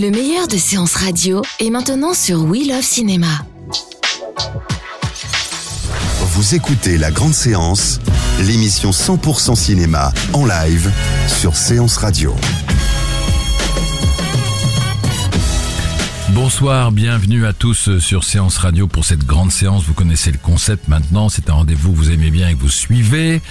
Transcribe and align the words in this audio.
Le 0.00 0.10
meilleur 0.10 0.48
de 0.48 0.56
séances 0.56 0.94
radio 0.94 1.42
est 1.58 1.68
maintenant 1.68 2.14
sur 2.14 2.42
We 2.44 2.66
Love 2.66 2.80
Cinéma. 2.80 3.44
Vous 6.22 6.54
écoutez 6.54 6.96
La 6.96 7.10
Grande 7.10 7.34
Séance, 7.34 8.00
l'émission 8.40 8.92
100% 8.92 9.54
cinéma 9.56 10.10
en 10.32 10.46
live 10.46 10.90
sur 11.28 11.54
Séance 11.54 11.98
Radio. 11.98 12.34
Bonsoir, 16.30 16.92
bienvenue 16.92 17.44
à 17.44 17.52
tous 17.52 17.98
sur 17.98 18.24
Séance 18.24 18.56
Radio 18.56 18.86
pour 18.86 19.04
cette 19.04 19.26
grande 19.26 19.52
séance. 19.52 19.84
Vous 19.84 19.92
connaissez 19.92 20.32
le 20.32 20.38
concept 20.38 20.88
maintenant, 20.88 21.28
c'est 21.28 21.50
un 21.50 21.54
rendez-vous 21.54 21.92
que 21.92 21.96
vous 21.98 22.10
aimez 22.10 22.30
bien 22.30 22.48
et 22.48 22.54
que 22.54 22.60
vous 22.60 22.70
suivez. 22.70 23.42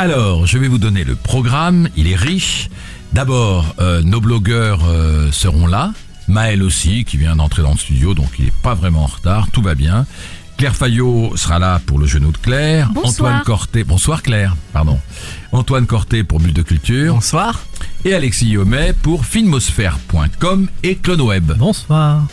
Alors, 0.00 0.46
je 0.46 0.58
vais 0.58 0.68
vous 0.68 0.78
donner 0.78 1.02
le 1.02 1.16
programme, 1.16 1.88
il 1.96 2.06
est 2.06 2.14
riche. 2.14 2.70
D'abord, 3.12 3.74
euh, 3.80 4.02
nos 4.02 4.20
blogueurs 4.20 4.80
euh, 4.86 5.32
seront 5.32 5.66
là. 5.66 5.92
Maël 6.28 6.62
aussi, 6.62 7.04
qui 7.04 7.16
vient 7.16 7.36
d'entrer 7.36 7.62
dans 7.62 7.72
le 7.72 7.78
studio, 7.78 8.14
donc 8.14 8.30
il 8.38 8.46
n'est 8.46 8.52
pas 8.62 8.74
vraiment 8.74 9.04
en 9.04 9.06
retard, 9.06 9.50
tout 9.50 9.62
va 9.62 9.74
bien. 9.74 10.06
Claire 10.58 10.74
Fayot 10.74 11.36
sera 11.36 11.58
là 11.58 11.80
pour 11.86 11.98
le 11.98 12.06
genou 12.06 12.32
de 12.32 12.36
Claire. 12.36 12.90
Bonsoir. 12.92 13.10
Antoine 13.12 13.42
Corté, 13.44 13.84
bonsoir 13.84 14.22
Claire, 14.22 14.56
pardon. 14.72 14.98
Antoine 15.52 15.86
Corté 15.86 16.24
pour 16.24 16.40
Bulle 16.40 16.52
de 16.52 16.62
Culture. 16.62 17.14
Bonsoir. 17.14 17.60
Et 18.04 18.12
Alexis 18.12 18.48
Yomet 18.48 18.92
pour 18.92 19.24
filmosphère.com 19.24 20.68
et 20.82 20.96
CloneWeb. 20.96 21.52
Bonsoir. 21.56 22.26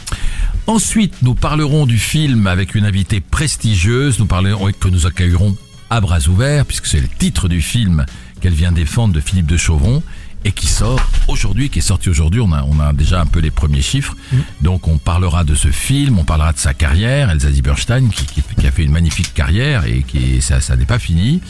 Ensuite, 0.66 1.22
nous 1.22 1.36
parlerons 1.36 1.86
du 1.86 2.00
film 2.00 2.48
avec 2.48 2.74
une 2.74 2.86
invitée 2.86 3.22
prestigieuse. 3.22 4.18
Nous 4.18 4.26
parlerons 4.26 4.72
que 4.72 4.90
nous 4.90 5.06
accueillerons 5.06 5.56
à 5.92 6.02
bras 6.02 6.28
ouverts, 6.28 6.66
puisque 6.66 6.88
c'est 6.88 7.00
le 7.00 7.08
titre 7.08 7.48
du 7.48 7.62
film 7.62 8.08
qu'elle 8.42 8.54
vient 8.54 8.72
défendre 8.72 9.14
de 9.14 9.20
Philippe 9.20 9.46
de 9.46 9.58
Chauvron 9.58 10.02
et 10.46 10.52
qui 10.52 10.68
sort 10.68 11.02
aujourd'hui, 11.28 11.70
qui 11.70 11.80
est 11.80 11.82
sorti 11.82 12.08
aujourd'hui. 12.08 12.40
On 12.40 12.54
a, 12.54 12.64
on 12.64 12.80
a 12.80 12.94
déjà 12.94 13.20
un 13.20 13.26
peu 13.26 13.40
les 13.40 13.50
premiers 13.50 13.82
chiffres. 13.82 14.16
Donc 14.62 14.88
on 14.88 15.00
parlera 15.00 15.44
de 15.44 15.56
ce 15.56 15.70
film, 15.70 16.20
on 16.20 16.24
parlera 16.24 16.54
de 16.54 16.60
sa 16.60 16.76
carrière, 16.76 17.32
Elsa 17.32 17.52
Zieberstein, 17.52 18.10
qui, 18.10 18.26
qui, 18.28 18.44
qui 18.44 18.68
a 18.68 18.72
fait 18.72 18.84
une 18.84 18.92
magnifique 18.92 19.34
carrière 19.34 19.86
et 19.86 20.04
qui 20.04 20.42
ça, 20.42 20.62
ça 20.62 20.78
n'est 20.78 20.86
pas 20.86 21.00
fini. 21.00 21.42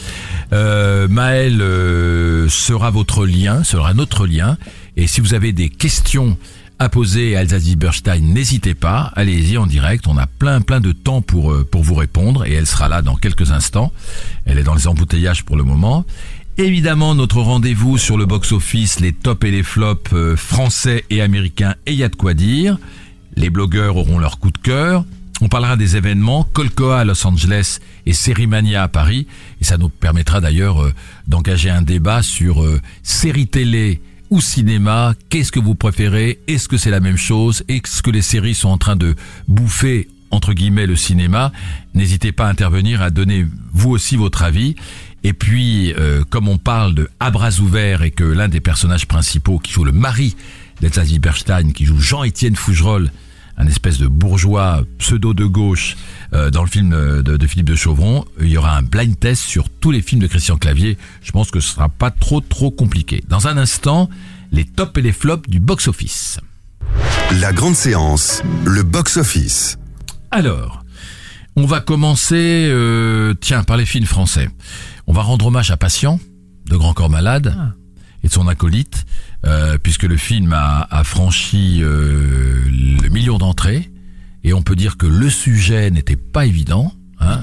Euh, 0.53 1.09
Maël 1.09 1.61
euh, 1.61 2.47
sera 2.47 2.89
votre 2.89 3.25
lien, 3.25 3.63
sera 3.65 3.93
notre 3.93 4.25
lien. 4.25 4.57
Et 4.95 5.07
si 5.07 5.19
vous 5.19 5.33
avez 5.33 5.51
des 5.51 5.67
questions 5.67 6.37
à 6.79 6.87
poser 6.87 7.35
à 7.35 7.41
Elsa 7.41 7.59
Zieberstein, 7.59 8.21
n'hésitez 8.21 8.75
pas, 8.75 9.11
allez-y 9.15 9.57
en 9.57 9.67
direct. 9.67 10.07
On 10.07 10.17
a 10.17 10.27
plein 10.27 10.61
plein 10.61 10.79
de 10.79 10.93
temps 10.93 11.21
pour 11.21 11.51
euh, 11.51 11.67
pour 11.69 11.83
vous 11.83 11.95
répondre 11.95 12.45
et 12.45 12.53
elle 12.53 12.67
sera 12.67 12.87
là 12.87 13.01
dans 13.01 13.15
quelques 13.15 13.51
instants. 13.51 13.91
Elle 14.45 14.57
est 14.57 14.63
dans 14.63 14.75
les 14.75 14.87
embouteillages 14.87 15.43
pour 15.43 15.57
le 15.57 15.63
moment. 15.63 16.05
Évidemment, 16.57 17.15
notre 17.15 17.41
rendez-vous 17.41 17.97
sur 17.97 18.17
le 18.17 18.25
box-office, 18.25 19.01
les 19.01 19.11
tops 19.11 19.45
et 19.45 19.51
les 19.51 19.61
flops 19.61 20.13
euh, 20.13 20.37
français 20.37 21.03
et 21.09 21.21
américains, 21.21 21.75
et 21.85 21.93
y 21.93 22.01
a 22.01 22.07
de 22.07 22.15
quoi 22.15 22.33
dire. 22.33 22.77
Les 23.35 23.49
blogueurs 23.49 23.97
auront 23.97 24.19
leur 24.19 24.39
coup 24.39 24.51
de 24.51 24.57
cœur. 24.57 25.03
On 25.41 25.49
parlera 25.49 25.75
des 25.75 25.97
événements, 25.97 26.45
Colcoa 26.45 27.01
à 27.01 27.03
Los 27.03 27.27
Angeles 27.27 27.79
et 28.05 28.13
Sérimania 28.13 28.83
à 28.83 28.87
Paris. 28.87 29.27
Et 29.59 29.65
ça 29.65 29.77
nous 29.77 29.89
permettra 29.89 30.39
d'ailleurs 30.39 30.81
euh, 30.81 30.93
d'engager 31.27 31.69
un 31.69 31.81
débat 31.81 32.23
sur 32.23 32.63
euh, 32.63 32.79
séries 33.03 33.47
télé 33.47 34.01
ou 34.29 34.39
cinéma. 34.39 35.13
Qu'est-ce 35.27 35.51
que 35.51 35.59
vous 35.59 35.75
préférez? 35.75 36.39
Est-ce 36.47 36.69
que 36.69 36.77
c'est 36.77 36.89
la 36.89 37.01
même 37.01 37.17
chose? 37.17 37.65
Est-ce 37.67 38.01
que 38.01 38.11
les 38.11 38.21
séries 38.21 38.55
sont 38.55 38.69
en 38.69 38.77
train 38.77 38.95
de 38.95 39.15
bouffer 39.49 40.07
entre 40.31 40.53
guillemets 40.53 40.87
le 40.87 40.95
cinéma? 40.95 41.51
N'hésitez 41.95 42.31
pas 42.31 42.47
à 42.47 42.49
intervenir, 42.49 43.01
à 43.01 43.09
donner 43.09 43.45
vous 43.73 43.89
aussi 43.89 44.15
votre 44.15 44.41
avis. 44.41 44.75
Et 45.25 45.33
puis, 45.33 45.91
euh, 45.97 46.23
comme 46.29 46.47
on 46.47 46.59
parle 46.59 46.93
de 46.93 47.09
à 47.19 47.31
bras 47.31 47.49
ouverts 47.59 48.03
et 48.03 48.11
que 48.11 48.23
l'un 48.23 48.47
des 48.47 48.59
personnages 48.59 49.07
principaux 49.07 49.57
qui 49.57 49.73
joue 49.73 49.83
le 49.83 49.91
mari 49.91 50.35
d'Elsa 50.81 51.03
Zieberstein, 51.03 51.71
qui 51.73 51.83
joue 51.83 51.97
Jean-Étienne 51.99 52.55
Fougerolles, 52.55 53.11
un 53.57 53.65
espèce 53.65 53.97
de 53.97 54.05
bourgeois 54.05 54.83
pseudo 54.99 55.33
de 55.33 55.45
gauche 55.45 55.97
euh, 56.33 56.51
dans 56.51 56.61
le 56.61 56.69
film 56.69 56.91
de, 56.91 57.37
de 57.37 57.47
Philippe 57.47 57.69
de 57.69 57.75
Chauvron, 57.75 58.23
il 58.39 58.49
y 58.49 58.57
aura 58.57 58.77
un 58.77 58.83
blind 58.83 59.19
test 59.19 59.41
sur 59.41 59.67
tous 59.71 59.89
les 59.89 60.03
films 60.03 60.21
de 60.21 60.27
Christian 60.27 60.57
Clavier. 60.57 60.95
Je 61.23 61.31
pense 61.31 61.49
que 61.49 61.59
ce 61.59 61.73
sera 61.73 61.89
pas 61.89 62.11
trop 62.11 62.39
trop 62.39 62.69
compliqué. 62.69 63.23
Dans 63.27 63.47
un 63.47 63.57
instant, 63.57 64.11
les 64.51 64.63
tops 64.63 64.95
et 64.99 65.01
les 65.01 65.11
flops 65.11 65.49
du 65.49 65.59
box-office. 65.59 66.39
La 67.41 67.51
Grande 67.51 67.75
Séance, 67.75 68.43
le 68.63 68.83
box-office. 68.83 69.79
Alors, 70.29 70.85
on 71.55 71.65
va 71.65 71.79
commencer, 71.79 72.67
euh, 72.69 73.33
tiens, 73.39 73.63
par 73.63 73.77
les 73.77 73.85
films 73.85 74.05
français. 74.05 74.49
On 75.07 75.13
va 75.13 75.21
rendre 75.21 75.45
hommage 75.47 75.71
à 75.71 75.77
Patient, 75.77 76.19
de 76.69 76.75
Grand 76.77 76.93
Corps 76.93 77.09
Malade, 77.09 77.55
et 78.23 78.27
de 78.27 78.33
son 78.33 78.47
acolyte, 78.47 79.05
euh, 79.45 79.77
puisque 79.77 80.03
le 80.03 80.17
film 80.17 80.51
a, 80.53 80.87
a 80.89 81.03
franchi 81.03 81.79
euh, 81.83 82.63
le 83.03 83.09
million 83.09 83.37
d'entrées, 83.37 83.91
et 84.43 84.53
on 84.53 84.61
peut 84.63 84.75
dire 84.75 84.97
que 84.97 85.05
le 85.05 85.29
sujet 85.29 85.91
n'était 85.91 86.15
pas 86.15 86.45
évident. 86.45 86.93
Hein, 87.19 87.39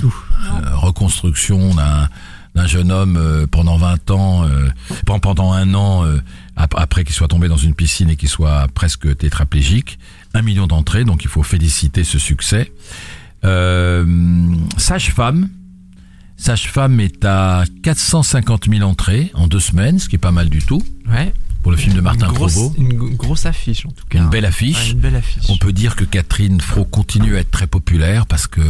Euh, 0.64 0.76
reconstruction 0.76 1.74
d'un 1.74 2.08
d'un 2.54 2.66
jeune 2.66 2.92
homme 2.92 3.16
euh, 3.16 3.46
pendant 3.46 3.78
20 3.78 4.10
ans, 4.10 4.44
euh, 4.44 4.68
pen- 5.06 5.20
pendant 5.20 5.52
un 5.52 5.72
an, 5.72 6.04
euh, 6.04 6.20
ap- 6.54 6.74
après 6.76 7.02
qu'il 7.02 7.14
soit 7.14 7.26
tombé 7.28 7.48
dans 7.48 7.56
une 7.56 7.74
piscine 7.74 8.10
et 8.10 8.16
qu'il 8.16 8.28
soit 8.28 8.68
presque 8.74 9.16
tétraplégique. 9.16 9.98
Un 10.34 10.42
million 10.42 10.66
d'entrées, 10.66 11.04
donc 11.04 11.24
il 11.24 11.30
faut 11.30 11.42
féliciter 11.42 12.04
ce 12.04 12.18
succès. 12.18 12.70
Sage-femme. 14.76 15.48
Sage-femme 16.42 16.98
est 16.98 17.24
à 17.24 17.62
450 17.84 18.68
000 18.68 18.82
entrées 18.82 19.30
en 19.34 19.46
deux 19.46 19.60
semaines, 19.60 20.00
ce 20.00 20.08
qui 20.08 20.16
est 20.16 20.18
pas 20.18 20.32
mal 20.32 20.48
du 20.48 20.58
tout 20.60 20.82
Ouais. 21.08 21.32
pour 21.62 21.70
le 21.70 21.76
film 21.76 21.94
de 21.94 22.00
Martin 22.00 22.26
une 22.26 22.32
grosse, 22.32 22.54
Provost. 22.54 22.78
Une 22.78 22.92
grosse 23.16 23.46
affiche 23.46 23.86
en 23.86 23.90
tout 23.90 24.04
cas. 24.10 24.18
Une 24.18 24.28
belle 24.28 24.44
affiche. 24.44 24.86
Ouais, 24.86 24.90
une 24.90 24.98
belle 24.98 25.14
affiche. 25.14 25.44
On 25.50 25.56
peut 25.56 25.72
dire 25.72 25.94
que 25.94 26.02
Catherine 26.02 26.60
Fro 26.60 26.84
continue 26.84 27.36
à 27.36 27.38
être 27.40 27.52
très 27.52 27.68
populaire 27.68 28.26
parce 28.26 28.48
que 28.48 28.60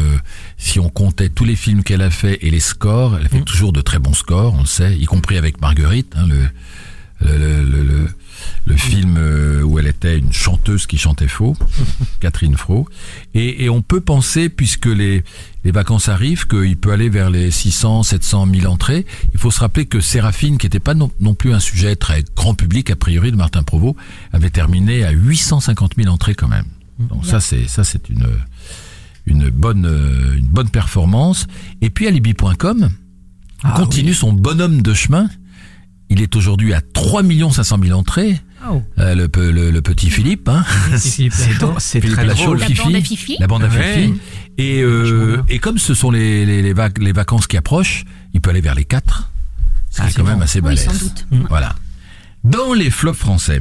si 0.58 0.80
on 0.80 0.90
comptait 0.90 1.30
tous 1.30 1.46
les 1.46 1.56
films 1.56 1.82
qu'elle 1.82 2.02
a 2.02 2.10
fait 2.10 2.38
et 2.42 2.50
les 2.50 2.60
scores, 2.60 3.16
elle 3.18 3.28
fait 3.30 3.40
Mm. 3.40 3.44
toujours 3.44 3.72
de 3.72 3.80
très 3.80 3.98
bons 3.98 4.12
scores, 4.12 4.52
on 4.54 4.60
le 4.60 4.66
sait, 4.66 4.94
y 4.98 5.06
compris 5.06 5.38
avec 5.38 5.58
Marguerite, 5.62 6.12
hein, 6.14 6.26
le, 6.28 6.48
le, 7.26 7.64
le, 7.64 7.82
le, 7.84 8.08
le- 8.66 8.76
film 8.76 9.16
euh, 9.18 9.62
où 9.62 9.78
elle 9.78 9.86
était 9.86 10.18
une 10.18 10.32
chanteuse 10.32 10.86
qui 10.86 10.98
chantait 10.98 11.28
faux, 11.28 11.56
Catherine 12.20 12.56
Fro. 12.56 12.88
Et, 13.34 13.64
et 13.64 13.68
on 13.70 13.82
peut 13.82 14.00
penser, 14.00 14.48
puisque 14.48 14.86
les, 14.86 15.22
les 15.64 15.70
vacances 15.70 16.08
arrivent, 16.08 16.46
qu'il 16.46 16.76
peut 16.76 16.92
aller 16.92 17.08
vers 17.08 17.30
les 17.30 17.50
600, 17.50 18.02
700 18.02 18.46
000 18.54 18.72
entrées. 18.72 19.06
Il 19.32 19.38
faut 19.38 19.50
se 19.50 19.60
rappeler 19.60 19.86
que 19.86 20.00
Séraphine, 20.00 20.58
qui 20.58 20.66
n'était 20.66 20.80
pas 20.80 20.94
non, 20.94 21.10
non 21.20 21.34
plus 21.34 21.52
un 21.52 21.60
sujet 21.60 21.96
très 21.96 22.24
grand 22.36 22.54
public, 22.54 22.90
a 22.90 22.96
priori, 22.96 23.30
de 23.30 23.36
Martin 23.36 23.62
Provost, 23.62 23.96
avait 24.32 24.50
terminé 24.50 25.04
à 25.04 25.10
850 25.12 25.92
000 25.96 26.08
entrées 26.12 26.34
quand 26.34 26.48
même. 26.48 26.66
Donc 26.98 27.24
ça, 27.26 27.40
c'est 27.40 27.66
ça, 27.68 27.84
c'est 27.84 28.08
une 28.08 28.26
une 29.26 29.50
bonne 29.50 29.86
une 30.36 30.46
bonne 30.46 30.68
performance. 30.68 31.46
Et 31.80 31.90
puis 31.90 32.06
Alibi.com 32.08 32.90
Ah 33.62 33.74
continue 33.76 34.14
son 34.14 34.32
bonhomme 34.32 34.82
de 34.82 34.94
chemin. 34.94 35.28
Il 36.12 36.20
est 36.22 36.36
aujourd'hui 36.36 36.74
à 36.74 36.80
3 36.80 37.22
500 37.50 37.78
000 37.82 37.98
entrées. 37.98 38.38
Ah, 38.62 38.68
oh. 38.72 38.82
Euh, 38.98 39.14
le, 39.14 39.28
pe- 39.28 39.50
le, 39.50 39.70
le 39.70 39.82
petit 39.82 40.10
Philippe, 40.10 40.48
hein. 40.48 40.62
C'est 40.96 41.28
c'est 41.78 42.00
très 42.00 42.24
Lachaud, 42.26 42.44
drôle. 42.44 42.58
le 42.60 42.64
Fifi, 42.66 42.82
bande 42.84 42.94
à 42.96 43.00
Fifi. 43.00 43.36
la 43.40 43.46
bande 43.46 43.64
à 43.64 43.68
Ouais. 43.68 43.94
Fifi. 43.94 44.14
Et, 44.58 44.82
euh, 44.82 45.42
et 45.48 45.58
comme 45.58 45.78
ce 45.78 45.94
sont 45.94 46.10
les, 46.10 46.44
les, 46.44 46.60
les, 46.62 46.74
vac- 46.74 46.98
les 47.02 47.12
vacances 47.12 47.46
qui 47.46 47.56
approchent, 47.56 48.04
il 48.34 48.40
peut 48.42 48.50
aller 48.50 48.60
vers 48.60 48.74
les 48.74 48.84
4. 48.84 49.30
Ce 49.90 49.96
qui 49.96 50.02
Ah, 50.02 50.06
est 50.06 50.10
c'est 50.10 50.16
quand 50.20 50.26
même 50.28 50.42
assez 50.42 50.58
Oui, 50.60 50.64
balèze. 50.64 50.84
sans 50.84 50.92
doute. 50.92 51.26
Mm. 51.30 51.44
Voilà. 51.48 51.74
Dans 52.44 52.74
les 52.74 52.90
flops 52.90 53.18
français. 53.18 53.60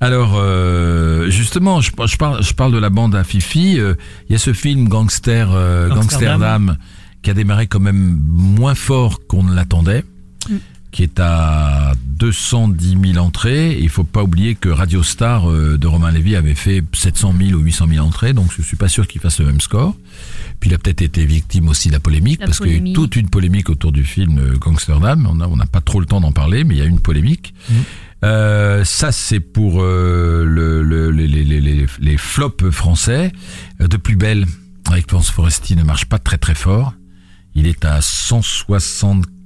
Alors, 0.00 0.34
euh, 0.36 1.28
justement, 1.28 1.80
je, 1.82 1.90
je 2.06 2.16
parle, 2.16 2.42
je 2.42 2.54
parle 2.54 2.72
de 2.72 2.78
la 2.78 2.88
bande 2.90 3.14
à 3.14 3.24
Fifi. 3.24 3.78
euh, 3.78 3.94
Il 4.28 4.32
y 4.32 4.34
a 4.36 4.38
ce 4.38 4.52
film 4.54 4.88
Gangster, 4.88 5.48
euh, 5.52 5.88
Gangsterdam. 5.88 6.40
Gangsterdam 6.40 6.76
qui 7.22 7.30
a 7.30 7.34
démarré 7.34 7.66
quand 7.66 7.80
même 7.80 8.18
moins 8.24 8.74
fort 8.74 9.20
qu'on 9.26 9.42
ne 9.42 9.54
l'attendait. 9.54 10.04
Qui 10.92 11.04
est 11.04 11.20
à 11.20 11.92
210 12.18 12.96
000 13.14 13.24
entrées. 13.24 13.78
Il 13.80 13.88
faut 13.88 14.02
pas 14.04 14.22
oublier 14.24 14.56
que 14.56 14.68
Radio 14.68 15.02
Star 15.04 15.48
euh, 15.48 15.78
de 15.78 15.86
Romain 15.86 16.10
Lévy 16.10 16.34
avait 16.34 16.54
fait 16.56 16.82
700 16.92 17.34
000 17.40 17.52
ou 17.58 17.62
800 17.62 17.86
000 17.88 18.04
entrées, 18.06 18.32
donc 18.32 18.50
je 18.56 18.60
suis 18.62 18.76
pas 18.76 18.88
sûr 18.88 19.06
qu'il 19.06 19.20
fasse 19.20 19.38
le 19.38 19.46
même 19.46 19.60
score. 19.60 19.94
Puis 20.58 20.68
il 20.68 20.74
a 20.74 20.78
peut-être 20.78 21.00
été 21.02 21.24
victime 21.24 21.68
aussi 21.68 21.88
de 21.88 21.92
la 21.94 22.00
polémique, 22.00 22.40
La 22.40 22.46
parce 22.46 22.58
qu'il 22.58 22.66
y 22.72 22.74
a 22.74 22.76
eu 22.90 22.92
toute 22.94 23.14
une 23.16 23.30
polémique 23.30 23.70
autour 23.70 23.92
du 23.92 24.02
film 24.04 24.38
euh, 24.38 24.58
Gangsterdam. 24.58 25.26
On 25.30 25.40
a- 25.40 25.46
on 25.46 25.56
n'a 25.56 25.66
pas 25.66 25.80
trop 25.80 26.00
le 26.00 26.06
temps 26.06 26.20
d'en 26.20 26.32
parler, 26.32 26.64
mais 26.64 26.74
il 26.74 26.78
y 26.78 26.82
a 26.82 26.84
eu 26.84 26.88
une 26.88 27.00
polémique. 27.00 27.54
Euh, 28.24 28.84
ça, 28.84 29.12
c'est 29.12 29.40
pour 29.40 29.80
euh, 29.82 30.44
le, 30.44 30.82
le- 30.82 31.10
les, 31.10 31.26
les, 31.26 31.44
les, 31.44 31.60
les, 31.60 31.86
les 32.00 32.16
flops 32.18 32.68
français. 32.70 33.32
Euh, 33.80 33.86
de 33.88 33.96
plus 33.96 34.16
belle, 34.16 34.44
avec 34.90 35.08
Florence 35.08 35.30
Foresti, 35.30 35.76
ne 35.76 35.84
marche 35.84 36.04
pas 36.06 36.18
très 36.18 36.36
très 36.36 36.54
fort. 36.54 36.92
Il 37.54 37.66
est 37.66 37.84
à 37.84 38.00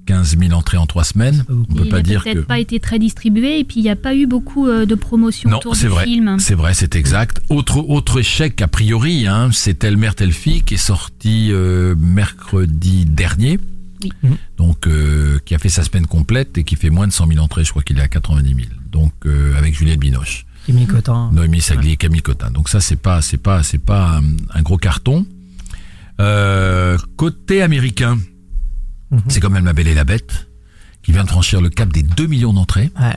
175 0.07 0.39
000 0.39 0.53
entrées 0.53 0.77
en 0.77 0.87
trois 0.87 1.05
semaines. 1.05 1.45
On 1.49 1.65
peut 1.65 1.83
il 1.85 1.91
pas 1.91 1.97
n'a 1.97 2.03
dire 2.03 2.23
peut-être 2.23 2.41
que... 2.41 2.45
pas 2.45 2.59
été 2.59 2.81
très 2.81 2.99
distribué 2.99 3.59
et 3.59 3.65
puis 3.65 3.81
il 3.81 3.83
n'y 3.83 3.91
a 3.91 3.97
pas 3.97 4.15
eu 4.15 4.27
beaucoup 4.27 4.69
euh, 4.69 4.87
de 4.87 4.95
promotion 4.95 5.51
Non, 5.51 5.59
autour 5.59 5.77
c'est 5.77 5.87
du 5.87 5.93
vrai. 5.93 6.05
film. 6.05 6.39
C'est 6.39 6.55
vrai, 6.55 6.75
c'est 6.75 6.95
exact. 6.97 7.41
Autre 7.49 7.79
autre 7.79 8.21
échec 8.21 8.61
a 8.63 8.69
priori, 8.69 9.27
hein, 9.27 9.51
c'est 9.53 9.75
Telle 9.79 9.97
mère 9.97 10.15
telle 10.15 10.33
fille 10.33 10.63
qui 10.63 10.75
est 10.75 10.77
sorti 10.79 11.49
euh, 11.53 11.95
mercredi 11.99 13.05
dernier. 13.07 13.59
Oui. 14.03 14.13
Donc 14.59 14.87
euh, 14.87 15.39
qui 15.45 15.55
a 15.55 15.59
fait 15.59 15.69
sa 15.71 15.83
semaine 15.83 16.07
complète 16.07 16.59
et 16.59 16.65
qui 16.65 16.77
fait 16.77 16.91
moins 16.91 17.07
de 17.07 17.13
100 17.13 17.27
000 17.29 17.39
entrées. 17.41 17.65
Je 17.65 17.71
crois 17.71 17.83
qu'il 17.83 17.99
est 17.99 18.03
à 18.03 18.09
90 18.09 18.49
000. 18.55 18.59
Donc 18.91 19.13
euh, 19.27 19.57
avec 19.57 19.75
Juliette 19.75 19.99
Binoche, 20.01 20.45
Camille 20.67 20.87
Cotin. 20.87 21.31
Noémie 21.33 21.61
Sagli 21.61 21.93
et 21.93 21.97
Camille 21.97 22.23
Cotin. 22.23 22.51
Donc 22.51 22.69
ça 22.69 22.81
c'est 22.81 22.97
pas 23.01 23.23
c'est 23.23 23.39
pas 23.39 23.63
c'est 23.63 23.79
pas 23.79 24.19
un, 24.19 24.23
un 24.59 24.63
gros 24.63 24.77
carton. 24.77 25.27
Euh, 26.21 26.97
côté 27.17 27.61
américain, 27.63 28.19
Mhm. 29.15 29.23
c'est 29.29 29.41
quand 29.41 29.51
même 29.51 29.65
La 29.65 29.73
Belle 29.73 29.89
et 29.89 29.95
la 29.95 30.05
Bête 30.05 30.47
qui 31.03 31.13
vient 31.13 31.25
de 31.25 31.29
franchir 31.29 31.61
le 31.61 31.69
cap 31.71 31.93
des 31.93 32.03
2 32.03 32.27
millions 32.27 32.53
d'entrées. 32.53 32.91
Ouais. 33.01 33.17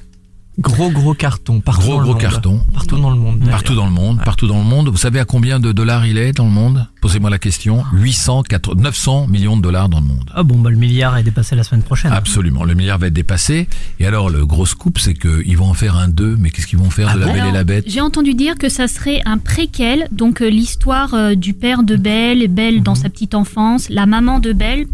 Gros 0.59 0.89
gros 0.89 1.13
carton 1.13 1.59
partout 1.61 1.81
Gros 1.83 1.91
dans 1.93 1.97
le 1.99 2.03
gros 2.05 2.13
monde. 2.13 2.21
carton. 2.21 2.61
Partout 2.73 2.97
dans 2.97 3.11
le 3.11 3.15
monde. 3.15 3.47
Partout 3.47 3.75
dans 3.75 3.85
le 3.85 3.91
monde, 3.91 4.17
Ouais. 4.17 4.23
partout 4.25 4.47
dans 4.47 4.57
le 4.57 4.63
monde. 4.63 4.89
Vous 4.89 4.97
savez 4.97 5.19
à 5.19 5.25
combien 5.25 5.59
de 5.59 5.71
dollars 5.71 6.07
il 6.07 6.17
est 6.17 6.31
dans 6.31 6.45
le 6.45 6.51
monde? 6.51 6.87
Posez-moi 6.99 7.29
la 7.29 7.37
question. 7.37 7.83
800, 7.93 8.41
900 8.75 9.27
millions 9.27 9.55
de 9.55 9.61
dollars 9.61 9.87
dans 9.87 9.99
le 9.99 10.07
monde. 10.07 10.27
Ah 10.33 10.41
bon, 10.41 10.57
bah, 10.57 10.71
le 10.71 10.77
milliard 10.77 11.15
est 11.15 11.21
dépassé 11.21 11.55
la 11.55 11.61
semaine 11.63 11.83
prochaine. 11.83 12.11
Absolument. 12.11 12.63
Le 12.63 12.73
milliard 12.73 12.97
va 12.97 13.05
être 13.05 13.13
dépassé. 13.13 13.67
Et 13.99 14.07
alors, 14.07 14.31
le 14.31 14.47
gros 14.47 14.65
scoop, 14.65 14.97
c'est 14.97 15.13
qu'ils 15.13 15.55
vont 15.57 15.69
en 15.69 15.75
faire 15.75 15.95
un 15.95 16.07
2. 16.07 16.35
Mais 16.39 16.49
qu'est-ce 16.49 16.65
qu'ils 16.65 16.79
vont 16.79 16.89
faire 16.89 17.13
de 17.13 17.19
La 17.19 17.25
Belle 17.27 17.35
Alors, 17.35 17.49
et 17.49 17.53
la 17.53 17.63
Bête? 17.63 17.85
J'ai 17.87 18.01
entendu 18.01 18.33
dire 18.33 18.55
que 18.55 18.67
ça 18.67 18.87
serait 18.87 19.21
un 19.25 19.37
préquel, 19.37 20.07
donc 20.11 20.41
euh, 20.41 20.49
l'histoire 20.49 21.13
euh, 21.13 21.35
du 21.35 21.53
père 21.53 21.83
de 21.83 21.95
Belle, 21.97 22.47
Belle 22.47 22.77
Mhm. 22.77 22.83
dans 22.83 22.95
sa 22.95 23.09
petite 23.09 23.35
enfance, 23.35 23.89
la 23.89 24.07
maman 24.07 24.39
de 24.39 24.53
Belle, 24.53 24.87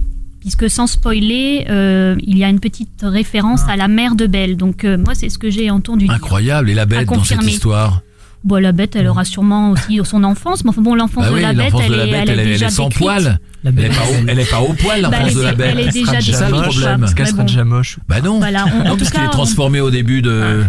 puisque 0.44 0.69
sans 0.69 0.88
spoiler, 0.88 1.66
euh, 1.69 2.16
il 2.22 2.38
y 2.38 2.44
a 2.44 2.50
une 2.50 2.60
petite 2.60 3.00
référence 3.01 3.62
Ah. 3.68 3.72
à 3.72 3.75
la 3.78 3.88
mère 3.88 4.16
de 4.16 4.28
Belle. 4.28 4.57
Donc 4.57 4.84
euh, 4.84 4.98
moi, 4.98 5.16
c'est 5.16 5.30
ce 5.30 5.38
que 5.38 5.50
j'ai 5.50 5.72
entendu 5.72 6.06
dire. 6.06 6.13
Incroyable. 6.13 6.69
Et 6.69 6.74
la 6.74 6.86
Bête 6.86 7.07
dans 7.07 7.24
cette 7.24 7.42
histoire 7.44 8.01
Bon, 8.44 8.62
la 8.62 8.74
bête, 8.74 8.98
elle 8.98 9.07
aura 9.07 9.24
sûrement 9.24 9.72
aussi 9.72 10.01
son 10.04 10.22
enfance, 10.25 10.66
mais 10.66 10.72
enfin 10.72 10.81
bon, 10.81 10.95
l'enfance 10.95 11.24
Bah 11.24 11.30
de 11.30 11.36
oui, 11.36 11.42
la 11.44 11.54
bête, 11.54 11.74
elle, 11.81 11.90
de 11.90 11.95
la 11.95 12.06
est, 12.06 12.12
Bête, 12.12 12.22
elle 12.24 12.30
est 12.30 12.34
elle 12.34 12.40
est- 12.40 12.42
elle 12.44 12.48
déjà 12.50 12.66
est 12.66 12.69
sans 12.72 12.90
décrite. 12.90 13.01
poil. 13.06 13.40
La 13.63 13.69
Elle 13.72 13.80
est 13.86 13.88
pas 13.88 14.01
au, 14.01 14.28
elle 14.28 14.40
est 14.40 14.50
pas 14.51 14.60
au 14.62 14.74
poil, 14.74 15.01
Bah, 15.01 15.10
l'enfance 15.12 15.28
elle 15.30 15.34
de 15.36 15.40
est- 15.40 15.44
la 15.45 15.54
Bête. 15.54 15.68
elle 15.72 15.80
est 15.80 15.92
déjà 15.94 16.12
déjà 16.16 16.19
C'est 16.19 16.31
ça 16.34 16.50
le 16.50 16.56
moche. 16.57 16.68
problème. 16.68 17.04
Est-ce 17.06 17.16
qu'elle 17.16 17.28
sera 17.28 17.44
déjà 17.44 17.63
moche 17.63 18.00
Bah 18.10 18.19
non. 18.19 18.39
Voilà, 18.39 18.66
on- 18.66 18.89
non, 18.89 18.98
parce 18.98 19.13
est 19.16 19.18
on- 19.25 19.30
transformé 19.30 19.80
au 19.80 19.89
début 19.92 20.22
de... 20.22 20.62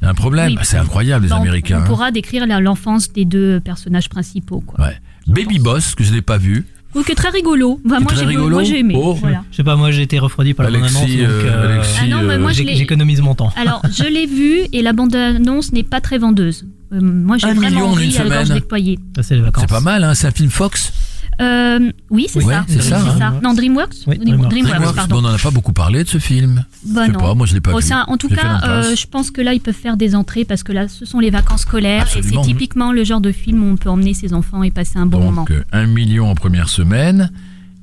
Il 0.00 0.04
y 0.04 0.06
a 0.06 0.10
un 0.10 0.14
problème. 0.14 0.50
Oui. 0.52 0.58
C'est 0.62 0.76
incroyable, 0.76 1.24
les 1.24 1.30
Bah, 1.30 1.38
on- 1.40 1.42
Américains. 1.42 1.78
On, 1.80 1.82
hein. 1.82 1.86
pourra 1.86 2.12
décrire 2.12 2.46
l'enfance 2.46 3.12
des 3.12 3.24
deux 3.24 3.58
personnages 3.58 4.08
principaux, 4.08 4.62
quoi. 4.64 4.84
Ouais. 4.84 4.96
Baby 5.26 5.58
Boss, 5.58 5.96
que 5.96 6.04
je 6.04 6.12
n'ai 6.12 6.22
pas 6.22 6.38
vu. 6.38 6.66
Ou 6.94 7.02
que 7.02 7.12
très 7.12 7.28
rigolo. 7.30 7.80
Bah, 7.84 8.00
moi, 8.00 8.06
très 8.12 8.20
j'ai 8.20 8.26
rigolo 8.26 8.56
moi, 8.56 8.62
j'ai 8.64 8.78
aimé. 8.80 8.94
Oh. 8.96 9.14
Voilà. 9.14 9.44
Je 9.50 9.56
sais 9.56 9.64
pas, 9.64 9.76
moi 9.76 9.90
j'ai 9.90 10.02
été 10.02 10.18
refroidi 10.18 10.54
par 10.54 10.68
la 10.70 10.78
Alexis, 10.78 10.94
bande-annonce, 10.94 11.18
donc 11.18 11.28
euh, 11.28 11.46
euh, 11.46 11.72
Alexis, 11.74 11.98
Ah 12.02 12.06
non, 12.06 12.22
mais 12.22 12.38
moi, 12.38 12.50
je 12.52 12.56
j'ai- 12.58 12.64
l'ai- 12.64 12.74
j'économise 12.76 13.20
mon 13.20 13.34
temps. 13.34 13.52
Alors, 13.56 13.82
je 13.90 14.04
l'ai 14.10 14.26
vu 14.26 14.60
et 14.72 14.82
la 14.82 14.92
bande-annonce 14.94 15.72
n'est 15.72 15.82
pas 15.82 16.00
très 16.00 16.18
vendeuse. 16.18 16.64
Euh, 16.92 17.00
moi, 17.02 17.36
j'ai 17.36 17.46
Un 17.48 17.54
vraiment 17.54 17.70
million 17.80 17.88
en 17.90 17.92
ri 17.92 18.06
une 18.14 18.16
à 18.20 18.24
la 18.24 18.30
gorge 18.30 18.44
semaine. 18.46 18.60
déployée. 18.60 18.98
Ça, 19.16 19.22
c'est 19.22 19.34
les 19.34 19.42
vacances. 19.42 19.64
C'est 19.68 19.74
pas 19.74 19.80
mal, 19.80 20.02
hein. 20.04 20.14
C'est 20.14 20.26
un 20.26 20.30
film 20.30 20.48
Fox. 20.50 20.92
Euh, 21.40 21.92
oui, 22.10 22.26
c'est 22.28 22.42
Ouais, 22.44 22.52
ça. 22.54 22.64
c'est 22.68 22.76
Oui, 22.76 22.82
ça, 22.82 22.98
hein. 23.00 23.40
Non, 23.42 23.54
DreamWorks 23.54 23.94
Oui, 24.08 24.18
DreamWorks. 24.18 24.50
DreamWorks, 24.50 24.50
Dreamworks, 24.72 24.96
pardon. 24.96 25.14
mais 25.20 25.26
on 25.26 25.30
n'en 25.30 25.34
a 25.36 25.38
pas 25.38 25.50
beaucoup 25.52 25.72
parlé 25.72 26.02
de 26.02 26.08
ce 26.08 26.18
film. 26.18 26.64
Bah, 26.84 27.02
je 27.02 27.06
sais 27.06 27.12
non. 27.12 27.20
pas, 27.20 27.34
moi 27.34 27.46
je 27.46 27.54
l'ai 27.54 27.60
pas 27.60 27.70
Bon, 27.70 27.78
vu. 27.78 27.82
ça, 27.86 28.04
en 28.08 28.16
tout 28.16 28.28
cas, 28.28 28.60
euh, 28.64 28.96
je 28.96 29.06
pense 29.06 29.30
que 29.30 29.40
là, 29.40 29.54
ils 29.54 29.60
peuvent 29.60 29.74
faire 29.74 29.96
des 29.96 30.14
entrées 30.16 30.44
parce 30.44 30.62
que 30.64 30.72
là, 30.72 30.88
ce 30.88 31.04
sont 31.04 31.20
les 31.20 31.30
vacances 31.30 31.60
scolaires 31.62 32.02
Absolument. 32.02 32.40
et 32.40 32.44
c'est 32.44 32.50
typiquement 32.50 32.92
le 32.92 33.04
genre 33.04 33.20
de 33.20 33.30
film 33.32 33.62
où 33.62 33.66
on 33.72 33.76
peut 33.76 33.88
emmener 33.88 34.14
ses 34.14 34.34
enfants 34.34 34.62
et 34.64 34.70
passer 34.72 34.98
un 34.98 35.06
bon 35.06 35.20
moment. 35.20 35.42
Donc, 35.42 35.50
euh, 35.52 35.62
un 35.72 35.86
million 35.86 36.28
en 36.28 36.34
première 36.34 36.68
semaine. 36.68 37.30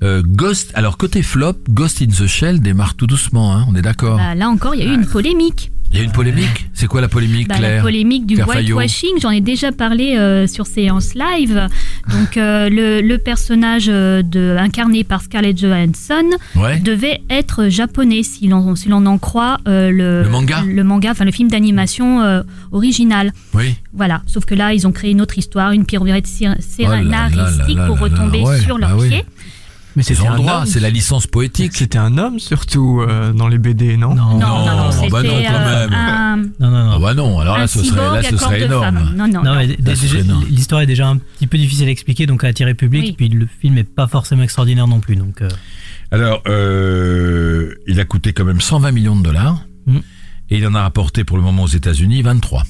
Euh, 0.04 0.22
Ghost, 0.26 0.72
alors 0.76 0.98
côté 0.98 1.24
flop, 1.24 1.54
Ghost 1.70 2.02
in 2.02 2.08
the 2.08 2.28
Shell 2.28 2.60
démarre 2.60 2.96
tout 2.96 3.08
doucement, 3.08 3.56
hein, 3.56 3.66
on 3.70 3.76
est 3.76 3.82
d'accord. 3.82 4.18
Bah, 4.18 4.36
là 4.36 4.50
encore, 4.50 4.76
il 4.76 4.84
y 4.84 4.88
a 4.88 4.92
eu 4.92 4.94
une 4.96 5.06
polémique. 5.08 5.72
Il 5.96 6.00
y 6.00 6.02
a 6.02 6.04
une 6.04 6.12
polémique 6.12 6.68
C'est 6.74 6.88
quoi 6.88 7.00
la 7.00 7.08
polémique, 7.08 7.48
Bah, 7.48 7.56
Claire 7.56 7.78
la 7.78 7.82
polémique 7.82 8.26
du 8.26 8.36
whitewashing, 8.44 9.18
j'en 9.22 9.30
ai 9.30 9.40
déjà 9.40 9.72
parlé 9.72 10.18
euh, 10.18 10.46
sur 10.46 10.68
séance 10.68 11.14
live. 11.16 11.70
Donc 12.10 12.36
euh, 12.36 12.68
le, 12.68 13.00
le 13.00 13.18
personnage 13.18 13.86
euh, 13.88 14.22
de, 14.22 14.58
incarné 14.60 15.06
par 15.06 15.22
Scarlett 15.22 15.58
Johansson 15.58 16.26
Ouais. 16.58 16.80
devait 16.80 17.22
être 17.30 17.70
japonais 17.70 18.24
si 18.24 18.48
l'on 18.50 18.76
si 18.76 18.92
en 18.92 19.18
croit 19.18 19.60
euh, 19.70 19.90
le, 19.90 20.24
Le 20.24 20.30
manga 20.30 20.64
le 20.68 20.84
manga, 20.84 21.12
enfin 21.12 21.24
le 21.24 21.32
film 21.32 21.50
d'animation 21.50 22.44
original. 22.74 23.32
Oui. 23.54 23.76
Voilà. 23.94 24.22
Sauf 24.26 24.44
que 24.44 24.54
là, 24.54 24.74
ils 24.74 24.86
ont 24.86 24.92
créé 24.92 25.12
une 25.12 25.22
autre 25.22 25.38
histoire, 25.38 25.72
une 25.72 25.86
pirouette 25.86 26.26
Oh 26.28 26.46
là 26.46 26.56
là 27.04 27.30
scénaristique 27.30 27.78
là 27.78 27.88
pour 27.88 28.00
retomber 28.00 28.42
ouais, 28.42 28.60
sur 28.60 28.78
leurs 28.78 28.90
bah 28.90 28.98
oui. 29.00 29.22
Mais 29.96 30.04
C'est 30.04 30.14
c'était 30.16 30.28
son 30.28 30.34
un 30.34 30.36
droit, 30.38 30.66
c'est 30.66 30.80
la 30.80 30.90
licence 30.90 31.26
poétique. 31.28 31.74
C'était 31.74 31.98
un 31.98 32.18
homme 32.18 32.40
surtout 32.40 33.02
euh, 33.02 33.32
dans 33.32 33.48
les 33.48 33.58
BD, 33.58 33.96
non 33.98 34.14
Non, 34.14 34.34
Non, 34.34 34.40
Non, 34.40 34.40
non, 34.40 34.92
non, 34.92 35.08
bah 35.10 35.24
non, 35.24 35.30
quand 35.30 35.66
même. 35.66 35.94
un, 35.94 36.38
non, 36.38 36.44
non. 36.60 36.70
non. 36.70 36.92
Ah 36.96 37.00
bah 37.00 37.14
non, 37.14 37.40
alors 37.40 37.58
là 37.58 37.68
ce 37.68 37.82
serait, 37.84 38.02
là, 38.02 38.22
ce 38.24 38.36
serait 38.38 38.62
énorme. 38.64 39.12
Non, 39.16 39.28
non, 39.28 39.42
Non, 39.44 39.60
l'histoire 40.50 40.82
est 40.82 40.86
déjà 40.86 41.08
un 41.08 41.18
petit 41.18 41.48
peu 41.48 41.58
difficile 41.58 41.88
à 41.88 41.92
expliquer, 41.92 42.26
donc 42.26 42.44
à 42.44 42.48
attirer 42.48 42.74
public. 42.74 43.04
Oui. 43.06 43.14
Puis 43.18 43.30
le 43.30 43.48
film 43.48 43.78
est 43.78 43.84
pas 43.86 44.08
forcément 44.08 44.44
extraordinaire 44.44 44.88
non 44.88 45.00
plus. 45.00 45.16
Donc, 45.16 45.42
euh, 45.42 45.50
Alors, 46.12 46.42
euh, 46.48 47.74
il 47.88 48.00
a 48.00 48.06
coûté 48.06 48.34
quand 48.34 48.46
même 48.46 48.62
120 48.62 48.92
millions 48.92 49.16
de 49.16 49.24
dollars. 49.24 49.66
Mhm. 49.86 50.02
Et 50.50 50.58
il 50.58 50.68
en 50.68 50.76
a 50.76 50.82
rapporté 50.82 51.24
pour 51.24 51.38
le 51.38 51.44
moment 51.44 51.64
aux 51.64 51.68
États-Unis 51.68 52.22
23. 52.22 52.64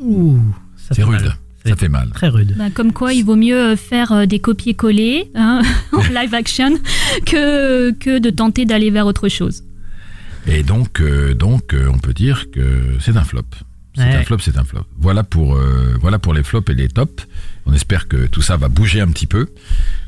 ouh, 0.00 0.40
ça 0.76 0.94
C'est 0.94 1.02
rude. 1.04 1.22
mal. 1.22 1.36
Ça 1.66 1.76
fait 1.76 1.88
mal. 1.88 2.10
Très 2.14 2.28
rude. 2.28 2.54
Ben, 2.58 2.70
comme 2.70 2.92
quoi, 2.92 3.12
il 3.14 3.24
vaut 3.24 3.36
mieux 3.36 3.58
euh, 3.72 3.76
faire 3.76 4.12
euh, 4.12 4.26
des 4.26 4.38
copier-coller 4.38 5.30
hein, 5.34 5.62
en 5.92 6.02
live 6.14 6.34
action 6.34 6.78
que, 7.24 7.90
que 7.92 8.18
de 8.18 8.30
tenter 8.30 8.64
d'aller 8.66 8.90
vers 8.90 9.06
autre 9.06 9.28
chose. 9.28 9.64
Et 10.46 10.62
donc, 10.62 11.00
euh, 11.00 11.32
donc 11.34 11.72
euh, 11.72 11.88
on 11.92 11.98
peut 11.98 12.12
dire 12.12 12.46
que 12.52 12.96
c'est 13.00 13.16
un 13.16 13.24
flop. 13.24 13.42
C'est 13.96 14.02
Ouais. 14.02 14.14
un 14.16 14.22
flop, 14.24 14.38
c'est 14.40 14.58
un 14.58 14.64
flop. 14.64 14.82
Voilà 14.98 15.22
pour, 15.22 15.54
euh, 15.54 15.94
voilà 16.00 16.18
pour 16.18 16.34
les 16.34 16.42
flops 16.42 16.68
et 16.70 16.74
les 16.74 16.88
tops. 16.88 17.26
On 17.64 17.72
espère 17.72 18.08
que 18.08 18.26
tout 18.26 18.42
ça 18.42 18.56
va 18.56 18.68
bouger 18.68 19.00
un 19.00 19.06
petit 19.06 19.26
peu 19.28 19.46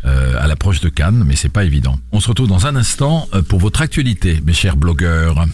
euh, 0.05 0.35
à 0.39 0.49
l'approche 0.49 0.81
de 0.81 0.89
Cannes, 0.89 1.23
mais 1.27 1.37
c'est 1.37 1.49
pas 1.49 1.65
évident. 1.65 1.97
On 2.13 2.19
se 2.21 2.29
retrouve 2.29 2.49
dans 2.49 2.67
un 2.67 2.75
instant 2.77 3.29
pour 3.49 3.61
votre 3.61 3.81
actualité, 3.81 4.43
mes 4.45 4.53
chers 4.53 4.77
blogueurs. 4.77 5.47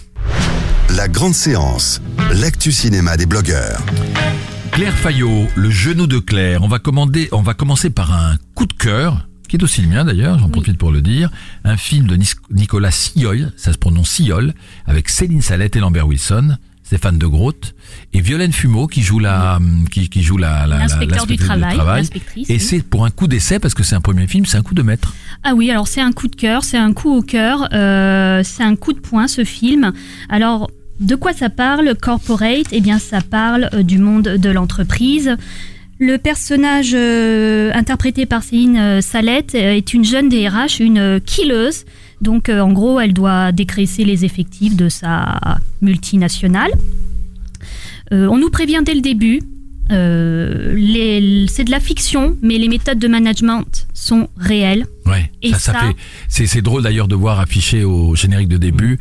La 0.96 1.08
grande 1.08 1.34
séance, 1.34 2.00
l'actu 2.32 2.72
cinéma 2.72 3.16
des 3.18 3.26
blogueurs. 3.26 3.80
Claire 4.72 4.96
Fayot, 4.96 5.48
le 5.54 5.70
genou 5.70 6.06
de 6.06 6.18
Claire. 6.18 6.62
On 6.62 6.68
va 6.68 6.78
commander, 6.78 7.28
on 7.32 7.42
va 7.42 7.54
commencer 7.54 7.90
par 7.90 8.12
un 8.12 8.36
coup 8.54 8.66
de 8.66 8.72
cœur, 8.72 9.28
qui 9.48 9.56
est 9.56 9.62
aussi 9.62 9.82
le 9.82 9.88
mien 9.88 10.04
d'ailleurs, 10.04 10.38
j'en 10.38 10.46
Oui. 10.46 10.52
profite 10.52 10.78
pour 10.78 10.90
le 10.90 11.02
dire. 11.02 11.30
Un 11.64 11.76
film 11.76 12.06
de 12.06 12.18
Nicolas 12.50 12.90
Sillol, 12.90 13.52
ça 13.56 13.72
se 13.72 13.78
prononce 13.78 14.08
Sillol, 14.10 14.54
avec 14.86 15.08
Céline 15.10 15.42
Salette 15.42 15.76
et 15.76 15.80
Lambert 15.80 16.06
Wilson, 16.08 16.56
Stéphane 16.82 17.18
de 17.18 17.26
Groot, 17.26 17.74
et 18.14 18.20
Violaine 18.22 18.52
Fumeau 18.52 18.86
qui 18.86 19.02
joue 19.02 19.18
la, 19.18 19.58
qui, 19.90 20.08
qui 20.08 20.22
joue 20.22 20.38
la, 20.38 20.66
la, 20.66 20.78
L'inspecteur 20.78 21.26
du 21.26 21.36
travail, 21.36 21.76
l'inspectrice. 21.76 22.48
Et 22.50 22.54
oui. 22.54 22.60
c'est 22.60 22.82
pour 22.82 23.04
un 23.04 23.10
coup 23.10 23.26
d'essai 23.26 23.58
parce 23.58 23.74
que 23.74 23.82
c'est 23.82 23.94
un 23.94 24.00
premier 24.00 24.26
film, 24.26 24.46
c'est 24.46 24.56
un 24.56 24.62
coup 24.62 24.74
de 24.74 24.82
maître. 24.82 25.14
Ah 25.44 25.52
oui, 25.54 25.70
alors 25.70 25.86
c'est 25.86 26.00
un 26.00 26.12
coup 26.12 26.28
de 26.28 26.36
cœur, 26.36 26.64
c'est 26.64 26.78
un 26.78 26.92
coup 26.94 27.14
au 27.14 27.22
cœur, 27.22 27.68
euh, 27.74 28.40
c'est 28.42 28.62
un 28.64 28.74
coup 28.76 28.94
de 28.94 29.00
poing 29.00 29.28
ce 29.28 29.44
film. 29.44 29.92
Alors, 30.30 30.70
de 31.02 31.14
quoi 31.16 31.32
ça 31.32 31.50
parle 31.50 31.94
Corporate? 32.00 32.66
Eh 32.72 32.80
bien, 32.80 32.98
ça 32.98 33.20
parle 33.20 33.68
euh, 33.74 33.82
du 33.82 33.98
monde 33.98 34.22
de 34.24 34.50
l'entreprise. 34.50 35.36
Le 35.98 36.16
personnage 36.18 36.92
euh, 36.94 37.70
interprété 37.74 38.26
par 38.26 38.42
Céline 38.42 38.76
euh, 38.76 39.00
Salette 39.00 39.54
est 39.54 39.92
une 39.94 40.04
jeune 40.04 40.28
DRH, 40.28 40.80
une 40.80 41.20
killeuse. 41.24 41.84
Donc, 42.20 42.48
euh, 42.48 42.60
en 42.60 42.72
gros, 42.72 42.98
elle 43.00 43.12
doit 43.12 43.52
dégraisser 43.52 44.04
les 44.04 44.24
effectifs 44.24 44.76
de 44.76 44.88
sa 44.88 45.38
multinationale. 45.80 46.70
Euh, 48.12 48.26
on 48.28 48.38
nous 48.38 48.50
prévient 48.50 48.80
dès 48.84 48.94
le 48.94 49.00
début. 49.00 49.40
c'est 49.88 51.64
de 51.64 51.70
la 51.70 51.80
fiction, 51.80 52.36
mais 52.42 52.58
les 52.58 52.68
méthodes 52.68 52.98
de 52.98 53.08
management 53.08 53.86
sont 53.92 54.28
réelles. 54.36 54.86
Ouais. 55.06 55.30
Et 55.42 55.50
ça, 55.52 55.58
ça 55.58 55.72
ça- 55.72 55.78
fait, 55.80 55.96
c'est, 56.28 56.46
c'est 56.46 56.62
drôle 56.62 56.82
d'ailleurs 56.82 57.08
de 57.08 57.14
voir 57.14 57.40
affiché 57.40 57.84
au 57.84 58.14
générique 58.16 58.48
de 58.48 58.56
début. 58.56 58.98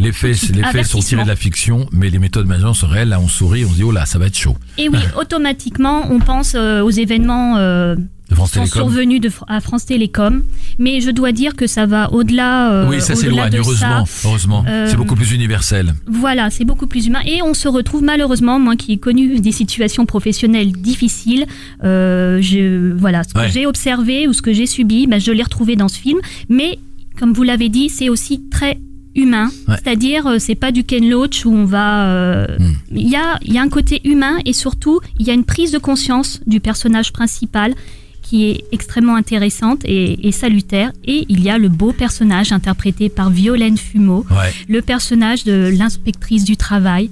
Les 0.00 0.12
faits, 0.12 0.48
les 0.54 0.62
faits 0.64 0.86
sont 0.86 1.00
tirés 1.00 1.22
de 1.24 1.28
la 1.28 1.36
fiction, 1.36 1.86
mais 1.92 2.08
les 2.10 2.18
méthodes 2.18 2.46
maintenant 2.46 2.72
sont 2.74 2.86
réelles. 2.88 3.10
Là, 3.10 3.20
on 3.20 3.28
sourit, 3.28 3.64
on 3.64 3.68
se 3.70 3.74
dit, 3.74 3.82
oh 3.84 3.92
là, 3.92 4.06
ça 4.06 4.18
va 4.18 4.26
être 4.26 4.36
chaud. 4.36 4.56
Et 4.78 4.88
oui, 4.88 4.98
automatiquement, 5.20 6.06
on 6.10 6.18
pense 6.20 6.54
euh, 6.56 6.80
aux 6.82 6.90
événements 6.90 7.58
euh, 7.58 7.96
De 8.30 8.34
France 8.34 8.52
sont 8.52 8.64
survenus 8.64 9.20
de, 9.20 9.30
à 9.46 9.60
France 9.60 9.84
Télécom. 9.84 10.42
Mais 10.78 11.00
je 11.02 11.10
dois 11.10 11.32
dire 11.32 11.54
que 11.54 11.66
ça 11.66 11.84
va 11.84 12.10
au-delà. 12.14 12.72
euh, 12.72 12.88
oui, 12.88 13.00
ça 13.02 13.14
s'éloigne, 13.14 13.54
heureusement. 13.56 14.06
ça. 14.06 14.28
Heureusement. 14.28 14.64
Euh, 14.66 14.86
C'est 14.88 14.96
beaucoup 14.96 15.16
plus 15.16 15.32
universel. 15.32 15.92
Voilà, 16.06 16.48
c'est 16.48 16.64
beaucoup 16.64 16.86
plus 16.86 17.06
humain. 17.06 17.20
Et 17.26 17.42
on 17.42 17.52
se 17.52 17.68
retrouve 17.68 18.02
malheureusement, 18.02 18.58
moi 18.58 18.76
qui 18.76 18.92
ai 18.92 18.96
connu 18.98 19.38
des 19.40 19.52
situations 19.52 20.06
professionnelles 20.06 20.72
difficiles, 20.72 21.44
euh, 21.84 22.40
je, 22.40 22.92
voilà, 22.94 23.22
ce 23.24 23.34
que 23.34 23.38
Ouais. 23.40 23.50
j'ai 23.52 23.66
observé 23.66 24.26
ou 24.28 24.32
ce 24.32 24.40
que 24.40 24.52
j'ai 24.54 24.66
subi, 24.66 25.06
bah, 25.06 25.18
je 25.18 25.30
l'ai 25.30 25.42
retrouvé 25.42 25.76
dans 25.76 25.88
ce 25.88 25.98
film. 25.98 26.20
Mais 26.48 26.78
comme 27.18 27.34
vous 27.34 27.42
l'avez 27.42 27.68
dit, 27.68 27.90
c'est 27.90 28.08
aussi 28.08 28.40
très 28.50 28.78
humain. 29.14 29.50
Ouais. 29.68 29.76
C'est-à-dire, 29.82 30.26
euh, 30.26 30.36
c'est 30.38 30.54
pas 30.54 30.72
du 30.72 30.84
Ken 30.84 31.08
Loach 31.08 31.44
où 31.44 31.52
on 31.52 31.64
va. 31.64 32.06
euh, 32.08 32.46
Hmm. 32.58 32.72
Il 32.96 33.08
y, 33.08 33.16
a, 33.16 33.38
il 33.42 33.52
y 33.52 33.58
a 33.58 33.62
un 33.62 33.68
côté 33.68 34.00
humain 34.04 34.38
et 34.44 34.52
surtout, 34.52 35.00
il 35.18 35.26
y 35.26 35.30
a 35.30 35.34
une 35.34 35.44
prise 35.44 35.72
de 35.72 35.78
conscience 35.78 36.40
du 36.46 36.60
personnage 36.60 37.12
principal 37.12 37.74
qui 38.22 38.44
est 38.50 38.64
extrêmement 38.70 39.16
intéressante 39.16 39.80
et, 39.84 40.26
et 40.28 40.32
salutaire. 40.32 40.92
Et 41.04 41.26
il 41.28 41.42
y 41.42 41.50
a 41.50 41.58
le 41.58 41.68
beau 41.68 41.92
personnage 41.92 42.52
interprété 42.52 43.08
par 43.08 43.30
Violaine 43.30 43.76
Fumeau 43.76 44.24
Ouais. 44.30 44.52
le 44.68 44.82
personnage 44.82 45.44
de 45.44 45.70
l'inspectrice 45.76 46.44
du 46.44 46.56
travail 46.56 47.10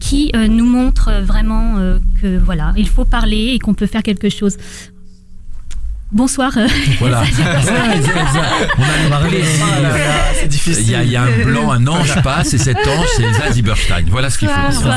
qui 0.00 0.30
euh, 0.34 0.46
nous 0.48 0.66
montre 0.66 1.10
vraiment 1.22 1.74
que 2.20 2.38
voilà, 2.38 2.72
il 2.76 2.88
faut 2.88 3.04
parler 3.04 3.52
et 3.54 3.58
qu'on 3.58 3.74
peut 3.74 3.86
faire 3.86 4.02
quelque 4.02 4.28
chose. 4.28 4.56
Bonsoir. 6.12 6.56
euh, 6.56 6.68
Voilà. 7.00 7.24
On 8.78 9.12
a 9.12 9.22
le 9.22 9.28
plaisir. 9.28 9.66
c'est 10.34 10.42
Il 10.44 10.48
difficile. 10.48 10.90
y, 10.90 10.94
a, 10.94 11.02
il 11.02 11.10
y 11.10 11.16
a 11.16 11.22
un 11.24 11.44
blanc, 11.44 11.72
un 11.72 11.84
ange 11.88 12.22
passe, 12.22 12.54
et 12.54 12.58
cet 12.58 12.76
ange, 12.78 13.06
c'est 13.16 13.24
Elsa 13.24 13.50
Zieberstein. 13.52 14.04
Voilà 14.08 14.30
ce 14.30 14.38
qu'il 14.38 14.48
faut 14.48 14.80
dire. 14.80 14.96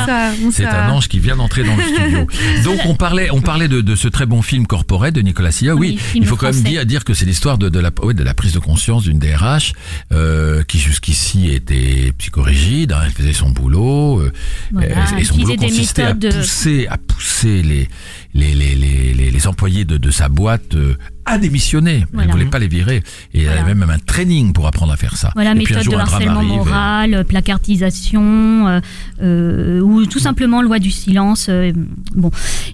C'est 0.52 0.66
un 0.66 0.90
ange 0.90 1.08
qui 1.08 1.20
vient 1.20 1.36
d'entrer 1.36 1.64
dans 1.64 1.76
le 1.76 1.84
studio. 1.94 2.28
Donc 2.64 2.80
on 2.86 2.94
parlait, 2.96 3.30
on 3.32 3.42
parlait 3.42 3.68
de, 3.68 3.82
de 3.82 3.96
ce 3.96 4.08
très 4.08 4.28
bon 4.28 4.42
film 4.44 4.68
Corporate 4.68 5.14
de 5.16 5.22
Nicolas 5.22 5.52
Silla. 5.52 5.76
Oui, 5.76 6.00
il 6.14 6.26
faut 6.28 6.36
quand 6.36 6.54
même 6.54 6.62
dire, 6.64 6.86
dire 6.86 7.04
que 7.04 7.14
c'est 7.16 7.26
l'histoire 7.26 7.58
de, 7.58 7.70
de 7.70 7.80
la, 7.80 7.90
ouais, 8.04 8.14
de 8.14 8.24
la 8.24 8.36
prise 8.36 8.54
de 8.54 8.60
conscience 8.60 9.04
d'une 9.04 9.18
DRH 9.20 9.74
euh, 10.12 10.64
qui 10.64 10.78
jusqu'ici 10.80 11.50
était 11.50 12.14
psychorigide. 12.20 12.92
hein, 12.92 13.02
elle 13.06 13.12
faisait 13.12 13.34
son 13.34 13.50
boulot 13.50 14.20
euh, 14.20 14.32
Voilà, 14.72 14.88
et 15.18 15.24
son 15.24 15.36
boulot 15.38 15.56
consistait 15.56 16.04
à 16.04 16.14
de- 16.14 16.30
pousser, 16.30 16.88
à 16.90 16.98
pousser 16.98 17.64
les 17.64 17.90
les 18.34 18.54
les 18.54 18.76
les, 18.76 19.32
les, 19.32 19.48
employés 19.48 19.86
de, 19.86 19.98
de 19.98 20.12
sa 20.12 20.30
boîte 20.30 20.76
euh, 20.76 20.96
à 21.26 21.38
démissionner. 21.38 22.06
Elle 22.14 22.28
ne 22.28 22.32
voulait 22.32 22.46
pas 22.46 22.60
les 22.60 22.68
virer 22.68 23.02
et 23.34 23.44
elle 23.44 23.58
avait 23.58 23.74
même 23.76 23.90
un 23.90 23.98
training 24.00 24.52
pour 24.54 24.68
apprendre 24.68 24.92
à 24.94 24.98
faire 24.98 25.16
ça. 25.18 25.32
Voilà, 25.36 25.52
et 25.52 25.64
puis 25.64 25.74
un 25.74 25.78
méthode 25.78 25.84
jour, 25.84 25.94
de 25.96 26.00
harcèlement 26.00 26.42
et- 26.42 26.46
moral, 26.46 27.14
euh, 27.14 27.24
placardisation, 27.24 28.68
euh, 28.68 28.80
euh, 29.22 29.80
ou 29.82 30.06
tout 30.06 30.20
simplement 30.20 30.62
loi 30.62 30.80
du 30.80 30.92
silence. 30.92 31.48
euh, 31.50 31.72
bon, 32.16 32.32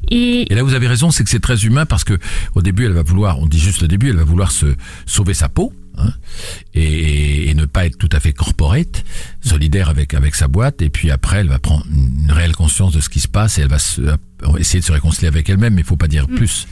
et 0.09 0.51
Et 0.51 0.55
là, 0.55 0.63
vous 0.63 0.73
avez 0.73 0.87
raison, 0.87 1.11
c'est 1.11 1.23
que 1.23 1.29
c'est 1.29 1.39
très 1.39 1.63
humain 1.65 1.85
parce 1.85 2.03
que 2.03 2.17
au 2.55 2.61
début, 2.61 2.85
elle 2.85 2.93
va 2.93 3.03
vouloir, 3.03 3.39
on 3.39 3.47
dit 3.47 3.59
juste 3.59 3.83
au 3.83 3.87
début, 3.87 4.09
elle 4.09 4.17
va 4.17 4.23
vouloir 4.23 4.51
se 4.51 4.75
sauver 5.05 5.33
sa 5.33 5.47
peau. 5.49 5.73
hein, 5.97 6.11
et, 6.73 7.49
et 7.49 7.53
ne 7.53 7.65
pas 7.65 7.85
être 7.85 7.97
tout 7.97 8.09
à 8.11 8.19
fait 8.19 8.33
corporate, 8.33 9.05
solidaire 9.45 9.89
avec 9.89 10.13
avec 10.13 10.35
sa 10.35 10.47
boîte, 10.47 10.81
et 10.81 10.89
puis 10.89 11.11
après 11.11 11.37
elle 11.37 11.49
va 11.49 11.59
prendre 11.59 11.85
une 11.93 12.31
réelle 12.31 12.55
conscience 12.55 12.93
de 12.93 13.01
ce 13.01 13.09
qui 13.09 13.19
se 13.19 13.27
passe 13.27 13.57
et 13.57 13.61
elle 13.61 13.69
va 13.69 13.79
se, 13.79 14.01
essayer 14.59 14.79
de 14.79 14.85
se 14.85 14.91
réconcilier 14.91 15.27
avec 15.27 15.49
elle-même, 15.49 15.73
mais 15.75 15.81
il 15.81 15.87
faut 15.87 15.95
pas 15.95 16.07
dire 16.07 16.25
Mm. 16.29 16.35
plus. 16.35 16.67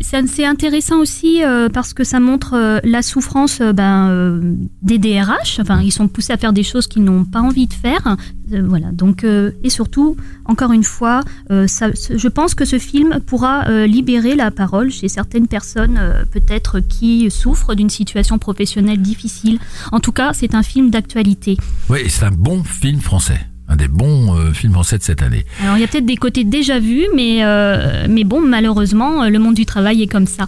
C'est 0.00 0.46
intéressant 0.46 0.98
aussi 1.00 1.44
euh, 1.44 1.68
parce 1.68 1.92
que 1.92 2.02
ça 2.04 2.18
montre 2.20 2.54
euh, 2.54 2.78
la 2.82 3.02
souffrance 3.02 3.60
euh, 3.60 3.72
ben, 3.72 4.08
euh, 4.08 4.40
des 4.82 4.98
DRH. 4.98 5.60
Enfin, 5.60 5.82
ils 5.82 5.92
sont 5.92 6.08
poussés 6.08 6.32
à 6.32 6.36
faire 6.38 6.52
des 6.54 6.62
choses 6.62 6.86
qu'ils 6.86 7.04
n'ont 7.04 7.24
pas 7.24 7.40
envie 7.40 7.66
de 7.66 7.74
faire. 7.74 8.16
Euh, 8.52 8.62
voilà. 8.66 8.90
Donc, 8.92 9.22
euh, 9.24 9.50
et 9.62 9.70
surtout, 9.70 10.16
encore 10.46 10.72
une 10.72 10.84
fois, 10.84 11.20
euh, 11.50 11.66
ça, 11.66 11.88
je 11.92 12.28
pense 12.28 12.54
que 12.54 12.64
ce 12.64 12.78
film 12.78 13.20
pourra 13.26 13.68
euh, 13.68 13.86
libérer 13.86 14.34
la 14.34 14.50
parole 14.50 14.90
chez 14.90 15.08
certaines 15.08 15.46
personnes, 15.48 15.98
euh, 15.98 16.24
peut-être 16.32 16.80
qui 16.80 17.30
souffrent 17.30 17.74
d'une 17.74 17.90
situation 17.90 18.38
professionnelle 18.38 19.02
difficile. 19.02 19.58
En 19.92 20.00
tout 20.00 20.12
cas, 20.12 20.32
c'est 20.32 20.54
un 20.54 20.62
film 20.62 20.90
d'actualité. 20.90 21.56
Oui, 21.90 22.05
et 22.06 22.08
c'est 22.08 22.24
un 22.24 22.30
bon 22.30 22.62
film 22.62 23.00
français, 23.00 23.40
un 23.66 23.74
des 23.74 23.88
bons 23.88 24.36
euh, 24.36 24.52
films 24.52 24.74
français 24.74 24.96
de 24.96 25.02
cette 25.02 25.22
année. 25.22 25.44
Alors, 25.60 25.76
il 25.76 25.80
y 25.80 25.84
a 25.84 25.88
peut-être 25.88 26.06
des 26.06 26.16
côtés 26.16 26.44
déjà 26.44 26.78
vus, 26.78 27.08
mais, 27.16 27.38
euh, 27.42 28.06
mais 28.08 28.22
bon, 28.22 28.40
malheureusement, 28.40 29.24
euh, 29.24 29.28
le 29.28 29.40
monde 29.40 29.56
du 29.56 29.66
travail 29.66 30.02
est 30.02 30.06
comme 30.06 30.26
ça. 30.26 30.46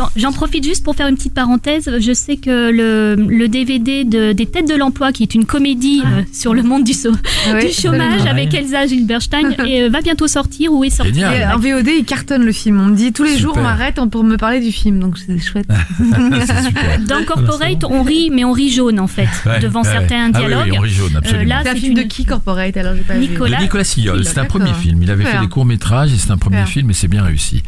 Euh, 0.00 0.04
J'en 0.16 0.32
profite 0.32 0.64
juste 0.64 0.82
pour 0.84 0.96
faire 0.96 1.06
une 1.08 1.16
petite 1.16 1.34
parenthèse. 1.34 1.90
Je 2.00 2.12
sais 2.12 2.36
que 2.36 2.70
le, 2.70 3.14
le 3.14 3.48
DVD 3.48 4.04
de, 4.04 4.32
des 4.32 4.46
Têtes 4.46 4.68
de 4.68 4.74
l'Emploi, 4.74 5.12
qui 5.12 5.22
est 5.22 5.34
une 5.34 5.44
comédie 5.44 6.02
euh, 6.06 6.22
sur 6.32 6.54
le 6.54 6.62
monde 6.62 6.84
du, 6.84 6.94
so- 6.94 7.12
Ah 7.48 7.52
ouais, 7.54 7.66
du 7.66 7.72
chômage 7.72 8.00
absolument. 8.14 8.30
avec 8.30 8.54
Elsa 8.54 8.86
Gilberstein, 8.86 9.54
et, 9.66 9.82
euh, 9.82 9.88
va 9.90 10.00
bientôt 10.00 10.26
sortir 10.28 10.72
ou 10.72 10.82
est 10.84 10.90
sorti. 10.90 11.20
Et 11.20 11.44
en 11.46 11.58
VOD, 11.58 11.88
il 11.98 12.04
cartonne 12.04 12.44
le 12.44 12.52
film. 12.52 12.80
On 12.80 12.86
me 12.86 12.96
dit 12.96 13.12
tous 13.12 13.24
les 13.24 13.36
jours, 13.38 13.54
on 13.58 13.62
m'arrête 13.62 13.98
pour 14.10 14.24
me 14.24 14.36
parler 14.36 14.60
du 14.60 14.72
film, 14.72 14.98
donc 14.98 15.18
c'est 15.18 15.38
chouette. 15.38 15.66
Dans 17.08 17.24
Corporate, 17.24 17.84
on 17.84 18.02
rit, 18.02 18.30
mais 18.32 18.44
on 18.44 18.52
rit 18.52 18.70
jaune 18.70 18.98
en 19.00 19.06
fait, 19.06 19.28
Ouais, 19.46 19.60
devant 19.60 19.82
ouais, 19.82 19.90
certains. 19.90 20.30
Ah 20.34 20.38
oui, 20.40 20.46
dialogues. 20.46 20.68
oui, 20.70 20.78
on 20.78 20.80
rit 20.80 20.90
jaune, 20.90 21.16
absolument. 21.16 21.48
là, 21.48 21.60
C'est 21.64 21.70
un 21.70 21.74
film 21.74 21.94
de 21.94 22.02
une- 22.02 22.08
qui, 22.08 22.24
Corporate 22.24 22.76
Alors, 22.76 22.94
pas. 23.06 23.14
Nicolas- 23.14 23.58
de 23.58 23.62
Nicolas 23.62 23.84
Sillol, 23.84 24.24
c'est 24.24 24.38
un 24.38 24.44
premier 24.44 24.72
film. 24.74 25.02
Il 25.02 25.10
avait 25.10 25.24
Super. 25.24 25.40
fait 25.40 25.46
des 25.46 25.50
courts 25.50 25.64
métrages 25.66 26.12
et 26.12 26.16
c'est 26.16 26.30
un 26.30 26.38
premier 26.38 26.56
Super. 26.58 26.68
film 26.72 26.90
et 26.90 26.94
c'est 26.94 27.08
bien 27.08 27.22
réussi. 27.22 27.62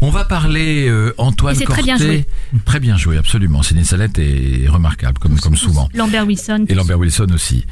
On 0.00 0.10
va 0.10 0.24
parler 0.24 0.86
euh, 0.88 1.12
Antoine 1.18 1.53
Et 1.54 1.58
c'est 1.58 1.64
très 1.64 1.82
bien 1.82 1.96
joué. 1.96 2.24
Très 2.64 2.80
bien 2.80 2.96
joué, 2.96 3.16
absolument. 3.16 3.62
Céline 3.62 3.84
Salette 3.84 4.18
est 4.18 4.68
remarquable, 4.68 5.18
comme, 5.18 5.38
comme 5.38 5.56
souvent. 5.56 5.88
Lambert 5.94 6.26
Wilson. 6.26 6.66
Et 6.68 6.74
Lambert 6.74 6.98
Wilson 6.98 7.28
aussi. 7.32 7.64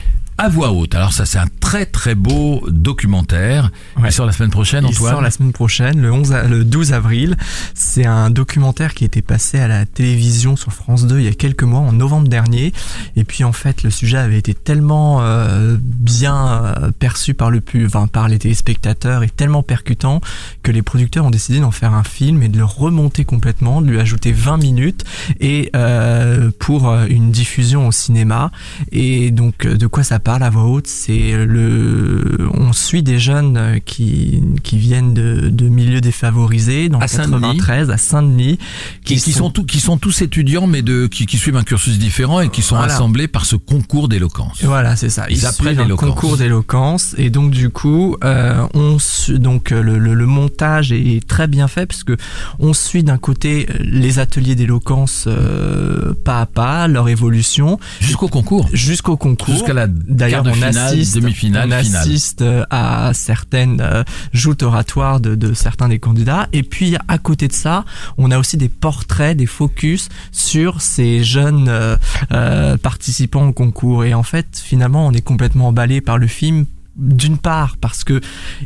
À 0.45 0.49
voix 0.49 0.73
haute. 0.73 0.97
Alors 0.97 1.13
ça, 1.13 1.25
c'est 1.25 1.39
un 1.39 1.47
très 1.61 1.87
très 1.87 2.17
beau 2.17 2.65
documentaire. 2.69 3.71
Ouais. 3.97 4.09
Il 4.09 4.13
sort 4.13 4.27
la 4.27 4.33
semaine 4.33 4.51
prochaine, 4.51 4.83
Il 4.89 4.89
Antoine. 4.97 5.13
sort 5.13 5.23
la 5.23 5.31
semaine 5.31 5.53
prochaine, 5.53 6.01
le, 6.01 6.11
11 6.13 6.33
a- 6.33 6.49
le 6.49 6.65
12 6.65 6.93
avril. 6.93 7.37
C'est 7.75 8.07
un 8.07 8.29
documentaire 8.29 8.93
qui 8.95 9.05
a 9.05 9.07
été 9.07 9.23
passé 9.23 9.61
à 9.61 9.69
la 9.69 9.87
télévision 9.87 10.57
sur 10.57 10.73
France 10.73 11.07
2 11.07 11.21
il 11.21 11.27
y 11.27 11.29
a 11.29 11.33
quelques 11.33 11.63
mois, 11.63 11.79
en 11.79 11.93
novembre 11.93 12.27
dernier. 12.27 12.73
Et 13.15 13.23
puis 13.23 13.45
en 13.45 13.53
fait, 13.53 13.85
le 13.85 13.91
sujet 13.91 14.19
avait 14.19 14.37
été 14.39 14.53
tellement 14.53 15.19
euh, 15.23 15.77
bien 15.81 16.65
euh, 16.83 16.91
perçu 16.99 17.35
par 17.35 17.53
le 17.53 17.61
pu- 17.61 17.87
enfin, 17.87 18.09
par 18.09 18.27
les 18.27 18.41
téléspectateurs 18.41 19.23
et 19.23 19.29
tellement 19.29 19.63
percutant 19.63 20.21
que 20.65 20.73
les 20.73 20.83
producteurs 20.83 21.25
ont 21.25 21.31
décidé 21.31 21.61
d'en 21.61 21.71
faire 21.71 21.95
un 21.95 22.03
film 22.03 22.43
et 22.43 22.49
de 22.49 22.59
le 22.59 22.65
remonter 22.65 23.25
complètement, 23.25 23.81
de 23.81 23.89
lui 23.89 24.01
ajouter 24.01 24.33
20 24.33 24.57
minutes 24.57 25.05
et 25.39 25.71
euh, 25.77 26.51
pour 26.59 26.93
une 27.09 27.31
diffusion 27.31 27.87
au 27.87 27.93
cinéma. 27.93 28.51
Et 28.91 29.31
donc, 29.31 29.69
de 29.69 29.87
quoi 29.87 30.03
ça 30.03 30.19
parle? 30.19 30.32
À 30.41 30.51
voix 30.51 30.65
haute 30.65 30.87
C'est 30.87 31.45
le, 31.45 32.49
on 32.55 32.73
suit 32.73 33.03
des 33.03 33.19
jeunes 33.19 33.81
qui 33.85 34.43
qui 34.63 34.79
viennent 34.79 35.15
de, 35.15 35.49
de 35.51 35.69
milieux 35.69 36.01
défavorisés 36.01 36.89
dans 36.89 36.99
À 36.99 37.03
le 37.03 37.09
Saint-Denis. 37.09 37.57
93 37.59 37.91
à 37.91 37.97
Saint-Denis, 37.99 38.59
qui, 39.05 39.17
qui 39.17 39.33
sont 39.33 39.51
tous, 39.51 39.65
qui 39.65 39.81
sont 39.81 39.99
tous 39.99 40.23
étudiants, 40.23 40.67
mais 40.67 40.83
de, 40.83 41.07
qui, 41.07 41.27
qui 41.27 41.37
suivent 41.39 41.57
un 41.57 41.63
cursus 41.65 41.99
différent 41.99 42.41
et 42.41 42.49
qui 42.49 42.63
sont 42.63 42.77
Voilà. 42.77 42.93
rassemblés 42.93 43.29
par 43.29 43.45
ce 43.45 43.57
concours 43.57 44.09
d'éloquence. 44.09 44.63
Voilà, 44.65 44.97
c'est 44.97 45.11
ça. 45.11 45.27
Ils 45.29 45.37
Ils 45.39 45.47
apprennent 45.47 45.79
un 45.81 45.97
concours 45.97 46.37
d'éloquence 46.37 47.15
et 47.19 47.31
donc 47.31 47.51
du 47.51 47.71
coup, 47.71 48.17
euh, 48.25 48.67
on 48.75 48.99
su- 48.99 49.39
donc 49.39 49.73
euh, 49.73 49.83
le, 49.83 49.99
le, 49.99 50.15
le 50.15 50.27
montage 50.27 50.93
est 50.93 51.27
très 51.27 51.47
bien 51.47 51.69
fait 51.69 51.87
parce 51.87 52.05
que 52.05 52.17
on 52.59 52.73
suit 52.73 53.03
d'un 53.03 53.19
côté 53.19 53.67
euh, 53.71 53.75
les 53.81 54.19
ateliers 54.19 54.55
d'éloquence 54.55 55.25
euh, 55.27 56.15
pas 56.25 56.41
à 56.43 56.47
pas, 56.47 56.89
leur 56.89 57.09
évolution 57.09 57.79
Jusqu'au 58.01 58.29
concours. 58.29 58.69
jusqu'au 58.73 59.17
concours. 59.17 59.53
Jusqu'à 59.55 59.73
la 59.75 59.87
D'ailleurs, 60.13 60.45
on 60.47 60.53
finale, 60.53 60.77
assiste, 60.79 61.15
demi-finale, 61.17 61.73
on 61.73 61.83
finale. 61.83 62.03
assiste 62.03 62.43
euh, 62.43 62.65
à 62.71 63.13
certaines 63.15 63.81
euh, 63.81 64.05
joutes 64.33 64.63
oratoires 64.63 65.21
de, 65.21 65.35
de 65.35 65.55
certains 65.55 65.89
des 65.89 65.99
candidats. 65.99 66.49
Et 66.53 66.63
puis, 66.63 66.97
à 67.09 67.19
côté 67.19 67.49
de 67.49 67.53
ça, 67.53 67.85
on 68.19 68.31
a 68.31 68.39
aussi 68.39 68.57
des 68.57 68.69
portraits, 68.69 69.37
des 69.37 69.47
focus 69.47 70.09
sur 70.31 70.81
ces 70.81 71.25
jeunes 71.25 71.69
euh, 71.69 72.77
participants 72.79 73.49
au 73.49 73.53
concours. 73.53 74.05
Et 74.05 74.15
en 74.15 74.23
fait, 74.23 74.61
finalement, 74.63 75.07
on 75.07 75.13
est 75.13 75.23
complètement 75.23 75.69
emballé 75.69 76.01
par 76.01 76.19
le 76.19 76.27
film. 76.27 76.67
D'une 76.95 77.39
part 77.39 77.79
parce 77.81 78.05
que 78.05 78.21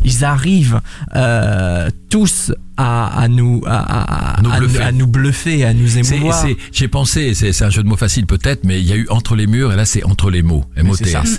ils 0.05 0.25
arrivent 0.25 0.81
euh, 1.15 1.89
tous 2.11 2.53
à, 2.77 3.07
à 3.21 3.29
nous 3.29 3.63
à, 3.67 4.37
à- 4.39 4.43
Nous 4.43 4.51
à- 4.51 4.59
bluffer. 4.59 4.83
à 4.83 4.93
nous 4.93 5.07
bluffer, 5.07 5.65
à 5.65 5.73
nous 5.73 5.97
émouvoir. 5.99 6.45
J'ai 6.73 6.89
pensé, 6.89 7.35
c'est 7.35 7.63
un 7.63 7.71
jeu 7.71 7.83
de 7.85 7.89
mots 7.89 7.97
facile 7.97 8.27
peut-être, 8.27 8.65
mais 8.65 8.81
il 8.81 8.87
y 8.87 8.93
a 8.93 8.97
eu 8.97 9.07
entre 9.11 9.37
les 9.37 9.47
murs 9.47 9.73
et 9.73 9.77
là 9.77 9.85
c'est 9.85 10.03
entre 10.05 10.31
les 10.31 10.43
mots. 10.43 10.65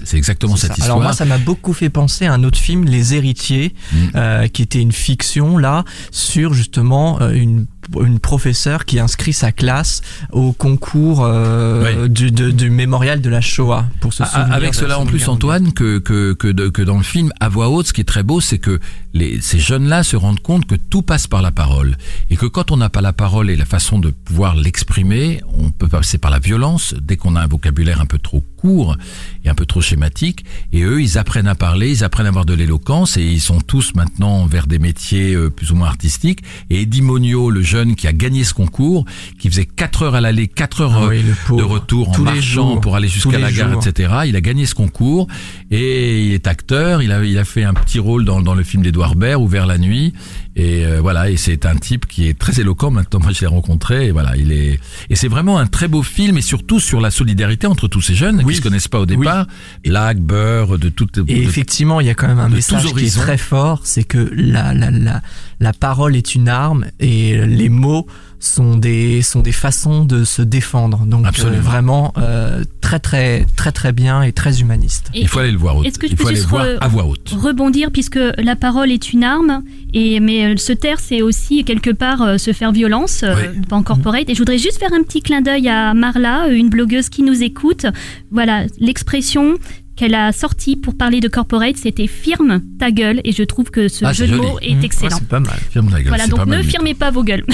C'est 0.05 0.17
exactement 0.17 0.55
cette 0.55 0.69
ça. 0.69 0.73
histoire. 0.77 0.91
Alors 0.97 1.01
moi, 1.03 1.13
ça 1.13 1.25
m'a 1.25 1.37
beaucoup 1.37 1.73
fait 1.73 1.89
penser 1.89 2.25
à 2.25 2.33
un 2.33 2.43
autre 2.45 2.57
film, 2.57 2.85
Les 2.85 3.13
Héritiers, 3.13 3.73
Mm. 3.91 3.97
euh, 4.15 4.47
qui 4.47 4.61
était 4.61 4.81
une 4.81 4.91
fiction 4.93 5.57
là 5.57 5.83
sur 6.11 6.53
justement 6.53 7.21
euh, 7.21 7.31
une 7.31 7.65
une 8.01 8.19
professeure 8.19 8.85
qui 8.85 8.99
inscrit 8.99 9.33
sa 9.33 9.51
classe 9.51 10.01
au 10.31 10.51
concours 10.53 11.23
euh, 11.23 12.07
du, 12.07 12.31
de- 12.31 12.51
du 12.51 12.69
mémorial 12.69 13.21
de 13.21 13.29
la 13.29 13.41
Shoah 13.41 13.85
pour 14.01 14.13
se 14.13 14.23
souvenir 14.25 14.53
Avec 14.53 14.73
cela 14.73 14.99
en 14.99 15.05
plus, 15.05 15.27
Antoine, 15.27 15.73
que, 15.73 15.99
que, 15.99 16.33
que, 16.33 16.47
de- 16.47 16.69
que 16.69 16.81
dans 16.81 16.97
le 16.97 17.03
film, 17.03 17.31
à 17.39 17.49
voix 17.49 17.69
haute, 17.69 17.87
ce 17.87 17.93
qui 17.93 18.01
est 18.01 18.05
très 18.05 18.23
beau, 18.23 18.41
c'est 18.41 18.57
que 18.59 18.79
les, 19.13 19.39
ces 19.41 19.59
jeunes-là 19.59 20.03
se 20.03 20.15
rendent 20.15 20.41
compte 20.41 20.65
que 20.67 20.75
tout 20.75 21.01
passe 21.01 21.27
par 21.27 21.41
la 21.41 21.51
parole. 21.51 21.97
Et 22.29 22.35
que 22.37 22.45
quand 22.45 22.71
on 22.71 22.77
n'a 22.77 22.89
pas 22.89 23.01
la 23.01 23.13
parole 23.13 23.49
et 23.49 23.55
la 23.55 23.65
façon 23.65 23.99
de 23.99 24.09
pouvoir 24.09 24.55
l'exprimer, 24.55 25.41
on 25.57 25.71
peut 25.71 25.87
passer 25.87 26.17
par 26.17 26.31
la 26.31 26.39
violence. 26.39 26.93
Dès 27.01 27.17
qu'on 27.17 27.35
a 27.35 27.41
un 27.41 27.47
vocabulaire 27.47 28.01
un 28.01 28.05
peu 28.05 28.19
trop 28.19 28.43
court 28.57 28.97
et 29.45 29.49
un 29.49 29.55
peu 29.55 29.65
trop 29.65 29.81
schématique. 29.81 30.43
Et 30.73 30.81
eux, 30.81 31.01
ils 31.01 31.17
apprennent 31.17 31.47
à 31.47 31.55
parler, 31.55 31.89
ils 31.91 32.03
apprennent 32.03 32.25
à 32.25 32.29
avoir 32.29 32.45
de 32.45 32.53
l'éloquence 32.53 33.15
et 33.15 33.23
ils 33.23 33.39
sont 33.39 33.61
tous 33.61 33.93
maintenant 33.95 34.45
vers 34.47 34.67
des 34.67 34.79
métiers 34.79 35.33
euh, 35.33 35.49
plus 35.49 35.71
ou 35.71 35.75
moins 35.75 35.87
artistiques. 35.87 36.39
Et 36.69 36.81
Eddie 36.81 37.01
Monio, 37.01 37.49
le 37.49 37.61
jeune 37.61 37.95
qui 37.95 38.07
a 38.07 38.13
gagné 38.13 38.43
ce 38.43 38.53
concours, 38.53 39.05
qui 39.39 39.49
faisait 39.49 39.65
4 39.65 40.01
heures 40.03 40.15
à 40.15 40.21
l'aller, 40.21 40.47
4 40.47 40.81
heures 40.81 40.93
Ah 40.95 41.03
euh, 41.05 41.07
oui, 41.09 41.57
de 41.57 41.63
retour 41.63 42.09
en 42.09 42.11
Tous 42.11 42.25
les 42.25 42.31
marchant 42.33 42.71
jours. 42.73 42.81
pour 42.81 42.95
aller 42.95 43.07
jusqu'à 43.07 43.39
la 43.39 43.51
gare, 43.51 43.71
jours. 43.71 43.87
etc. 43.87 44.13
Il 44.25 44.35
a 44.35 44.41
gagné 44.41 44.65
ce 44.65 44.75
concours 44.75 45.27
et 45.71 46.25
il 46.27 46.33
est 46.33 46.47
acteur. 46.47 47.01
Il 47.01 47.11
a, 47.11 47.23
il 47.23 47.37
a 47.37 47.45
fait 47.45 47.63
un 47.63 47.73
petit 47.73 47.99
rôle 47.99 48.25
dans, 48.25 48.41
dans 48.41 48.55
le 48.55 48.63
film 48.63 48.83
d'Edouard 48.83 49.15
Baird, 49.15 49.41
Ouvert 49.41 49.67
la 49.67 49.77
nuit. 49.77 50.13
Et 50.59 50.85
euh, 50.87 50.99
voilà, 51.01 51.29
et 51.29 51.37
c'est 51.37 51.67
un 51.67 51.75
type 51.75 52.07
qui 52.07 52.27
est 52.27 52.37
très 52.37 52.59
éloquent. 52.59 52.89
Maintenant, 52.89 53.19
moi, 53.21 53.31
je 53.31 53.41
l'ai 53.41 53.47
rencontré. 53.47 54.07
Et 54.07 54.11
voilà, 54.11 54.35
il 54.35 54.51
est. 54.51 54.79
Et 55.11 55.15
c'est 55.15 55.27
vraiment 55.27 55.59
un 55.59 55.67
très 55.67 55.87
beau 55.87 56.01
film, 56.01 56.35
et 56.37 56.41
surtout 56.41 56.79
sur 56.79 56.99
la 56.99 57.11
solidarité 57.11 57.67
entre 57.67 57.87
tous 57.87 58.01
ces 58.01 58.15
jeunes 58.15 58.41
Oui. 58.43 58.53
qui 58.53 58.57
se 58.57 58.63
connaissent 58.63 58.87
pas 58.87 58.99
au 58.99 59.05
départ. 59.05 59.45
Lac, 59.85 60.17
beurre, 60.19 60.79
de 60.79 60.89
toutes. 60.89 61.19
Et 61.19 61.21
de- 61.21 61.29
effectivement, 61.43 62.01
il 62.01 62.07
y 62.07 62.09
a 62.09 62.15
quand 62.15 62.27
même 62.27 62.39
un 62.39 62.49
message 62.49 62.83
qui 62.93 63.05
est 63.05 63.15
très 63.15 63.37
fort, 63.37 63.81
c'est 63.83 64.03
que 64.03 64.31
la, 64.35 64.73
la, 64.73 64.89
la, 64.89 65.21
la 65.59 65.73
parole 65.73 66.15
est 66.15 66.33
une 66.33 66.49
arme 66.49 66.87
et 66.99 67.37
les 67.45 67.69
mots 67.69 68.07
sont 68.39 68.75
des, 68.77 69.21
sont 69.21 69.41
des 69.41 69.51
façons 69.51 70.05
de 70.05 70.23
se 70.23 70.41
défendre. 70.41 71.05
Donc 71.05 71.25
euh, 71.25 71.29
Absolument. 71.29 71.61
vraiment 71.61 72.13
euh, 72.17 72.63
très 72.81 72.99
très 72.99 73.45
très 73.55 73.71
très 73.71 73.91
bien 73.93 74.21
et 74.21 74.31
très 74.31 74.61
humaniste. 74.61 75.09
Et- 75.13 75.21
il 75.21 75.27
faut 75.27 75.39
aller 75.39 75.51
le 75.51 75.57
voir. 75.57 75.77
haute. 75.77 75.87
Est-ce 75.87 75.97
que 75.99 76.07
je 76.07 76.13
il 76.13 76.15
peux 76.15 76.23
faut 76.23 76.27
aller 76.29 76.35
le 76.37 76.41
juste 76.41 76.49
voir 76.49 76.65
à 76.81 76.87
voix 76.87 77.05
haute. 77.05 77.33
rebondir 77.35 77.91
puisque 77.91 78.19
la 78.37 78.55
parole 78.55 78.91
est 78.91 79.11
une 79.11 79.23
arme 79.23 79.63
et 79.93 80.19
mais 80.19 80.45
euh, 80.53 80.57
se 80.57 80.73
taire 80.73 80.99
c'est 80.99 81.21
aussi 81.21 81.63
quelque 81.63 81.89
part 81.89 82.21
euh, 82.21 82.37
se 82.37 82.53
faire 82.53 82.71
violence 82.71 83.23
Oui. 83.25 83.59
en 83.71 83.81
corporate 83.83 84.29
et 84.29 84.33
je 84.33 84.39
voudrais 84.39 84.57
juste 84.59 84.77
faire 84.79 84.93
un 84.93 85.03
petit 85.03 85.21
clin 85.21 85.41
d'œil 85.41 85.67
à 85.69 85.93
Marla 85.93 86.47
une 86.49 86.69
blogueuse 86.69 87.09
qui 87.09 87.23
nous 87.23 87.41
écoute 87.43 87.85
voilà 88.31 88.65
l'expression 88.79 89.55
qu'elle 89.97 90.15
a 90.15 90.31
sortie 90.31 90.75
pour 90.77 90.95
parler 90.95 91.19
de 91.19 91.27
corporate 91.27 91.75
c'était 91.75 92.07
firme 92.07 92.61
ta 92.79 92.91
gueule 92.91 93.19
et 93.25 93.31
je 93.33 93.43
trouve 93.43 93.69
que 93.71 93.87
ce 93.89 94.05
Ah, 94.05 94.13
jeu 94.13 94.27
de 94.27 94.35
mots 94.37 94.59
est 94.61 94.75
Mmh. 94.75 94.83
excellent 94.85 95.15
Ouais, 95.15 95.21
c'est 95.21 95.27
pas 95.27 95.39
mal. 95.41 95.57
Ferme 95.71 95.89
ta 95.89 95.97
gueule, 95.97 96.07
voilà 96.07 96.27
donc 96.27 96.39
pas 96.39 96.45
ne 96.45 96.61
firmez 96.63 96.93
pas 96.93 97.11
vos 97.11 97.23
gueules 97.23 97.43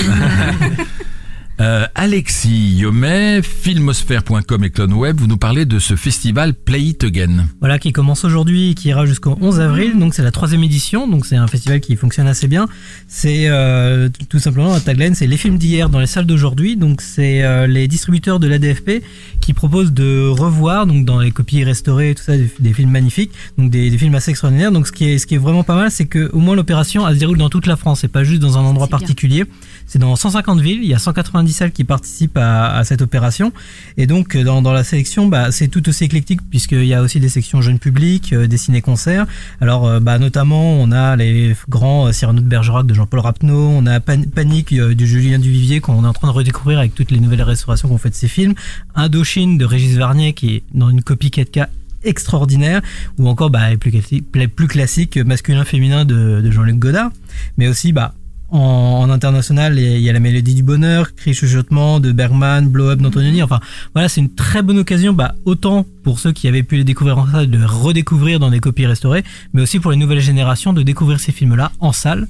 Euh, 1.64 1.88
Alexis 1.96 2.76
Yomet, 2.76 3.42
filmosphère.com 3.42 4.66
et 4.66 4.70
CloneWeb, 4.70 5.18
vous 5.18 5.28
nous 5.28 5.38
parlez 5.38 5.64
de 5.64 5.80
ce 5.80 5.96
festival 5.96 6.54
Play 6.54 6.82
It 6.82 7.06
Again. 7.06 7.48
Voilà, 7.62 7.80
qui 7.80 7.94
commence 7.94 8.26
aujourd'hui 8.26 8.72
et 8.72 8.74
qui 8.74 8.90
ira 8.90 9.06
jusqu'au 9.06 9.38
11 9.40 9.62
avril. 9.62 9.98
Donc 9.98 10.14
c'est 10.14 10.24
la 10.24 10.32
troisième 10.32 10.62
édition. 10.62 11.08
Donc 11.08 11.26
c'est 11.26 11.38
un 11.38 11.48
festival 11.48 11.80
qui 11.80 11.96
fonctionne 11.96 12.28
assez 12.28 12.50
bien. 12.50 12.68
C'est 13.08 13.46
euh, 13.48 14.10
tout 14.28 14.40
simplement 14.40 14.74
la 14.74 14.82
tagline, 14.82 15.16
c'est 15.16 15.26
les 15.26 15.38
films 15.38 15.58
d'hier 15.58 15.88
dans 15.88 16.02
les 16.02 16.06
salles 16.06 16.26
d'aujourd'hui. 16.26 16.76
Donc 16.76 17.00
c'est 17.00 17.44
euh, 17.44 17.66
les 17.66 17.88
distributeurs 17.88 18.42
de 18.42 18.48
l'ADFP 18.48 19.02
qui 19.40 19.54
proposent 19.54 19.94
de 19.94 20.28
revoir 20.28 20.86
donc 20.86 21.06
dans 21.06 21.22
les 21.22 21.32
copies 21.32 21.64
restaurées 21.64 22.10
et 22.10 22.16
tout 22.16 22.24
ça 22.24 22.36
des, 22.36 22.52
des 22.60 22.74
films 22.74 22.92
magnifiques. 22.92 23.32
Donc 23.58 23.72
des, 23.72 23.90
des 23.90 23.98
films 23.98 24.16
assez 24.16 24.32
extraordinaires. 24.32 24.74
Donc 24.74 24.86
ce 24.86 24.92
qui 24.92 25.06
est 25.06 25.18
ce 25.18 25.26
qui 25.26 25.36
est 25.36 25.38
vraiment 25.38 25.64
pas 25.64 25.76
mal, 25.76 25.92
c'est 25.92 26.08
que 26.08 26.30
au 26.34 26.40
moins 26.40 26.58
l'opération 26.58 27.08
elle 27.08 27.16
se 27.16 27.20
déroule 27.20 27.38
dans 27.38 27.50
toute 27.50 27.68
la 27.68 27.78
France 27.78 28.04
et 28.04 28.10
pas 28.10 28.26
juste 28.26 28.42
dans 28.42 28.58
un 28.58 28.64
endroit 28.64 28.88
particulier. 28.88 29.46
C'est 29.86 30.00
dans 30.00 30.14
150 30.14 30.60
villes. 30.60 30.80
Il 30.84 30.90
y 30.90 30.94
a 30.94 31.00
190 31.00 31.53
qui 31.72 31.84
participent 31.84 32.38
à, 32.38 32.84
cette 32.84 33.02
opération. 33.02 33.54
Et 33.98 34.08
donc 34.08 34.36
euh, 34.36 34.44
dans, 34.44 34.74
la 34.74 34.84
sélection, 34.84 35.28
bah, 35.28 35.52
c'est 35.52 35.68
tout 35.68 35.88
aussi 35.88 36.04
éclectique 36.04 36.42
puisqu'il 36.50 36.86
y 36.86 36.94
a 36.94 37.02
aussi 37.02 37.20
des 37.20 37.30
sections 37.30 37.62
jeunes 37.62 37.80
publics, 37.80 38.34
euh, 38.34 38.48
des 38.48 38.58
ciné-concerts. 38.58 39.26
Alors 39.62 39.88
euh, 39.88 40.00
bah, 40.00 40.20
notamment 40.20 40.74
on 40.74 40.92
a 40.92 41.16
les 41.16 41.56
grands 41.70 42.08
euh, 42.08 42.12
Cyrano 42.12 42.42
de 42.42 42.48
Bergerac 42.48 42.86
de 42.86 42.94
Jean-Paul 42.94 43.20
Rapneau, 43.20 43.70
on 43.70 43.86
a 43.86 44.00
Pan- 44.00 44.24
Panique 44.34 44.74
du 44.74 45.08
Julien 45.08 45.40
Duvivier 45.40 45.80
qu'on 45.80 46.04
est 46.04 46.08
en 46.08 46.14
train 46.14 46.28
de 46.28 46.34
redécouvrir 46.34 46.80
avec 46.80 46.96
toutes 46.96 47.12
les 47.12 47.20
nouvelles 47.20 47.44
restaurations 47.44 47.88
qu'on 47.88 47.98
fait 47.98 48.10
de 48.10 48.16
ces 48.16 48.28
films. 48.28 48.54
Indochine 48.96 49.58
de 49.58 49.66
Régis 49.66 49.96
Varnier 49.98 50.34
qui 50.34 50.56
est 50.56 50.64
dans 50.74 50.90
une 50.90 51.04
copie 51.04 51.30
4K 51.30 51.68
extraordinaire 52.04 52.82
ou 53.18 53.30
encore 53.30 53.50
bah, 53.50 53.76
plus, 53.80 53.92
classique, 53.92 54.26
plus 54.32 54.68
classique 54.68 55.18
masculin 55.18 55.64
féminin 55.64 56.04
de, 56.04 56.42
de 56.42 56.52
Jean-Luc 56.52 56.78
Godard 56.78 57.12
mais 57.58 57.68
aussi 57.68 57.94
bah 57.94 58.14
en, 58.54 58.60
en 59.02 59.10
international 59.10 59.78
il 59.78 60.00
y 60.00 60.10
a 60.10 60.14
la 60.14 60.20
mélodie 60.20 60.54
du 60.54 60.64
bonheur 60.64 61.16
cri 61.16 61.34
chuchotement 61.34 62.00
de 62.00 62.12
Bergman 62.12 62.70
blow 62.70 62.90
up 62.92 63.02
d'Antonioni 63.02 63.42
enfin 63.44 63.60
voilà 63.94 64.08
c'est 64.08 64.22
une 64.22 64.34
très 64.34 64.62
bonne 64.62 64.78
occasion 64.78 65.12
bah 65.12 65.36
autant 65.46 65.86
pour 66.04 66.20
ceux 66.20 66.32
qui 66.32 66.48
avaient 66.48 66.64
pu 66.64 66.78
les 66.78 66.84
découvrir 66.84 67.18
en 67.18 67.28
salle 67.28 67.50
de 67.50 67.64
redécouvrir 67.64 68.40
dans 68.40 68.52
des 68.52 68.60
copies 68.60 68.86
restaurées 68.86 69.24
mais 69.54 69.62
aussi 69.64 69.80
pour 69.80 69.92
les 69.92 69.98
nouvelles 69.98 70.22
générations 70.22 70.72
de 70.72 70.84
découvrir 70.84 71.20
ces 71.20 71.32
films 71.32 71.56
là 71.56 71.72
en 71.80 71.92
salle 71.92 72.28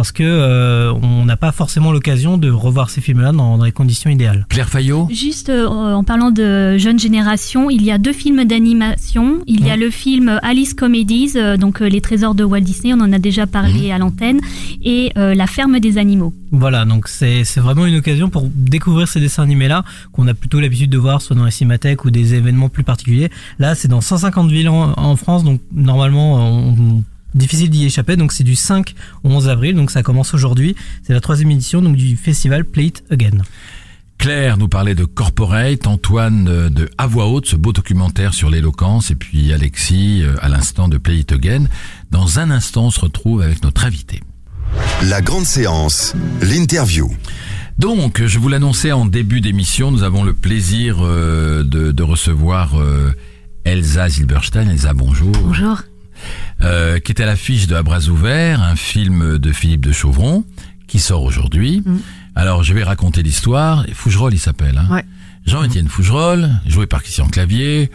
parce 0.00 0.12
que 0.12 0.22
euh, 0.24 0.94
on 1.02 1.26
n'a 1.26 1.36
pas 1.36 1.52
forcément 1.52 1.92
l'occasion 1.92 2.38
de 2.38 2.48
revoir 2.50 2.88
ces 2.88 3.02
films 3.02 3.20
là 3.20 3.32
dans, 3.32 3.58
dans 3.58 3.64
les 3.66 3.70
conditions 3.72 4.08
idéales 4.08 4.46
Claire 4.48 4.70
Fayot 4.70 5.08
Juste 5.10 5.50
euh, 5.50 5.66
en 5.68 6.04
parlant 6.04 6.30
de 6.30 6.78
jeune 6.78 6.98
génération, 6.98 7.68
il 7.68 7.82
y 7.84 7.90
a 7.90 7.98
deux 7.98 8.14
films 8.14 8.44
d'animation. 8.46 9.42
Il 9.46 9.66
y 9.66 9.70
a 9.70 9.76
le 9.76 9.90
film 9.90 10.40
Alice 10.42 10.72
Comedies, 10.72 11.32
euh, 11.36 11.58
donc 11.58 11.82
euh, 11.82 11.88
Les 11.90 12.00
Trésors 12.00 12.34
de 12.34 12.44
Walt 12.44 12.60
Disney, 12.62 12.94
on 12.94 13.00
en 13.00 13.12
a 13.12 13.18
déjà 13.18 13.46
parlé 13.46 13.92
à 13.92 13.98
l'antenne, 13.98 14.40
et 14.82 15.12
euh, 15.18 15.34
La 15.34 15.46
Ferme 15.46 15.78
des 15.80 15.98
Animaux. 15.98 16.32
Voilà, 16.50 16.86
donc 16.86 17.06
c'est 17.06 17.44
c'est 17.44 17.60
vraiment 17.60 17.84
une 17.84 17.96
occasion 17.96 18.30
pour 18.30 18.48
découvrir 18.54 19.06
ces 19.06 19.20
dessins 19.20 19.42
animés-là 19.42 19.84
qu'on 20.12 20.26
a 20.28 20.32
plutôt 20.34 20.60
l'habitude 20.60 20.88
de 20.90 20.96
voir 20.98 21.20
soit 21.20 21.36
dans 21.36 21.44
les 21.44 21.50
cinémathèques 21.50 22.06
ou 22.06 22.10
des 22.10 22.32
événements 22.32 22.70
plus 22.70 22.84
particuliers. 22.84 23.28
Là, 23.58 23.74
c'est 23.74 23.88
dans 23.88 24.00
150 24.00 24.50
villes 24.50 24.70
en, 24.70 24.94
en 24.96 25.16
France, 25.16 25.44
donc 25.44 25.60
normalement, 25.74 26.36
on, 26.36 26.68
on- 26.70 27.04
difficile 27.34 27.70
d'y 27.70 27.84
échapper. 27.84 28.16
Donc 28.16 28.32
c'est 28.32 28.44
du 28.44 28.56
5 28.56 28.94
au 29.24 29.30
11 29.30 29.48
avril, 29.48 29.76
donc 29.76 29.90
ça 29.90 30.02
commence 30.02 30.34
aujourd'hui. 30.34 30.74
C'est 31.02 31.12
la 31.12 31.20
troisième 31.20 31.50
édition 31.50 31.82
donc 31.82 31.96
du 31.96 32.16
festival 32.16 32.64
Play 32.64 32.86
It 32.86 33.04
Again. 33.10 33.38
Claire 34.18 34.58
nous 34.58 34.68
parlait 34.68 34.94
de 34.94 35.06
Corporate, 35.06 35.86
Antoine 35.86 36.46
euh, 36.46 36.68
de 36.68 36.90
À 36.98 37.06
voix 37.06 37.26
haute, 37.26 37.46
ce 37.46 37.56
beau 37.56 37.72
documentaire 37.72 38.34
sur 38.34 38.50
l'éloquence, 38.50 39.10
et 39.10 39.14
puis 39.14 39.50
Alexis 39.54 40.22
euh, 40.22 40.34
à 40.42 40.50
l'instant 40.50 40.88
de 40.88 40.98
Play 40.98 41.20
It 41.20 41.32
Again. 41.32 41.64
Dans 42.10 42.38
un 42.38 42.50
instant, 42.50 42.86
on 42.86 42.90
se 42.90 43.00
retrouve 43.00 43.40
avec 43.40 43.62
notre 43.62 43.86
invité. 43.86 44.20
La 45.08 45.22
grande 45.22 45.46
séance, 45.46 46.14
l'interview. 46.42 47.10
Donc, 47.78 48.22
je 48.26 48.38
vous 48.38 48.50
l'annonçais 48.50 48.92
en 48.92 49.06
début 49.06 49.40
d'émission, 49.40 49.90
nous 49.90 50.02
avons 50.02 50.22
le 50.22 50.34
plaisir 50.34 50.98
euh, 51.00 51.62
de, 51.62 51.92
de 51.92 52.02
recevoir 52.02 52.78
euh, 52.78 53.10
Elsa 53.64 54.10
Zilberstein. 54.10 54.68
Elsa, 54.68 54.92
bonjour. 54.92 55.32
Bonjour. 55.42 55.78
Euh, 56.62 56.98
qui 56.98 57.12
est 57.12 57.22
à 57.22 57.26
l'affiche 57.26 57.66
de 57.66 57.74
À 57.74 57.82
bras 57.82 58.08
ouverts, 58.08 58.62
un 58.62 58.76
film 58.76 59.38
de 59.38 59.52
Philippe 59.52 59.86
de 59.86 59.92
Chauvron, 59.92 60.44
qui 60.86 60.98
sort 60.98 61.22
aujourd'hui. 61.22 61.82
Mm. 61.84 61.98
Alors, 62.34 62.62
je 62.62 62.74
vais 62.74 62.82
raconter 62.82 63.22
l'histoire. 63.22 63.86
Fougerolles, 63.94 64.34
il 64.34 64.38
s'appelle. 64.38 64.78
Hein. 64.78 64.86
Ouais. 64.90 65.04
Jean-Étienne 65.46 65.88
Fougerolles, 65.88 66.50
joué 66.66 66.86
par 66.86 67.02
Christian 67.02 67.28
Clavier, 67.28 67.90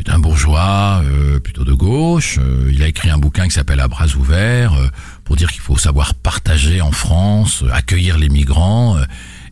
est 0.00 0.08
un 0.08 0.18
bourgeois 0.18 1.02
euh, 1.04 1.38
plutôt 1.40 1.64
de 1.64 1.74
gauche. 1.74 2.38
Euh, 2.40 2.70
il 2.72 2.82
a 2.82 2.88
écrit 2.88 3.10
un 3.10 3.18
bouquin 3.18 3.44
qui 3.44 3.52
s'appelle 3.52 3.80
À 3.80 3.88
bras 3.88 4.06
ouverts, 4.16 4.74
euh, 4.74 4.88
pour 5.24 5.36
dire 5.36 5.52
qu'il 5.52 5.60
faut 5.60 5.76
savoir 5.76 6.14
partager 6.14 6.80
en 6.80 6.90
France, 6.90 7.62
euh, 7.62 7.70
accueillir 7.72 8.18
les 8.18 8.28
migrants. 8.28 8.96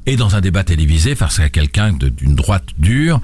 Et 0.09 0.17
dans 0.17 0.37
un 0.37 0.41
débat 0.41 0.65
télévisé, 0.65 1.15
face 1.15 1.39
à 1.39 1.51
quelqu'un 1.51 1.93
d'une 1.93 2.35
droite 2.35 2.65
dure, 2.79 3.21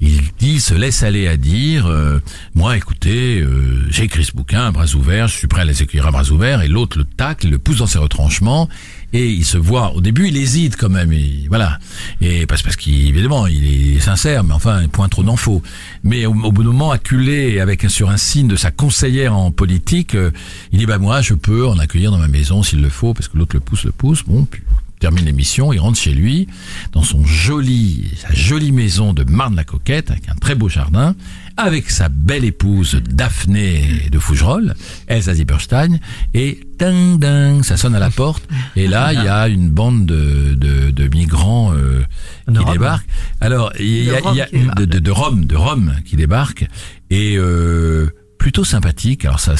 il 0.00 0.20
dit, 0.38 0.60
se 0.60 0.72
laisse 0.72 1.02
aller 1.02 1.26
à 1.26 1.36
dire, 1.36 1.86
euh, 1.88 2.20
moi, 2.54 2.76
écoutez, 2.76 3.40
euh, 3.40 3.84
j'ai 3.90 4.04
écrit 4.04 4.24
ce 4.24 4.30
bouquin 4.30 4.66
à 4.66 4.70
bras 4.70 4.86
ouverts, 4.94 5.26
je 5.26 5.36
suis 5.36 5.48
prêt 5.48 5.62
à 5.62 5.64
les 5.64 5.82
accueillir 5.82 6.06
à 6.06 6.12
bras 6.12 6.30
ouverts, 6.30 6.62
et 6.62 6.68
l'autre 6.68 6.96
le 6.96 7.02
tacle, 7.02 7.48
le 7.48 7.58
pousse 7.58 7.78
dans 7.78 7.88
ses 7.88 7.98
retranchements, 7.98 8.68
et 9.12 9.28
il 9.28 9.44
se 9.44 9.58
voit, 9.58 9.92
au 9.96 10.00
début, 10.00 10.28
il 10.28 10.36
hésite 10.36 10.76
quand 10.76 10.88
même, 10.88 11.12
et 11.12 11.46
voilà, 11.48 11.80
et 12.20 12.46
parce, 12.46 12.62
parce 12.62 12.76
qu'évidemment, 12.76 13.48
il 13.48 13.96
est 13.96 13.98
sincère, 13.98 14.44
mais 14.44 14.54
enfin, 14.54 14.86
point 14.86 15.08
trop 15.08 15.24
d'en 15.24 15.34
faut. 15.34 15.60
Mais 16.04 16.24
au, 16.24 16.34
d'un 16.34 16.62
moment, 16.62 16.92
acculé 16.92 17.58
avec 17.58 17.82
sur 17.90 18.10
un 18.10 18.16
signe 18.16 18.46
de 18.46 18.54
sa 18.54 18.70
conseillère 18.70 19.36
en 19.36 19.50
politique, 19.50 20.14
euh, 20.14 20.30
il 20.70 20.78
dit, 20.78 20.86
bah 20.86 20.98
moi, 20.98 21.20
je 21.20 21.34
peux 21.34 21.66
en 21.66 21.80
accueillir 21.80 22.12
dans 22.12 22.18
ma 22.18 22.28
maison 22.28 22.62
s'il 22.62 22.80
le 22.80 22.90
faut, 22.90 23.12
parce 23.12 23.26
que 23.26 23.36
l'autre 23.36 23.56
le 23.56 23.60
pousse, 23.60 23.82
le 23.82 23.90
pousse, 23.90 24.22
bon, 24.22 24.44
puis 24.44 24.62
termine 24.98 25.24
l'émission, 25.24 25.72
il 25.72 25.78
rentre 25.78 25.98
chez 25.98 26.12
lui, 26.12 26.46
dans 26.92 27.02
son 27.02 27.24
joli, 27.24 28.10
sa 28.16 28.32
jolie 28.34 28.72
maison 28.72 29.12
de 29.12 29.24
Marne-la-Coquette, 29.24 30.10
avec 30.10 30.28
un 30.28 30.34
très 30.34 30.54
beau 30.54 30.68
jardin, 30.68 31.14
avec 31.56 31.90
sa 31.90 32.08
belle 32.08 32.44
épouse 32.44 33.00
Daphné 33.10 34.08
de 34.12 34.18
Fougerolles, 34.18 34.74
Elsa 35.08 35.34
Zieberstein, 35.34 35.98
et 36.34 36.60
ding 36.78 37.18
ding, 37.18 37.62
ça 37.62 37.76
sonne 37.76 37.94
à 37.94 37.98
la 37.98 38.10
porte, 38.10 38.46
et 38.76 38.86
là, 38.86 39.12
il 39.12 39.22
y 39.24 39.28
a 39.28 39.48
une 39.48 39.68
bande 39.70 40.06
de, 40.06 40.54
de, 40.54 40.90
de 40.90 41.08
migrants 41.16 41.72
euh, 41.74 42.02
qui 42.50 42.58
Rome. 42.58 42.72
débarquent. 42.72 43.08
Alors, 43.40 43.72
il 43.78 44.04
y 44.04 44.10
a, 44.10 44.18
De 44.20 44.22
Rome 44.22 44.36
y 44.36 44.40
a- 44.40 44.46
débarquent. 44.46 44.78
de, 44.78 44.84
de, 44.84 44.98
de 44.98 45.10
Rome, 45.10 45.44
de 45.46 45.56
Rome 45.56 45.94
qui 46.04 46.16
débarque, 46.16 46.66
et 47.10 47.36
euh, 47.36 48.08
plutôt 48.38 48.64
sympathique. 48.64 49.24
Alors 49.24 49.40
ça, 49.40 49.54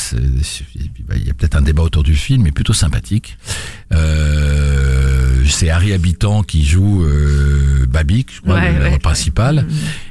il 1.16 1.26
y 1.26 1.30
a 1.30 1.34
peut-être 1.34 1.56
un 1.56 1.62
débat 1.62 1.82
autour 1.82 2.04
du 2.04 2.14
film, 2.14 2.42
mais 2.42 2.52
plutôt 2.52 2.72
sympathique. 2.74 3.36
Euh, 3.92 5.27
c'est 5.48 5.70
Harry 5.70 5.92
Habitant 5.92 6.42
qui 6.42 6.64
joue 6.64 7.04
euh, 7.04 7.86
Babic, 7.88 8.28
je 8.34 8.40
crois, 8.40 8.54
Ouais, 8.56 8.72
le, 8.72 8.84
ouais, 8.84 8.98
principal. 8.98 9.56
ouais. 9.58 9.64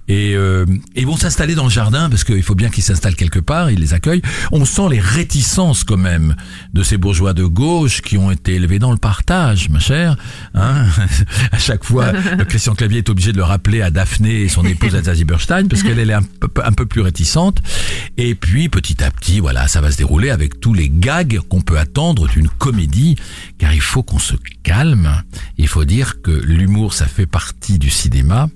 Et 0.10 0.36
euh, 0.36 0.66
ils 0.96 1.06
vont 1.06 1.18
s'installer 1.18 1.54
dans 1.54 1.66
le 1.66 1.70
jardin 1.70 2.10
parce 2.10 2.24
qu'il 2.24 2.42
faut 2.44 2.56
bien 2.56 2.70
qu'ils 2.70 2.84
s'installent 2.84 3.16
quelque 3.16 3.40
part. 3.40 3.70
Ils 3.72 3.80
les 3.80 3.94
accueillent. 3.94 4.22
On 4.54 4.64
sent 4.64 4.88
les 4.92 5.00
réticences 5.02 5.84
quand 5.84 5.98
même 5.98 6.36
de 6.74 6.82
ces 6.82 6.98
bourgeois 6.98 7.34
de 7.34 7.44
gauche 7.44 8.02
qui 8.02 8.18
ont 8.18 8.32
été 8.32 8.56
élevés 8.56 8.80
dans 8.80 8.92
le 8.92 8.98
partage, 8.98 9.70
ma 9.70 9.80
chère. 9.80 10.16
Hein 10.54 10.86
à 11.52 11.58
chaque 11.58 11.84
fois, 11.84 12.14
Christian 12.48 12.74
Clavier 12.74 13.00
est 13.00 13.10
obligé 13.10 13.34
de 13.34 13.38
le 13.38 13.44
rappeler 13.44 13.82
à 13.82 13.90
Daphné 13.90 14.44
et 14.44 14.48
son 14.50 14.66
épouse 14.66 14.96
Elsa 14.96 15.14
Zieberstein 15.14 15.68
parce 15.68 15.84
qu'elle 15.84 16.00
elle 16.00 16.10
est 16.10 16.14
un 16.14 16.24
peu, 16.24 16.50
un 16.64 16.72
peu 16.72 16.86
plus 16.86 17.02
réticente. 17.02 17.62
Et 18.18 18.34
puis 18.34 18.70
petit 18.70 19.04
à 19.04 19.12
petit, 19.12 19.42
voilà, 19.42 19.68
ça 19.68 19.82
va 19.82 19.92
se 19.92 19.98
dérouler 19.98 20.30
avec 20.30 20.62
tous 20.62 20.74
les 20.74 20.90
gags 20.90 21.40
qu'on 21.50 21.62
peut 21.62 21.78
attendre 21.78 22.28
d'une 22.30 22.48
comédie, 22.48 23.16
car 23.58 23.74
il 23.74 23.82
faut 23.82 24.04
qu'on 24.04 24.20
se 24.20 24.36
calme. 24.64 25.22
Il 25.58 25.68
faut 25.68 25.86
dire 25.86 26.22
que 26.22 26.32
l'humour, 26.32 26.94
ça 26.94 27.06
fait 27.06 27.26
partie 27.26 27.80
du 27.80 27.90
cinéma 27.90 28.50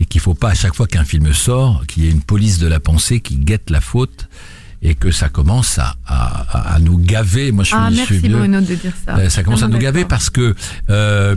et 0.00 0.06
qu'il 0.06 0.20
faut 0.20 0.34
pas 0.34 0.50
à 0.50 0.54
chaque 0.54 0.74
fois 0.74 0.86
qu'un 0.86 1.04
film 1.04 1.32
sort, 1.32 1.86
qu'il 1.86 2.04
y 2.04 2.08
ait 2.08 2.10
une 2.10 2.22
police 2.22 2.58
de 2.58 2.66
la 2.66 2.80
pensée 2.80 3.20
qui 3.20 3.36
guette 3.36 3.70
la 3.70 3.80
faute 3.80 4.28
et 4.82 4.94
que 4.94 5.10
ça 5.10 5.28
commence 5.28 5.78
à, 5.78 5.96
à, 6.06 6.74
à 6.74 6.78
nous 6.78 6.98
gaver. 6.98 7.50
Moi, 7.52 7.64
je 7.64 7.68
suis, 7.68 7.76
Ah, 7.78 7.88
je 7.90 7.96
merci 7.96 8.06
suis 8.14 8.18
vieux. 8.18 8.36
Bruno 8.36 8.60
de 8.60 8.74
dire 8.74 8.92
ça. 9.04 9.16
Euh, 9.16 9.28
ça 9.28 9.42
commence 9.42 9.62
à 9.62 9.68
nous 9.68 9.78
gaver 9.78 10.04
parce 10.04 10.30
que 10.30 10.54
euh, 10.90 11.34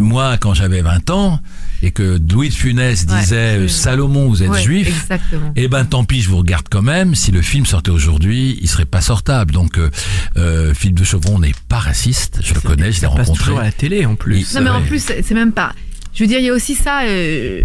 moi, 0.00 0.36
quand 0.38 0.54
j'avais 0.54 0.82
20 0.82 1.10
ans 1.10 1.40
et 1.82 1.90
que 1.90 2.18
Louis 2.32 2.48
de 2.48 2.54
Funès 2.54 3.06
disait 3.06 3.58
euh. 3.58 3.68
Salomon, 3.68 4.28
vous 4.28 4.42
êtes 4.42 4.50
Ouais, 4.50 4.62
juif. 4.62 4.88
Exactement. 4.88 5.52
Eh 5.54 5.68
ben 5.68 5.84
tant 5.84 6.04
pis, 6.04 6.22
je 6.22 6.28
vous 6.30 6.38
regarde 6.38 6.66
quand 6.70 6.82
même. 6.82 7.14
Si 7.14 7.30
le 7.30 7.42
film 7.42 7.66
sortait 7.66 7.90
aujourd'hui, 7.90 8.58
il 8.60 8.68
serait 8.68 8.86
pas 8.86 9.00
sortable. 9.00 9.52
Donc 9.52 9.78
euh, 9.78 9.90
euh, 10.36 10.74
Philippe 10.74 10.98
de 10.98 11.04
Chauvron 11.04 11.38
n'est 11.38 11.54
pas 11.68 11.78
raciste, 11.78 12.40
je 12.42 12.54
le 12.54 12.60
connais, 12.60 12.90
je 12.90 13.00
l'ai 13.02 13.06
Ça 13.06 13.08
passe 13.08 13.28
rencontré. 13.28 13.44
toujours 13.44 13.60
à 13.60 13.64
la 13.64 13.72
télé 13.72 14.04
en 14.06 14.14
plus. 14.16 14.50
Il- 14.52 14.56
Non, 14.56 14.62
mais 14.64 14.70
en 14.70 14.82
plus, 14.82 15.00
c'est 15.02 15.22
c'est 15.22 15.34
même 15.34 15.52
pas. 15.52 15.72
Je 16.14 16.22
veux 16.24 16.28
dire, 16.28 16.38
il 16.38 16.44
y 16.46 16.50
a 16.50 16.54
aussi 16.54 16.74
ça. 16.74 17.02
euh, 17.04 17.60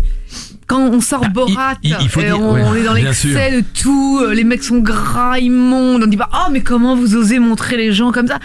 quand 0.69 0.79
on 0.89 1.01
sort 1.01 1.23
Ah, 1.25 1.29
Borat, 1.29 1.73
il- 1.83 1.97
il 1.99 2.07
faut 2.09 2.21
euh, 2.21 2.23
dire- 2.23 2.39
on, 2.39 2.53
ouais, 2.53 2.63
on 2.65 2.75
est 2.75 2.83
dans 2.83 2.93
l'excès 2.93 3.51
de 3.51 3.61
tout. 3.81 4.19
euh, 4.23 4.33
Les 4.33 4.45
mecs 4.45 4.63
sont 4.63 4.79
gras, 4.79 5.37
immondes. 5.39 6.03
On 6.03 6.07
dit 6.07 6.15
pas, 6.15 6.29
oh, 6.33 6.49
mais 6.51 6.61
comment 6.61 6.95
vous 6.95 7.15
osez 7.15 7.39
montrer 7.39 7.75
les 7.75 7.91
gens 7.91 8.11
comme 8.13 8.27
ça? 8.27 8.39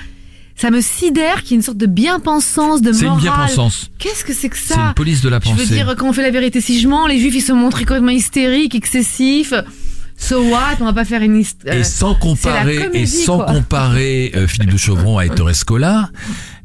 Ça 0.56 0.70
me 0.70 0.80
sidère 0.80 1.42
qu'il 1.42 1.50
y 1.50 1.54
ait 1.54 1.56
une 1.56 1.62
sorte 1.62 1.78
de 1.78 1.86
bien-pensance, 1.86 2.80
de 2.80 2.92
C'est 2.92 3.00
une 3.02 3.06
morale. 3.08 3.22
bien-pensance. 3.22 3.90
Qu'est-ce 3.98 4.24
que 4.24 4.32
c'est 4.32 4.48
que 4.48 4.56
C'est 4.56 4.74
ça? 4.74 4.80
une 4.88 4.94
police 4.94 5.20
de 5.20 5.28
la 5.28 5.38
Je 5.38 5.50
pensée. 5.50 5.64
veux 5.64 5.66
dire, 5.74 5.94
quand 5.98 6.06
on 6.08 6.12
fait 6.12 6.22
la 6.22 6.30
vérité 6.30 6.60
si 6.60 6.80
je 6.80 6.86
mens, 6.88 7.06
les 7.08 7.18
juifs 7.18 7.34
ils 7.34 7.40
se 7.42 7.52
montrent 7.52 7.78
complètement 7.78 8.10
hystériques, 8.10 8.74
excessifs. 8.74 9.52
So 10.16 10.42
what? 10.44 10.76
On 10.80 10.84
va 10.84 10.92
pas 10.92 11.04
faire 11.04 11.22
une 11.22 11.36
histoire. 11.40 11.74
et 11.74 11.82
sans 11.82 12.14
comparer, 12.14 12.76
c'est 12.76 12.84
comédie, 12.86 13.02
et 13.02 13.06
sans 13.06 13.38
quoi. 13.38 13.46
comparer 13.46 14.30
euh, 14.36 14.46
Philippe 14.46 14.70
de 14.72 14.76
Chauvron 14.78 15.18
à 15.18 15.26
Ettore 15.26 15.52
Scola, 15.56 16.08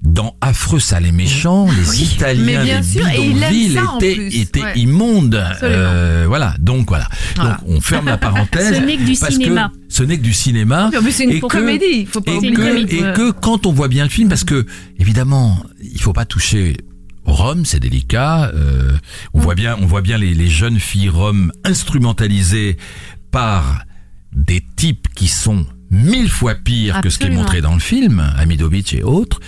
dans 0.02 0.36
Affreux, 0.40 0.80
sale 0.80 1.06
et 1.06 1.12
méchant, 1.12 1.68
les 1.78 2.04
Italiens 2.04 2.82
sûr, 2.82 3.02
il 3.18 3.44
aime 3.44 3.52
bidonvilles 3.52 3.80
étaient, 3.98 4.16
plus. 4.16 4.38
étaient 4.40 4.62
Ouais. 4.64 4.80
immondes. 4.80 5.44
Euh, 5.62 6.24
voilà, 6.28 6.56
donc 6.60 6.88
voilà. 6.88 7.08
Voilà. 7.36 7.60
Donc 7.66 7.70
on 7.78 7.82
ferme 7.82 8.06
la 8.06 8.18
parenthèse. 8.28 8.76
Ce 8.78 8.82
n'est 8.82 8.96
que 8.98 9.04
du 9.04 9.16
cinéma. 9.16 9.72
Que 9.78 9.94
ce 9.94 10.04
n'est 10.04 10.18
que 10.18 10.24
du 10.24 10.34
cinéma. 10.34 10.90
C'est 11.12 11.24
une 11.26 11.32
et 11.32 11.42
que- 11.42 11.48
comédie. 11.48 12.06
Faut 12.06 12.22
pas 12.22 12.32
et 12.32 12.38
oublier. 12.38 12.54
que, 12.54 12.80
et 12.96 13.14
que 13.14 13.32
quand 13.32 13.66
on 13.66 13.74
voit 13.74 13.90
bien 13.90 14.04
le 14.06 14.10
film, 14.10 14.30
parce 14.30 14.46
que 14.46 14.66
évidemment, 15.00 15.62
il 15.82 16.02
faut 16.02 16.14
pas 16.14 16.26
toucher 16.26 16.78
rhum, 17.26 17.66
c'est 17.66 17.80
délicat. 17.82 18.52
euh, 18.56 18.98
on 19.34 19.40
voit 19.42 19.56
bien, 19.56 19.76
on 19.82 19.86
voit 19.86 20.02
bien 20.02 20.18
les, 20.18 20.34
les 20.34 20.48
jeunes 20.50 20.80
filles 20.80 21.10
roms 21.10 21.52
instrumentalisées 21.66 22.78
par 23.32 23.84
des 24.34 24.64
types 24.76 25.08
qui 25.14 25.28
sont 25.28 25.66
mille 25.92 26.30
fois 26.30 26.56
pires 26.56 27.02
que 27.02 27.10
ce 27.10 27.18
qui 27.20 27.28
est 27.28 27.32
montré 27.32 27.62
dans 27.62 27.74
le 27.74 27.80
film, 27.80 28.24
Amidovic 28.38 28.94
et 28.94 29.04
autres. 29.04 29.40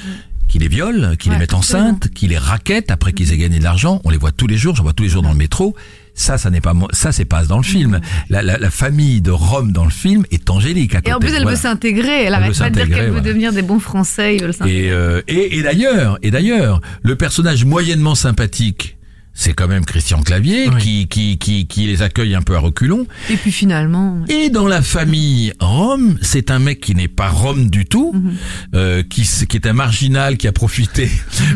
Qui 0.51 0.59
les 0.59 0.67
violent, 0.67 1.15
qui 1.17 1.29
Ouais, 1.29 1.35
les 1.35 1.39
mettent 1.39 1.53
enceintes, 1.53 2.09
qui 2.13 2.27
les 2.27 2.37
raquettent 2.37 2.91
après 2.91 3.13
qu'ils 3.13 3.31
aient 3.31 3.37
gagné 3.37 3.57
de 3.59 3.63
l'argent. 3.63 4.01
On 4.03 4.09
les 4.09 4.17
voit 4.17 4.33
tous 4.33 4.47
les 4.47 4.57
jours. 4.57 4.75
J'en 4.75 4.83
vois 4.83 4.91
tous 4.91 5.03
les 5.03 5.09
jours 5.09 5.21
dans 5.21 5.31
le 5.31 5.37
métro. 5.37 5.75
Ça, 6.13 6.37
ça 6.37 6.49
n'est 6.49 6.59
pas. 6.59 6.73
Ça, 6.91 7.13
c'est 7.13 7.23
pas 7.23 7.45
dans 7.45 7.55
le 7.55 7.63
film. 7.63 8.01
La, 8.29 8.41
la, 8.41 8.57
la 8.57 8.69
famille 8.69 9.21
de 9.21 9.31
Rome 9.31 9.71
dans 9.71 9.85
le 9.85 9.89
film 9.91 10.25
est 10.29 10.49
angélique. 10.49 10.93
À 10.95 10.99
Et 11.05 11.13
en 11.13 11.19
plus, 11.19 11.29
elle 11.29 11.43
Voilà. 11.43 11.51
veut 11.51 11.55
s'intégrer. 11.55 12.23
Elle 12.23 12.27
Elle 12.27 12.33
arrête 12.33 12.51
veut 12.53 12.59
pas 12.59 12.69
de 12.69 12.75
dire 12.75 12.89
qu'elle 12.89 13.11
veut 13.11 13.21
devenir 13.21 13.53
des 13.53 13.61
bons 13.61 13.79
Français. 13.79 14.35
Ils 14.35 14.41
veulent. 14.41 14.53
Et, 14.67 14.91
euh, 14.91 15.21
et, 15.29 15.57
et 15.57 15.63
d'ailleurs, 15.63 16.19
et 16.21 16.31
d'ailleurs, 16.31 16.81
le 17.01 17.15
personnage 17.15 17.63
moyennement 17.63 18.13
sympathique, 18.15 18.97
c'est 19.33 19.53
quand 19.53 19.67
même 19.67 19.85
Christian 19.85 20.21
Clavier 20.21 20.67
Oui. 20.69 20.81
qui, 20.81 21.07
qui, 21.07 21.37
qui, 21.37 21.65
qui 21.67 21.87
les 21.87 22.01
accueille 22.01 22.35
un 22.35 22.41
peu 22.41 22.55
à 22.55 22.59
reculons. 22.59 23.07
Et 23.29 23.37
puis 23.37 23.51
finalement. 23.51 24.19
Et 24.27 24.49
dans 24.49 24.67
la 24.67 24.81
famille 24.81 25.53
Rome, 25.59 26.17
c'est 26.21 26.51
un 26.51 26.59
mec 26.59 26.81
qui 26.81 26.93
n'est 26.95 27.07
pas 27.07 27.29
Rome 27.29 27.69
du 27.69 27.85
tout, 27.85 28.11
Mhm. 28.13 28.33
euh, 28.75 29.03
qui, 29.03 29.23
qui 29.47 29.57
est 29.57 29.65
un 29.67 29.73
marginal 29.73 30.37
qui 30.37 30.47
a 30.47 30.51
profité 30.51 31.09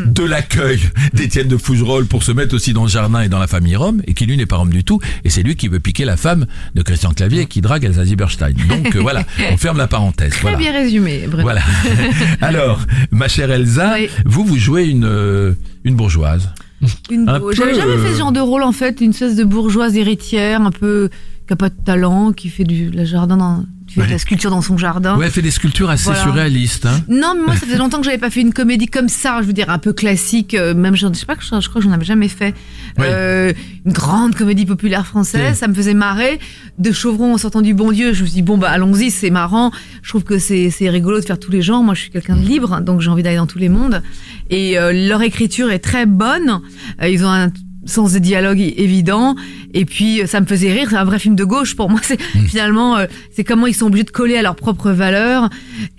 de 0.06 0.24
l'accueil 0.24 0.80
d'Étienne 1.12 1.48
de 1.48 1.56
Fougerolles 1.56 2.06
pour 2.06 2.22
se 2.22 2.32
mettre 2.32 2.54
aussi 2.54 2.72
dans 2.72 2.82
le 2.84 2.88
jardin 2.88 3.20
et 3.20 3.28
dans 3.28 3.38
la 3.38 3.46
famille 3.46 3.76
Rome, 3.76 4.02
et 4.06 4.14
qui 4.14 4.26
lui 4.26 4.36
n'est 4.36 4.46
pas 4.46 4.56
Rome 4.56 4.72
du 4.72 4.82
tout, 4.84 5.00
et 5.24 5.30
c'est 5.30 5.42
lui 5.42 5.54
qui 5.56 5.68
veut 5.68 5.80
piquer 5.80 6.04
la 6.04 6.16
femme 6.16 6.46
de 6.74 6.82
Christian 6.82 7.12
Clavier 7.12 7.42
et 7.42 7.46
qui 7.46 7.60
drague 7.60 7.84
Elsa 7.84 8.04
Zieberstein. 8.04 8.54
Donc 8.68 8.96
euh, 8.96 9.00
voilà, 9.00 9.24
on 9.52 9.56
ferme 9.58 9.78
la 9.78 9.86
parenthèse. 9.86 10.30
Très 10.32 10.40
voilà. 10.42 10.56
bien 10.56 10.72
résumé, 10.72 11.26
Bruno. 11.26 11.42
Voilà. 11.42 11.62
Alors, 12.40 12.80
ma 13.10 13.28
chère 13.28 13.50
Elsa, 13.50 13.94
Oui. 13.98 14.08
vous, 14.24 14.44
vous 14.44 14.56
jouez 14.58 14.86
une, 14.86 15.04
euh, 15.04 15.52
une 15.84 15.94
bourgeoise. 15.94 16.48
J'avais 16.82 17.74
jamais 17.74 17.96
fait 17.98 18.08
euh, 18.08 18.12
ce 18.12 18.18
genre 18.18 18.32
de 18.32 18.40
rôle 18.40 18.62
en 18.62 18.72
fait, 18.72 19.00
une 19.00 19.10
espèce 19.10 19.36
de 19.36 19.44
bourgeoise 19.44 19.96
héritière, 19.96 20.60
un 20.60 20.70
peu 20.70 21.08
qui 21.46 21.52
a 21.52 21.56
pas 21.56 21.68
de 21.68 21.74
talent, 21.84 22.32
qui 22.32 22.48
fait 22.48 22.64
du 22.64 22.90
la 22.90 23.04
jardin 23.04 23.64
qui 23.86 23.94
fait 23.94 24.00
de 24.00 24.06
Ouais. 24.06 24.12
la 24.12 24.18
sculpture 24.18 24.50
dans 24.50 24.62
son 24.62 24.76
jardin. 24.76 25.16
Ouais, 25.16 25.26
elle 25.26 25.32
fait 25.32 25.42
des 25.42 25.50
sculptures 25.50 25.88
assez 25.90 26.04
Voilà. 26.04 26.22
surréalistes. 26.22 26.86
Hein. 26.86 27.00
Non, 27.08 27.34
mais 27.36 27.42
moi 27.46 27.54
ça 27.54 27.66
faisait 27.66 27.78
longtemps 27.78 27.98
que 27.98 28.04
j'avais 28.04 28.18
pas 28.18 28.30
fait 28.30 28.40
une 28.40 28.52
comédie 28.52 28.86
comme 28.86 29.08
ça, 29.08 29.38
je 29.42 29.46
veux 29.46 29.52
dire 29.52 29.70
un 29.70 29.78
peu 29.78 29.92
classique, 29.92 30.54
euh, 30.54 30.74
même 30.74 30.96
je, 30.96 31.06
je 31.06 31.12
sais 31.14 31.26
pas 31.26 31.36
je, 31.38 31.46
je 31.60 31.68
crois 31.68 31.80
que 31.80 31.86
j'en 31.86 31.92
avais 31.92 32.04
jamais 32.04 32.28
fait. 32.28 32.54
Ouais. 32.98 33.06
Euh, 33.08 33.52
une 33.84 33.92
grande 33.92 34.34
comédie 34.34 34.66
populaire 34.66 35.06
française, 35.06 35.40
Ouais. 35.50 35.54
ça 35.54 35.68
me 35.68 35.74
faisait 35.74 35.94
marrer. 35.94 36.38
De 36.78 36.92
Chauvron 36.92 37.34
en 37.34 37.38
sortant 37.38 37.62
du 37.62 37.72
bon 37.74 37.92
Dieu, 37.92 38.12
je 38.12 38.22
me 38.22 38.26
suis 38.26 38.34
dit 38.34 38.42
bon 38.42 38.58
bah 38.58 38.70
allons-y, 38.70 39.10
c'est 39.10 39.30
marrant. 39.30 39.70
Je 40.02 40.08
trouve 40.10 40.24
que 40.24 40.38
c'est 40.38 40.70
c'est 40.70 40.90
rigolo 40.90 41.20
de 41.20 41.24
faire 41.24 41.38
tous 41.38 41.50
les 41.50 41.62
genres. 41.62 41.82
Moi 41.82 41.94
je 41.94 42.00
suis 42.02 42.10
quelqu'un 42.10 42.36
de 42.36 42.44
libre, 42.44 42.80
donc 42.80 43.00
j'ai 43.00 43.10
envie 43.10 43.22
d'aller 43.22 43.36
dans 43.36 43.46
tous 43.46 43.58
les 43.58 43.68
mondes. 43.68 44.02
Et 44.50 44.78
euh, 44.78 44.92
leur 44.92 45.22
écriture 45.22 45.70
est 45.70 45.78
très 45.78 46.06
bonne. 46.06 46.60
Euh, 47.02 47.08
ils 47.08 47.24
ont 47.24 47.30
un 47.30 47.50
sens 47.86 48.12
de 48.12 48.18
dialogue 48.18 48.60
évident 48.60 49.34
et 49.74 49.84
puis 49.84 50.22
euh, 50.22 50.26
ça 50.26 50.40
me 50.40 50.46
faisait 50.46 50.72
rire 50.72 50.88
c'est 50.90 50.96
un 50.96 51.04
vrai 51.04 51.18
film 51.18 51.34
de 51.36 51.44
gauche 51.44 51.74
pour 51.76 51.88
moi 51.90 52.00
c'est 52.04 52.20
finalement 52.48 52.96
euh, 52.96 53.06
c'est 53.34 53.44
comment 53.44 53.66
ils 53.66 53.74
sont 53.74 53.86
obligés 53.86 54.04
de 54.04 54.10
coller 54.10 54.36
à 54.36 54.42
leurs 54.42 54.56
propres 54.56 54.90
valeurs 54.90 55.48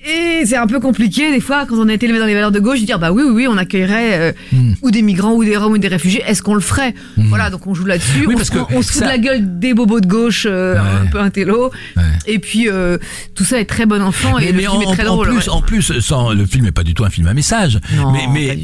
et 0.06 0.46
c'est 0.46 0.56
un 0.58 0.68
peu 0.68 0.80
compliqué 0.80 1.32
des 1.32 1.40
fois 1.42 1.66
quand 1.66 1.76
on 1.78 1.88
a 1.90 1.94
été 1.94 2.06
élevé 2.06 2.20
dans 2.20 2.26
les 2.26 2.34
valeurs 2.34 2.52
de 2.52 2.60
gauche 2.60 2.80
de 2.82 2.86
dire 2.86 3.00
bah 3.00 3.12
oui 3.12 3.24
oui 3.26 3.32
oui 3.34 3.48
on 3.50 3.58
accueillerait 3.58 4.20
euh, 4.20 4.32
Mm. 4.52 4.74
ou 4.82 4.92
des 4.92 5.02
migrants 5.02 5.34
ou 5.34 5.44
des 5.44 5.58
roms 5.58 5.74
ou 5.74 5.78
des 5.78 5.88
réfugiés 5.88 6.22
est-ce 6.26 6.42
qu'on 6.42 6.54
le 6.54 6.62
ferait? 6.62 6.94
Voilà 7.18 7.50
donc 7.50 7.68
on 7.68 7.74
joue 7.74 7.86
là-dessus 7.86 8.26
Oui, 8.28 8.36
on, 8.38 8.44
se, 8.44 8.52
fout 8.52 8.84
ça- 8.84 9.02
de 9.06 9.10
la 9.10 9.18
gueule 9.18 9.60
des 9.60 9.74
bobos 9.74 10.00
de 10.00 10.08
gauche 10.08 10.46
euh, 10.50 10.76
Ouais. 10.76 10.80
un 11.04 11.06
peu 11.08 11.20
intello 11.20 11.72
Ouais. 11.96 12.04
et 12.28 12.40
puis 12.40 12.70
euh, 12.70 12.98
tout 13.36 13.44
ça 13.44 13.60
est 13.60 13.66
très 13.66 13.86
bon 13.86 14.02
enfant 14.02 14.38
et 14.38 14.46
Mais, 14.46 14.52
le 14.52 14.58
mais 14.58 14.64
film 14.64 14.74
en, 14.74 14.82
est 14.82 14.94
très 14.96 15.08
en 15.08 15.14
drôle 15.16 15.28
plus, 15.28 15.38
ouais. 15.38 15.50
en 15.50 15.62
plus, 15.62 16.00
sans, 16.00 16.34
le 16.34 16.46
film 16.46 16.64
n'est 16.66 16.72
pas 16.72 16.84
du 16.84 16.94
tout 16.94 17.04
un 17.06 17.10
film 17.10 17.28
à 17.28 17.34
message. 17.34 17.80
Non, 17.96 18.12
mais, 18.12 18.28
mais 18.34 18.58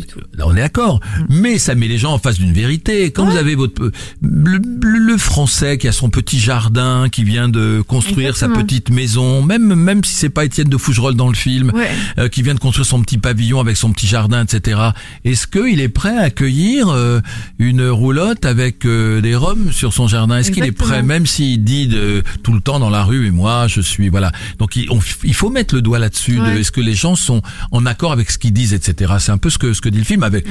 on 0.43 0.53
est 0.55 0.59
d'accord. 0.59 0.99
Mais 1.29 1.57
ça 1.57 1.75
met 1.75 1.87
les 1.87 1.97
gens 1.97 2.13
en 2.13 2.19
face 2.19 2.37
d'une 2.39 2.53
vérité. 2.53 3.11
Quand 3.13 3.25
vous 3.25 3.37
avez 3.37 3.55
votre 3.55 3.91
le, 4.21 4.57
le- 4.81 4.99
le 4.99 5.17
français 5.17 5.77
qui 5.77 5.87
a 5.87 5.91
son 5.91 6.09
petit 6.09 6.39
jardin, 6.39 7.07
qui 7.11 7.23
vient 7.23 7.49
de 7.49 7.81
construire 7.87 8.35
sa 8.35 8.47
petite 8.49 8.89
maison, 8.89 9.41
même 9.41 9.73
même 9.75 10.03
si 10.03 10.13
c'est 10.13 10.29
pas 10.29 10.45
Étienne 10.45 10.67
de 10.69 10.77
Fougerolles 10.77 11.15
dans 11.15 11.27
le 11.29 11.35
film, 11.35 11.71
Ouais. 11.73 11.89
euh, 12.17 12.27
qui 12.29 12.41
vient 12.41 12.53
de 12.55 12.59
construire 12.59 12.85
son 12.85 13.01
petit 13.01 13.17
pavillon 13.17 13.59
avec 13.59 13.77
son 13.77 13.91
petit 13.93 14.07
jardin, 14.07 14.43
etc. 14.43 14.79
Est-ce 15.25 15.47
qu'il 15.47 15.79
est 15.79 15.89
prêt 15.89 16.17
à 16.17 16.23
accueillir 16.23 16.89
euh, 16.89 17.21
une 17.59 17.87
roulotte 17.87 18.45
avec 18.45 18.85
euh, 18.85 19.21
des 19.21 19.35
roms 19.35 19.71
sur 19.71 19.93
son 19.93 20.07
jardin? 20.07 20.37
Est-ce 20.39 20.51
qu'il 20.51 20.63
est 20.65 20.71
prêt, 20.71 21.03
même 21.03 21.25
s'il 21.25 21.63
dit 21.63 21.87
de, 21.87 22.23
tout 22.43 22.53
le 22.53 22.61
temps 22.61 22.79
dans 22.79 22.89
la 22.89 23.03
rue, 23.03 23.27
et 23.27 23.31
moi 23.31 23.67
je 23.67 23.81
suis 23.81 24.09
voilà. 24.09 24.31
Donc 24.59 24.75
il, 24.75 24.89
on- 24.91 24.99
il 25.23 25.33
faut 25.33 25.49
mettre 25.49 25.75
le 25.75 25.81
doigt 25.81 25.99
là-dessus. 25.99 26.37
de. 26.39 26.59
Est-ce 26.59 26.71
que 26.71 26.81
les 26.81 26.95
gens 26.95 27.15
sont 27.15 27.41
en 27.71 27.85
accord 27.85 28.11
avec 28.11 28.31
ce 28.31 28.37
qu'ils 28.37 28.53
disent, 28.53 28.73
etc. 28.73 29.13
C'est 29.19 29.31
un 29.31 29.37
peu 29.37 29.49
ce 29.49 29.57
que 29.57 29.73
ce 29.73 29.81
que 29.81 29.89
dit 29.89 29.97
le 29.99 30.03
film, 30.03 30.23
avec 30.23 30.45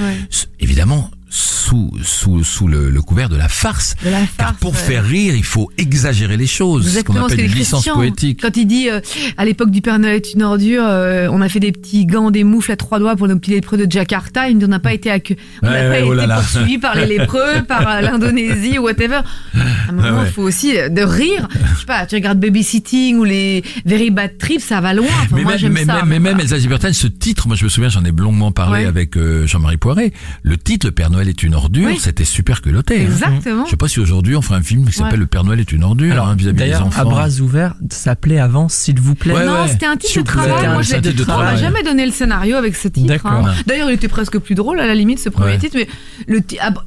évidemment 0.61 1.11
sous 1.35 1.91
sous 2.03 2.45
sous 2.45 2.69
le, 2.69 2.91
le 2.91 3.01
couvert 3.03 3.31
de 3.31 3.37
la 3.37 3.49
farce. 3.49 3.95
De 4.05 4.11
la 4.11 4.19
Car 4.37 4.49
farce, 4.49 4.57
pour 4.61 4.73
ouais. 4.73 4.79
faire 4.79 5.03
rire, 5.05 5.35
il 5.35 5.45
faut 5.45 5.71
exagérer 5.79 6.37
les 6.37 6.47
choses, 6.47 6.83
ce 6.85 6.89
qu'on 6.89 7.15
Exactement, 7.15 7.25
appelle 7.25 7.41
une 7.47 7.53
licence 7.53 7.87
poétique. 7.87 8.41
Quand 8.43 8.55
il 8.59 8.67
dit, 8.67 8.91
euh, 8.91 9.01
à 9.39 9.47
l'époque 9.47 9.71
du 9.71 9.81
Père 9.81 9.99
Noël 9.99 10.17
est 10.17 10.35
une 10.35 10.43
ordure, 10.43 10.83
euh, 10.85 11.29
on 11.33 11.41
a 11.41 11.49
fait 11.49 11.61
des 11.61 11.73
petits 11.73 12.05
gants, 12.05 12.31
des 12.31 12.45
moufles 12.45 12.73
à 12.73 12.77
trois 12.77 12.99
doigts 12.99 13.17
pour 13.17 13.29
nos 13.29 13.37
petits 13.39 13.53
lépreux 13.53 13.79
de 13.79 13.91
Jakarta, 13.91 14.51
il 14.51 14.63
on 14.63 14.69
n'a 14.69 14.79
pas 14.79 14.93
été, 14.93 15.09
accu- 15.09 15.37
on 15.63 15.67
n'a 15.67 15.73
Ouais, 15.73 15.89
pas 15.89 15.99
été 16.01 16.27
là 16.27 16.43
par 16.83 16.95
les 16.97 17.07
lépreux, 17.07 17.63
par 17.67 17.89
euh, 17.89 18.01
l'Indonésie 18.03 18.79
ou 18.79 18.83
whatever. 18.83 19.21
À 19.55 19.89
un 19.89 19.93
moment, 19.93 20.23
il 20.27 20.31
faut 20.33 20.43
aussi 20.43 20.75
de 20.75 21.03
rire. 21.03 21.49
Je 21.75 21.81
sais 21.81 21.87
pas, 21.87 22.05
tu 22.07 22.15
regardes 22.15 22.39
Babysitting 22.41 23.17
ou 23.17 23.25
les 23.25 23.65
Very 23.87 24.11
Bad 24.11 24.37
Trips, 24.37 24.61
ça 24.63 24.81
va 24.83 24.93
loin. 24.93 25.07
Enfin, 25.09 25.27
mais 25.37 25.43
moi, 25.43 25.53
même, 25.53 25.59
j'aime 25.61 25.73
mais, 25.73 25.85
ça. 25.87 25.95
même- 25.95 26.05
mais 26.09 26.19
même 26.19 26.33
voilà. 26.35 26.43
Elsa 26.45 26.59
Zieberstein, 26.59 26.93
ce 26.93 27.07
titre, 27.07 27.49
moi 27.49 27.57
je 27.57 27.65
me 27.65 27.71
souviens, 27.71 27.89
j'en 27.89 28.05
ai 28.05 28.11
longuement 28.13 28.53
parlé 28.53 28.85
avec 28.85 29.17
euh, 29.17 29.47
Jean-Marie 29.47 29.79
Poiré. 29.79 30.13
Le 30.43 30.59
titre, 30.59 30.87
Le 30.87 30.93
Père 30.93 31.09
Noël 31.11 31.22
Noël 31.23 31.29
est 31.29 31.43
une 31.45 31.55
ordure, 31.55 31.87
Oui. 31.87 31.99
c'était 32.01 32.25
super 32.25 32.63
culotté. 32.63 33.01
hein. 33.01 33.05
Exactement. 33.05 33.65
Je 33.67 33.71
sais 33.71 33.77
pas 33.77 33.87
si 33.89 34.01
aujourd'hui 34.01 34.35
on 34.35 34.43
ferait 34.43 34.57
un 34.59 34.63
film 34.63 34.85
qui 34.87 34.93
s'appelle 34.93 35.13
Ouais. 35.13 35.19
Le 35.19 35.27
Père 35.27 35.45
Noël 35.45 35.61
est 35.61 35.71
une 35.73 35.85
ordure 35.85 36.13
Alors, 36.13 36.29
hein, 36.29 36.35
vis-à-vis 36.37 36.57
des 36.57 36.65
d'ailleurs, 36.65 36.87
enfants. 36.87 37.01
à 37.01 37.05
bras 37.05 37.29
ouverts 37.41 37.75
s'appelait 37.91 38.39
avant, 38.41 38.69
s'il 38.69 38.99
vous 38.99 39.15
plaît. 39.15 39.33
Ouais, 39.35 39.45
non, 39.47 39.53
ouais. 39.63 39.69
c'était 39.69 39.87
un 39.87 39.97
titre 39.97 40.19
de 40.19 40.23
travail. 40.25 40.49
Moi, 40.69 40.83
de 40.83 41.25
on 41.33 41.39
m'a 41.39 41.55
jamais 41.57 41.83
donné 41.85 42.05
le 42.07 42.11
scénario 42.13 42.57
avec 42.57 42.75
ce 42.75 42.89
titre. 42.89 43.07
D'accord. 43.07 43.31
hein. 43.33 43.55
D'ailleurs, 43.67 43.89
il 43.91 43.95
était 43.95 44.09
presque 44.09 44.39
plus 44.39 44.55
drôle 44.57 44.81
à 44.81 44.87
la 44.87 44.95
limite 44.95 45.19
ce 45.21 45.29
premier 45.29 45.53
Ouais. 45.53 45.59
titre, 45.59 45.77
mais 45.77 45.87
le 46.27 46.41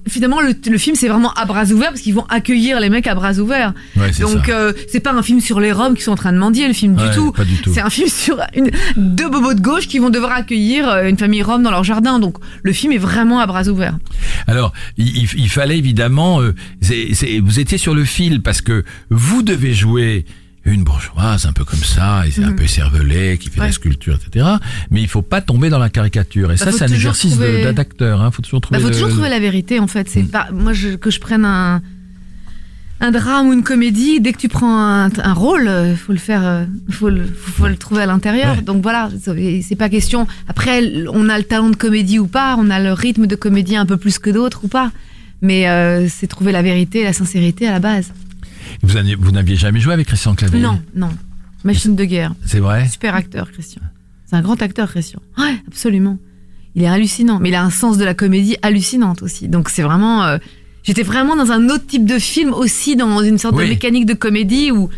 finalement 0.07 0.41
le, 0.41 0.53
le 0.69 0.77
film 0.77 0.95
c'est 0.95 1.07
vraiment 1.07 1.31
à 1.33 1.45
bras 1.45 1.65
ouverts 1.65 1.89
parce 1.89 2.01
qu'ils 2.01 2.13
vont 2.15 2.25
accueillir 2.29 2.79
les 2.79 2.89
mecs 2.89 3.07
à 3.07 3.15
bras 3.15 3.33
ouverts. 3.33 3.73
Ouais, 3.95 4.11
c'est 4.13 4.23
Donc 4.23 4.45
ça. 4.47 4.51
euh, 4.51 4.73
c'est 4.91 4.99
pas 4.99 5.11
un 5.13 5.21
film 5.21 5.39
sur 5.41 5.59
les 5.59 5.71
Roms 5.71 5.93
qui 5.95 6.01
sont 6.03 6.11
en 6.11 6.15
train 6.15 6.31
de 6.33 6.37
mendier 6.37 6.67
le 6.67 6.73
film 6.73 6.95
Ouais, 6.97 7.09
du 7.09 7.15
tout. 7.15 7.31
pas 7.31 7.43
du 7.45 7.55
tout. 7.57 7.71
C'est 7.73 7.81
un 7.81 7.89
film 7.89 8.07
sur 8.09 8.37
une, 8.55 8.69
deux 8.97 9.29
bobos 9.29 9.53
de 9.53 9.61
gauche 9.61 9.87
qui 9.87 9.99
vont 9.99 10.09
devoir 10.09 10.31
accueillir 10.33 10.87
euh, 10.89 11.07
une 11.09 11.17
famille 11.17 11.43
Rome 11.43 11.63
dans 11.63 11.71
leur 11.71 11.83
jardin. 11.83 12.19
Donc 12.19 12.37
le 12.63 12.73
film 12.73 12.91
est 12.93 12.97
vraiment 12.97 13.39
à 13.39 13.45
bras 13.45 13.67
ouverts. 13.67 13.97
Alors, 14.47 14.73
il, 14.97 15.23
il- 15.37 15.49
fallait 15.49 15.77
évidemment, 15.77 16.41
euh, 16.41 16.53
c'est- 16.81 17.13
c'est- 17.13 17.39
vous 17.39 17.59
étiez 17.59 17.77
sur 17.77 17.93
le 17.95 18.05
fil 18.05 18.41
parce 18.41 18.61
que 18.61 18.83
vous 19.09 19.41
devez 19.43 19.73
jouer 19.73 20.25
une 20.67 20.83
bourgeoise 20.83 21.45
un 21.45 21.53
peu 21.53 21.63
comme 21.63 21.83
ça, 21.83 22.25
et 22.25 22.31
c'est 22.31 22.43
un 22.43 22.49
Mhm. 22.49 22.55
peu 22.55 22.65
cervelé, 22.65 23.37
qui 23.37 23.49
fait 23.49 23.57
de 23.57 23.61
la 23.61 23.65
Ouais. 23.67 23.71
sculpture, 23.71 24.15
etc. 24.15 24.45
Mais 24.89 25.01
il 25.01 25.07
faut 25.07 25.21
pas 25.21 25.39
tomber 25.41 25.69
dans 25.69 25.77
la 25.77 25.89
caricature. 25.89 26.51
Et 26.51 26.57
ça, 26.57 26.65
Bah, 26.65 26.71
faut 26.71 26.77
c'est 26.79 26.85
un 26.85 26.87
exercice 26.87 27.33
trouver- 27.33 27.71
d'acteur. 27.71 28.21
Hein. 28.21 28.31
Faut 28.31 28.41
toujours 28.41 28.61
trouver. 28.61 28.79
Bah, 28.79 28.81
faut 28.83 28.89
le- 28.89 28.95
toujours 28.95 29.09
trouver 29.11 29.29
la 29.29 29.39
vérité 29.39 29.79
en 29.79 29.85
fait. 29.87 30.09
C'est 30.09 30.23
Mm. 30.23 30.29
pas 30.29 30.47
moi 30.51 30.73
je, 30.73 30.95
que 30.95 31.11
je 31.11 31.19
prenne 31.19 31.45
un 31.45 31.83
un 33.01 33.11
drame 33.11 33.47
ou 33.47 33.53
une 33.53 33.63
comédie. 33.63 34.19
Dès 34.21 34.31
que 34.33 34.37
tu 34.37 34.47
prends 34.47 34.77
un, 34.77 35.09
un 35.17 35.33
rôle, 35.33 35.67
euh, 35.67 35.95
faut 35.95 36.11
le 36.13 36.17
faire, 36.17 36.45
euh, 36.45 36.65
faut 36.89 37.09
le 37.09 37.25
faut, 37.25 37.67
le 37.67 37.75
trouver 37.77 38.03
à 38.03 38.05
l'intérieur. 38.05 38.55
Ouais. 38.55 38.61
Donc 38.61 38.81
voilà, 38.81 39.09
c'est 39.61 39.75
pas 39.75 39.89
question. 39.89 40.27
Après, 40.47 40.81
on 41.11 41.27
a 41.29 41.37
le 41.37 41.43
talent 41.43 41.69
de 41.69 41.75
comédie 41.75 42.19
ou 42.19 42.27
pas, 42.27 42.55
on 42.57 42.69
a 42.69 42.79
le 42.79 42.93
rythme 42.93 43.27
de 43.27 43.35
comédie 43.35 43.75
un 43.75 43.85
peu 43.85 43.97
plus 43.97 44.17
que 44.19 44.29
d'autres 44.29 44.61
ou 44.63 44.67
pas. 44.67 44.91
Mais 45.41 45.67
euh, 45.69 46.07
c'est 46.09 46.27
trouver 46.27 46.51
la 46.51 46.61
vérité, 46.61 47.03
la 47.03 47.13
sincérité 47.13 47.67
à 47.67 47.71
la 47.71 47.79
base. 47.79 48.11
Vous 48.81 48.93
n'aviez- 48.95 49.15
vous 49.15 49.31
n'aviez 49.31 49.55
jamais 49.57 49.79
joué 49.79 49.93
avec 49.93 50.07
Christian 50.07 50.33
Clavier? 50.33 50.59
Non, 50.61 50.81
non. 50.95 51.09
Machine 51.63 51.95
de 51.95 52.05
guerre. 52.05 52.33
C'est 52.45 52.59
vrai? 52.59 52.87
Super 52.87 53.13
acteur, 53.15 53.51
Christian. 53.51 53.81
C'est 54.25 54.35
un 54.37 54.41
grand 54.41 54.61
acteur, 54.61 54.89
Christian. 54.89 55.19
Ouais, 55.37 55.55
absolument. 55.67 56.17
Il 56.73 56.83
est 56.83 56.87
hallucinant, 56.87 57.39
mais 57.39 57.49
il 57.49 57.55
a 57.55 57.63
un 57.63 57.69
sens 57.69 57.97
de 57.97 58.03
la 58.05 58.13
comédie 58.13 58.55
hallucinante 58.61 59.21
aussi. 59.21 59.47
Donc 59.49 59.69
c'est 59.69 59.83
vraiment. 59.83 60.23
euh, 60.23 60.37
J'étais 60.85 61.03
vraiment 61.03 61.35
dans 61.35 61.51
un 61.51 61.69
autre 61.69 61.85
type 61.87 62.05
de 62.05 62.19
film 62.19 62.53
aussi, 62.53 62.95
dans 62.95 63.21
une 63.21 63.37
sorte 63.37 63.55
Oui. 63.55 63.63
de 63.65 63.69
mécanique 63.69 64.05
de 64.05 64.13
comédie 64.13 64.71
où 64.71 64.89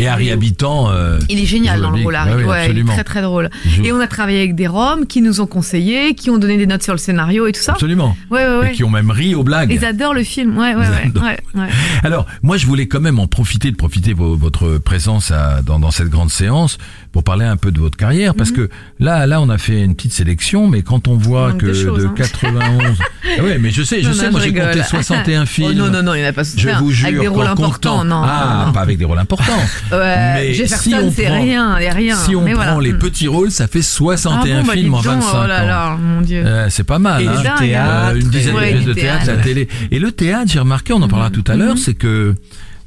Et 0.00 0.06
Harry 0.06 0.30
Habitant. 0.30 0.90
euh, 0.90 1.18
il 1.28 1.40
est 1.40 1.44
génial 1.46 1.80
dans 1.80 1.90
le 1.90 2.02
rôle. 2.02 2.14
Harry. 2.14 2.42
oui, 2.42 2.44
Ouais, 2.48 2.70
il 2.70 2.78
est 2.78 2.84
très 2.84 3.02
très 3.04 3.22
drôle. 3.22 3.50
Et 3.82 3.90
on 3.92 3.98
a 4.00 4.06
travaillé 4.06 4.38
avec 4.38 4.54
des 4.54 4.66
Roms 4.68 5.06
qui 5.06 5.22
nous 5.22 5.40
ont 5.40 5.46
conseillé, 5.46 6.14
qui 6.14 6.30
ont 6.30 6.38
donné 6.38 6.56
des 6.56 6.66
notes 6.68 6.82
sur 6.84 6.92
le 6.92 6.98
scénario 6.98 7.46
et 7.48 7.52
tout 7.52 7.60
ça. 7.60 7.72
Absolument. 7.72 8.16
Ouais, 8.30 8.38
ouais, 8.46 8.46
Et 8.52 8.58
ouais. 8.58 8.72
qui 8.72 8.84
ont 8.84 8.90
même 8.90 9.10
ri 9.10 9.34
aux 9.34 9.42
blagues. 9.42 9.72
Ils 9.72 9.84
adorent 9.84 10.14
le 10.14 10.22
film. 10.24 10.56
Ouais, 10.56 10.74
ouais, 10.76 10.86
ouais, 10.86 11.20
ouais, 11.20 11.38
ouais. 11.62 11.68
Alors, 12.04 12.26
moi, 12.42 12.56
je 12.56 12.66
voulais 12.66 12.86
quand 12.86 13.00
même 13.00 13.18
en 13.18 13.26
profiter 13.26 13.70
de 13.72 13.76
profiter 13.76 14.10
de 14.14 14.18
votre 14.18 14.78
présence 14.78 15.30
à- 15.32 15.62
dans, 15.62 15.78
dans 15.80 15.90
cette 15.90 16.08
grande 16.10 16.30
séance 16.30 16.78
pour 17.12 17.24
parler 17.24 17.44
un 17.46 17.56
peu 17.56 17.70
de 17.70 17.78
votre 17.80 17.96
carrière, 17.96 18.34
parce 18.34 18.50
que 18.52 18.68
là, 19.00 19.26
là, 19.26 19.40
on 19.40 19.48
a 19.48 19.58
fait 19.58 19.82
une 19.82 19.94
petite 19.94 20.12
sélection, 20.12 20.66
mais 20.68 20.82
quand 20.82 21.08
on 21.08 21.16
voit 21.16 21.52
Mhm. 21.52 21.58
que 21.58 21.66
de 21.66 21.72
choses, 21.72 22.02
de 22.02 22.06
hein. 22.08 22.14
91, 22.16 22.98
ah 23.38 23.42
ouais, 23.42 23.58
mais 23.58 23.70
je 23.70 23.82
sais, 23.82 24.02
je 24.02 24.08
Non, 24.08 24.14
sais, 24.14 24.26
non, 24.26 24.32
moi 24.32 24.40
j'ai 24.42 24.52
compté 24.52 24.66
rigole. 24.68 24.84
61 24.84 25.46
films. 25.46 25.68
Oh 25.70 25.74
non, 25.74 25.90
non, 25.90 26.02
non, 26.02 26.14
il 26.14 26.20
n'y 26.20 26.26
en 26.26 26.30
a 26.30 26.32
pas 26.32 26.42
Je 26.44 26.68
vous 26.78 26.90
jure, 26.90 27.06
Avec 27.08 27.20
des 27.20 27.26
rôles 27.28 27.46
importants, 27.46 28.04
non. 28.04 28.22
Ah, 28.24 28.70
pas 28.74 28.80
avec 28.80 28.98
des 28.98 29.04
rôles 29.04 29.18
importants. 29.18 29.52
Ouais, 29.92 30.34
Mais 30.34 30.48
si 30.54 30.58
Jefferson, 30.60 30.90
on 31.04 31.10
c'est 31.10 31.24
prend- 31.24 31.42
rien. 31.42 31.78
Si 32.16 32.36
on 32.36 32.42
Mais 32.42 32.52
prend 32.52 32.62
voilà. 32.74 32.80
les 32.80 32.92
petits 32.94 33.26
rôles, 33.28 33.50
ça 33.50 33.66
fait 33.66 33.82
61 33.82 34.58
Ah 34.58 34.60
bon, 34.62 34.66
bah, 34.66 34.72
films 34.74 34.94
en 34.94 35.00
dis 35.00 35.04
donc, 35.08 35.14
25 35.22 35.28
Oh 35.42 35.46
là 35.46 35.62
ans. 35.62 35.66
là, 35.66 35.96
mon 36.00 36.20
Dieu. 36.20 36.42
Euh, 36.44 36.66
c'est 36.70 36.84
pas 36.84 36.98
mal. 36.98 37.22
Et 37.22 37.26
hein. 37.28 37.42
théâtre. 37.58 37.90
Euh, 38.14 38.20
une 38.20 38.28
dizaine 38.28 38.54
Ouais, 38.54 38.72
de 38.72 38.76
pièces 38.78 38.84
de 38.86 38.92
théâtre, 38.94 39.26
la 39.28 39.36
télé. 39.36 39.68
Et 39.90 39.98
le 39.98 40.12
théâtre, 40.12 40.50
j'ai 40.52 40.58
remarqué, 40.58 40.92
on 40.92 41.02
en 41.02 41.08
parlera 41.08 41.30
Mhm. 41.30 41.34
tout 41.42 41.52
à 41.52 41.56
l'heure, 41.56 41.78
c'est 41.78 41.94
que 41.94 42.34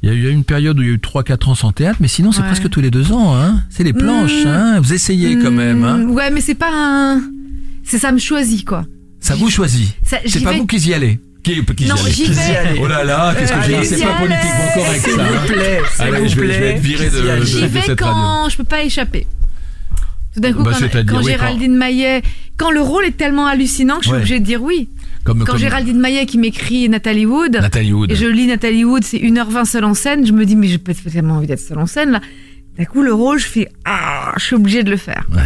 il 0.02 0.08
y 0.08 0.12
a 0.12 0.14
eu 0.14 0.30
une 0.30 0.44
période 0.44 0.78
où 0.78 0.82
il 0.82 0.88
y 0.88 0.90
a 0.90 0.94
eu 0.94 0.98
3-4 0.98 1.48
ans 1.50 1.54
sans 1.54 1.72
théâtre, 1.72 1.98
mais 2.00 2.08
sinon 2.08 2.32
c'est 2.32 2.40
Ouais. 2.40 2.46
presque 2.46 2.68
tous 2.68 2.80
les 2.80 2.90
deux 2.90 3.12
ans. 3.12 3.34
Hein. 3.36 3.62
C'est 3.70 3.84
les 3.84 3.92
planches. 3.92 4.44
Mhm. 4.44 4.50
Hein. 4.50 4.80
Vous 4.80 4.92
essayez 4.92 5.38
quand 5.38 5.50
même. 5.52 5.84
Hein. 5.84 5.98
Mm, 5.98 6.10
Ouais, 6.10 6.30
mais 6.30 6.40
c'est 6.40 6.54
pas 6.56 6.70
un. 6.72 7.20
C'est 7.84 7.98
ça 7.98 8.12
me 8.12 8.18
choisit, 8.18 8.64
quoi. 8.64 8.84
Ça 9.20 9.34
vous 9.34 9.48
choisit. 9.50 9.88
C'est 10.02 10.42
pas 10.42 10.50
vais- 10.52 10.58
vous 10.58 10.66
qui 10.66 10.78
y 10.78 10.94
allez. 10.94 11.20
Qui, 11.44 11.64
qui 11.74 11.86
Non, 11.86 11.96
j'y 12.08 12.26
vais. 12.26 12.78
Oh 12.80 12.86
là 12.86 13.02
là, 13.04 13.34
qu'est-ce 13.36 13.52
que 13.52 13.58
Euh, 13.58 13.62
j'ai 13.62 13.68
dit 13.68 13.74
allez, 13.74 13.84
C'est 13.86 14.04
pas 14.04 14.12
politiquement 14.14 14.68
correct 14.74 15.00
S'il 15.02 15.12
ça. 15.12 15.22
vous 15.24 15.34
hein. 15.34 15.40
plaît, 15.48 15.80
s'il 15.92 16.02
Allez, 16.04 16.16
je 16.16 16.22
vais, 16.22 16.28
je 16.28 16.50
vais 16.52 16.56
plaît. 16.58 16.70
être 16.76 16.80
viré 16.80 17.04
de, 17.06 17.10
S'il 17.10 17.24
de- 17.24 17.44
J'y 17.44 17.66
vais 17.66 17.96
quand 17.96 18.48
je 18.48 18.56
peux 18.56 18.64
pas 18.64 18.82
échapper. 18.84 19.26
Tout 20.34 20.40
d'un 20.40 20.52
coup, 20.52 20.62
Bah, 20.62 20.70
quand, 20.72 20.78
c'est-à-dire, 20.78 21.12
quand 21.12 21.18
oui, 21.18 21.32
Géraldine 21.32 21.74
Maillet, 21.76 22.22
quand 22.56 22.70
le 22.70 22.80
rôle 22.80 23.04
est 23.06 23.16
tellement 23.16 23.46
hallucinant 23.46 23.96
que 23.98 24.04
je 24.04 24.08
suis 24.08 24.16
obligée 24.16 24.40
de 24.40 24.44
dire 24.44 24.62
oui. 24.62 24.88
Comme, 25.24 25.38
Quand 25.40 25.52
comme 25.52 25.58
Géraldine 25.58 25.98
Maillet 26.00 26.26
qui 26.26 26.36
m'écrit 26.38 26.88
Nathalie 26.88 27.26
Wood, 27.26 27.52
Nathalie 27.60 27.92
Wood. 27.92 28.10
et 28.10 28.16
je 28.16 28.26
lis 28.26 28.46
Nathalie 28.46 28.84
Wood, 28.84 29.04
c'est 29.04 29.18
1h20 29.18 29.64
seule 29.66 29.84
en 29.84 29.94
scène, 29.94 30.26
je 30.26 30.32
me 30.32 30.44
dis, 30.44 30.56
mais 30.56 30.66
j'ai 30.66 30.78
pas 30.78 30.92
tellement 30.94 31.34
envie 31.36 31.46
d'être 31.46 31.60
seule 31.60 31.78
en 31.78 31.86
scène 31.86 32.10
là. 32.10 32.20
D'un 32.76 32.84
coup, 32.86 33.02
le 33.02 33.12
rôle, 33.14 33.38
je 33.38 33.46
fais, 33.46 33.68
ah, 33.84 34.32
je 34.38 34.44
suis 34.44 34.56
obligée 34.56 34.82
de 34.82 34.90
le 34.90 34.96
faire. 34.96 35.26
Ouais. 35.32 35.42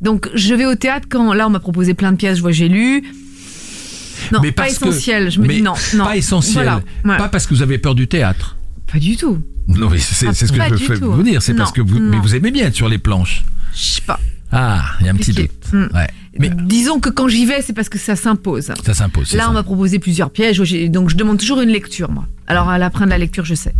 Donc, 0.00 0.28
je 0.34 0.54
vais 0.54 0.66
au 0.66 0.74
théâtre 0.74 1.08
quand, 1.10 1.32
là, 1.32 1.46
on 1.46 1.50
m'a 1.50 1.58
proposé 1.60 1.94
plein 1.94 2.12
de 2.12 2.16
pièces, 2.18 2.36
je 2.36 2.42
vois, 2.42 2.52
j'ai 2.52 2.68
lu. 2.68 3.02
Non, 4.32 4.40
Mais 4.42 4.52
pas 4.52 4.66
que- 4.66 4.72
essentiel. 4.72 5.30
Je 5.30 5.40
me 5.40 5.46
mais 5.46 5.54
dis 5.56 5.62
non, 5.62 5.72
non. 5.94 6.04
Pas 6.04 6.16
essentiel. 6.16 6.54
Voilà. 6.64 6.82
Ouais. 7.04 7.16
Pas 7.16 7.28
parce 7.28 7.46
que 7.46 7.54
vous 7.54 7.62
avez 7.62 7.78
peur 7.78 7.94
du 7.94 8.06
théâtre. 8.06 8.56
Pas 8.92 8.98
du 8.98 9.16
tout. 9.16 9.38
Non, 9.68 9.88
mais 9.90 9.98
c'est 9.98 10.26
Ah, 10.28 10.34
c'est 10.34 10.46
ce 10.46 10.52
que 10.52 10.58
je 10.76 10.84
veux 10.92 10.98
tout. 11.00 11.10
vous 11.12 11.22
dire. 11.22 11.40
C'est 11.42 11.54
parce 11.54 11.72
que 11.72 11.80
vous, 11.80 11.98
mais 11.98 12.18
vous 12.18 12.34
aimez 12.34 12.50
bien 12.50 12.66
être 12.66 12.74
sur 12.76 12.88
les 12.88 12.98
planches. 12.98 13.42
Je 13.74 13.78
sais 13.82 14.02
pas. 14.02 14.20
Ah, 14.52 14.82
il 15.00 15.06
y 15.06 15.08
a 15.08 15.12
un 15.12 15.16
petit 15.16 15.32
doute. 15.32 15.50
Mm. 15.72 15.86
Ouais. 15.94 16.08
Mais 16.38 16.50
Disons 16.50 17.00
que 17.00 17.08
quand 17.10 17.28
j'y 17.28 17.44
vais, 17.46 17.60
c'est 17.62 17.72
parce 17.72 17.88
que 17.88 17.98
ça 17.98 18.16
s'impose. 18.16 18.72
ça 18.84 18.94
s'impose. 18.94 19.32
Là, 19.34 19.44
ça. 19.44 19.50
on 19.50 19.52
m'a 19.52 19.62
proposé 19.62 19.98
plusieurs 19.98 20.30
pièges, 20.30 20.58
donc 20.90 21.10
je 21.10 21.16
demande 21.16 21.38
toujours 21.38 21.60
une 21.60 21.70
lecture, 21.70 22.10
moi. 22.10 22.26
Alors, 22.46 22.68
à 22.68 22.78
la 22.78 22.90
fin 22.90 23.04
de 23.04 23.10
la 23.10 23.18
lecture, 23.18 23.44
je 23.44 23.54
sais. 23.54 23.74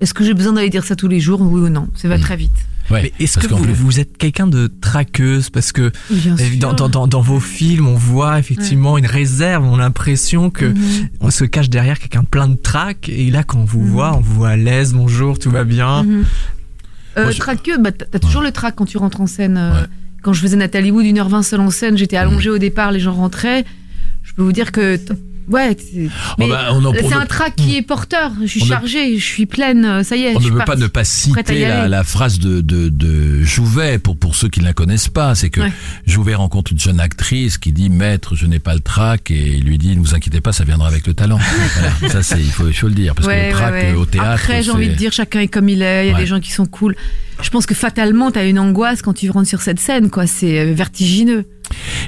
Est-ce 0.00 0.14
que 0.14 0.24
j'ai 0.24 0.32
besoin 0.34 0.52
d'aller 0.52 0.70
dire 0.70 0.84
ça 0.84 0.94
tous 0.94 1.08
les 1.08 1.18
jours, 1.18 1.40
oui 1.40 1.60
ou 1.60 1.68
non 1.68 1.88
Ça 1.94 2.08
va 2.08 2.18
Mm. 2.18 2.20
très 2.20 2.36
vite. 2.36 2.52
Ouais, 2.90 3.02
Mais 3.18 3.24
est-ce 3.24 3.38
que 3.38 3.46
vous, 3.48 3.58
plus- 3.62 3.72
vous 3.74 4.00
êtes 4.00 4.16
quelqu'un 4.16 4.46
de 4.46 4.66
traqueuse? 4.80 5.50
Parce 5.50 5.72
que 5.72 5.82
euh, 6.10 6.36
dans, 6.58 6.72
dans, 6.72 6.88
dans, 6.88 7.06
dans 7.06 7.20
vos 7.20 7.40
films, 7.40 7.86
on 7.86 7.96
voit 7.96 8.38
effectivement 8.38 8.96
une 8.96 9.04
réserve, 9.04 9.64
on 9.64 9.74
a 9.74 9.78
l'impression 9.78 10.48
que 10.48 10.64
Mhm. 10.66 11.08
on 11.20 11.30
se 11.30 11.44
cache 11.44 11.68
derrière 11.68 11.98
quelqu'un 11.98 12.24
plein 12.24 12.48
de 12.48 12.54
trac. 12.56 13.10
Et 13.10 13.30
là, 13.30 13.42
quand 13.42 13.58
on 13.58 13.64
vous 13.66 13.80
Mhm. 13.82 13.90
voit, 13.90 14.16
on 14.16 14.20
vous 14.20 14.34
voit 14.36 14.50
à 14.50 14.56
l'aise, 14.56 14.94
bonjour, 14.94 15.38
tout 15.38 15.50
va 15.50 15.64
bien. 15.64 16.06
Euh, 17.18 17.30
je- 17.32 17.38
traqueux, 17.38 17.78
bah, 17.78 17.90
t'as 17.92 18.18
toujours 18.18 18.42
le 18.42 18.50
trac 18.52 18.74
quand 18.76 18.84
tu 18.86 18.98
rentres 18.98 19.20
en 19.20 19.26
scène. 19.26 19.56
euh, 19.56 19.72
Ouais. 19.72 19.86
Quand 20.22 20.32
je 20.32 20.40
faisais 20.42 20.56
Nathalie 20.56 20.90
Wood, 20.90 21.04
1h20 21.06 21.42
seule 21.42 21.60
en 21.60 21.70
scène, 21.70 21.96
j'étais 21.96 22.16
allongée 22.16 22.50
au 22.50 22.58
départ, 22.58 22.90
les 22.92 22.98
gens 23.00 23.14
rentraient. 23.14 23.64
Je 24.24 24.32
peux 24.34 24.42
vous 24.42 24.52
dire 24.52 24.72
que. 24.72 24.98
Ouais, 25.48 25.76
c'est 25.78 26.08
Oh, 26.38 26.46
bah, 26.46 26.68
c'est 27.00 27.14
un 27.14 27.26
trac 27.26 27.56
qui 27.56 27.76
est 27.76 27.82
porteur. 27.82 28.32
Je 28.40 28.46
suis 28.46 28.62
ne- 28.62 28.66
chargée, 28.66 29.18
je 29.18 29.24
suis 29.24 29.46
pleine, 29.46 29.84
euh, 29.84 30.02
ça 30.02 30.16
y 30.16 30.24
est. 30.24 30.36
On 30.36 30.40
je 30.40 30.48
ne 30.48 30.54
veut 30.54 30.64
pas 30.64 30.76
ne 30.76 30.86
pas 30.86 31.04
citer 31.04 31.66
la, 31.66 32.04
phrase 32.04 32.38
de, 32.38 32.60
de, 32.60 32.88
de 32.88 33.42
Jouvet 33.42 33.98
pour, 33.98 34.16
pour 34.16 34.34
ceux 34.34 34.48
qui 34.48 34.60
ne 34.60 34.66
la 34.66 34.72
connaissent 34.72 35.08
pas. 35.08 35.34
C'est 35.34 35.50
que 35.50 35.58
Ouais. 35.60 35.72
Jouvet 36.06 36.34
rencontre 36.34 36.72
une 36.72 36.78
jeune 36.78 37.00
actrice 37.00 37.58
qui 37.58 37.72
dit 37.72 37.90
Maître, 37.90 38.36
je 38.36 38.46
n'ai 38.46 38.58
pas 38.60 38.74
le 38.74 38.80
trac. 38.80 39.30
Et 39.30 39.56
il 39.56 39.64
lui 39.64 39.78
dit 39.78 39.96
Ne 39.96 40.00
vous 40.00 40.14
inquiétez 40.14 40.40
pas, 40.40 40.52
ça 40.52 40.64
viendra 40.64 40.88
avec 40.88 41.06
le 41.06 41.14
talent. 41.14 41.38
voilà. 42.00 42.12
Ça, 42.12 42.22
c'est, 42.22 42.40
il, 42.40 42.50
faut, 42.50 42.68
il 42.68 42.74
faut 42.74 42.88
le 42.88 42.94
dire. 42.94 43.14
Parce 43.14 43.26
que 43.26 43.32
Ouais, 43.32 43.48
le 43.48 43.54
trac 43.54 43.72
ouais, 43.72 43.92
euh, 43.92 43.96
au 43.96 44.06
théâtre. 44.06 44.30
Après, 44.42 44.62
j'ai 44.62 44.70
envie 44.70 44.88
de 44.88 44.94
dire, 44.94 45.12
chacun 45.12 45.40
est 45.40 45.48
comme 45.48 45.68
il 45.68 45.82
est. 45.82 46.06
Il 46.06 46.12
y 46.12 46.14
a 46.14 46.18
des 46.18 46.26
gens 46.26 46.40
qui 46.40 46.52
sont 46.52 46.66
cool. 46.66 46.94
Je 47.40 47.50
pense 47.50 47.66
que 47.66 47.74
fatalement, 47.74 48.30
t'as 48.32 48.46
une 48.46 48.58
angoisse 48.58 49.00
quand 49.00 49.12
tu 49.14 49.30
rentres 49.30 49.48
sur 49.48 49.62
cette 49.62 49.78
scène, 49.78 50.10
quoi. 50.10 50.26
C'est 50.26 50.58
euh, 50.58 50.72
vertigineux. 50.74 51.44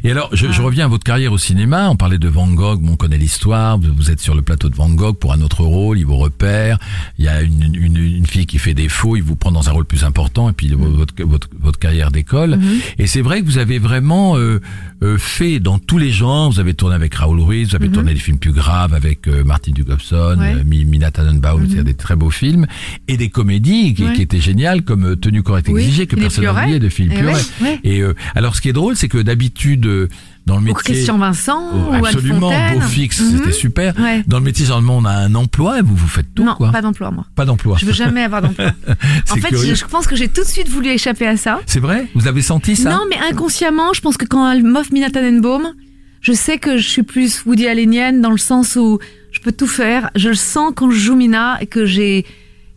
Et 0.05 0.11
alors, 0.11 0.31
je, 0.33 0.51
je 0.51 0.62
reviens 0.62 0.85
à 0.87 0.88
votre 0.88 1.05
carrière 1.05 1.33
au 1.33 1.38
cinéma. 1.38 1.88
On 1.90 1.96
parlait 1.96 2.18
de 2.18 2.29
Van 2.29 2.49
Gogh, 2.49 2.81
on 2.88 2.96
connaît 2.96 3.18
l'histoire. 3.18 3.79
Vous, 3.79 4.11
êtes 4.11 4.20
sur 4.20 4.35
le 4.35 4.42
plateau 4.42 4.68
de 4.68 4.75
Van 4.75 4.88
Gogh 4.90 5.16
pour 5.16 5.33
un 5.33 5.40
autre 5.42 5.62
rôle, 5.64 5.99
il 5.99 6.07
vous 6.07 6.16
repère. 6.16 6.79
Il 7.18 7.25
y 7.25 7.29
a 7.29 7.42
une, 7.42 7.75
une, 7.75 7.96
une 7.96 8.27
fille 8.27 8.46
qui 8.46 8.59
fait 8.59 8.75
défaut, 8.75 9.16
il 9.16 9.23
vous 9.23 9.37
prend 9.37 9.51
dans 9.53 9.68
un 9.68 9.73
rôle 9.73 9.85
plus 9.85 10.05
important, 10.05 10.49
et 10.51 10.53
puis 10.53 10.68
votre, 10.75 11.14
votre, 11.25 11.49
votre 11.61 11.79
carrière 11.79 12.11
décolle. 12.11 12.57
Mhm. 12.57 12.79
Et 12.99 13.07
c'est 13.07 13.20
vrai 13.23 13.40
que 13.40 13.46
vous 13.46 13.59
avez 13.59 13.79
vraiment 13.79 14.37
euh, 14.37 14.61
euh, 15.03 15.18
fait 15.18 15.59
dans 15.61 15.79
tous 15.79 15.99
les 15.99 16.11
genres. 16.11 16.51
Vous 16.51 16.61
avez 16.61 16.75
tourné 16.75 16.94
avec 16.94 17.14
Raoul 17.14 17.40
Ruiz, 17.40 17.68
vous 17.70 17.77
avez 17.77 17.88
Mhm. 17.88 17.94
tourné 17.94 18.14
des 18.14 18.20
films 18.20 18.38
plus 18.38 18.53
graves 18.53 18.94
avec 18.94 19.27
euh, 19.29 19.44
Martin 19.44 19.73
Dugobson, 19.73 20.37
Ouais. 20.38 20.55
euh, 20.55 20.64
Mi- 20.64 20.85
Mina 20.85 21.11
Tannenbaum, 21.11 21.62
Mhm. 21.62 21.70
c'est 21.77 21.85
des 21.85 21.94
très 21.94 22.16
beaux 22.16 22.31
films, 22.31 22.66
et 23.09 23.16
des 23.16 23.29
comédies 23.29 23.94
qui, 23.94 24.05
Ouais. 24.05 24.12
qui 24.14 24.23
étaient 24.23 24.40
géniales, 24.40 24.83
comme 24.83 25.16
Tenue 25.16 25.42
correcte 25.42 25.68
Oui, 25.70 25.83
exigée, 25.83 26.07
que 26.07 26.16
personne 26.16 26.44
n'a 26.44 26.53
oublié, 26.53 26.79
de 26.79 26.88
Philippe 26.88 27.14
Eh 27.18 27.25
ouais, 27.25 27.33
ouais. 27.62 27.81
Et 27.85 28.03
alors, 28.35 28.55
ce 28.57 28.61
qui 28.61 28.68
est 28.68 28.73
drôle, 28.73 28.96
c'est 28.96 29.09
que 29.09 29.18
d'habitude, 29.18 29.49
euh, 29.86 30.08
dans 30.46 30.56
le 30.56 30.62
Ou 30.62 30.64
métier... 30.64 30.94
Christian 30.94 31.18
Vincent, 31.18 31.62
Oh, 31.72 31.92
ou 32.00 32.04
absolument, 32.06 32.50
beau 32.74 32.80
fixe, 32.80 33.20
Mhm. 33.20 33.36
c'était 33.38 33.52
super. 33.52 33.94
Ouais. 33.98 34.22
Dans 34.26 34.38
le 34.38 34.44
métier, 34.44 34.64
généralement, 34.64 34.96
on 34.98 35.04
a 35.04 35.12
un 35.12 35.34
emploi 35.34 35.78
et 35.78 35.82
vous 35.82 35.94
vous 35.94 36.08
faites 36.08 36.34
tout, 36.34 36.44
non, 36.44 36.54
quoi. 36.54 36.70
pas 36.72 36.82
d'emploi, 36.82 37.10
moi. 37.10 37.26
Pas 37.36 37.44
d'emploi. 37.44 37.76
Je 37.78 37.86
veux 37.86 37.92
jamais 37.92 38.22
avoir 38.22 38.42
d'emploi. 38.42 38.66
en 39.30 39.36
fait, 39.36 39.56
je, 39.56 39.74
je 39.74 39.84
pense 39.84 40.06
que 40.06 40.16
j'ai 40.16 40.28
tout 40.28 40.42
de 40.42 40.48
suite 40.48 40.68
voulu 40.68 40.88
échapper 40.88 41.26
à 41.26 41.36
ça. 41.36 41.60
C'est 41.66 41.80
vrai? 41.80 42.08
Vous 42.14 42.26
avez 42.26 42.42
senti 42.42 42.74
ça? 42.76 42.90
Non, 42.90 43.00
mais 43.08 43.16
inconsciemment, 43.30 43.92
je 43.92 44.00
pense 44.00 44.16
que 44.16 44.24
quand 44.26 44.50
elle 44.50 44.64
m'offre 44.64 44.92
Mina 44.92 45.10
Tannenbaum, 45.10 45.72
je 46.20 46.32
sais 46.32 46.58
que 46.58 46.76
je 46.78 46.88
suis 46.88 47.02
plus 47.02 47.44
Woody 47.46 47.66
Allenienne 47.66 48.20
dans 48.20 48.30
le 48.30 48.38
sens 48.38 48.76
où 48.76 48.98
je 49.32 49.40
peux 49.40 49.52
tout 49.52 49.66
faire. 49.68 50.10
Je 50.16 50.28
le 50.30 50.34
sens 50.34 50.72
quand 50.74 50.90
je 50.90 50.98
joue 50.98 51.14
Mina 51.16 51.58
et 51.60 51.66
que 51.66 51.86
j'ai 51.86 52.26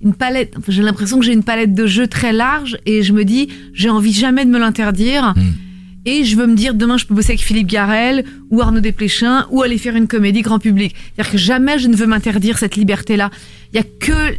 une 0.01 0.13
palette. 0.13 0.53
enfin, 0.57 0.71
j'ai 0.71 0.81
l'impression 0.83 1.17
que 1.17 1.25
j'ai 1.25 1.33
une 1.33 1.43
palette 1.43 1.73
de 1.73 1.85
jeux 1.87 2.07
très 2.07 2.33
large 2.33 2.77
et 2.85 3.03
je 3.03 3.13
me 3.13 3.23
dis, 3.25 3.47
j'ai 3.73 3.89
envie 3.89 4.13
jamais 4.13 4.43
de 4.45 4.49
me 4.51 4.59
l'interdire. 4.59 5.33
Mm. 5.35 5.41
Et 6.05 6.23
je 6.23 6.35
veux 6.35 6.47
me 6.47 6.55
dire 6.55 6.73
demain 6.73 6.97
je 6.97 7.05
peux 7.05 7.13
bosser 7.13 7.31
avec 7.31 7.41
Philippe 7.41 7.67
Garel 7.67 8.25
ou 8.49 8.61
Arnaud 8.61 8.81
Desplechin 8.81 9.47
ou 9.51 9.61
aller 9.61 9.77
faire 9.77 9.95
une 9.95 10.07
comédie 10.07 10.41
grand 10.41 10.59
public. 10.59 10.95
C'est-à-dire 11.15 11.31
que 11.31 11.37
jamais 11.37 11.79
je 11.79 11.87
ne 11.87 11.95
veux 11.95 12.07
m'interdire 12.07 12.57
cette 12.57 12.75
liberté-là. 12.75 13.31
Il 13.71 13.77
y 13.77 13.79
a 13.79 13.83
que 13.83 14.35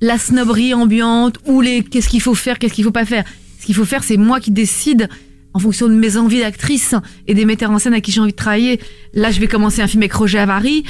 la 0.00 0.18
snobberie 0.18 0.74
ambiante 0.74 1.38
ou 1.46 1.60
les 1.60 1.82
qu'est-ce 1.82 2.08
qu'il 2.08 2.20
faut 2.20 2.34
faire, 2.34 2.58
qu'est-ce 2.58 2.74
qu'il 2.74 2.84
faut 2.84 2.90
pas 2.90 3.04
faire. 3.04 3.24
Ce 3.60 3.66
qu'il 3.66 3.74
faut 3.74 3.84
faire, 3.84 4.04
c'est 4.04 4.16
moi 4.16 4.40
qui 4.40 4.50
décide 4.50 5.08
en 5.54 5.58
fonction 5.58 5.88
de 5.88 5.94
mes 5.94 6.16
envies 6.16 6.40
d'actrice 6.40 6.94
et 7.26 7.34
des 7.34 7.44
metteurs 7.44 7.70
en 7.70 7.78
scène 7.78 7.94
à 7.94 8.00
qui 8.00 8.12
j'ai 8.12 8.20
envie 8.20 8.32
de 8.32 8.36
travailler. 8.36 8.80
Là, 9.14 9.30
je 9.30 9.40
vais 9.40 9.46
commencer 9.46 9.80
un 9.80 9.86
film 9.86 10.02
avec 10.02 10.12
Roger 10.12 10.38
Avary. 10.38 10.84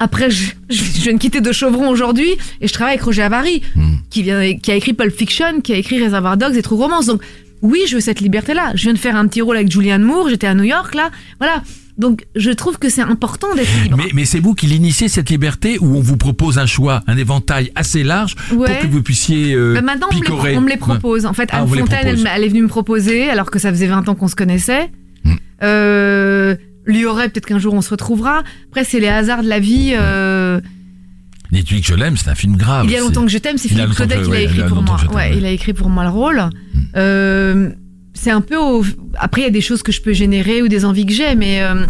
Après, 0.00 0.30
je, 0.30 0.50
je, 0.68 0.84
je 0.84 1.00
viens 1.00 1.14
de 1.14 1.18
quitter 1.18 1.40
De 1.40 1.50
Chauvron 1.52 1.88
aujourd'hui 1.88 2.30
et 2.60 2.68
je 2.68 2.72
travaille 2.72 2.94
avec 2.94 3.04
Roger 3.04 3.22
Avary, 3.22 3.62
qui, 4.10 4.22
vient, 4.22 4.56
qui 4.56 4.70
a 4.70 4.74
écrit 4.74 4.92
Pulp 4.92 5.16
Fiction, 5.16 5.60
qui 5.60 5.72
a 5.72 5.76
écrit 5.76 6.02
Reservoir 6.02 6.36
Dogs 6.36 6.56
et 6.56 6.62
True 6.62 6.76
Romance. 6.76 7.06
Donc, 7.06 7.22
oui, 7.62 7.80
je 7.88 7.94
veux 7.96 8.00
cette 8.00 8.20
liberté-là. 8.20 8.72
Je 8.74 8.82
viens 8.84 8.92
de 8.92 8.98
faire 8.98 9.16
un 9.16 9.26
petit 9.26 9.40
rôle 9.42 9.56
avec 9.56 9.70
Julianne 9.70 10.02
Moore, 10.02 10.28
j'étais 10.28 10.46
à 10.46 10.54
New 10.54 10.64
York, 10.64 10.94
là. 10.94 11.10
Voilà. 11.38 11.62
Donc, 11.96 12.26
je 12.36 12.52
trouve 12.52 12.78
que 12.78 12.88
c'est 12.88 13.02
important 13.02 13.52
d'être 13.56 13.82
libre. 13.82 13.96
Mais, 13.96 14.10
mais 14.14 14.24
c'est 14.24 14.38
vous 14.38 14.54
qui 14.54 14.66
l'initiez 14.66 15.08
cette 15.08 15.30
liberté 15.30 15.78
où 15.80 15.96
on 15.96 16.00
vous 16.00 16.16
propose 16.16 16.56
un 16.58 16.66
choix, 16.66 17.02
un 17.08 17.16
éventail 17.16 17.72
assez 17.74 18.04
large 18.04 18.36
Ouais. 18.52 18.68
pour 18.72 18.78
que 18.82 18.86
vous 18.86 19.02
puissiez 19.02 19.52
euh, 19.54 19.74
Bah, 19.74 19.80
maintenant, 19.82 20.06
on 20.12 20.14
me, 20.14 20.20
les, 20.20 20.24
picorer? 20.24 20.56
on 20.56 20.60
me 20.60 20.68
les 20.68 20.76
propose. 20.76 21.26
En 21.26 21.32
fait, 21.32 21.48
Ah, 21.52 21.62
Anne 21.62 21.68
Fontaine, 21.68 22.24
elle 22.32 22.44
est 22.44 22.48
venue 22.48 22.62
me 22.62 22.68
proposer, 22.68 23.28
alors 23.28 23.50
que 23.50 23.58
ça 23.58 23.70
faisait 23.70 23.88
20 23.88 24.08
ans 24.08 24.14
qu'on 24.14 24.28
se 24.28 24.36
connaissait. 24.36 24.90
Hmm. 25.24 25.34
Euh, 25.64 26.54
lui 26.86 27.04
aurait, 27.04 27.28
peut-être 27.28 27.46
qu'un 27.46 27.58
jour 27.58 27.74
on 27.74 27.80
se 27.82 27.90
retrouvera. 27.90 28.42
Après, 28.68 28.84
c'est 28.84 29.00
les 29.00 29.08
hasards 29.08 29.42
de 29.42 29.48
la 29.48 29.58
vie. 29.58 29.94
euh, 29.96 30.60
Dites-lui 31.50 31.80
que 31.80 31.86
je 31.86 31.94
l'aime, 31.94 32.16
c'est 32.16 32.28
un 32.28 32.34
film 32.34 32.56
grave. 32.56 32.84
il 32.86 32.90
y 32.92 32.96
a 32.96 33.00
longtemps 33.00 33.22
que 33.24 33.30
je 33.30 33.38
t'aime, 33.38 33.56
c'est 33.58 33.68
Philippe 33.68 33.90
Claudel 33.94 34.18
que- 34.20 34.24
qui 34.26 34.30
l'a 34.30 34.40
écrit 34.42 34.62
pour 34.68 34.82
moi. 34.82 34.98
Ouais, 35.10 35.14
ouais. 35.14 35.36
il 35.38 35.44
a 35.46 35.50
écrit 35.50 35.72
pour 35.72 35.88
moi 35.88 36.04
le 36.04 36.10
rôle. 36.10 36.42
Euh, 36.96 37.70
c'est 38.14 38.30
un 38.30 38.40
peu 38.40 38.56
au... 38.56 38.84
Après, 39.16 39.42
il 39.42 39.44
y 39.44 39.48
a 39.48 39.50
des 39.50 39.60
choses 39.60 39.82
que 39.82 39.92
je 39.92 40.00
peux 40.02 40.12
générer 40.12 40.62
ou 40.62 40.68
des 40.68 40.84
envies 40.84 41.06
que 41.06 41.12
j'ai, 41.12 41.34
mais 41.36 41.62
euh, 41.62 41.86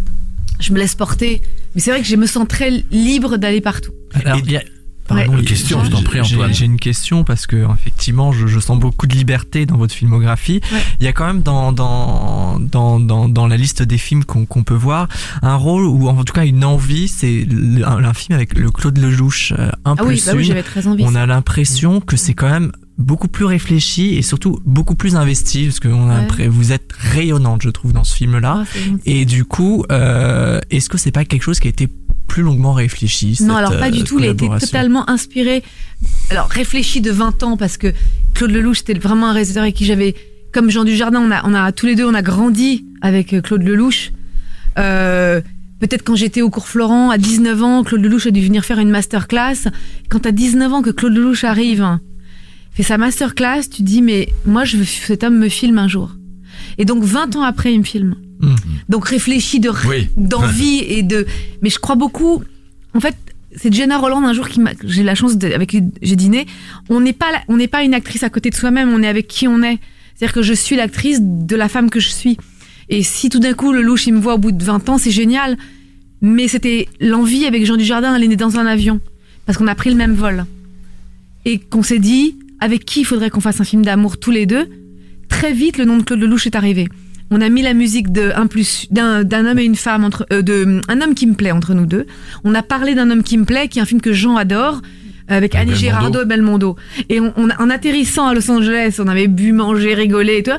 je 0.60 0.72
me 0.72 0.78
laisse 0.78 0.94
porter. 0.94 1.40
Mais 1.74 1.80
c'est 1.80 1.90
vrai 1.90 2.00
que 2.00 2.06
je 2.06 2.16
me 2.16 2.26
sens 2.26 2.46
très 2.48 2.70
libre 2.90 3.36
d'aller 3.36 3.60
partout. 3.60 3.92
Alors, 4.14 4.38
il 4.44 4.50
y 4.52 4.56
a- 4.56 4.62
Une 5.10 5.42
question, 5.44 5.84
je 5.84 5.90
t'en 5.90 6.02
prie, 6.02 6.20
j'ai- 6.24 6.34
Antoine. 6.36 6.54
J'ai 6.54 6.64
une 6.66 6.78
question 6.78 7.24
parce 7.24 7.46
que 7.46 7.66
effectivement, 7.74 8.32
je, 8.32 8.46
je 8.46 8.60
sens 8.60 8.78
beaucoup 8.78 9.06
de 9.06 9.14
liberté 9.14 9.66
dans 9.66 9.76
votre 9.76 9.94
filmographie. 9.94 10.60
Ouais. 10.72 10.78
Il 11.00 11.04
y 11.04 11.08
a 11.08 11.12
quand 11.12 11.26
même 11.26 11.40
dans 11.42 11.72
dans 11.72 12.58
dans 12.60 13.00
dans, 13.00 13.28
dans 13.28 13.46
la 13.46 13.56
liste 13.56 13.82
des 13.82 13.98
films 13.98 14.24
qu'on 14.24 14.44
qu'on 14.46 14.64
peut 14.64 14.74
voir 14.74 15.08
un 15.42 15.54
rôle 15.56 15.84
ou 15.84 16.08
en 16.08 16.24
tout 16.24 16.32
cas 16.32 16.44
une 16.44 16.64
envie. 16.64 17.08
C'est 17.08 17.46
un, 17.84 18.04
un 18.04 18.14
film 18.14 18.36
avec 18.36 18.58
le 18.58 18.70
Claude 18.70 18.98
Lelouch, 18.98 19.52
euh, 19.58 19.70
un 19.84 19.94
Ah 19.98 20.04
oui, 20.04 20.22
bah 20.26 20.32
oui, 20.36 20.44
j'avais 20.44 20.62
très 20.62 20.86
envie. 20.86 21.04
On 21.06 21.14
a 21.14 21.26
l'impression 21.26 22.00
que 22.00 22.16
c'est 22.16 22.34
quand 22.34 22.50
même 22.50 22.72
beaucoup 22.98 23.28
plus 23.28 23.44
réfléchi 23.44 24.16
et 24.16 24.22
surtout 24.22 24.58
beaucoup 24.66 24.96
plus 24.96 25.14
investi 25.14 25.66
parce 25.66 25.78
que 25.80 25.86
on 25.88 26.10
a 26.10 26.18
Ouais. 26.36 26.48
vous 26.48 26.72
êtes 26.72 26.90
rayonnante, 26.98 27.62
je 27.62 27.70
trouve, 27.70 27.92
dans 27.92 28.02
ce 28.04 28.14
film-là. 28.16 28.58
Ah, 28.62 28.64
c'est 28.72 28.80
gentil. 28.84 29.02
Et 29.06 29.24
du 29.24 29.44
coup, 29.44 29.84
euh, 29.92 30.60
est-ce 30.70 30.88
que 30.88 30.98
c'est 30.98 31.12
pas 31.12 31.24
quelque 31.24 31.42
chose 31.42 31.60
qui 31.60 31.68
a 31.68 31.70
été 31.70 31.88
plus 32.28 32.42
longuement 32.42 32.72
réfléchi 32.72 33.36
Non, 33.40 33.48
cette, 33.48 33.50
alors 33.50 33.76
pas 33.78 33.88
euh, 33.88 33.90
du 33.90 34.04
tout. 34.04 34.20
Il 34.20 34.26
a 34.26 34.28
été 34.28 34.48
totalement 34.60 35.08
inspiré. 35.10 35.64
Alors 36.30 36.46
réfléchi 36.48 37.00
de 37.00 37.10
20 37.10 37.42
ans 37.42 37.56
parce 37.56 37.76
que 37.76 37.92
Claude 38.34 38.52
Lelouch 38.52 38.78
c'était 38.78 38.94
vraiment 38.94 39.30
un 39.30 39.32
réalisateur 39.32 39.64
avec 39.64 39.74
qui 39.74 39.84
j'avais, 39.84 40.14
comme 40.52 40.70
Jean 40.70 40.84
Dujardin, 40.84 41.20
on 41.20 41.32
a, 41.32 41.42
on 41.44 41.54
a 41.54 41.72
tous 41.72 41.86
les 41.86 41.96
deux, 41.96 42.04
on 42.04 42.14
a 42.14 42.22
grandi 42.22 42.84
avec 43.00 43.32
euh, 43.32 43.40
Claude 43.40 43.62
Lelouch. 43.62 44.12
Euh, 44.78 45.40
Peut-être 45.80 46.02
quand 46.02 46.16
j'étais 46.16 46.42
au 46.42 46.50
cours 46.50 46.66
Florent 46.66 47.10
à 47.10 47.18
19 47.18 47.62
ans, 47.62 47.84
Claude 47.84 48.02
Lelouch 48.02 48.26
a 48.26 48.32
dû 48.32 48.40
venir 48.40 48.64
faire 48.64 48.80
une 48.80 48.90
masterclass. 48.90 49.68
Quand 50.08 50.26
à 50.26 50.32
19 50.32 50.72
ans 50.72 50.82
que 50.82 50.90
Claude 50.90 51.14
Lelouch 51.14 51.44
arrive, 51.44 51.98
fait 52.72 52.82
sa 52.82 52.98
masterclass, 52.98 53.68
tu 53.70 53.82
dis 53.82 54.02
mais 54.02 54.28
moi 54.44 54.64
je 54.64 54.76
veux 54.76 54.84
cet 54.84 55.22
homme 55.22 55.38
me 55.38 55.48
filme 55.48 55.78
un 55.78 55.86
jour. 55.86 56.17
Et 56.78 56.84
donc 56.84 57.02
20 57.02 57.36
ans 57.36 57.42
après 57.42 57.72
il 57.74 57.78
me 57.80 57.84
filme. 57.84 58.14
Mhm. 58.40 58.56
Donc 58.88 59.08
réfléchi 59.08 59.58
de 59.60 59.70
Oui. 59.88 60.08
d'envie 60.16 60.78
et 60.88 61.02
de 61.02 61.26
mais 61.62 61.70
je 61.70 61.78
crois 61.78 61.96
beaucoup 61.96 62.42
en 62.94 63.00
fait 63.00 63.16
c'est 63.56 63.72
Jenna 63.72 63.98
Roland 63.98 64.22
un 64.24 64.32
jour 64.32 64.48
qui 64.48 64.60
m'a 64.60 64.70
j'ai 64.84 65.02
la 65.02 65.14
chance 65.14 65.36
de, 65.38 65.48
avec 65.52 65.70
qui 65.70 65.82
j'ai 66.02 66.16
dîné. 66.16 66.46
On 66.88 67.00
n'est 67.00 67.12
pas 67.12 67.32
la- 67.32 67.42
on 67.48 67.56
n'est 67.56 67.66
pas 67.68 67.82
une 67.82 67.94
actrice 67.94 68.22
à 68.22 68.30
côté 68.30 68.50
de 68.50 68.54
soi-même 68.54 68.90
on 68.90 69.02
est 69.02 69.08
avec 69.08 69.26
qui 69.26 69.48
on 69.48 69.62
est. 69.62 69.78
C'est-à-dire 70.14 70.34
que 70.34 70.42
je 70.42 70.52
suis 70.54 70.76
l'actrice 70.76 71.18
de 71.22 71.56
la 71.56 71.68
femme 71.68 71.90
que 71.90 72.00
je 72.00 72.08
suis. 72.08 72.36
Et 72.88 73.02
si 73.02 73.28
tout 73.28 73.38
d'un 73.40 73.54
coup 73.54 73.72
le 73.72 73.82
louche 73.82 74.06
il 74.06 74.14
me 74.14 74.20
voit 74.20 74.34
au 74.34 74.38
bout 74.38 74.52
de 74.52 74.62
20 74.64 74.88
ans 74.88 74.98
c'est 74.98 75.10
génial. 75.10 75.56
Mais 76.20 76.48
c'était 76.48 76.88
l'envie 77.00 77.44
avec 77.46 77.64
Jean 77.66 77.76
Dujardin 77.76 78.14
elle 78.14 78.22
est 78.24 78.28
née 78.28 78.36
dans 78.36 78.56
un 78.58 78.66
avion. 78.66 79.00
Parce 79.46 79.56
qu'on 79.58 79.66
a 79.66 79.74
pris 79.74 79.90
le 79.90 79.96
même 79.96 80.14
vol. 80.14 80.44
Et 81.44 81.58
qu'on 81.58 81.82
s'est 81.82 81.98
dit 82.00 82.36
avec 82.60 82.84
qui 82.84 83.00
il 83.00 83.04
faudrait 83.04 83.30
qu'on 83.30 83.40
fasse 83.40 83.60
un 83.60 83.64
film 83.64 83.84
d'amour 83.84 84.18
tous 84.18 84.30
les 84.30 84.44
deux? 84.46 84.68
Très 85.28 85.52
vite 85.52 85.78
le 85.78 85.84
nom 85.84 85.96
de 85.96 86.02
Claude 86.02 86.20
Lelouch 86.20 86.46
est 86.46 86.56
arrivé 86.56 86.88
on 87.30 87.40
a 87.40 87.48
mis 87.48 87.62
la 87.62 87.74
musique 87.74 88.06
plus 88.50 88.86
d'un 88.90 89.24
d'un 89.24 89.46
homme 89.46 89.58
et 89.58 89.64
une 89.64 89.76
femme 89.76 90.04
entre 90.04 90.26
euh, 90.32 90.42
de 90.42 90.80
un 90.88 91.00
homme 91.00 91.14
qui 91.14 91.26
me 91.26 91.34
plaît 91.34 91.50
entre 91.50 91.74
nous 91.74 91.86
deux. 91.86 92.06
On 92.44 92.54
a 92.54 92.62
parlé 92.62 92.94
d'un 92.94 93.10
homme 93.10 93.22
qui 93.22 93.36
me 93.36 93.44
plaît, 93.44 93.68
qui 93.68 93.78
est 93.78 93.82
un 93.82 93.86
film 93.86 94.00
que 94.00 94.12
Jean 94.12 94.36
adore. 94.36 94.80
Avec 95.30 95.54
Et 95.54 95.58
Annie 95.58 95.72
Belmondo. 95.72 95.86
Girardot 95.86 96.22
et 96.22 96.24
Belmondo. 96.24 96.76
Et 97.10 97.20
on, 97.20 97.32
en 97.36 97.68
atterrissant 97.68 98.28
à 98.28 98.34
Los 98.34 98.50
Angeles, 98.50 98.96
on 98.98 99.08
avait 99.08 99.26
bu, 99.26 99.52
mangé, 99.52 99.92
rigolé 99.92 100.38
et 100.38 100.42
tout. 100.42 100.52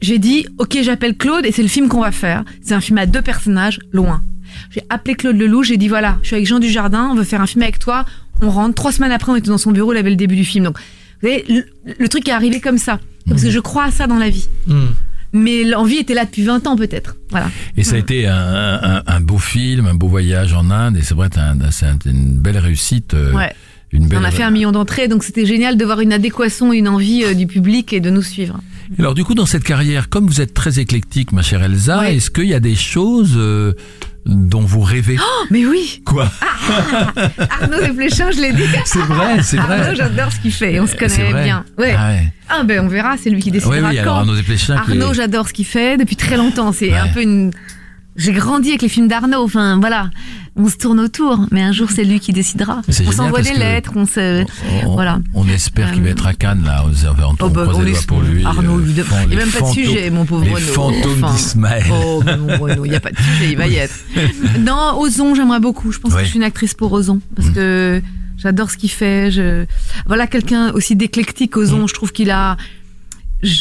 J'ai 0.00 0.18
dit, 0.18 0.46
ok, 0.56 0.78
j'appelle 0.80 1.18
Claude 1.18 1.44
et 1.44 1.52
c'est 1.52 1.60
le 1.60 1.68
film 1.68 1.88
qu'on 1.88 2.00
va 2.00 2.10
faire. 2.10 2.44
C'est 2.62 2.72
un 2.72 2.80
film 2.80 2.96
à 2.96 3.04
deux 3.04 3.20
personnages, 3.20 3.78
loin. 3.92 4.22
J'ai 4.70 4.80
appelé 4.88 5.16
Claude 5.16 5.36
Lelouch, 5.36 5.66
j'ai 5.66 5.76
dit, 5.76 5.88
voilà, 5.88 6.16
je 6.22 6.28
suis 6.28 6.36
avec 6.36 6.46
Jean 6.46 6.60
Dujardin, 6.60 7.10
on 7.12 7.14
veut 7.14 7.24
faire 7.24 7.42
un 7.42 7.46
film 7.46 7.62
avec 7.62 7.78
toi. 7.78 8.06
On 8.40 8.48
rentre. 8.48 8.74
Trois 8.74 8.92
semaines 8.92 9.12
après, 9.12 9.32
on 9.32 9.36
était 9.36 9.50
dans 9.50 9.58
son 9.58 9.70
bureau, 9.70 9.92
il 9.92 9.98
avait 9.98 10.08
le 10.08 10.16
début 10.16 10.36
du 10.36 10.46
film. 10.46 10.64
Donc, 10.64 10.78
vous 10.78 11.28
voyez, 11.28 11.44
le, 11.50 11.64
le 11.98 12.08
truc 12.08 12.26
est 12.26 12.32
arrivé 12.32 12.58
comme 12.58 12.78
ça. 12.78 13.00
Parce 13.28 13.42
que 13.42 13.50
je 13.50 13.58
crois 13.60 13.84
à 13.84 13.90
ça 13.90 14.06
dans 14.06 14.18
la 14.18 14.30
vie. 14.30 14.48
Mhm. 14.66 14.88
Mais 15.32 15.62
l'envie 15.62 15.98
était 15.98 16.14
là 16.14 16.24
depuis 16.24 16.42
20 16.42 16.66
ans 16.66 16.74
peut-être. 16.76 17.16
Voilà. 17.30 17.50
Et 17.76 17.84
ça 17.84 17.94
a 17.94 17.98
été 17.98 18.26
un, 18.26 18.34
un, 18.82 19.02
un 19.06 19.20
beau 19.20 19.38
film, 19.38 19.86
un 19.86 19.94
beau 19.94 20.08
voyage 20.08 20.52
en 20.54 20.70
Inde, 20.70 20.96
et 20.96 21.02
c'est 21.02 21.14
vrai, 21.14 21.28
c'est 21.32 21.38
un- 21.40 21.70
c'est 21.70 21.86
un- 21.86 21.98
une 22.06 22.38
belle 22.38 22.58
réussite. 22.58 23.14
euh, 23.14 23.32
Ouais. 23.32 23.52
Une 23.92 24.06
belle... 24.06 24.18
On 24.20 24.24
a 24.24 24.30
fait 24.30 24.42
un 24.44 24.50
million 24.52 24.70
d'entrées, 24.72 25.08
donc 25.08 25.22
c'était 25.24 25.46
génial 25.46 25.76
de 25.76 25.84
voir 25.84 26.00
une 26.00 26.12
adéquation, 26.12 26.72
une 26.72 26.88
envie 26.88 27.24
euh, 27.24 27.34
du 27.34 27.46
public 27.48 27.92
et 27.92 27.98
de 28.00 28.08
nous 28.10 28.22
suivre. 28.22 28.60
Alors 28.98 29.14
du 29.14 29.22
coup, 29.24 29.34
dans 29.34 29.46
cette 29.46 29.64
carrière, 29.64 30.08
comme 30.08 30.26
vous 30.26 30.40
êtes 30.40 30.54
très 30.54 30.78
éclectique, 30.80 31.32
ma 31.32 31.42
chère 31.42 31.62
Elsa, 31.62 32.00
Ouais. 32.00 32.16
est-ce 32.16 32.30
qu'il 32.30 32.46
y 32.46 32.54
a 32.54 32.60
des 32.60 32.74
choses 32.76 33.34
euh, 33.36 33.72
dont 34.26 34.60
vous 34.60 34.80
rêvez 34.80 35.16
Oh, 35.20 35.44
mais 35.50 35.64
oui 35.66 36.02
Quoi 36.04 36.30
Arnaud 37.60 37.80
Desplechin, 37.80 38.30
je 38.30 38.40
l'ai 38.40 38.52
dit. 38.52 38.62
C'est 38.84 38.98
vrai, 39.00 39.42
c'est 39.42 39.56
vrai. 39.56 39.80
Arnaud, 39.80 39.94
j'adore 39.94 40.32
ce 40.32 40.40
qu'il 40.40 40.52
fait, 40.52 40.78
on 40.80 40.86
se 40.86 40.94
connaît 40.96 41.42
bien. 41.42 41.64
Ouais. 41.78 41.94
Ah 41.98 42.08
ouais. 42.08 42.32
Ah 42.48 42.62
ben 42.64 42.84
on 42.84 42.88
verra, 42.88 43.16
c'est 43.16 43.30
lui 43.30 43.40
qui 43.40 43.48
Oui, 43.50 43.52
décidera 43.52 43.88
oui, 43.90 43.98
alors 43.98 44.14
quand. 44.14 44.20
Arnaud 44.20 44.34
Desplechin. 44.36 44.76
Arnaud, 44.76 45.14
j'adore 45.14 45.48
ce 45.48 45.52
qu'il 45.52 45.64
fait 45.66 45.96
depuis 45.96 46.16
très 46.16 46.36
longtemps. 46.36 46.72
C'est 46.72 46.90
Ouais. 46.90 46.98
un 46.98 47.08
peu 47.08 47.22
une. 47.22 47.50
J'ai 48.20 48.32
grandi 48.32 48.68
avec 48.68 48.82
les 48.82 48.88
films 48.88 49.08
d'Arnaud. 49.08 49.42
Enfin 49.42 49.78
voilà, 49.80 50.10
on 50.56 50.68
se 50.68 50.76
tourne 50.76 51.00
autour, 51.00 51.46
mais 51.50 51.62
un 51.62 51.72
jour 51.72 51.88
c'est 51.90 52.04
lui 52.04 52.20
qui 52.20 52.32
décidera. 52.32 52.82
On 53.06 53.12
s'envoie 53.12 53.40
des 53.42 53.54
lettres, 53.54 53.92
on 53.96 54.04
se. 54.06 54.44
on, 54.86 54.92
Voilà. 54.92 55.20
on 55.34 55.48
espère 55.48 55.92
qu'il 55.92 56.02
va 56.02 56.08
Euh, 56.08 56.12
être 56.12 56.26
à 56.26 56.34
Cannes, 56.34 56.62
là. 56.64 56.84
On, 56.84 56.88
on, 56.90 57.36
Oh, 57.40 57.48
bah, 57.48 57.66
on 57.74 57.80
les 57.80 57.92
doigts 57.92 58.00
pour 58.06 58.20
lui. 58.20 58.44
Arnaud, 58.44 58.78
euh, 58.78 58.84
il 58.86 58.94
n'y 58.94 59.00
a 59.00 59.36
même 59.38 59.48
pas 59.50 59.60
de 59.62 59.66
sujet, 59.72 60.10
mon 60.10 60.24
pauvre 60.26 60.44
Les 60.44 60.50
Renaud. 60.54 60.66
fantômes 60.72 61.24
Enfin, 61.24 61.34
d'Ismaël. 61.34 61.84
Oh, 61.90 62.22
mais 62.24 62.36
mon 62.36 62.58
Renaud, 62.58 62.84
il 62.84 62.90
n'y 62.90 62.96
a 62.96 63.00
pas 63.00 63.10
de 63.10 63.16
sujet, 63.16 63.52
il 63.52 63.56
va 63.56 63.66
y 63.66 63.76
être. 63.76 63.94
Non, 64.60 64.98
Ozon, 65.00 65.34
j'aimerais 65.34 65.60
beaucoup. 65.60 65.90
Je 65.92 65.98
pense 65.98 66.12
Ouais. 66.12 66.18
que 66.20 66.24
je 66.24 66.30
suis 66.30 66.38
une 66.38 66.44
actrice 66.44 66.74
pour 66.74 66.92
Ozon. 66.92 67.20
Parce 67.34 67.48
Mm. 67.48 67.52
que 67.54 68.02
j'adore 68.36 68.70
ce 68.70 68.76
qu'il 68.76 68.90
fait. 68.90 69.30
Je... 69.30 69.64
Voilà, 70.06 70.26
quelqu'un 70.26 70.72
aussi 70.72 70.94
d'éclectique, 70.94 71.56
Ozon. 71.56 71.84
Mm. 71.84 71.88
Je 71.88 71.94
trouve 71.94 72.12
qu'il 72.12 72.30
a. 72.30 72.56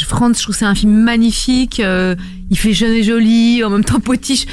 Franz, 0.07 0.37
je 0.37 0.43
trouve 0.43 0.55
c'est 0.55 0.65
un 0.65 0.75
film 0.75 0.91
magnifique. 0.91 1.79
euh, 1.79 2.15
il 2.49 2.57
fait 2.57 2.73
jeune 2.73 2.93
et 2.93 3.03
joli, 3.03 3.63
en 3.63 3.69
même 3.69 3.85
temps 3.85 3.99
potiche. 3.99 4.45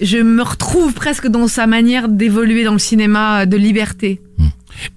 Je 0.00 0.18
me 0.18 0.42
retrouve 0.42 0.92
presque 0.92 1.28
dans 1.28 1.46
sa 1.48 1.66
manière 1.66 2.08
d'évoluer 2.08 2.64
dans 2.64 2.72
le 2.72 2.78
cinéma 2.78 3.46
de 3.46 3.56
liberté. 3.56 4.20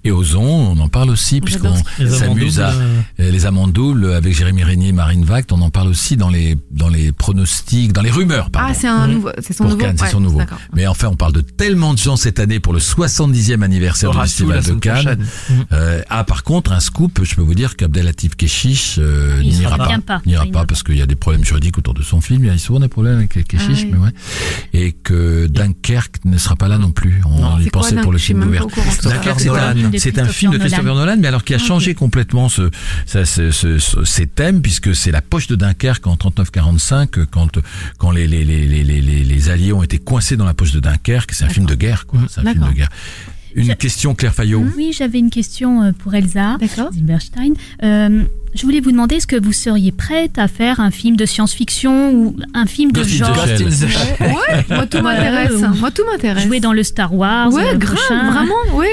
Et 0.04 0.10
Ozon, 0.10 0.42
on 0.42 0.78
en 0.80 0.88
parle 0.88 1.10
aussi, 1.10 1.40
puisqu'on 1.40 1.74
s'amuse 2.08 2.60
à. 2.60 2.70
euh, 2.70 3.00
euh, 3.20 3.30
Les 3.30 3.46
amants 3.46 3.68
doubles 3.68 4.12
avec 4.12 4.34
Jérémy 4.34 4.62
Régnier 4.64 4.88
et 4.88 4.92
Marine 4.92 5.24
Vact, 5.24 5.52
on 5.52 5.60
en 5.60 5.70
parle 5.70 5.88
aussi 5.88 6.16
dans 6.16 6.30
les, 6.30 6.56
dans 6.70 6.88
les 6.88 7.12
pronostics, 7.12 7.92
dans 7.92 8.02
les 8.02 8.10
rumeurs, 8.10 8.50
pardon. 8.50 8.68
Ah, 8.70 8.74
c'est 8.74 8.88
un 8.88 9.06
nouveau. 9.08 9.30
C'est 9.40 9.52
son 9.52 9.64
pour 9.64 9.72
nouveau. 9.72 9.84
Cannes, 9.84 9.96
c'est 9.98 10.04
Ouais, 10.04 10.10
son 10.10 10.20
nouveau. 10.20 10.38
d'accord. 10.38 10.58
Mais 10.74 10.86
enfin, 10.86 11.08
on 11.08 11.16
parle 11.16 11.32
de 11.32 11.40
tellement 11.40 11.94
de 11.94 11.98
gens 11.98 12.16
cette 12.16 12.38
année 12.40 12.60
pour 12.60 12.72
le 12.72 12.78
70e 12.80 13.62
anniversaire 13.62 14.10
du 14.10 14.18
Festival 14.18 14.62
de 14.64 14.72
Cannes. 14.74 15.18
Euh, 15.72 16.02
ah, 16.08 16.24
par 16.24 16.42
contre, 16.44 16.72
un 16.72 16.80
scoop, 16.80 17.20
je 17.24 17.34
peux 17.34 17.42
vous 17.42 17.54
dire 17.54 17.76
qu'Abdelatif 17.76 18.36
Keshish 18.36 18.96
euh, 18.98 19.40
n'ira 19.42 19.76
pas. 19.76 19.98
Pas. 20.06 20.22
N'ira 20.26 20.46
pas 20.46 20.64
parce 20.64 20.82
qu'il 20.82 20.96
y 20.96 21.02
a 21.02 21.06
des 21.06 21.16
problèmes 21.16 21.44
juridiques 21.44 21.78
autour 21.78 21.94
de 21.94 22.02
son 22.02 22.20
film. 22.20 22.44
Il 22.44 22.46
y 22.48 22.50
a 22.50 22.58
souvent 22.58 22.80
des 22.80 22.88
problèmes 22.88 23.16
avec 23.16 23.30
Keshish, 23.46 23.60
Ah 23.60 23.84
oui. 23.84 23.90
mais 23.92 23.98
ouais. 23.98 24.10
Et 24.72 24.92
que 24.92 25.46
Dunkerque 25.46 26.24
ne 26.24 26.38
sera 26.38 26.56
pas 26.56 26.68
là 26.68 26.78
non 26.78 26.90
plus. 26.92 27.20
On 27.26 27.40
Non, 27.40 27.58
y 27.58 27.68
quoi, 27.68 27.82
pensait 27.82 27.96
pour 27.96 28.12
le 28.12 28.18
film 28.18 28.40
d'ouverture. 28.44 28.82
Dunkerque, 29.02 29.40
c'est 29.40 29.48
un, 29.50 29.74
c'est 29.98 30.18
un 30.18 30.26
film 30.26 30.52
de 30.52 30.58
Christopher 30.58 30.94
Nolan, 30.94 31.16
mais 31.18 31.28
alors 31.28 31.44
qui 31.44 31.54
a 31.54 31.58
Ah, 31.60 31.64
changé 31.64 31.94
complètement 31.94 32.48
ce, 32.48 32.70
ça, 33.06 33.24
ce, 33.24 33.50
ce- 33.50 33.78
ce- 33.78 34.04
ces 34.04 34.26
thèmes, 34.26 34.60
puisque 34.62 34.94
c'est 34.94 35.10
la 35.10 35.22
poche 35.22 35.46
de 35.48 35.56
Dunkerque 35.56 36.06
en 36.06 36.16
39-45, 36.16 37.24
quand, 37.30 37.58
quand 37.98 38.10
les, 38.10 38.26
les, 38.26 38.44
les, 38.44 38.66
les, 38.66 38.84
les, 38.84 39.00
les- 39.00 39.24
les 39.24 39.48
Alliés 39.50 39.72
ont 39.72 39.82
été 39.82 39.98
coincés 39.98 40.36
dans 40.36 40.44
la 40.46 40.54
poche 40.54 40.72
de 40.72 40.80
Dunkerque. 40.80 41.32
C'est 41.32 41.44
un 41.44 41.48
film 41.48 41.66
de 41.66 41.74
guerre, 41.74 42.06
quoi. 42.06 42.20
C'est 42.28 42.40
un 42.40 42.52
film 42.52 42.66
de 42.68 42.72
guerre. 42.72 42.88
Une 43.54 43.64
Je- 43.64 43.72
question, 43.72 44.14
Claire 44.14 44.34
Fayot. 44.34 44.64
Oui, 44.76 44.94
j'avais 44.96 45.18
une 45.18 45.30
question 45.30 45.82
euh, 45.82 45.92
pour 45.92 46.14
Elsa. 46.14 46.58
Zilberstein. 46.92 47.54
Euh, 47.82 48.22
je 48.54 48.62
voulais 48.62 48.80
vous 48.80 48.92
demander, 48.92 49.16
est-ce 49.16 49.26
que 49.26 49.40
vous 49.42 49.52
seriez 49.54 49.90
prête 49.90 50.38
à 50.38 50.48
faire 50.48 50.80
un 50.80 50.90
film 50.90 51.16
de 51.16 51.24
science-fiction 51.26 52.12
ou 52.12 52.36
un 52.54 52.66
film 52.66 52.92
de 52.92 53.02
genre? 53.02 53.34
Ouais, 54.20 54.64
moi 54.68 54.86
tout 54.86 55.00
m'intéresse. 55.00 55.52
Ouais, 55.52 55.68
Moi 55.80 55.90
tout 55.90 56.02
m'intéresse. 56.10 56.44
jouer 56.46 56.60
dans 56.60 56.72
le 56.72 56.82
Star 56.82 57.14
Wars 57.14 57.52
Ouais, 57.52 57.62
euh, 57.74 57.76
grave, 57.76 57.94
prochain 57.96 58.30
vraiment, 58.30 58.54
oui. 58.74 58.86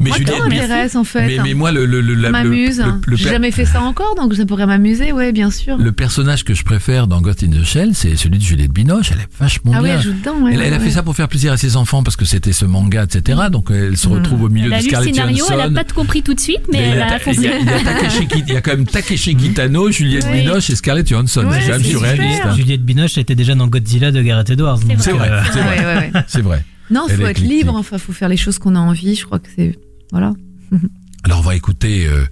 Mais 0.00 0.08
Moi 0.10 0.18
Juliette, 0.18 0.40
m'intéresse 0.48 0.96
en 0.96 1.04
fait. 1.04 1.26
mais, 1.26 1.38
mais 1.42 1.54
moi, 1.54 1.72
le, 1.72 1.86
le, 1.86 2.00
le, 2.00 2.14
la- 2.14 2.28
le- 2.28 2.32
m'amuse. 2.32 2.78
le- 2.80 2.92
le 3.06 3.16
J'ai 3.16 3.30
jamais 3.30 3.50
fait 3.50 3.64
ça 3.64 3.80
encore, 3.82 4.14
donc 4.16 4.34
ça 4.34 4.44
pourrait 4.46 4.66
m'amuser, 4.66 5.12
ouais, 5.12 5.32
bien 5.32 5.50
sûr. 5.50 5.76
le 5.78 5.92
personnage 5.92 6.44
que 6.44 6.54
je 6.54 6.64
préfère 6.64 7.06
dans 7.06 7.20
Ghost 7.20 7.42
in 7.42 7.50
the 7.50 7.64
Shell, 7.64 7.90
c'est 7.94 8.16
celui 8.16 8.38
de 8.38 8.42
Juliette 8.44 8.72
Binoche. 8.72 9.10
Elle 9.12 9.20
est 9.20 9.28
vachement 9.38 9.72
Ah 9.74 9.78
oui, 9.82 9.88
bien. 9.88 9.96
elle 9.98 10.02
joue 10.02 10.12
dedans, 10.12 10.40
ouais. 10.42 10.54
elle, 10.54 10.62
elle 10.62 10.74
a 10.74 10.78
ouais, 10.78 10.84
fait 10.84 10.90
ça 10.90 11.02
pour 11.02 11.14
faire 11.16 11.28
plaisir 11.28 11.52
à 11.52 11.56
ses 11.56 11.76
enfants 11.76 12.02
parce 12.02 12.16
que 12.16 12.24
c'était 12.24 12.52
ce 12.52 12.64
manga, 12.64 13.04
etc. 13.04 13.38
Donc 13.50 13.70
elle 13.70 13.96
se 13.96 14.08
retrouve 14.08 14.44
au 14.44 14.48
milieu 14.48 14.66
Elle 14.66 14.70
de 14.72 14.74
a 14.74 14.78
lu 14.78 14.84
le 14.84 14.88
Scarlett 14.90 15.14
scénario, 15.14 15.44
elle 15.50 15.54
Johansson. 15.56 15.72
a 15.72 15.74
pas 15.78 15.84
tout 15.84 15.94
compris 15.94 16.22
tout 16.22 16.34
de 16.34 16.40
suite, 16.40 16.62
mais, 16.72 16.78
elle 16.78 17.02
a- 17.02 17.06
a 17.06 17.16
il 17.16 17.20
y, 17.20 17.34
foncé. 17.34 17.48
a- 17.48 17.58
il 17.58 17.66
y 17.66 17.70
a 17.70 17.80
Takeshi 17.84 18.26
Kit- 18.26 18.44
il 18.48 18.54
y 18.54 18.56
a 18.56 18.60
quand 18.60 18.70
même 18.72 18.86
Takeshi 18.86 19.36
Kitano, 19.36 19.90
Juliette 19.90 20.26
Oui. 20.32 20.40
Binoche 20.40 20.70
et 20.70 20.76
Scarlett 20.76 21.08
Johansson. 21.08 21.44
Ouais, 21.44 21.58
c'est 21.60 21.66
quand 21.66 21.72
même 21.78 21.84
surréaliste. 21.84 22.42
hein. 22.44 22.54
Juliette 22.56 22.82
Binoche 22.84 23.18
était 23.18 23.34
déjà 23.34 23.54
dans 23.54 23.66
Godzilla 23.68 24.10
de 24.10 24.22
Gareth 24.22 24.50
Edwards. 24.50 24.80
C'est 24.98 25.12
vrai, 25.12 25.28
euh, 25.30 26.20
c'est 26.26 26.40
vrai. 26.42 26.64
Non, 26.90 27.06
Elle 27.08 27.16
faut 27.16 27.26
être 27.26 27.40
libre, 27.40 27.74
enfin, 27.74 27.98
faut 27.98 28.12
faire 28.12 28.28
les 28.28 28.36
choses 28.36 28.58
qu'on 28.58 28.74
a 28.74 28.80
envie, 28.80 29.14
je 29.14 29.24
crois 29.26 29.38
que 29.38 29.48
c'est. 29.54 29.78
Voilà. 30.12 30.32
Alors 31.24 31.40
on 31.40 31.42
va 31.42 31.54
écouter 31.56 32.06
euh, 32.06 32.24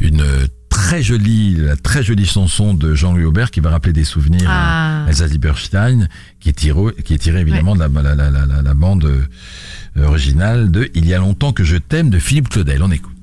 une 0.00 0.24
très 0.68 1.02
jolie, 1.02 1.56
la 1.56 1.76
très 1.76 2.02
jolie 2.02 2.24
chanson 2.24 2.74
de 2.74 2.94
Jean-Louis 2.94 3.24
Aubert 3.24 3.50
qui 3.50 3.60
va 3.60 3.70
rappeler 3.70 3.92
des 3.92 4.04
souvenirs 4.04 4.46
Ah. 4.48 5.04
à 5.04 5.08
Elsa 5.10 5.26
Lieberstein, 5.26 6.08
qui 6.38 6.48
est 6.48 6.52
tirée, 6.52 6.94
qui 7.04 7.14
est 7.14 7.18
tirée 7.18 7.40
évidemment 7.40 7.74
de 7.74 7.80
la, 7.80 7.88
la, 7.88 8.14
la, 8.14 8.30
la, 8.30 8.46
la- 8.46 8.62
la 8.62 8.74
bande 8.74 9.04
euh, 9.04 10.06
originale 10.06 10.70
de 10.70 10.88
Il 10.94 11.06
y 11.06 11.12
a 11.14 11.18
longtemps 11.18 11.52
que 11.52 11.64
je 11.64 11.76
t'aime 11.76 12.08
de 12.10 12.18
Philippe 12.18 12.48
Claudel. 12.48 12.82
On 12.82 12.90
écoute. 12.90 13.16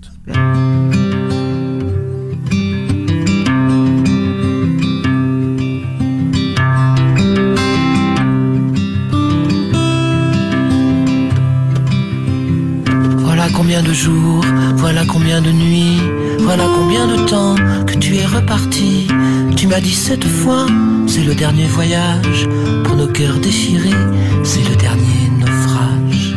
De 13.82 13.94
jours, 13.94 14.44
voilà 14.76 15.04
combien 15.06 15.42
de 15.42 15.52
nuits, 15.52 16.00
voilà 16.40 16.64
combien 16.76 17.06
de 17.08 17.18
temps 17.26 17.56
que 17.86 17.96
tu 17.96 18.16
es 18.16 18.26
reparti. 18.26 19.08
Tu 19.56 19.68
m'as 19.68 19.80
dit 19.80 19.94
cette 19.94 20.26
fois, 20.26 20.66
c'est 21.06 21.24
le 21.24 21.36
dernier 21.36 21.66
voyage. 21.66 22.48
Pour 22.86 22.96
nos 22.96 23.08
cœurs 23.08 23.38
déchirés, 23.40 24.02
c'est 24.44 24.68
le 24.68 24.76
dernier 24.76 25.32
naufrage. 25.40 26.36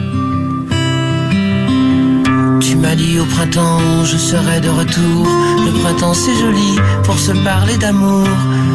Tu 2.61 2.77
m'as 2.77 2.95
dit 2.95 3.19
au 3.19 3.25
printemps, 3.25 4.05
je 4.05 4.17
serai 4.17 4.61
de 4.61 4.69
retour. 4.69 5.27
Le 5.65 5.73
printemps 5.81 6.15
c'est 6.15 6.37
joli 6.37 6.77
pour 7.05 7.19
se 7.19 7.33
parler 7.33 7.77
d'amour. 7.79 8.29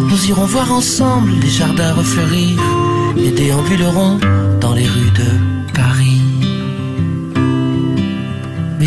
Nous 0.10 0.26
irons 0.30 0.46
voir 0.46 0.72
ensemble 0.72 1.32
les 1.42 1.50
jardins 1.50 1.94
refleurir 1.94 2.60
et 3.18 3.32
déambulerons 3.32 4.20
dans 4.60 4.74
les 4.74 4.88
rues 4.88 5.12
de 5.12 5.55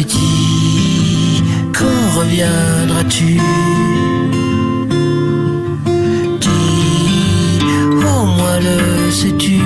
dis, 0.08 1.42
quand 1.76 2.18
reviendras-tu? 2.18 3.40
Dis, 6.44 7.60
au 8.12 8.24
moins 8.36 8.58
le 8.68 9.10
sais-tu? 9.10 9.60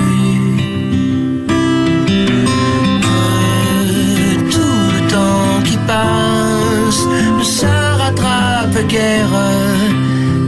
Que 4.35 4.51
tout 4.55 4.85
le 4.95 5.01
temps 5.13 5.61
qui 5.67 5.77
passe 5.91 7.01
ne 7.39 7.43
se 7.43 7.71
rattrape 8.01 8.87
guère 8.87 9.35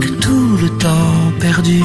Que 0.00 0.10
tout 0.24 0.56
le 0.62 0.68
temps 0.78 1.32
perdu 1.40 1.82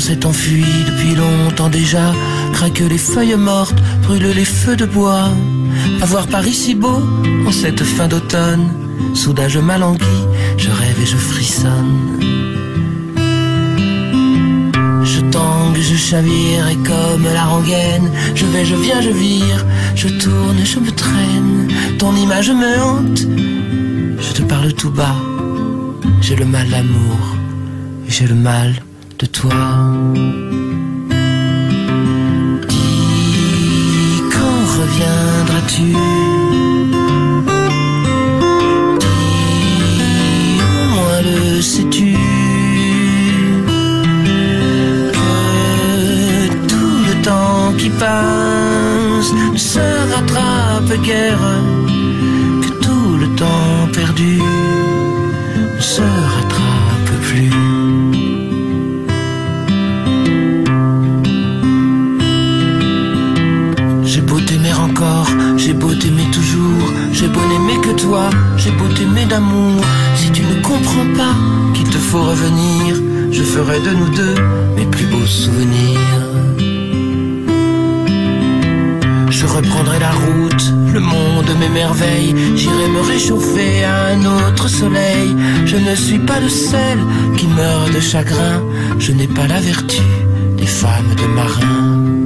s'est 0.00 0.24
enfui 0.24 0.64
depuis 0.86 1.14
longtemps 1.14 1.68
déjà. 1.68 2.12
Craquent 2.52 2.88
les 2.88 2.98
feuilles 2.98 3.36
mortes, 3.36 3.80
brûlent 4.02 4.34
les 4.34 4.44
feux 4.44 4.76
de 4.76 4.86
bois. 4.86 5.28
À 6.02 6.06
voir 6.06 6.26
Paris 6.26 6.54
si 6.54 6.74
beau 6.74 7.00
en 7.46 7.52
cette 7.52 7.82
fin 7.82 8.08
d'automne. 8.08 8.68
Soudain 9.14 9.48
je 9.48 9.58
m'alanguis, 9.58 10.24
je 10.56 10.70
rêve 10.70 10.98
et 11.02 11.06
je 11.06 11.16
frissonne. 11.16 11.96
Je 15.04 15.20
tangue, 15.30 15.78
je 15.78 15.96
chavire 15.96 16.68
et 16.68 16.76
comme 16.76 17.24
la 17.34 17.44
rengaine, 17.44 18.10
je 18.34 18.46
vais, 18.46 18.64
je 18.64 18.76
viens, 18.76 19.00
je 19.00 19.10
vire, 19.10 19.66
je 19.94 20.08
tourne, 20.08 20.60
je 20.64 20.78
me 20.78 20.90
traîne. 20.90 21.68
Ton 21.98 22.14
image 22.16 22.50
me 22.50 22.82
hante, 22.82 23.20
je 24.18 24.32
te 24.32 24.42
parle 24.42 24.72
tout 24.72 24.90
bas. 24.90 25.16
J'ai 26.22 26.36
le 26.36 26.44
mal 26.44 26.68
d'amour, 26.68 27.18
et 28.06 28.10
j'ai 28.10 28.26
le 28.26 28.34
mal 28.34 28.82
de 29.20 29.26
toi. 29.26 29.50
Dis, 32.68 34.22
quand 34.32 34.62
reviendras-tu? 34.78 35.88
Dis, 39.02 40.60
au 40.68 40.84
moins 40.94 41.20
le 41.28 41.60
sais-tu? 41.60 42.16
Que 45.16 46.66
tout 46.68 46.98
le 47.08 47.14
temps 47.22 47.74
qui 47.76 47.90
passe 47.90 49.30
ne 49.52 49.58
se 49.58 49.86
rattrape 50.12 50.92
guère 51.04 51.42
toi, 68.02 68.30
j'ai 68.56 68.70
beau 68.70 68.88
t'aimer 68.88 69.26
d'amour. 69.26 69.82
Si 70.14 70.30
tu 70.30 70.42
ne 70.42 70.62
comprends 70.62 71.08
pas 71.16 71.34
qu'il 71.74 71.88
te 71.88 71.98
faut 71.98 72.22
revenir, 72.22 72.96
je 73.30 73.42
ferai 73.42 73.80
de 73.80 73.90
nous 73.90 74.10
deux 74.10 74.34
mes 74.76 74.86
plus 74.86 75.06
beaux 75.06 75.26
souvenirs. 75.26 76.00
Je 79.30 79.46
reprendrai 79.46 79.98
la 79.98 80.10
route, 80.10 80.64
le 80.92 81.00
monde 81.00 81.50
m'émerveille, 81.58 82.34
j'irai 82.56 82.88
me 82.88 83.00
réchauffer 83.00 83.84
à 83.84 84.08
un 84.14 84.24
autre 84.24 84.68
soleil. 84.68 85.34
Je 85.64 85.76
ne 85.76 85.94
suis 85.94 86.18
pas 86.18 86.40
le 86.40 86.48
seul 86.48 86.98
qui 87.36 87.46
meurt 87.46 87.92
de 87.94 88.00
chagrin, 88.00 88.62
je 88.98 89.12
n'ai 89.12 89.28
pas 89.28 89.46
la 89.46 89.60
vertu 89.60 90.02
des 90.56 90.66
femmes 90.66 91.14
de 91.16 91.26
marins. 91.34 92.19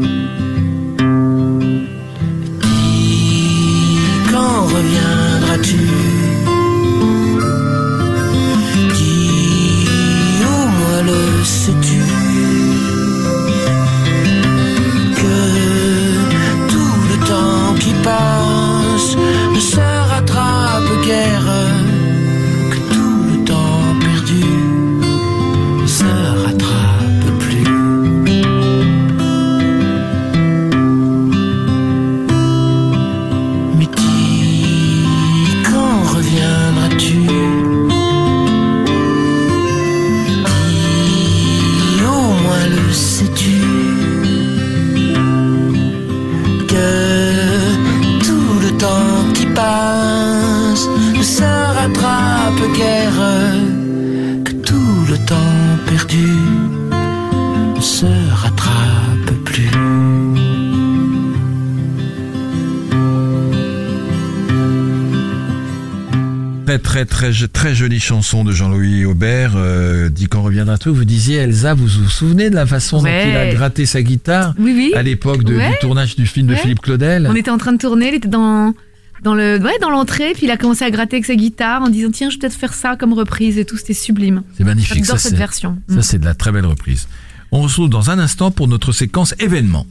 Très 66.78 67.04
très 67.04 67.30
très 67.32 67.48
très 67.48 67.74
jolie 67.74 68.00
chanson 68.00 68.44
de 68.44 68.52
Jean-Louis 68.52 69.04
Aubert. 69.04 69.52
Euh, 69.56 70.08
dit 70.08 70.26
qu'on 70.26 70.42
reviendra 70.42 70.78
tout. 70.78 70.94
Vous 70.94 71.04
disiez 71.04 71.36
Elsa, 71.36 71.74
vous 71.74 71.86
vous 71.86 72.08
souvenez 72.10 72.50
de 72.50 72.54
la 72.54 72.66
façon 72.66 72.98
dont 73.02 73.06
il 73.06 73.36
a 73.36 73.52
gratté 73.54 73.86
sa 73.86 74.02
guitare 74.02 74.54
Oui, 74.58 74.72
oui. 74.74 74.92
à 74.94 75.02
l'époque 75.02 75.42
Ouais. 75.46 75.70
du 75.70 75.78
tournage 75.80 76.16
du 76.16 76.26
film 76.26 76.46
de. 76.48 76.54
Philippe 76.54 76.80
Claudel 76.80 77.26
On 77.30 77.34
était 77.34 77.50
en 77.50 77.58
train 77.58 77.72
de 77.72 77.78
tourner, 77.78 78.08
il 78.08 78.14
était 78.14 78.28
dans 78.28 78.74
dans 79.22 79.34
le 79.34 79.58
ouais, 79.58 79.78
dans 79.80 79.90
l'entrée, 79.90 80.32
puis 80.34 80.44
il 80.46 80.50
a 80.50 80.56
commencé 80.56 80.84
à 80.84 80.90
gratter 80.90 81.16
avec 81.16 81.24
sa 81.26 81.34
guitare 81.34 81.82
en 81.82 81.88
disant 81.88 82.10
tiens, 82.12 82.28
je 82.30 82.34
vais 82.36 82.40
peut-être 82.40 82.54
faire 82.58 82.74
ça 82.74 82.96
comme 82.96 83.12
reprise 83.14 83.56
et 83.58 83.64
tout, 83.64 83.76
c'était 83.78 83.94
sublime. 83.94 84.42
C'est 84.56 84.64
magnifique. 84.64 85.04
J'adore 85.04 85.18
Ça, 85.18 85.22
cette 85.22 85.32
c'est- 85.32 85.36
version. 85.38 85.78
Ça 85.88 85.96
Mm. 85.96 86.02
c'est 86.02 86.18
de 86.18 86.24
la 86.24 86.34
très 86.34 86.52
belle 86.52 86.66
reprise. 86.66 87.08
On 87.52 87.62
se 87.68 87.74
retrouve 87.74 87.88
dans 87.90 88.10
un 88.10 88.18
instant 88.18 88.50
pour 88.50 88.66
notre 88.68 88.92
séquence 88.92 89.34
événements. 89.38 89.86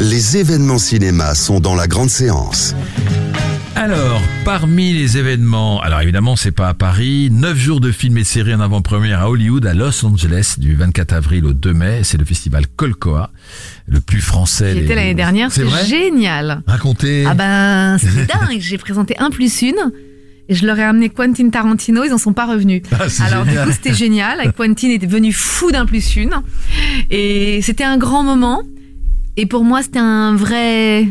Les 0.00 0.38
événements 0.38 0.78
cinéma 0.78 1.34
sont 1.34 1.60
dans 1.60 1.74
la 1.74 1.86
grande 1.86 2.08
séance. 2.10 2.74
Alors, 3.84 4.22
parmi 4.44 4.92
les 4.92 5.18
événements, 5.18 5.80
alors 5.80 6.00
évidemment, 6.02 6.36
c'est 6.36 6.52
pas 6.52 6.68
à 6.68 6.74
Paris, 6.74 7.30
9 7.32 7.58
jours 7.58 7.80
de 7.80 7.90
films 7.90 8.16
et 8.18 8.22
séries 8.22 8.54
en 8.54 8.60
avant-première 8.60 9.20
à 9.22 9.28
Hollywood, 9.28 9.66
à 9.66 9.74
Los 9.74 10.04
Angeles, 10.06 10.54
du 10.58 10.76
24 10.76 11.12
avril 11.12 11.44
au 11.46 11.52
2 11.52 11.72
mai. 11.72 12.00
C'est 12.04 12.16
le 12.16 12.24
festival 12.24 12.66
Colcoa, 12.76 13.32
le 13.86 14.00
plus 14.00 14.20
français. 14.20 14.74
J'y 14.74 14.78
des- 14.78 14.84
étais 14.84 14.94
l'année 14.94 15.14
dernière, 15.14 15.50
C'est 15.50 15.68
c'est 15.68 15.86
génial. 15.88 16.62
Racontez. 16.64 17.24
Ah 17.26 17.34
ben, 17.34 17.98
c'était 17.98 18.26
dingue. 18.32 18.60
J'ai 18.60 18.78
présenté 18.78 19.18
un 19.18 19.30
plus 19.30 19.62
une. 19.62 19.74
Et 20.48 20.54
je 20.54 20.64
leur 20.64 20.78
ai 20.78 20.84
amené 20.84 21.08
Quentin 21.08 21.50
Tarantino, 21.50 22.04
ils 22.04 22.12
en 22.12 22.18
sont 22.18 22.32
pas 22.34 22.46
revenus. 22.46 22.82
Ah, 22.92 23.08
c'est 23.08 23.24
Alors 23.24 23.44
génial. 23.44 23.64
du 23.64 23.70
coup, 23.70 23.76
c'était 23.82 23.94
génial. 23.96 24.38
Et 24.46 24.52
Quentin 24.52 24.90
était 24.90 25.06
devenu 25.06 25.32
fou 25.32 25.72
d'un 25.72 25.86
plus 25.86 26.14
une. 26.14 26.34
Et 27.10 27.60
c'était 27.62 27.84
un 27.84 27.96
grand 27.98 28.22
moment. 28.22 28.62
Et 29.36 29.46
pour 29.46 29.64
moi, 29.64 29.82
c'était 29.82 29.98
un 29.98 30.36
vrai, 30.36 31.08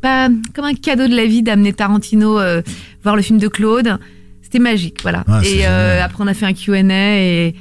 pas 0.00 0.28
comme 0.54 0.64
un 0.64 0.74
cadeau 0.74 1.08
de 1.08 1.14
la 1.14 1.26
vie 1.26 1.42
d'amener 1.42 1.72
Tarantino 1.72 2.38
euh, 2.38 2.62
voir 3.02 3.16
le 3.16 3.22
film 3.22 3.38
de 3.38 3.48
Claude. 3.48 3.98
C'était 4.42 4.58
magique, 4.58 5.00
voilà. 5.02 5.24
Ah, 5.28 5.40
et 5.44 5.66
euh, 5.66 6.02
après, 6.02 6.24
on 6.24 6.26
a 6.26 6.34
fait 6.34 6.46
un 6.46 6.52
Q&A 6.52 7.18
et 7.18 7.54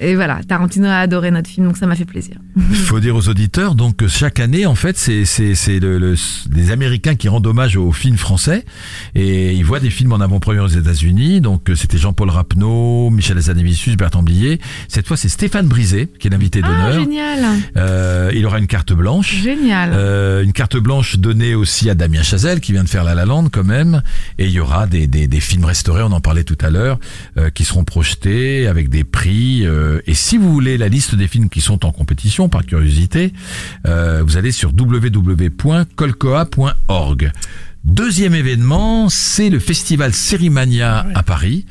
et 0.00 0.14
voilà, 0.14 0.40
Tarantino 0.46 0.86
a 0.86 0.98
adoré 0.98 1.30
notre 1.30 1.48
film, 1.48 1.66
donc 1.66 1.76
ça 1.76 1.86
m'a 1.86 1.94
fait 1.96 2.04
plaisir. 2.04 2.36
Il 2.70 2.76
faut 2.76 3.00
dire 3.00 3.14
aux 3.16 3.28
auditeurs 3.28 3.74
donc 3.74 3.96
que 3.96 4.08
chaque 4.08 4.40
année 4.40 4.66
en 4.66 4.74
fait 4.74 4.96
c'est 4.96 5.24
c'est 5.24 5.54
c'est 5.54 5.78
le, 5.80 5.98
le- 5.98 6.14
les 6.54 6.70
Américains 6.70 7.14
qui 7.14 7.28
rendent 7.28 7.46
hommage 7.46 7.76
aux 7.76 7.92
films 7.92 8.16
français 8.16 8.64
et 9.14 9.52
ils 9.54 9.64
voient 9.64 9.80
des 9.80 9.90
films 9.90 10.12
en 10.12 10.20
avant-première 10.20 10.64
aux 10.64 10.68
États-Unis 10.68 11.40
donc 11.40 11.68
euh, 11.70 11.74
c'était 11.74 11.98
Jean-Paul 11.98 12.30
Rapneau, 12.30 13.10
Michel 13.10 13.38
Hazanavicius, 13.38 13.96
Bertrand 13.96 14.22
Blier. 14.22 14.60
Cette 14.88 15.06
fois 15.06 15.16
c'est 15.16 15.28
Stéphane 15.28 15.66
Brisé 15.68 16.08
qui 16.18 16.28
est 16.28 16.30
l'invité 16.30 16.60
Ah, 16.62 16.68
d'honneur. 16.68 16.92
génial, 17.00 17.44
Euh, 17.76 18.30
il 18.34 18.44
aura 18.46 18.58
une 18.58 18.66
carte 18.66 18.92
blanche. 18.92 19.34
génial. 19.42 19.90
Euh, 19.94 20.42
une 20.42 20.52
carte 20.52 20.76
blanche 20.76 21.16
donnée 21.16 21.54
aussi 21.54 21.90
à 21.90 21.94
Damien 21.94 22.22
Chazelle 22.22 22.60
qui 22.60 22.72
vient 22.72 22.84
de 22.84 22.88
faire 22.88 23.04
La 23.04 23.14
La 23.14 23.24
Land 23.24 23.48
quand 23.52 23.64
même 23.64 24.02
et 24.38 24.44
il 24.46 24.50
y 24.52 24.60
aura 24.60 24.86
des, 24.86 25.06
des, 25.06 25.26
des 25.28 25.40
films 25.40 25.64
restaurés 25.64 26.02
on 26.02 26.12
en 26.12 26.20
parlait 26.20 26.44
tout 26.44 26.58
à 26.60 26.70
l'heure 26.70 26.98
euh, 27.38 27.50
qui 27.50 27.64
seront 27.64 27.84
projetés 27.84 28.66
avec 28.66 28.88
des 28.88 29.04
prix 29.04 29.66
euh, 29.66 29.85
et 30.06 30.14
si 30.14 30.36
vous 30.38 30.52
voulez 30.52 30.76
la 30.78 30.88
liste 30.88 31.14
des 31.14 31.28
films 31.28 31.48
qui 31.48 31.60
sont 31.60 31.84
en 31.84 31.92
compétition 31.92 32.48
par 32.48 32.64
curiosité 32.66 33.32
euh, 33.86 34.22
vous 34.24 34.36
allez 34.36 34.50
sur 34.52 34.72
www.colcoa.org 34.76 37.32
Deuxième 37.84 38.34
événement, 38.34 39.08
c'est 39.08 39.48
le 39.48 39.60
festival 39.60 40.12
Sérimania 40.12 41.06
à 41.14 41.22
Paris, 41.22 41.66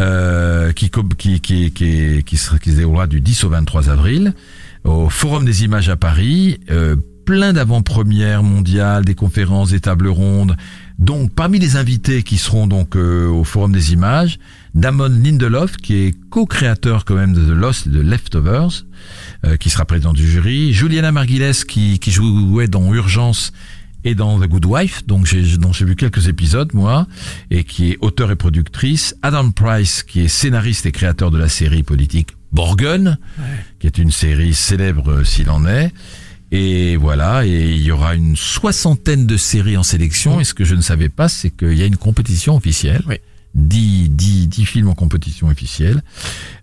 euh, 0.00 0.72
qui, 0.72 0.90
co- 0.90 1.04
qui, 1.04 1.38
qui, 1.40 1.70
qui, 1.70 2.24
qui, 2.24 2.36
sera- 2.36 2.58
qui 2.58 2.72
se 2.72 2.76
déroulera 2.78 3.06
du 3.06 3.20
10 3.20 3.44
au 3.44 3.50
23 3.50 3.88
avril 3.88 4.34
au 4.82 5.08
Forum 5.08 5.44
des 5.44 5.62
images 5.62 5.88
à 5.88 5.94
Paris. 5.94 6.58
Euh, 6.72 6.96
plein 7.24 7.52
d'avant-premières 7.52 8.42
mondiales, 8.42 9.04
des 9.04 9.14
conférences, 9.14 9.70
des 9.70 9.80
tables 9.80 10.08
rondes. 10.08 10.56
Donc, 10.98 11.32
parmi 11.34 11.58
les 11.58 11.76
invités 11.76 12.22
qui 12.22 12.36
seront 12.36 12.66
donc 12.66 12.96
euh, 12.96 13.28
au 13.28 13.44
Forum 13.44 13.72
des 13.72 13.92
images, 13.92 14.38
Damon 14.74 15.08
Lindelof, 15.08 15.76
qui 15.76 15.94
est 15.94 16.14
co-créateur 16.28 17.04
quand 17.04 17.14
même 17.14 17.32
de 17.32 17.44
The 17.44 17.56
Lost 17.56 17.86
et 17.86 17.90
de 17.90 18.00
Leftovers, 18.00 18.84
euh, 19.44 19.56
qui 19.56 19.70
sera 19.70 19.84
président 19.86 20.12
du 20.12 20.30
jury. 20.30 20.72
Juliana 20.72 21.10
Marguiles, 21.10 21.64
qui, 21.66 21.98
qui 21.98 22.10
jouait 22.10 22.68
dans 22.68 22.92
Urgence 22.92 23.52
et 24.04 24.14
dans 24.14 24.38
The 24.38 24.48
Good 24.48 24.66
Wife, 24.66 25.06
donc 25.06 25.26
j'ai, 25.26 25.56
dont 25.58 25.72
j'ai 25.72 25.84
vu 25.84 25.94
quelques 25.96 26.28
épisodes 26.28 26.72
moi, 26.72 27.06
et 27.50 27.64
qui 27.64 27.92
est 27.92 27.98
auteur 28.00 28.30
et 28.30 28.36
productrice. 28.36 29.14
Adam 29.22 29.50
Price, 29.50 30.02
qui 30.02 30.20
est 30.20 30.28
scénariste 30.28 30.86
et 30.86 30.92
créateur 30.92 31.30
de 31.30 31.38
la 31.38 31.48
série 31.48 31.82
politique 31.82 32.36
Borgen, 32.52 33.18
qui 33.78 33.86
est 33.86 33.98
une 33.98 34.10
série 34.10 34.54
célèbre 34.54 35.10
euh, 35.10 35.24
s'il 35.24 35.50
en 35.50 35.66
est. 35.66 35.92
Et 36.52 36.96
voilà, 36.96 37.46
et 37.46 37.70
il 37.70 37.82
y 37.82 37.92
aura 37.92 38.14
une 38.14 38.36
soixantaine 38.36 39.26
de 39.26 39.36
séries 39.36 39.76
en 39.76 39.82
sélection. 39.82 40.40
Et 40.40 40.44
ce 40.44 40.54
que 40.54 40.64
je 40.64 40.74
ne 40.74 40.80
savais 40.80 41.08
pas, 41.08 41.28
c'est 41.28 41.50
qu'il 41.50 41.74
y 41.74 41.82
a 41.82 41.86
une 41.86 41.96
compétition 41.96 42.56
officielle. 42.56 43.02
Oui. 43.08 43.16
10, 43.54 44.10
10, 44.10 44.48
10 44.48 44.64
films 44.64 44.88
en 44.88 44.94
compétition 44.94 45.48
officielle. 45.48 46.02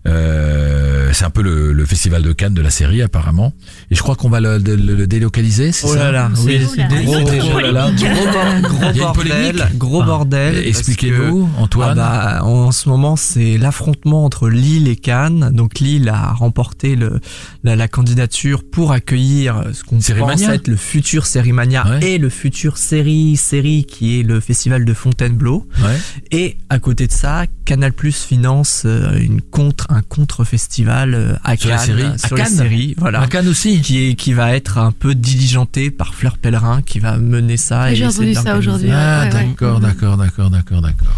Euh, 0.08 1.10
c'est 1.12 1.24
un 1.24 1.30
peu 1.30 1.42
le, 1.42 1.72
le 1.72 1.86
festival 1.86 2.22
de 2.22 2.32
Cannes 2.32 2.54
de 2.54 2.60
la 2.62 2.70
série 2.70 3.02
apparemment. 3.02 3.52
Et 3.90 3.94
je 3.94 4.02
crois 4.02 4.14
qu'on 4.16 4.28
va 4.28 4.40
le, 4.40 4.58
le- 4.58 4.76
le 4.76 5.06
délocaliser, 5.06 5.72
c'est 5.72 5.86
Oh 5.86 5.94
ça 5.94 6.04
là 6.04 6.12
là, 6.12 6.30
C'est- 6.34 6.42
oui, 6.44 6.66
c'est 6.74 6.86
des- 6.88 7.04
gros, 7.04 7.60
là, 7.60 7.90
gros, 7.90 8.98
bordel, 8.98 9.68
gros 9.76 10.02
Ah. 10.02 10.06
bordel. 10.06 10.54
parce 10.54 10.66
Expliquez-nous, 10.66 11.46
que- 11.46 11.58
Antoine. 11.60 11.98
Ah 11.98 12.38
bah, 12.40 12.44
en 12.44 12.72
ce 12.72 12.88
moment, 12.88 13.16
c'est 13.16 13.58
l'affrontement 13.58 14.24
entre 14.24 14.48
Lille 14.48 14.88
et 14.88 14.96
Cannes. 14.96 15.50
Donc 15.52 15.78
Lille 15.80 16.08
a 16.08 16.32
remporté 16.32 16.96
le, 16.96 17.20
la, 17.64 17.76
la 17.76 17.88
candidature 17.88 18.62
pour 18.70 18.92
accueillir 18.92 19.64
ce 19.72 19.82
qu'on 19.84 19.96
pense 19.98 20.42
être 20.42 20.68
le 20.68 20.76
futur 20.76 21.26
Sérimania 21.26 21.86
Ouais. 21.88 22.12
et 22.12 22.18
le 22.18 22.28
futur 22.28 22.76
série 22.78 23.36
série 23.36 23.84
qui 23.84 24.20
est 24.20 24.22
le 24.22 24.40
festival 24.40 24.84
de 24.84 24.92
Fontainebleau. 24.94 25.66
Ouais. 25.80 25.96
Et 26.30 26.56
à 26.68 26.78
côté 26.78 27.06
de 27.06 27.12
ça, 27.12 27.44
Canal 27.68 27.92
Plus 27.92 28.24
finance 28.24 28.84
euh, 28.86 29.18
une 29.20 29.42
contre 29.42 29.88
un 29.90 30.00
contre-festival 30.00 31.12
euh, 31.12 31.34
à 31.44 31.54
Sur 31.54 31.68
la 31.68 31.76
Cannes 31.76 31.84
série 31.84 32.02
À 32.02 32.16
sur 32.16 32.34
Cannes 32.38 32.46
séries, 32.46 32.94
voilà. 32.96 33.20
À 33.20 33.26
Cannes 33.26 33.46
aussi. 33.46 33.82
Qui 33.82 34.08
est 34.08 34.14
qui 34.14 34.32
va 34.32 34.54
être 34.56 34.78
un 34.78 34.90
peu 34.90 35.14
diligenté 35.14 35.90
par 35.90 36.14
Fleur 36.14 36.38
Pellerin 36.38 36.80
qui 36.80 36.98
va 36.98 37.18
mener 37.18 37.58
ça. 37.58 37.92
Et 37.92 37.96
j'ai 37.96 38.06
entendu 38.06 38.32
ça 38.32 38.56
aujourd'hui. 38.56 38.88
Ah, 38.90 39.24
Ouais, 39.24 39.28
ouais, 39.28 39.34
ouais. 39.34 39.44
d'accord, 39.48 39.80
d'accord, 39.80 40.16
d'accord, 40.16 40.48
d'accord, 40.48 40.80
d'accord. 40.80 41.14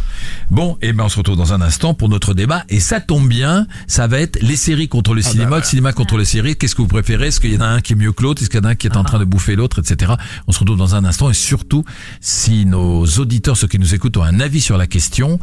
Bon, 0.51 0.77
et 0.83 0.93
ben 0.93 1.05
on 1.05 1.09
se 1.09 1.17
retrouve 1.17 1.37
dans 1.37 1.53
un 1.53 1.61
instant 1.61 1.95
pour 1.95 2.09
notre 2.09 2.35
débat. 2.35 2.65
Et 2.69 2.81
ça 2.81 3.01
tombe 3.01 3.29
bien, 3.29 3.67
ça 3.87 4.07
va 4.07 4.21
être 4.21 4.39
les 4.43 4.57
séries 4.57 4.89
contre 4.89 5.15
le 5.15 5.23
cinéma, 5.23 5.59
le 5.59 5.65
cinéma 5.65 5.93
contre 5.93 6.17
les 6.17 6.25
séries. 6.25 6.57
Qu'est-ce 6.57 6.75
que 6.75 6.83
vous 6.83 6.89
préférez? 6.89 7.29
Est-ce 7.29 7.41
qu'il 7.41 7.53
y 7.53 7.57
en 7.57 7.61
a 7.61 7.67
un 7.67 7.81
qui 7.81 7.93
est 7.93 7.97
mieux 7.97 8.13
que 8.13 8.23
l'autre? 8.23 8.43
Est-ce 8.43 8.51
qu'il 8.51 8.61
y 8.61 8.63
en 8.63 8.67
a 8.67 8.71
un 8.71 8.75
qui 8.75 8.87
est 8.87 8.97
en 8.97 9.05
train 9.05 9.19
de 9.19 9.25
bouffer 9.25 9.57
l'autre, 9.57 9.79
etc. 9.79 10.13
On 10.47 10.53
se 10.53 10.59
retrouve 10.59 10.77
dans 10.79 10.95
un 10.95 11.05
instant. 11.05 11.31
Et 11.31 11.35
surtout, 11.35 11.85
si 12.21 12.67
nos 12.67 13.05
auditeurs, 13.07 13.57
ceux 13.57 13.69
qui 13.69 13.79
nous 13.79 13.95
écoutent, 13.95 14.17
ont 14.17 14.25
un 14.25 14.41
avis 14.41 14.61
sur 14.61 14.77
la 14.77 14.87
question, 14.87 15.39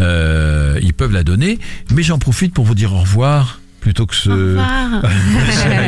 euh, 0.00 0.78
ils 0.82 0.94
peuvent 0.94 1.12
la 1.12 1.24
donner. 1.24 1.58
Mais 1.92 2.02
j'en 2.02 2.18
profite 2.18 2.52
pour 2.52 2.64
vous 2.64 2.74
dire 2.74 2.92
au 2.92 3.00
revoir. 3.00 3.60
Plutôt 3.80 4.06
que 4.06 4.14
ce. 4.14 4.58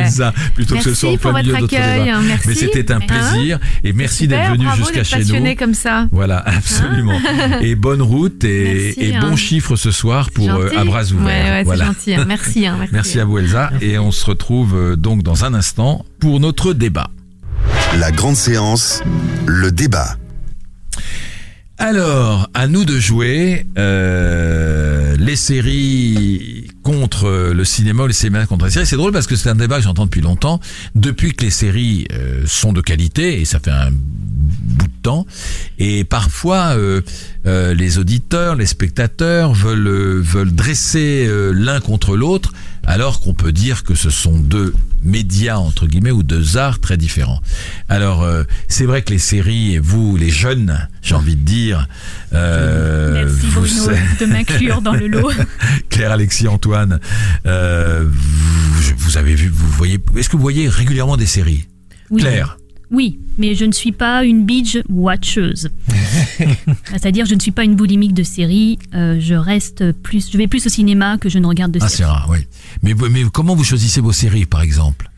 Elsa, 0.02 0.32
plutôt 0.54 0.76
que 0.76 0.82
ce 0.82 0.94
soit 0.94 1.10
au 1.12 1.16
pour 1.16 1.32
votre 1.32 1.44
d'autres 1.44 1.64
accueil, 1.64 2.12
merci. 2.26 2.48
Mais 2.48 2.54
c'était 2.54 2.92
un 2.92 3.00
Hein 3.00 3.06
plaisir 3.06 3.58
et 3.84 3.92
merci 3.92 4.28
d'être 4.28 4.52
venu 4.52 4.66
jusqu'à 4.76 5.04
chez 5.04 5.24
nous. 5.24 5.54
comme 5.56 5.74
ça. 5.74 6.06
Voilà, 6.12 6.38
absolument. 6.38 7.18
et 7.60 7.74
bonne 7.74 8.02
route 8.02 8.44
et, 8.44 8.94
Merci, 8.96 9.00
et 9.00 9.14
hein. 9.16 9.20
bons 9.20 9.36
chiffres 9.36 9.76
ce 9.76 9.90
soir 9.90 10.30
pour 10.30 10.48
euh, 10.50 10.64
Gentil. 10.68 10.76
à 10.76 10.84
bras 10.84 11.04
ouverts. 11.12 11.24
Ouais, 11.26 11.50
ouais, 11.50 11.62
voilà. 11.64 11.84
c'est 11.98 12.12
gentil. 12.12 12.14
hein. 12.14 12.24
Merci, 12.28 12.66
hein, 12.66 12.76
merci. 12.78 12.94
Merci 12.94 13.20
à 13.20 13.24
vous 13.24 13.38
Elsa 13.38 13.70
et 13.80 13.98
on 13.98 14.12
se 14.12 14.24
retrouve 14.24 14.74
euh, 14.76 14.96
donc 14.96 15.22
dans 15.22 15.44
un 15.44 15.54
instant 15.54 16.04
pour 16.20 16.40
notre 16.40 16.72
débat. 16.72 17.10
La 17.98 18.10
grande 18.12 18.36
séance, 18.36 19.02
le 19.46 19.72
débat. 19.72 20.16
Alors, 21.78 22.48
à 22.52 22.66
nous 22.68 22.84
de 22.84 22.98
jouer 23.00 23.66
euh, 23.78 25.16
les 25.18 25.34
séries 25.36 26.59
contre 26.82 27.52
le 27.52 27.64
cinéma 27.64 28.04
ou 28.04 28.06
les 28.06 28.14
contre 28.46 28.64
les 28.64 28.70
séries. 28.70 28.86
C'est 28.86 28.96
drôle 28.96 29.12
parce 29.12 29.26
que 29.26 29.36
c'est 29.36 29.48
un 29.48 29.54
débat 29.54 29.76
que 29.76 29.82
j'entends 29.82 30.04
depuis 30.04 30.20
longtemps, 30.20 30.60
depuis 30.94 31.34
que 31.34 31.44
les 31.44 31.50
séries 31.50 32.06
euh, 32.12 32.42
sont 32.46 32.72
de 32.72 32.80
qualité, 32.80 33.40
et 33.40 33.44
ça 33.44 33.60
fait 33.60 33.70
un 33.70 33.90
temps. 35.00 35.26
Et 35.78 36.04
parfois, 36.04 36.76
euh, 36.76 37.02
euh, 37.46 37.74
les 37.74 37.98
auditeurs, 37.98 38.54
les 38.54 38.66
spectateurs 38.66 39.52
veulent, 39.52 39.86
euh, 39.86 40.20
veulent 40.22 40.54
dresser 40.54 41.28
l'un 41.52 41.80
contre 41.80 42.16
l'autre, 42.16 42.52
alors 42.84 43.20
qu'on 43.20 43.34
peut 43.34 43.52
dire 43.52 43.84
que 43.84 43.94
ce 43.94 44.10
sont 44.10 44.38
deux 44.38 44.74
médias, 45.02 45.56
entre 45.56 45.86
guillemets, 45.86 46.10
ou 46.10 46.22
deux 46.22 46.56
arts 46.56 46.80
très 46.80 46.96
différents. 46.96 47.40
Alors, 47.88 48.22
euh, 48.22 48.44
c'est 48.68 48.84
vrai 48.84 49.02
que 49.02 49.10
les 49.10 49.18
séries, 49.18 49.74
et 49.74 49.78
vous, 49.78 50.16
les 50.16 50.30
jeunes, 50.30 50.88
j'ai 51.02 51.14
envie 51.14 51.36
de 51.36 51.44
dire, 51.44 51.88
euh, 52.32 53.24
Merci 53.24 53.46
vous 53.46 53.60
Bruno 53.60 53.98
de 54.20 54.26
m'inclure 54.26 54.82
dans 54.82 54.94
le 54.94 55.08
lot. 55.08 55.30
Claire, 55.90 56.12
Alexis, 56.12 56.48
Antoine, 56.48 57.00
euh, 57.46 58.04
vous, 58.06 58.94
vous 58.96 59.16
avez 59.16 59.34
vu, 59.34 59.48
vous 59.48 59.68
voyez, 59.70 59.98
est-ce 60.16 60.28
que 60.28 60.36
vous 60.36 60.42
voyez 60.42 60.68
régulièrement 60.68 61.16
des 61.16 61.26
séries? 61.26 61.66
Oui. 62.10 62.22
Claire 62.22 62.56
Oui, 62.90 63.18
mais 63.38 63.54
je 63.54 63.64
ne 63.64 63.72
suis 63.72 63.92
pas 63.92 64.24
une 64.24 64.44
binge 64.44 64.82
watcheuse. 64.88 65.68
C'est-à-dire, 66.90 67.24
je 67.26 67.34
ne 67.34 67.40
suis 67.40 67.52
pas 67.52 67.64
une 67.64 67.76
boulimique 67.76 68.14
de 68.14 68.22
séries. 68.22 68.78
euh, 68.94 69.18
je 69.20 69.34
reste 69.34 69.92
plus, 69.92 70.30
je 70.32 70.36
vais 70.38 70.46
plus 70.48 70.66
au 70.66 70.68
cinéma 70.68 71.16
que 71.18 71.28
je 71.28 71.38
ne 71.38 71.46
regarde 71.46 71.72
de 71.72 71.78
Ah, 71.82 71.88
c'est 71.88 71.98
séries. 71.98 72.10
rare, 72.10 72.28
oui. 72.30 72.38
Mais, 72.82 72.94
mais 73.10 73.22
comment 73.32 73.54
vous 73.54 73.64
choisissez 73.64 74.00
vos 74.00 74.12
séries, 74.12 74.46
par 74.46 74.62
exemple? 74.62 75.08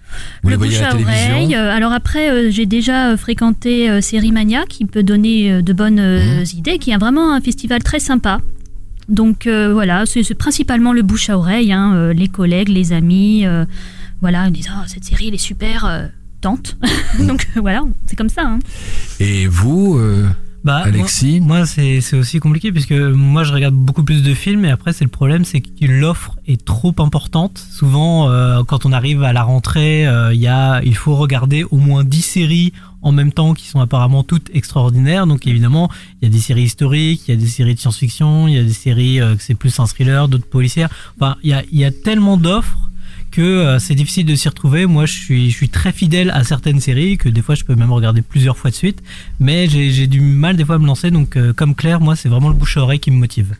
Vous 0.43 0.51
les 0.51 0.57
le 0.57 0.59
voyez 0.59 0.77
bouche 0.77 0.83
à 0.87 0.91
à 0.91 0.95
oreille. 0.95 1.55
euh, 1.55 1.75
Alors 1.75 1.93
après, 1.93 2.31
euh, 2.31 2.51
j'ai 2.51 2.67
déjà 2.67 3.17
fréquenté 3.17 3.89
euh, 3.89 4.03
Série 4.03 4.31
Mania, 4.33 4.65
qui 4.69 4.85
peut 4.85 5.03
donner 5.03 5.63
de 5.63 5.73
bonnes 5.73 6.03
Mmh. 6.43 6.45
idées, 6.59 6.79
qui 6.79 6.91
est 6.91 6.99
vraiment 6.99 7.33
un 7.33 7.41
festival 7.41 7.83
très 7.83 8.01
sympa. 8.01 8.41
Donc 9.09 9.47
voilà, 9.49 10.05
c'est 10.07 10.35
principalement 10.35 10.93
le 10.93 11.03
bouche 11.03 11.29
à 11.31 11.37
oreille, 11.37 11.73
hein, 11.73 12.13
les 12.13 12.29
collègues, 12.29 12.69
les 12.69 12.93
amis, 12.93 13.45
voilà, 14.21 14.47
ils 14.47 14.53
disent 14.53 14.69
ah 14.71 14.85
cette 14.87 15.05
série 15.05 15.29
elle 15.29 15.35
est 15.35 15.39
super, 15.39 16.09
tente. 16.43 16.77
Donc 17.19 17.49
euh, 17.57 17.61
voilà, 17.61 17.83
c'est 18.07 18.17
comme 18.17 18.29
ça. 18.29 18.43
hein. 18.45 18.59
Et 19.21 19.47
vous, 19.47 19.97
euh, 19.99 20.29
Bah, 20.65 20.83
Alexis? 20.85 21.41
Moi, 21.41 21.59
moi, 21.59 21.67
c'est 21.67 22.01
c'est 22.01 22.17
aussi 22.17 22.39
compliqué 22.39 22.71
puisque 22.71 22.93
moi 22.93 23.43
je 23.45 23.53
regarde 23.53 23.75
beaucoup 23.75 24.05
plus 24.05 24.23
de 24.23 24.35
films 24.35 24.65
et 24.65 24.71
après 24.71 24.93
c'est 24.93 25.05
le 25.05 25.11
problème 25.11 25.45
c'est 25.45 25.61
que 25.61 25.87
l'offre 25.87 26.37
est 26.47 26.63
trop 26.65 26.95
importante. 26.99 27.59
Souvent 27.71 28.29
euh, 28.31 28.63
quand 28.65 28.85
on 28.87 28.93
arrive 28.93 29.23
à 29.25 29.33
la 29.33 29.43
rentrée, 29.43 30.07
euh, 30.07 30.33
il 30.35 30.41
y 30.41 30.47
a 30.49 30.81
il 30.85 30.95
faut 30.97 31.17
regarder 31.17 31.65
au 31.65 31.79
moins 31.79 32.05
10 32.05 32.23
séries 32.23 32.73
en 33.05 33.11
même 33.11 33.33
temps 33.33 33.53
qui 33.55 33.67
sont 33.67 33.81
apparemment 33.81 34.23
toutes 34.23 34.49
extraordinaires. 34.55 35.27
Donc 35.27 35.47
évidemment, 35.49 35.91
il 36.21 36.27
y 36.27 36.29
a 36.31 36.33
des 36.33 36.39
séries 36.39 36.63
historiques, 36.71 37.23
il 37.27 37.35
y 37.35 37.37
a 37.37 37.41
des 37.41 37.49
séries 37.49 37.75
de 37.75 37.81
science-fiction, 37.81 38.47
il 38.47 38.55
y 38.55 38.59
a 38.59 38.63
des 38.63 38.73
séries 38.87 39.21
euh, 39.21 39.35
que 39.35 39.43
c'est 39.43 39.57
plus 39.57 39.75
un 39.81 39.87
thriller, 39.87 40.29
d'autres 40.29 40.47
policières. 40.49 40.91
Enfin, 41.17 41.35
il 41.43 41.51
y 41.51 41.55
a 41.55 41.63
il 41.73 41.79
y 41.81 41.85
a 41.85 41.91
tellement 41.91 42.37
d'offres 42.37 42.91
que 43.33 43.41
euh, 43.41 43.79
c'est 43.81 43.97
difficile 43.97 44.25
de 44.27 44.35
s'y 44.37 44.49
retrouver. 44.49 44.87
Moi, 44.87 45.07
je 45.07 45.13
suis, 45.13 45.51
je 45.51 45.57
suis 45.57 45.69
très 45.69 45.91
fidèle 45.93 46.31
à 46.31 46.45
certaines 46.45 46.79
séries 46.81 47.19
que 47.19 47.29
des 47.29 47.43
fois 47.43 47.57
je 47.57 47.65
peux 47.65 47.75
même 47.75 47.91
regarder 47.93 48.23
plusieurs 48.23 48.57
fois 48.57 48.71
de 48.71 48.77
suite, 48.77 49.03
mais 49.41 49.69
j'ai 49.69 49.91
j'ai 49.91 50.07
du 50.07 50.21
mal 50.21 50.57
des 50.57 50.65
fois 50.65 50.77
à 50.77 50.79
me 50.79 50.87
lancer. 50.87 51.11
Donc, 51.11 51.37
euh, 51.37 51.53
comme 51.53 51.75
Claire, 51.75 52.01
moi, 52.01 52.15
c'est 52.15 52.29
vraiment 52.29 52.49
le 52.51 52.55
bouche 52.55 52.77
à 52.77 52.83
oreille 52.83 53.01
qui 53.01 53.11
me 53.11 53.17
motive. 53.17 53.55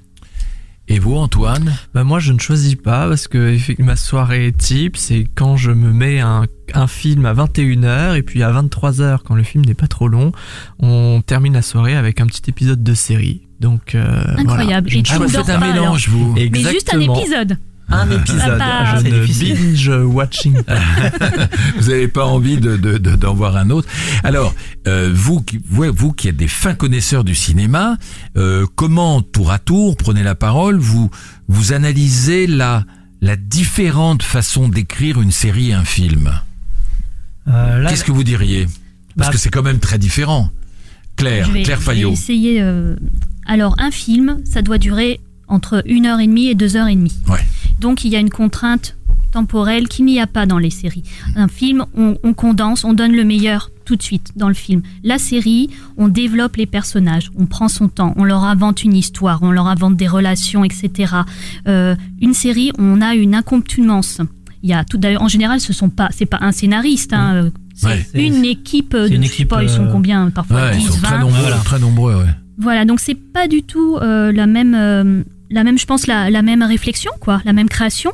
Et 0.89 0.99
vous, 0.99 1.15
Antoine? 1.15 1.73
Bah 1.95 2.03
moi 2.03 2.19
je 2.19 2.33
ne 2.33 2.41
choisis 2.41 2.75
pas 2.75 3.09
parce 3.09 3.29
que 3.29 3.57
ma 3.81 3.95
soirée 3.95 4.53
type 4.53 4.97
c'est 4.97 5.27
quand 5.37 5.57
je 5.57 5.71
me 5.71 5.93
mets 5.93 6.19
un, 6.19 6.47
un 6.75 6.87
film 6.89 7.25
à 7.25 7.33
21h 7.33 8.17
et 8.17 8.23
puis 8.23 8.43
à 8.43 8.51
23h 8.53 9.19
quand 9.25 9.37
le 9.37 9.45
film 9.45 9.65
n'est 9.65 9.75
pas 9.75 9.87
trop 9.87 10.09
long, 10.09 10.33
on 10.81 11.23
termine 11.25 11.53
la 11.55 11.63
soirée 11.63 11.95
avec 11.95 12.21
un 12.21 12.27
petit 12.27 12.43
épisode 12.49 12.83
de 12.83 12.95
série. 12.95 13.43
Donc 13.61 13.95
euh, 13.95 14.25
Incroyable. 14.37 14.89
voilà. 14.89 14.89
Je 14.89 14.97
Et 14.97 14.99
ne 14.99 15.03
tu 15.05 15.13
Ah, 15.13 15.19
vous 15.19 15.21
choisis 15.21 15.37
dors 15.37 15.47
faites 15.47 15.55
un 15.57 15.61
pas, 15.61 15.73
mélange, 15.73 16.09
vous. 16.09 16.33
Mais 16.35 16.47
juste 16.47 16.57
un 16.93 16.99
Exactement. 16.99 17.21
épisode. 17.21 17.59
Un 17.89 18.11
épisode. 18.19 18.63
Je 18.97 19.03
difficile. 19.21 19.55
binge 19.57 19.89
watching 20.07 20.63
pas. 20.63 20.79
Vous 21.79 21.89
n'avez 21.91 22.09
pas 22.09 22.25
envie 22.27 22.57
de, 22.59 22.77
de- 22.77 22.99
de- 22.99 23.17
d'en 23.17 23.35
voir 23.35 23.57
un 23.57 23.71
autre. 23.71 23.89
Alors, 24.25 24.55
euh, 24.87 25.11
vous, 25.15 25.43
qui- 25.43 25.61
vous, 25.69 25.85
vous 25.93 26.13
qui 26.13 26.29
êtes 26.29 26.37
des 26.37 26.49
fins 26.49 26.75
connaisseurs 26.75 27.25
du 27.25 27.35
cinéma, 27.35 27.97
euh, 28.37 28.67
comment 28.77 29.21
tour 29.23 29.51
à 29.51 29.59
tour, 29.59 29.97
prenez 29.97 30.23
la 30.23 30.35
parole, 30.35 30.77
vous, 30.79 31.11
vous 31.49 31.73
analysez 31.73 32.47
la, 32.47 32.85
la 33.21 33.37
différente 33.37 34.23
façon 34.23 34.69
d'écrire 34.69 35.21
une 35.21 35.33
série 35.33 35.71
et 35.71 35.75
un 35.75 35.85
film? 35.85 36.33
Euh, 37.49 37.79
là, 37.81 37.91
Qu'est-ce 37.91 38.05
que 38.05 38.13
vous 38.13 38.25
diriez? 38.25 38.67
Parce 39.17 39.29
Bah, 39.29 39.33
que 39.33 39.39
c'est 39.39 39.51
quand 39.51 39.63
même 39.63 39.81
très 39.81 39.99
différent. 39.99 40.51
Claire, 41.17 41.47
Je 41.47 41.53
vais- 41.53 41.63
Claire 41.63 41.81
je 41.81 41.87
vais 41.87 41.93
Fayot. 41.95 42.13
essayer. 42.13 42.63
euh, 42.63 42.97
Alors, 43.47 43.75
un 43.79 43.91
film, 43.91 44.39
ça 44.45 44.63
doit 44.63 44.79
durer 44.79 45.21
entre 45.49 45.83
une 45.87 46.07
heure 46.07 46.21
et 46.21 46.27
demie 46.27 46.47
et 46.47 46.55
deux 46.55 46.77
heures 46.77 46.89
et 46.89 46.95
demie. 46.95 47.15
Ouais. 47.29 47.41
Donc, 47.83 48.05
il 48.05 48.13
y 48.13 48.17
a 48.17 48.21
une 48.21 48.31
contrainte 48.31 48.97
temporelle 49.33 49.89
qu'il 49.89 50.05
n'y 50.05 50.21
a 50.21 50.27
pas 50.27 50.47
dans 50.47 50.59
les 50.59 50.71
séries. 50.71 51.03
Un 51.37 51.49
film, 51.49 51.85
on, 51.97 52.17
on 52.23 52.33
condense, 52.35 52.85
on 52.85 52.93
donne 52.93 53.13
le 53.13 53.25
meilleur 53.25 53.71
tout 53.85 53.97
de 53.97 54.03
suite 54.03 54.31
dans 54.37 54.49
le 54.49 54.55
film. 54.55 54.83
La 55.03 55.19
série, 55.19 55.69
on 55.97 56.09
développe 56.09 56.57
les 56.57 56.67
personnages, 56.67 57.31
on 57.39 57.47
prend 57.47 57.69
son 57.69 57.89
temps, 57.89 58.13
on 58.17 58.25
leur 58.25 58.45
invente 58.45 58.85
une 58.85 58.95
histoire, 58.95 59.43
on 59.43 59.51
leur 59.51 59.67
invente 59.67 59.97
des 59.97 60.07
relations, 60.07 60.65
etc. 60.65 61.15
Euh, 61.67 61.97
une 62.21 62.35
série, 62.35 62.73
on 62.79 63.01
a 63.01 63.15
une 63.15 63.35
incontinence. 63.35 64.21
Il 64.63 64.69
y 64.71 64.75
a 64.75 64.85
tout 64.85 64.97
d'ailleurs 64.99 65.23
en 65.23 65.29
général 65.29 65.59
ce 65.61 65.73
sont 65.73 65.89
pas 65.91 66.09
c'est 66.13 66.25
pas 66.27 66.39
un 66.41 66.53
scénariste 66.53 67.13
hein, 67.13 67.35
euh, 67.35 67.51
c'est 67.75 67.89
Ouais. 67.89 68.07
Une 68.29 68.45
équipe 68.45 68.95
euh, 68.95 69.09
c'est 69.09 69.15
une 69.17 69.23
sais 69.25 69.29
équipe, 69.29 69.49
pas 69.49 69.61
ils 69.65 69.69
sont 69.69 69.87
euh, 69.87 69.91
combien 69.91 70.31
parfois? 70.31 70.57
Ouais, 70.67 70.77
ils 70.77 70.79
10 70.83 70.87
sont 70.87 71.01
très 71.01 71.17
20 71.17 71.19
nombreux, 71.21 71.41
Voilà. 71.41 71.57
très 71.65 71.79
nombreux. 71.81 72.15
Ouais. 72.15 72.31
voilà, 72.59 72.85
donc 72.85 73.01
c'est 73.01 73.17
pas 73.17 73.49
du 73.49 73.65
tout 73.65 73.97
euh, 73.97 74.31
la 74.31 74.47
même, 74.47 74.75
euh, 74.79 75.25
la 75.53 75.65
même, 75.65 75.79
je 75.79 75.87
pense, 75.87 76.07
la, 76.07 76.31
la 76.31 76.43
même 76.43 76.63
réflexion, 76.63 77.13
quoi, 77.21 77.41
la 77.45 77.53
même 77.53 77.69
création. 77.69 78.13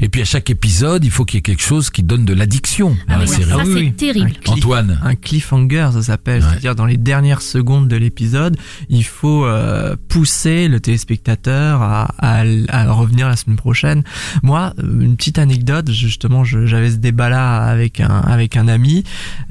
Et 0.00 0.08
puis 0.08 0.20
à 0.22 0.24
chaque 0.24 0.50
épisode, 0.50 1.04
il 1.04 1.10
faut 1.10 1.24
qu'il 1.24 1.36
y 1.36 1.38
ait 1.38 1.42
quelque 1.42 1.62
chose 1.62 1.90
qui 1.90 2.02
donne 2.02 2.24
de 2.24 2.34
l'addiction 2.34 2.96
Ah 3.08 3.12
dans 3.14 3.18
la 3.18 3.24
oui, 3.24 3.28
série. 3.30 3.44
ça 3.50 3.56
Ah 3.60 3.62
c'est 3.64 3.72
oui. 3.72 3.92
terrible. 3.92 4.32
Un 4.46 4.52
Antoine. 4.52 5.00
Un 5.02 5.14
cliffhanger, 5.14 5.90
ça 5.92 6.02
s'appelle. 6.02 6.42
Ouais. 6.42 6.48
C'est-à-dire 6.50 6.74
dans 6.74 6.86
les 6.86 6.96
dernières 6.96 7.42
secondes 7.42 7.88
de 7.88 7.96
l'épisode, 7.96 8.56
il 8.88 9.04
faut 9.04 9.44
euh, 9.44 9.96
pousser 10.08 10.68
le 10.68 10.80
téléspectateur 10.80 11.82
à, 11.82 12.14
à, 12.18 12.42
à 12.68 12.92
revenir 12.92 13.28
la 13.28 13.36
semaine 13.36 13.56
prochaine. 13.56 14.02
Moi, 14.42 14.74
euh, 14.78 15.00
une 15.00 15.16
petite 15.16 15.38
anecdote. 15.38 15.90
Justement, 15.90 16.44
je- 16.44 16.66
j'avais 16.66 16.90
ce 16.90 16.96
débat-là 16.96 17.62
avec 17.64 18.00
un 18.00 18.08
avec 18.20 18.56
un 18.56 18.68
ami 18.68 19.04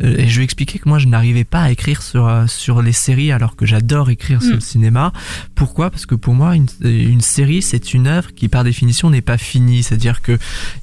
euh, 0.03 0.15
et 0.17 0.27
je 0.27 0.37
lui 0.37 0.43
expliquais 0.43 0.79
que 0.79 0.87
moi, 0.89 0.99
je 0.99 1.07
n'arrivais 1.07 1.43
pas 1.43 1.61
à 1.61 1.71
écrire 1.71 2.01
sur 2.01 2.27
euh, 2.27 2.45
sur 2.47 2.81
les 2.81 2.91
séries 2.91 3.31
alors 3.31 3.55
que 3.55 3.65
j'adore 3.65 4.09
écrire 4.09 4.41
sur 4.41 4.51
Mm. 4.51 4.55
le 4.55 4.59
cinéma. 4.61 5.13
Pourquoi? 5.55 5.89
Parce 5.89 6.05
que 6.05 6.15
pour 6.15 6.33
moi, 6.33 6.55
une, 6.55 6.67
une 6.83 7.21
série, 7.21 7.61
c'est 7.61 7.93
une 7.93 8.07
œuvre 8.07 8.33
qui, 8.33 8.47
par 8.47 8.63
définition, 8.63 9.09
n'est 9.09 9.21
pas 9.21 9.37
finie. 9.37 9.83
C'est-à-dire 9.83 10.21
que 10.21 10.26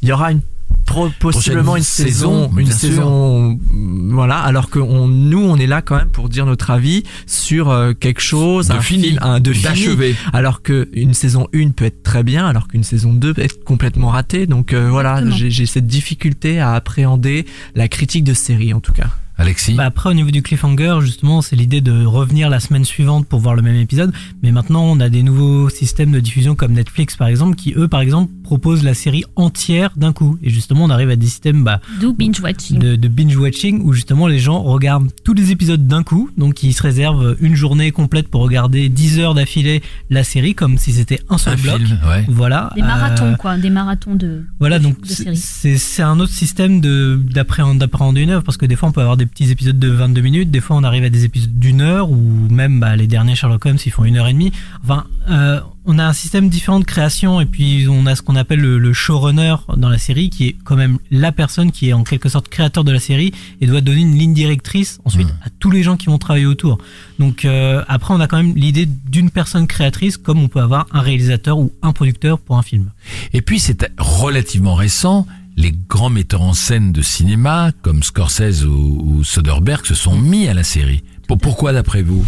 il 0.02 0.08
y 0.08 0.12
aura 0.12 0.32
une 0.32 0.40
pro- 0.86 1.10
possiblement 1.18 1.76
une 1.76 1.82
saison, 1.82 2.48
saison, 2.50 2.58
une 2.58 2.70
saison, 2.70 3.58
mm, 3.70 4.12
voilà. 4.12 4.38
Alors 4.38 4.70
que 4.70 4.78
on, 4.78 5.08
nous, 5.08 5.42
on 5.42 5.56
est 5.56 5.66
là 5.66 5.82
quand 5.82 5.96
même 5.96 6.08
pour 6.08 6.28
dire 6.28 6.46
notre 6.46 6.70
avis 6.70 7.02
sur 7.26 7.70
euh, 7.70 7.92
quelque 7.94 8.20
chose, 8.20 8.68
De 8.68 8.74
un 8.74 8.80
fini, 8.80 9.04
film, 9.04 9.18
un 9.22 9.40
de 9.40 9.52
fini. 9.52 9.64
d'achevé. 9.64 10.14
Alors 10.32 10.62
que 10.62 10.88
une 10.92 11.14
saison 11.14 11.48
1 11.54 11.70
peut 11.70 11.84
être 11.86 12.02
très 12.02 12.22
bien, 12.22 12.46
alors 12.46 12.68
qu'une 12.68 12.84
saison 12.84 13.12
2 13.12 13.34
peut 13.34 13.42
être 13.42 13.64
complètement 13.64 14.08
ratée. 14.08 14.46
Donc 14.46 14.72
euh, 14.72 14.88
voilà, 14.90 15.22
j'ai 15.30 15.66
cette 15.66 15.86
difficulté 15.86 16.60
à 16.60 16.72
appréhender 16.74 17.46
la 17.74 17.88
critique 17.88 18.24
de 18.24 18.34
série 18.34 18.72
en 18.74 18.80
tout 18.80 18.92
cas. 18.92 19.08
Alexis. 19.36 19.74
Bah 19.74 19.86
après 19.86 20.10
au 20.10 20.14
niveau 20.14 20.30
du 20.30 20.42
cliffhanger 20.42 20.98
justement 21.00 21.42
c'est 21.42 21.56
l'idée 21.56 21.80
de 21.80 22.04
revenir 22.06 22.48
la 22.48 22.60
semaine 22.60 22.84
suivante 22.84 23.26
pour 23.26 23.40
voir 23.40 23.56
le 23.56 23.62
même 23.62 23.74
épisode 23.74 24.12
mais 24.44 24.52
maintenant 24.52 24.84
on 24.84 25.00
a 25.00 25.08
des 25.08 25.24
nouveaux 25.24 25.68
systèmes 25.68 26.12
de 26.12 26.20
diffusion 26.20 26.54
comme 26.54 26.70
Netflix 26.72 27.16
par 27.16 27.26
exemple 27.26 27.56
qui 27.56 27.74
eux 27.76 27.88
par 27.88 28.00
exemple 28.00 28.30
proposent 28.44 28.84
la 28.84 28.94
série 28.94 29.24
entière 29.34 29.90
d'un 29.96 30.12
coup 30.12 30.38
et 30.42 30.50
justement 30.50 30.84
on 30.84 30.90
arrive 30.90 31.10
à 31.10 31.16
des 31.16 31.26
systèmes 31.26 31.64
bah, 31.64 31.80
binge 32.16 32.40
watching. 32.40 32.78
de, 32.78 32.94
de 32.94 33.08
binge 33.08 33.36
watching 33.36 33.80
où 33.82 33.92
justement 33.92 34.28
les 34.28 34.38
gens 34.38 34.62
regardent 34.62 35.10
tous 35.24 35.34
les 35.34 35.50
épisodes 35.50 35.86
d'un 35.88 36.04
coup 36.04 36.30
donc 36.38 36.62
ils 36.62 36.72
se 36.74 36.82
réservent 36.82 37.36
une 37.40 37.56
journée 37.56 37.90
complète 37.90 38.28
pour 38.28 38.42
regarder 38.42 38.88
10 38.88 39.18
heures 39.18 39.34
d'affilée 39.34 39.82
la 40.10 40.22
série 40.22 40.54
comme 40.54 40.78
si 40.78 40.92
c'était 40.92 41.20
un 41.30 41.38
seul 41.38 41.54
un 41.54 41.62
bloc 41.62 41.76
film, 41.78 41.98
ouais. 42.08 42.24
voilà 42.28 42.70
Des 42.76 42.82
Euh, 42.82 42.86
marathons, 42.86 43.34
quoi, 43.38 43.56
des 43.56 43.70
marathons 43.70 44.14
de. 44.14 44.44
voilà, 44.60 44.78
de- 44.78 44.84
donc 44.84 44.96
c'est- 45.04 45.24
séries. 45.24 45.36
c'est 45.36 45.78
c'est 45.78 46.02
un 46.02 46.20
autre 46.20 46.32
système 46.32 46.80
de 46.80 47.18
d'appréhender 47.32 47.78
d'appréhender 47.80 48.20
une 48.20 48.30
œuvre 48.30 48.42
parce 48.44 48.56
que 48.58 48.66
des 48.66 48.76
fois 48.76 48.90
on 48.90 48.92
peut 48.92 49.00
avoir 49.00 49.16
des 49.16 49.26
petits 49.26 49.50
épisodes 49.50 49.78
de 49.78 49.88
22 49.88 50.20
minutes, 50.20 50.50
des 50.50 50.60
fois 50.60 50.76
on 50.76 50.84
arrive 50.84 51.04
à 51.04 51.10
des 51.10 51.24
épisodes 51.24 51.58
d'une 51.58 51.80
heure 51.80 52.10
ou 52.10 52.16
même 52.50 52.78
bah, 52.78 52.94
les 52.94 53.06
derniers 53.06 53.34
Sherlock 53.34 53.64
Holmes 53.66 53.78
ils 53.86 53.90
font 53.92 54.04
une 54.04 54.16
heure 54.18 54.28
et 54.28 54.32
demie. 54.32 54.52
Enfin, 54.84 55.04
euh, 55.30 55.60
on 55.86 55.98
a 55.98 56.04
un 56.04 56.12
système 56.12 56.48
différent 56.48 56.78
de 56.80 56.84
création 56.84 57.40
et 57.40 57.46
puis 57.46 57.86
on 57.88 58.06
a 58.06 58.16
ce 58.16 58.22
qu'on 58.22 58.36
appelle 58.36 58.60
le, 58.60 58.78
le 58.78 58.92
showrunner 58.92 59.56
dans 59.76 59.88
la 59.90 59.98
série 59.98 60.30
qui 60.30 60.46
est 60.48 60.56
quand 60.64 60.76
même 60.76 60.98
la 61.10 61.30
personne 61.32 61.72
qui 61.72 61.88
est 61.88 61.92
en 61.92 62.04
quelque 62.04 62.28
sorte 62.28 62.48
créateur 62.48 62.84
de 62.84 62.92
la 62.92 63.00
série 63.00 63.32
et 63.60 63.66
doit 63.66 63.80
donner 63.80 64.00
une 64.00 64.16
ligne 64.16 64.34
directrice 64.34 64.98
ensuite 65.04 65.28
Mhm. 65.28 65.34
à 65.44 65.48
tous 65.58 65.70
les 65.70 65.82
gens 65.82 65.96
qui 65.96 66.06
vont 66.06 66.18
travailler 66.18 66.46
autour. 66.46 66.78
Donc 67.18 67.44
euh, 67.44 67.82
après 67.86 68.14
on 68.14 68.20
a 68.20 68.26
quand 68.26 68.36
même 68.38 68.54
l'idée 68.56 68.86
d'une 68.86 69.30
personne 69.30 69.66
créatrice 69.66 70.16
comme 70.16 70.38
on 70.42 70.48
peut 70.48 70.60
avoir 70.60 70.86
un 70.92 71.00
réalisateur 71.00 71.58
ou 71.58 71.72
un 71.82 71.92
producteur 71.92 72.38
pour 72.38 72.56
un 72.56 72.62
film. 72.62 72.90
Et 73.32 73.42
puis 73.42 73.60
c'est 73.60 73.86
relativement 73.98 74.74
récent, 74.74 75.26
les 75.56 75.72
grands 75.88 76.10
metteurs 76.10 76.42
en 76.42 76.54
scène 76.54 76.92
de 76.92 77.02
cinéma 77.02 77.72
comme 77.82 78.02
Scorsese 78.02 78.64
ou, 78.64 79.02
ou 79.04 79.22
Soderbergh 79.24 79.84
se 79.86 79.94
sont 79.94 80.16
mis 80.18 80.48
à 80.48 80.54
la 80.54 80.64
série. 80.64 81.02
Pour- 81.28 81.38
pourquoi 81.38 81.72
d'après 81.72 82.02
vous? 82.02 82.24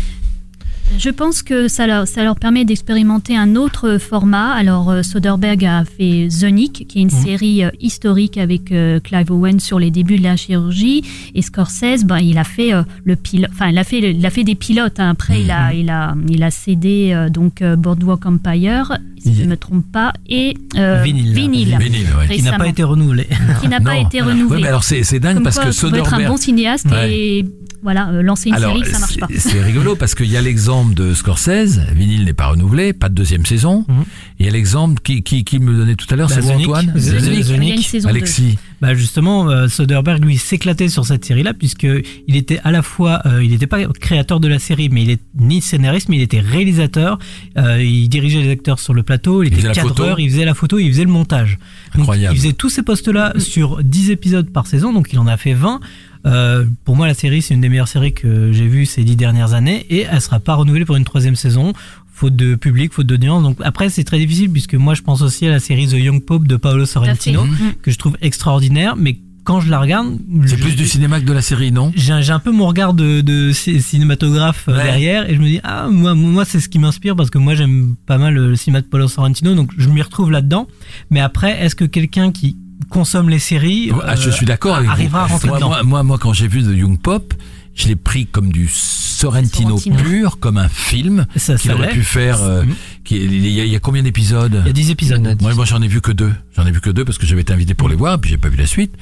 Je 0.99 1.11
pense 1.11 1.43
que 1.43 1.68
ça 1.68 1.87
leur, 1.87 2.07
ça 2.09 2.22
leur 2.24 2.37
permet 2.37 2.64
d'expérimenter 2.64 3.37
un 3.37 3.55
autre 3.57 3.99
format. 3.99 4.53
Alors, 4.53 4.91
euh, 4.91 5.03
Soderbergh 5.03 5.64
a 5.64 5.84
fait 5.84 6.28
Nick, 6.51 6.87
qui 6.89 6.99
est 6.99 7.03
une 7.03 7.11
Mhm. 7.12 7.24
série 7.24 7.64
euh, 7.64 7.70
historique 7.80 8.39
avec 8.39 8.72
euh, 8.72 8.99
Clive 9.01 9.30
Owen 9.30 9.61
sur 9.61 9.78
les 9.78 9.91
débuts 9.91 10.16
de 10.18 10.22
la 10.22 10.37
chirurgie. 10.37 11.03
Et 11.34 11.43
Scorsese, 11.43 12.05
ben, 12.05 12.18
il 12.18 12.39
a 12.39 12.45
fait 12.45 12.72
euh, 12.72 12.82
le 13.05 13.14
pilote. 13.16 13.51
Enfin, 13.53 13.68
il 13.68 13.76
a 13.78 13.84
fait, 13.84 13.99
il 14.12 14.24
a 14.24 14.30
fait 14.30 14.45
des 14.45 14.55
pilotes. 14.55 14.99
hein. 14.99 15.11
Après, 15.11 15.43
il 15.43 15.51
a, 15.51 15.74
il 15.74 15.91
a, 15.91 16.14
il 16.30 16.43
a 16.43 16.51
cédé 16.51 17.11
euh, 17.12 17.28
donc 17.28 17.61
euh, 17.62 17.76
Boardwalk 17.76 18.24
Empire, 18.24 18.97
si 19.22 19.34
je 19.34 19.43
ne 19.43 19.49
me 19.51 19.57
trompe 19.57 19.84
pas, 19.93 20.12
et 20.28 20.55
euh, 20.76 21.03
Vinyle. 21.03 21.32
Vinyle, 21.34 21.76
Vinyle, 21.78 22.07
ouais. 22.18 22.34
Qui 22.37 22.43
n'a 22.43 22.57
pas 22.57 22.68
été 22.68 22.82
renouvelé. 22.84 23.26
qui 23.61 23.68
n'a 23.68 23.80
pas 23.80 23.95
Non. 23.97 24.07
été 24.07 24.22
Ouais, 24.22 24.28
renouvelé. 24.28 24.62
mais 24.62 24.68
alors 24.68 24.84
c'est 24.84 25.03
c'est 25.03 25.20
dingue 25.20 25.34
Comme 25.34 25.43
parce 25.45 25.57
quoi, 25.57 25.64
que 25.70 25.87
on 25.87 25.91
peut 25.91 25.97
être 25.99 26.07
un 26.07 26.11
Soderbergh. 26.11 26.28
bon 26.30 26.37
cinéaste 26.39 26.87
Ouais. 26.91 27.12
et 27.12 27.45
voilà, 27.83 28.11
euh, 28.11 28.22
lancer 28.22 28.49
une 28.49 28.55
Alors, 28.57 28.77
série, 28.77 28.91
ça 28.93 28.99
marche 28.99 29.18
pas. 29.18 29.27
c'est- 29.31 29.39
c'est 29.51 29.62
rigolo 29.62 29.97
parce 29.97 30.14
qu'il 30.14 30.27
y 30.31 30.37
a 30.37 30.41
l'exemple 30.41 30.95
de 30.95 31.14
Scorsese, 31.14 31.81
vinyle 31.95 32.24
n'est 32.24 32.33
pas 32.33 32.49
renouvelé, 32.49 32.93
pas 32.93 33.09
de 33.09 33.14
deuxième 33.14 33.47
saison. 33.47 33.85
Mhm. 33.89 34.01
Et 34.01 34.05
il 34.41 34.47
y 34.47 34.49
a 34.49 34.53
l'exemple 34.53 35.01
qui, 35.03 35.22
qui, 35.22 35.45
qui 35.45 35.59
me 35.59 35.77
donnait 35.77 35.95
tout 35.95 36.07
à 36.11 36.16
l'heure, 36.16 36.29
Bah, 36.29 36.35
c'est 36.37 36.41
vous. 36.43 36.51
Antoine 36.51 36.87
The- 36.87 36.99
The 36.99 36.99
The- 36.99 37.31
Nick, 37.31 37.45
The 37.45 37.49
il 37.49 37.51
y 37.51 37.55
a 37.55 37.59
Nick. 37.59 37.77
une 37.77 37.83
saison 37.83 38.09
2. 38.09 38.14
Alexis. 38.16 38.59
Bah 38.83 38.95
justement, 38.95 39.49
euh, 39.49 39.68
Soderbergh 39.68 40.22
lui 40.22 40.37
s'éclatait 40.37 40.91
sur 40.91 41.07
cette 41.07 41.24
série-là 41.24 41.55
puisque 41.55 41.87
il 42.29 42.37
était 42.37 42.61
à 42.62 42.70
la 42.70 42.83
fois, 42.83 43.22
euh, 43.24 43.43
il 43.43 43.51
n'était 43.53 43.66
pas 43.66 43.79
créateur 43.87 44.39
de 44.39 44.49
la 44.49 44.59
série, 44.59 44.91
mais 44.91 45.03
il 45.03 45.11
est 45.11 45.20
ni 45.39 45.62
scénariste, 45.62 46.11
mais 46.11 46.16
il 46.16 46.22
était 46.22 46.41
réalisateur. 46.41 47.18
Euh, 47.57 47.83
il 47.83 48.09
dirigeait 48.11 48.43
les 48.43 48.51
acteurs 48.51 48.79
sur 48.79 48.93
le 48.93 49.03
plateau, 49.03 49.43
il, 49.43 49.47
était 49.55 49.62
cadreur, 49.72 49.89
photo. 49.97 50.05
il 50.18 50.29
faisait 50.31 50.45
la 50.45 50.53
photo, 50.53 50.79
il 50.79 50.91
faisait 50.91 51.05
le 51.05 51.11
montage. 51.11 51.59
Donc, 51.95 52.03
Incroyable. 52.03 52.35
il 52.37 52.39
faisait 52.39 52.53
tous 52.53 52.68
ces 52.68 52.83
postes-là 52.83 53.33
sur 53.39 53.83
10 53.83 54.11
épisodes 54.11 54.51
par 54.51 54.66
saison, 54.66 54.93
donc 54.93 55.09
il 55.11 55.18
en 55.18 55.27
a 55.27 55.39
fait 55.39 55.55
20. 55.55 55.81
Euh, 56.27 56.64
pour 56.85 56.97
moi, 56.97 57.07
la 57.07 57.14
série, 57.14 57.41
c'est 57.43 57.55
une 57.55 57.61
des 57.61 57.68
meilleures 57.68 57.89
séries 57.89 58.12
que 58.12 58.51
j'ai 58.53 58.66
vues 58.66 58.85
ces 58.87 59.05
dix 59.05 59.16
dernières 59.16 59.55
années 59.55 59.87
et 59.91 60.07
elle 60.11 60.20
sera 60.20 60.41
pas 60.41 60.55
renouvelée 60.55 60.85
pour 60.85 60.97
une 60.97 61.05
troisième 61.05 61.37
saison. 61.37 61.72
faute 62.12 62.35
de 62.35 62.55
public, 62.55 62.93
faute 62.95 63.07
d'audience. 63.07 63.43
Donc 63.43 63.59
après, 63.62 63.91
c'est 63.91 64.03
très 64.05 64.18
difficile 64.18 64.51
puisque 64.51 64.74
moi, 64.74 64.95
je 64.95 65.03
pense 65.03 65.20
aussi 65.22 65.47
à 65.47 65.51
la 65.51 65.61
série 65.61 65.87
The 65.87 65.93
Young 65.99 66.24
Pope 66.24 66.49
de 66.49 66.57
Paolo 66.57 66.87
Sorrentino, 66.87 67.43
Tout 67.45 67.53
à 67.53 67.57
fait. 67.57 67.64
Mm. 67.64 67.74
que 67.83 67.91
je 67.91 67.99
trouve 67.99 68.16
extraordinaire, 68.22 68.97
mais 68.97 69.18
quand 69.45 69.61
je 69.61 69.70
la 69.70 69.79
regarde, 69.79 70.18
C'est 70.47 70.57
plus 70.57 70.74
du 70.74 70.87
cinéma 70.87 71.20
que 71.20 71.27
de 71.27 71.33
la 71.35 71.43
série, 71.43 71.70
non? 71.72 71.93
J'ai 71.95 72.12
un 72.33 72.39
peu 72.41 72.51
mon 72.51 72.66
regard 72.66 72.95
de, 72.95 73.20
de 73.20 73.53
ci- 73.53 73.81
cinématographe 73.83 74.64
euh, 74.68 74.77
Ouais. 74.77 74.83
derrière 74.85 75.31
et 75.31 75.35
je 75.37 75.41
me 75.41 75.47
dis 75.47 75.61
ah 75.62 75.87
moi 75.89 76.14
moi 76.16 76.45
c'est 76.45 76.59
ce 76.59 76.68
qui 76.68 76.79
m'inspire 76.81 77.14
parce 77.14 77.31
que 77.31 77.39
moi 77.39 77.55
j'aime 77.55 77.95
pas 78.07 78.18
mal 78.18 78.35
le 78.35 78.57
cinéma 78.57 78.81
de 78.81 78.87
Paolo 78.87 79.07
Sorrentino 79.07 79.55
donc 79.55 79.70
je 79.79 79.89
m'y 79.89 80.03
retrouve 80.03 80.33
là-dedans 80.33 80.66
mais 81.11 81.20
après 81.20 81.62
est-ce 81.62 81.77
que 81.77 81.85
quelqu'un 81.85 82.33
qui 82.33 82.57
consomme 82.91 83.28
les 83.30 83.39
séries 83.39 83.91
Ah, 84.05 84.16
je 84.16 84.28
euh, 84.28 84.32
suis 84.32 84.47
d'accord 84.47 84.76
avec 84.76 84.87
vous. 84.87 84.93
arrivera 84.93 85.22
à 85.24 85.26
rentrer 85.26 85.49
moi, 85.49 85.57
dedans 85.59 85.68
moi, 85.68 85.82
moi, 85.82 86.03
moi, 86.03 86.18
quand 86.18 86.32
j'ai 86.32 86.49
vu 86.49 86.62
The 86.62 86.76
Young 86.76 86.99
Pop, 87.01 87.34
je 87.74 87.89
l'ai 87.89 87.97
pris 87.97 88.26
comme 88.26 88.53
du 88.53 88.68
Sorrentino, 88.72 89.76
Sorrentino. 89.78 89.97
pur, 89.97 90.39
comme 90.39 90.57
un 90.59 90.68
film 90.68 91.26
qu'il 91.61 91.72
aurait 91.72 91.91
pu 91.91 92.03
faire. 92.03 92.43
euh, 92.43 92.62
Mhm. 92.64 92.74
qui- 93.05 93.16
il, 93.16 93.47
y 93.49 93.61
a, 93.61 93.64
il 93.64 93.70
y 93.72 93.76
a 93.76 93.80
combien 93.80 94.03
d'épisodes 94.03 94.61
il 94.64 94.66
y 94.66 94.70
a 94.70 94.72
10 94.72 94.91
épisodes 94.91 95.37
Moi, 95.43 95.55
moi 95.55 95.64
j'en 95.64 95.80
ai 95.82 95.89
vu 95.89 96.01
que 96.01 96.12
deux. 96.12 96.32
J'en 96.57 96.66
ai 96.66 96.70
vu 96.70 96.80
que 96.80 96.91
deux 96.91 97.05
parce 97.05 97.18
que 97.18 97.26
j'avais 97.26 97.43
été 97.43 97.53
invité 97.53 97.74
pour 97.74 97.89
les 97.89 97.95
voir, 97.97 98.18
puis 98.18 98.30
j'ai 98.30 98.39
pas 98.39 98.49
vu 98.49 98.57
la 98.57 98.66
suite. 98.66 98.95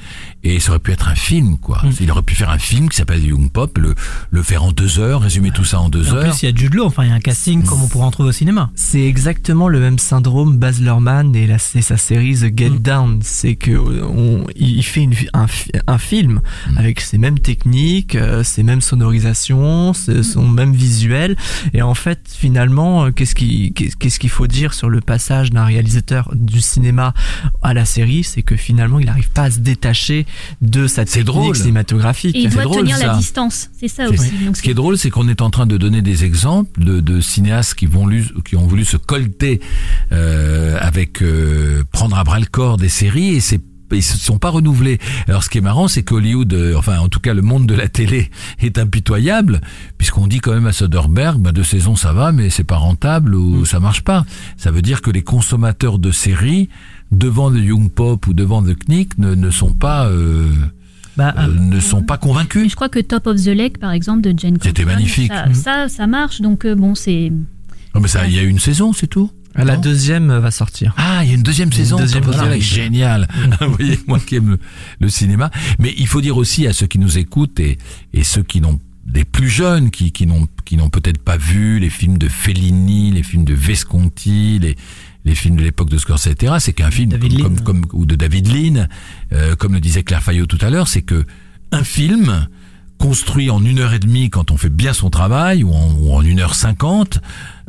Et 0.47 0.59
ça 0.59 0.69
aurait 0.69 0.79
pu 0.79 0.91
être 0.91 1.09
un 1.09 1.15
film, 1.15 1.57
quoi. 1.57 1.81
Mm. 1.83 1.89
Il 2.01 2.11
aurait 2.11 2.21
pu 2.21 2.35
faire 2.35 2.49
un 2.51 2.57
film 2.59 2.87
qui 2.87 2.95
s'appelle 2.97 3.19
The 3.21 3.25
Young 3.25 3.51
Pop, 3.51 3.77
le, 3.77 3.95
le 4.29 4.43
faire 4.43 4.63
en 4.63 4.71
deux 4.71 4.99
heures, 4.99 5.21
résumer 5.21 5.51
tout 5.51 5.65
ça 5.65 5.79
en 5.81 5.89
deux 5.89 6.07
Et 6.07 6.11
en 6.11 6.15
heures. 6.15 6.29
plus 6.29 6.43
il 6.43 6.49
y 6.49 6.53
a 6.53 6.55
Jude 6.55 6.75
Law 6.75 6.85
enfin 6.85 7.03
il 7.03 7.09
y 7.09 7.11
a 7.11 7.15
un 7.15 7.19
casting 7.19 7.63
comme 7.63 7.81
on 7.81 7.87
pourrait 7.87 8.05
en 8.05 8.11
trouver 8.11 8.29
au 8.29 8.31
cinéma 8.31 8.69
C'est 8.75 9.03
exactement 9.05 9.67
le 9.67 9.79
même 9.79 9.97
syndrome 9.99 10.57
Baz 10.57 10.79
Luhrmann 10.81 11.35
et 11.35 11.47
la, 11.47 11.57
c'est 11.57 11.81
sa 11.81 11.97
série 11.97 12.35
The 12.35 12.55
Get 12.57 12.69
Mm. 12.69 12.79
Down. 12.79 13.19
C'est 13.23 13.55
que 13.55 13.71
euh, 13.71 14.05
on, 14.07 14.45
il 14.55 14.83
fait 14.83 15.01
une, 15.01 15.13
un, 15.33 15.47
fi- 15.47 15.71
un 15.87 15.97
film 15.97 16.41
Mm. 16.69 16.77
avec 16.77 17.01
ses 17.01 17.17
mêmes 17.17 17.39
techniques, 17.39 18.15
euh, 18.15 18.43
ses 18.43 18.61
mêmes 18.63 18.81
sonorisations, 18.81 19.93
son 19.93 20.47
même 20.47 20.73
visuel. 20.73 21.35
Et 21.73 21.81
en 21.81 21.95
fait, 21.95 22.19
finalement, 22.31 23.05
euh, 23.05 23.11
qu'est-ce 23.11 23.35
qui, 23.35 23.73
qu'est- 23.73 23.95
qu'est-ce 23.97 24.19
qu'il 24.19 24.29
faut 24.29 24.47
dire 24.47 24.73
sur 24.73 24.89
le 24.89 25.01
passage 25.01 25.51
d'un 25.51 25.65
réalisateur 25.65 26.29
du 26.35 26.61
cinéma 26.61 27.13
à 27.63 27.73
la 27.73 27.85
série, 27.85 28.23
c'est 28.23 28.43
que 28.43 28.55
finalement, 28.55 28.99
il 28.99 29.05
n'arrive 29.07 29.29
pas 29.31 29.43
à 29.43 29.51
se 29.51 29.59
détacher 29.59 30.25
de 30.61 30.87
sa 30.87 31.01
C'est 31.05 31.19
technique 31.19 31.25
drôle. 31.25 31.55
cinématographique. 31.55 32.35
Et 32.35 32.41
il 32.43 32.49
doit 32.49 32.63
drôle, 32.63 32.81
tenir 32.81 32.97
ça. 32.97 33.07
la 33.07 33.15
distance. 33.17 33.69
C'est 33.79 33.87
ça 33.87 34.09
aussi. 34.09 34.31
Donc 34.45 34.57
Ce 34.57 34.61
qui 34.61 34.69
est 34.69 34.73
drôle, 34.75 34.97
c'est 34.97 35.09
qu'on 35.09 35.27
est 35.27 35.41
en 35.41 35.49
train 35.49 35.65
de 35.65 35.77
donner 35.77 36.01
des 36.01 36.23
exemples 36.25 36.83
de, 36.83 36.99
de 37.01 37.21
cinéastes 37.21 37.75
qui, 37.75 37.85
vont 37.85 38.07
lu- 38.07 38.25
qui 38.45 38.55
ont 38.55 38.67
voulu 38.67 38.85
se 38.85 38.97
colter 38.97 39.59
euh, 40.11 40.77
avec 40.79 41.21
euh, 41.21 41.83
prendre 41.91 42.17
à 42.17 42.23
bras 42.23 42.39
le 42.39 42.45
corps 42.45 42.77
des 42.77 42.89
séries 42.89 43.35
et 43.35 43.39
c'est 43.39 43.61
ils 43.91 44.01
se 44.03 44.17
sont 44.17 44.39
pas 44.39 44.49
renouvelés. 44.49 44.97
Alors 45.27 45.43
ce 45.43 45.49
qui 45.49 45.59
est 45.59 45.61
marrant, 45.61 45.87
c'est 45.87 46.01
qu'Hollywood, 46.01 46.51
euh, 46.53 46.73
enfin 46.75 46.97
en 46.97 47.07
tout 47.07 47.19
cas 47.19 47.35
le 47.35 47.43
monde 47.43 47.67
de 47.67 47.75
la 47.75 47.87
télé 47.87 48.31
est 48.59 48.79
impitoyable, 48.79 49.61
puisqu'on 49.99 50.25
dit 50.25 50.39
quand 50.39 50.53
même 50.53 50.65
à 50.65 50.73
Soderbergh, 50.73 51.37
bah, 51.39 51.51
deux 51.51 51.63
saisons 51.63 51.95
ça 51.95 52.11
va, 52.11 52.31
mais 52.31 52.49
c'est 52.49 52.63
pas 52.63 52.77
rentable 52.77 53.35
ou 53.35 53.63
ça 53.63 53.79
marche 53.79 54.01
pas. 54.01 54.25
Ça 54.57 54.71
veut 54.71 54.81
dire 54.81 55.01
que 55.03 55.11
les 55.11 55.21
consommateurs 55.21 55.99
de 55.99 56.11
séries 56.11 56.67
devant 57.11 57.51
The 57.51 57.57
Young 57.57 57.89
Pop 57.91 58.27
ou 58.27 58.33
devant 58.33 58.61
The 58.63 58.75
Knick 58.87 59.17
ne, 59.17 59.35
ne 59.35 59.49
sont 59.51 59.73
pas 59.73 60.07
euh, 60.07 60.49
bah 61.17 61.33
euh, 61.37 61.47
ne 61.47 61.79
sont 61.79 62.03
pas 62.03 62.15
Mais 62.15 62.27
convaincus. 62.27 62.69
je 62.71 62.75
crois 62.75 62.89
que 62.89 62.99
Top 62.99 63.27
of 63.27 63.41
the 63.41 63.47
Lake, 63.47 63.77
par 63.79 63.91
exemple, 63.91 64.21
de 64.21 64.37
Jane 64.37 64.57
C'était 64.61 64.85
magnifique. 64.85 65.31
Ça, 65.31 65.53
ça, 65.53 65.87
ça 65.89 66.07
marche. 66.07 66.41
Donc, 66.41 66.65
euh, 66.65 66.75
bon, 66.75 66.95
c'est. 66.95 67.31
Non, 67.93 68.01
mais 68.01 68.07
ça, 68.07 68.27
il 68.27 68.33
y 68.33 68.39
a 68.39 68.43
une 68.43 68.59
saison, 68.59 68.91
c'est 68.91 69.07
tout. 69.07 69.31
La 69.57 69.75
Non 69.75 69.81
deuxième 69.81 70.37
va 70.37 70.51
sortir. 70.51 70.93
Ah, 70.97 71.21
il 71.23 71.29
y 71.29 71.31
a 71.31 71.35
une 71.35 71.41
deuxième 71.43 71.69
une 71.69 71.73
saison. 71.73 71.95
deuxième 71.95 72.25
génial. 72.59 73.25
Vous 73.61 73.71
voyez, 73.71 73.97
moi 74.05 74.19
qui 74.19 74.35
aime 74.35 74.49
le, 74.49 74.59
le 74.99 75.07
cinéma. 75.07 75.49
Mais 75.79 75.93
il 75.97 76.07
faut 76.07 76.19
dire 76.19 76.35
aussi 76.35 76.67
à 76.67 76.73
ceux 76.73 76.87
qui 76.87 76.99
nous 76.99 77.17
écoutent 77.17 77.57
et, 77.61 77.77
et 78.13 78.25
ceux 78.25 78.43
qui 78.43 78.59
n'ont 78.59 78.81
des 79.05 79.23
plus 79.23 79.47
jeunes 79.47 79.91
qui, 79.91 80.11
qui 80.11 80.25
n'ont 80.27 80.47
qui 80.65 80.75
n'ont 80.75 80.89
peut-être 80.89 81.19
pas 81.19 81.37
vu 81.37 81.79
les 81.79 81.89
films 81.89 82.17
de 82.17 82.27
Fellini, 82.27 83.11
les 83.11 83.23
films 83.23 83.45
de 83.45 83.53
Visconti, 83.53 84.59
les 84.59 84.75
les 85.25 85.35
films 85.35 85.55
de 85.57 85.63
l'époque 85.63 85.89
de 85.89 85.97
Scorsese, 85.97 86.27
etc. 86.27 86.53
C'est 86.59 86.73
qu'un 86.73 86.91
film 86.91 87.09
comme, 87.41 87.59
comme, 87.59 87.59
comme- 87.61 87.85
ou 87.93 88.05
de 88.05 88.15
David 88.15 88.47
Lean, 88.47 88.87
euh, 89.33 89.55
comme 89.55 89.73
le 89.73 89.79
disait 89.81 90.03
Claire 90.03 90.23
Fayot 90.23 90.45
tout 90.45 90.59
à 90.61 90.69
l'heure, 90.69 90.87
c'est 90.87 91.01
que 91.01 91.25
un 91.71 91.83
film 91.83 92.47
construit 92.97 93.49
en 93.49 93.61
une 93.65 93.79
heure 93.79 93.93
et 93.93 93.99
demie 93.99 94.29
quand 94.29 94.51
on 94.51 94.57
fait 94.57 94.69
bien 94.69 94.93
son 94.93 95.09
travail 95.09 95.63
ou 95.65 95.73
en, 95.73 95.91
ou 95.99 96.13
en 96.13 96.21
une 96.21 96.39
heure 96.39 96.55
cinquante, 96.55 97.19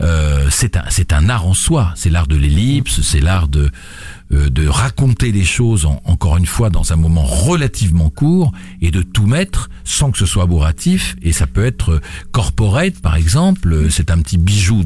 euh, 0.01 0.47
c'est 0.51 0.77
un 0.77 0.85
c'est 0.89 1.13
un 1.13 1.29
art 1.29 1.47
en 1.47 1.55
soi. 1.55 1.93
C'est 1.97 2.11
l'art 2.11 2.29
de 2.29 2.37
l'ellipse, 2.37 3.01
c'est 3.01 3.19
l'art 3.21 3.49
de 3.49 3.71
euh, 4.33 4.49
de 4.51 4.69
raconter 4.69 5.33
les 5.33 5.45
choses 5.45 5.85
en- 5.85 6.01
encore 6.05 6.37
une 6.37 6.47
fois 6.47 6.71
dans 6.71 6.93
un 6.93 6.97
moment 6.97 7.25
relativement 7.25 8.09
court 8.09 8.53
et 8.81 8.93
de 8.93 9.03
tout 9.03 9.27
mettre 9.27 9.69
sans 9.83 10.13
que 10.13 10.19
ce 10.19 10.27
soit 10.27 10.47
bourratif. 10.47 11.17
Et 11.23 11.33
ça 11.33 11.49
peut 11.49 11.65
être 11.67 12.01
corporate 12.31 13.01
par 13.01 13.17
exemple. 13.17 13.87
C'est 13.91 14.13
un 14.13 14.19
petit 14.19 14.39
bijou 14.39 14.85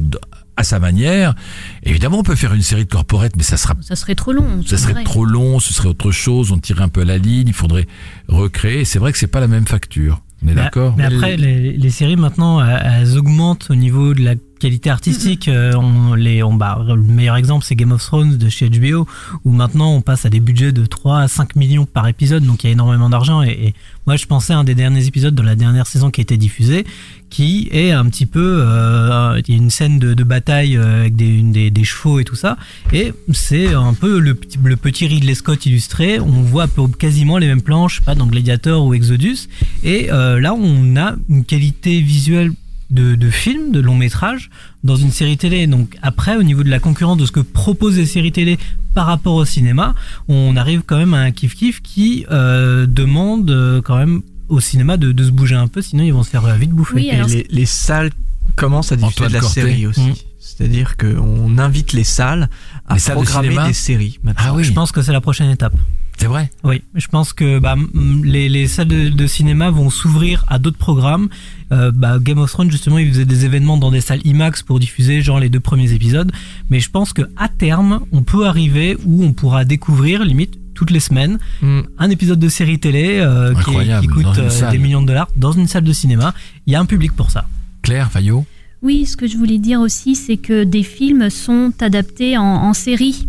à 0.61 0.63
sa 0.63 0.79
manière. 0.79 1.35
Évidemment, 1.83 2.19
on 2.19 2.23
peut 2.23 2.35
faire 2.35 2.53
une 2.53 2.61
série 2.61 2.85
de 2.85 2.89
corporate, 2.89 3.33
mais 3.35 3.43
ça 3.43 3.57
sera 3.57 3.75
Ça 3.81 3.95
serait 3.95 4.15
trop 4.15 4.31
long. 4.33 4.61
ça 4.65 4.77
serait 4.77 4.93
vrai. 4.93 5.03
trop 5.03 5.25
long, 5.25 5.59
ce 5.59 5.73
serait 5.73 5.89
autre 5.89 6.11
chose, 6.11 6.51
on 6.51 6.57
tirait 6.57 6.83
un 6.83 6.89
peu 6.89 7.03
la 7.03 7.17
ligne, 7.17 7.47
il 7.49 7.53
faudrait 7.53 7.87
recréer. 8.27 8.85
C'est 8.85 8.99
vrai 8.99 9.11
que 9.11 9.17
c'est 9.17 9.27
pas 9.27 9.39
la 9.39 9.47
même 9.47 9.67
facture. 9.67 10.21
On 10.43 10.47
est 10.47 10.55
Mais- 10.55 10.61
d'accord 10.61 10.95
Mais 10.97 11.03
après, 11.03 11.37
les, 11.37 11.73
les 11.73 11.89
séries 11.91 12.15
maintenant, 12.15 12.65
elles, 12.65 13.15
augmentent 13.15 13.67
au 13.69 13.75
niveau 13.75 14.15
de 14.15 14.23
la 14.23 14.33
qualité 14.59 14.89
artistique. 14.89 15.47
Euh, 15.47 15.73
on, 15.75 16.15
les, 16.15 16.41
on, 16.41 16.53
bah, 16.55 16.83
le 16.87 16.95
meilleur 16.95 17.35
exemple, 17.35 17.63
c'est 17.63 17.75
Game 17.75 17.91
of 17.91 18.03
Thrones 18.03 18.37
de 18.37 18.49
chez 18.49 18.67
HBO, 18.69 19.07
où 19.45 19.51
maintenant 19.51 19.93
on 19.93 20.01
passe 20.01 20.25
à 20.25 20.29
des 20.31 20.39
budgets 20.39 20.71
de 20.71 20.83
3 20.87 21.19
à 21.21 21.27
5 21.27 21.55
millions 21.55 21.85
par 21.85 22.07
épisode, 22.07 22.43
donc 22.43 22.63
il 22.63 22.67
y 22.67 22.69
a 22.69 22.73
énormément 22.73 23.09
d'argent. 23.09 23.43
Et, 23.43 23.49
et 23.51 23.73
moi, 24.07 24.15
je 24.15 24.25
pensais 24.25 24.53
à 24.53 24.57
un 24.57 24.63
des 24.63 24.73
derniers 24.75 25.05
épisodes 25.05 25.35
de 25.35 25.41
la 25.43 25.55
dernière 25.55 25.85
saison 25.85 26.09
qui 26.09 26.21
a 26.21 26.23
été 26.23 26.37
diffusée, 26.37 26.85
qui 27.31 27.69
est 27.71 27.91
un 27.91 28.05
petit 28.05 28.27
peu, 28.27 28.59
euh, 28.61 29.41
il 29.47 29.55
y 29.55 29.57
a 29.57 29.61
une 29.61 29.71
scène 29.71 29.97
de, 29.97 30.23
bataille 30.23 30.77
euh, 30.77 30.99
avec 30.99 31.15
des, 31.15 31.25
une- 31.27 31.51
des, 31.51 31.83
chevaux 31.83 32.19
et 32.19 32.23
tout 32.25 32.35
ça, 32.35 32.57
et 32.93 33.13
c'est 33.33 33.73
un 33.73 33.93
peu 33.95 34.19
le, 34.19 34.35
petit- 34.35 34.59
le 34.63 34.75
petit 34.75 35.07
Ridley 35.07 35.33
Scott 35.33 35.65
illustré. 35.65 36.19
On 36.19 36.43
voit 36.43 36.67
quasiment 36.99 37.37
les 37.39 37.47
mêmes 37.47 37.61
planches, 37.63 38.01
pas 38.01 38.13
dans 38.13 38.27
Gladiator 38.27 38.85
ou 38.85 38.93
Exodus, 38.93 39.47
et 39.83 40.11
euh, 40.11 40.39
là 40.39 40.53
on 40.53 40.95
a 40.97 41.15
une 41.29 41.43
qualité 41.45 42.01
visuelle 42.01 42.51
de, 42.91 43.15
de 43.15 43.29
film, 43.29 43.71
de 43.71 43.79
long 43.79 43.95
métrage 43.95 44.49
dans 44.83 44.97
une 44.97 45.11
série 45.11 45.37
télé. 45.37 45.65
Donc 45.65 45.97
après, 46.01 46.35
au 46.35 46.43
niveau 46.43 46.63
de 46.63 46.69
la 46.69 46.79
concurrence 46.79 47.17
de 47.17 47.25
ce 47.25 47.31
que 47.31 47.39
proposent 47.39 47.97
les 47.97 48.05
séries 48.05 48.33
télé 48.33 48.59
par 48.93 49.05
rapport 49.05 49.35
au 49.35 49.45
cinéma, 49.45 49.95
on 50.27 50.57
arrive 50.57 50.81
quand 50.85 50.97
même 50.97 51.13
à 51.13 51.19
un 51.21 51.31
kiff 51.31 51.55
kiff 51.55 51.81
qui 51.81 52.25
demande 52.29 53.81
quand 53.85 53.97
même 53.97 54.21
au 54.51 54.59
cinéma 54.59 54.97
de, 54.97 55.11
de 55.11 55.23
se 55.23 55.31
bouger 55.31 55.55
un 55.55 55.67
peu, 55.67 55.81
sinon 55.81 56.03
ils 56.03 56.13
vont 56.13 56.23
se 56.23 56.29
faire 56.29 56.45
euh, 56.45 56.55
vite 56.55 56.71
bouffer. 56.71 56.95
Oui, 56.95 57.07
Et 57.07 57.11
alors, 57.11 57.27
les, 57.27 57.47
les 57.49 57.65
salles 57.65 58.11
commencent 58.55 58.91
à 58.91 58.95
diffuser 58.95 59.13
Antoine 59.25 59.29
de 59.29 59.35
la 59.37 59.41
série 59.41 59.87
aussi. 59.87 60.01
Mm. 60.01 60.13
C'est-à-dire 60.39 60.97
qu'on 60.97 61.57
invite 61.57 61.93
les 61.93 62.03
salles 62.03 62.49
à 62.87 62.95
Les 62.95 62.99
salles 62.99 63.15
programmer 63.15 63.67
des 63.67 63.73
séries. 63.73 64.19
maintenant. 64.23 64.43
Ah 64.47 64.53
oui, 64.53 64.63
Je 64.63 64.73
pense 64.73 64.91
que 64.91 65.01
c'est 65.01 65.11
la 65.13 65.21
prochaine 65.21 65.49
étape. 65.49 65.73
c'est 66.17 66.25
vrai. 66.27 66.51
Oui, 66.63 66.81
je 66.95 67.07
pense 67.07 67.31
que 67.33 67.59
bah, 67.59 67.75
les, 68.23 68.49
les 68.49 68.67
salles 68.67 68.87
de, 68.87 69.09
de 69.09 69.27
cinéma 69.27 69.69
vont 69.71 69.89
s'ouvrir 69.89 70.43
à 70.49 70.59
d'autres 70.59 70.77
programmes. 70.77 71.29
Euh, 71.71 71.91
bah, 71.93 72.17
Game 72.19 72.37
of 72.39 72.51
Thrones, 72.51 72.69
justement, 72.69 72.97
ils 72.97 73.09
faisaient 73.09 73.25
des 73.25 73.45
événements 73.45 73.77
dans 73.77 73.91
des 73.91 74.01
salles 74.01 74.21
IMAX 74.25 74.61
pour 74.63 74.79
diffuser 74.79 75.21
genre 75.21 75.39
les 75.39 75.49
deux 75.49 75.59
premiers 75.61 75.93
épisodes. 75.93 76.31
Mais 76.69 76.79
je 76.79 76.89
pense 76.89 77.13
que 77.13 77.23
à 77.37 77.47
terme, 77.47 78.01
on 78.11 78.21
peut 78.23 78.45
arriver 78.45 78.97
où 79.05 79.23
on 79.23 79.33
pourra 79.33 79.63
découvrir, 79.65 80.23
limite, 80.25 80.55
toutes 80.81 80.89
les 80.89 80.99
semaines, 80.99 81.37
Mm. 81.61 81.81
un 81.99 82.09
épisode 82.09 82.39
de 82.39 82.49
série 82.49 82.79
télé 82.79 83.19
euh, 83.19 83.53
qui, 83.53 83.59
est- 83.59 83.63
qui 83.63 83.69
Incroyable, 83.69 84.07
coûte 84.07 84.25
euh, 84.39 84.71
des 84.71 84.79
millions 84.79 85.03
de 85.03 85.07
dollars 85.07 85.27
dans 85.35 85.51
une 85.51 85.67
salle 85.67 85.83
de 85.83 85.93
cinéma. 85.93 86.33
Il 86.65 86.73
y 86.73 86.75
a 86.75 86.79
un 86.79 86.85
public 86.85 87.11
pour 87.15 87.29
ça. 87.29 87.45
Claire 87.83 88.09
Fayot 88.11 88.45
oui, 88.83 89.05
ce 89.05 89.15
que 89.15 89.27
je 89.27 89.37
voulais 89.37 89.59
dire 89.59 89.79
aussi, 89.79 90.15
c'est 90.15 90.37
que 90.37 90.63
des 90.63 90.81
films 90.81 91.29
sont 91.29 91.71
adaptés 91.81 92.35
en, 92.35 92.41
en 92.69 92.73
série. 92.73 93.27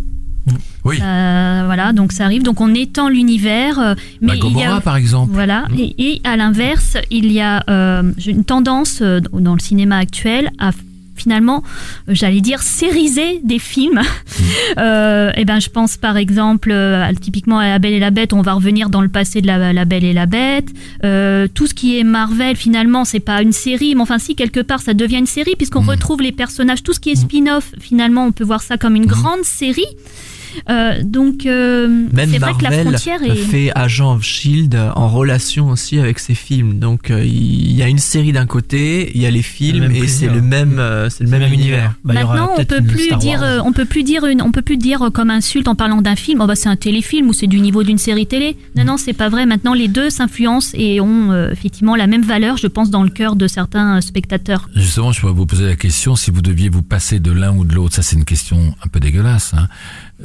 Oui. 0.83 0.97
Euh, 0.99 1.63
voilà, 1.67 1.93
donc 1.93 2.13
ça 2.13 2.25
arrive. 2.25 2.43
Donc 2.43 2.63
on 2.63 2.75
étend 2.75 3.11
l'univers. 3.11 3.77
mais 4.23 4.29
Bah, 4.29 4.33
il 4.35 4.39
y 4.39 4.41
Gomorrah 4.41 4.77
a, 4.77 4.81
par 4.81 4.97
exemple. 4.97 5.31
Voilà, 5.35 5.67
Mm. 5.69 5.75
et, 5.79 5.95
et 5.99 6.21
à 6.25 6.39
l'inverse, 6.39 6.97
il 7.11 7.31
y 7.31 7.41
a 7.43 7.63
euh, 7.69 8.13
une 8.27 8.45
tendance 8.45 9.03
dans 9.03 9.53
le 9.53 9.61
cinéma 9.61 9.99
actuel 9.99 10.51
à 10.59 10.71
finalement, 11.15 11.63
euh, 12.09 12.13
j'allais 12.15 12.41
dire, 12.41 12.63
sériser 12.63 13.41
des 13.45 13.59
films. 13.59 14.01
Euh, 14.79 15.31
et 15.37 15.45
ben, 15.45 15.61
je 15.61 15.69
pense 15.69 15.97
par 15.97 16.17
exemple, 16.17 16.71
euh, 16.73 17.07
typiquement 17.21 17.59
à 17.59 17.69
La 17.69 17.79
Belle 17.79 17.93
et 17.93 17.99
la 17.99 18.11
Bête, 18.11 18.33
on 18.33 18.41
va 18.41 18.55
revenir 18.55 18.89
dans 18.89 19.03
le 19.03 19.09
passé 19.09 19.43
de 19.43 19.47
La, 19.47 19.73
la 19.73 19.85
Belle 19.85 20.05
et 20.05 20.13
la 20.15 20.25
Bête. 20.27 20.69
Euh, 21.05 21.47
tout 21.53 21.67
ce 21.67 21.75
qui 21.75 21.99
est 21.99 22.05
Marvel, 22.05 22.57
finalement, 22.57 23.05
c'est 23.05 23.21
pas 23.21 23.43
une 23.43 23.53
série, 23.53 23.95
mais 23.95 24.01
enfin 24.01 24.19
si, 24.19 24.35
quelque 24.35 24.61
part, 24.61 24.81
ça 24.81 24.95
devient 24.95 25.19
une 25.19 25.27
série 25.27 25.55
puisqu'on 25.57 25.83
Mm. 25.83 25.91
retrouve 25.91 26.23
les 26.23 26.33
personnages. 26.33 26.83
Tout 26.83 26.93
ce 26.95 27.01
qui 27.01 27.11
est 27.11 27.17
spin-off, 27.17 27.73
finalement, 27.81 28.25
on 28.27 28.33
peut 28.33 28.45
voir 28.45 28.63
ça 28.63 28.79
comme 28.79 28.97
une 28.97 29.07
grande 29.07 29.45
série. 29.45 29.87
Euh, 30.71 31.03
donc, 31.03 31.47
euh, 31.47 31.89
Même 32.13 32.31
c'est 32.31 32.39
vrai 32.39 32.53
que 32.55 32.65
la 32.65 32.73
frontière 32.83 33.23
est. 33.23 33.35
fait 33.35 33.71
Agent 33.75 34.15
of 34.15 34.23
Shield 34.23 34.79
en 34.95 35.09
relation 35.09 35.69
aussi 35.69 35.99
avec 35.99 36.19
ses 36.19 36.35
films. 36.35 36.79
Donc 36.79 37.11
euh, 37.11 37.25
il 37.25 37.73
y 37.73 37.83
a 37.83 37.89
une 37.89 37.99
série 37.99 38.33
d'un 38.33 38.47
côté, 38.47 39.11
il 39.15 39.21
y 39.21 39.27
a 39.27 39.31
les 39.31 39.43
films 39.43 39.81
même 39.81 39.91
et 39.93 40.07
c'est 40.07 40.27
plaisir. 40.27 40.35
le 40.35 40.43
même, 40.43 40.79
euh, 40.79 41.09
c'est 41.11 41.25
le 41.25 41.31
même, 41.31 41.53
univers. 41.53 41.95
Bah, 42.05 42.15
Maintenant, 42.15 42.51
on 42.53 42.57
peut-être 42.57 42.77
peut 42.77 42.83
plus 42.83 43.17
dire, 43.19 43.43
euh, 43.43 43.61
on 43.65 43.73
peut 43.73 43.85
plus 43.85 44.03
dire 44.03 44.25
une, 44.27 44.43
on 44.43 44.51
peut 44.53 44.63
plus 44.63 44.77
dire 44.77 45.03
euh, 45.03 45.11
comme 45.11 45.31
insulte 45.31 45.69
en 45.69 45.75
parlant 45.75 46.03
d'un 46.03 46.17
film. 46.17 46.41
Oh 46.41 46.47
bah 46.47 46.55
c'est 46.55 46.69
un 46.69 46.77
téléfilm 46.77 47.29
ou 47.29 47.33
c'est 47.33 47.47
du 47.47 47.61
niveau 47.61 47.83
d'une 47.83 47.99
série 47.99 48.27
télé. 48.27 48.57
Non 48.77 48.85
non, 48.85 48.97
c'est 48.97 49.13
pas 49.13 49.29
vrai. 49.29 49.47
Maintenant, 49.47 49.75
les 49.75 49.89
deux 49.89 50.11
s'influencent 50.11 50.73
et 50.75 51.01
ont 51.01 51.31
euh, 51.33 51.51
effectivement 51.51 51.97
la 51.97 52.07
même 52.07 52.23
valeur, 52.23 52.57
je 52.57 52.67
pense, 52.67 52.91
dans 52.91 53.03
le 53.03 53.11
cœur 53.11 53.37
de 53.37 53.47
certains 53.47 53.99
euh, 53.99 54.01
spectateurs. 54.01 54.69
Justement, 54.75 55.13
je 55.13 55.21
pourrais 55.21 55.33
vous 55.33 55.47
poser 55.47 55.67
la 55.67 55.77
question 55.77 56.17
si 56.17 56.31
vous 56.31 56.43
deviez 56.43 56.69
vous 56.69 56.83
passer 56.83 57.21
de 57.21 57.33
l'un 57.33 57.55
ou 57.57 57.65
de 57.65 57.75
l'autre. 57.75 57.95
Ça, 57.95 58.03
c'est 58.03 58.17
une 58.17 58.25
question 58.25 58.75
un 58.85 58.89
peu 58.89 59.01
dégueulasse. 59.01 59.55
Hein. 59.55 59.69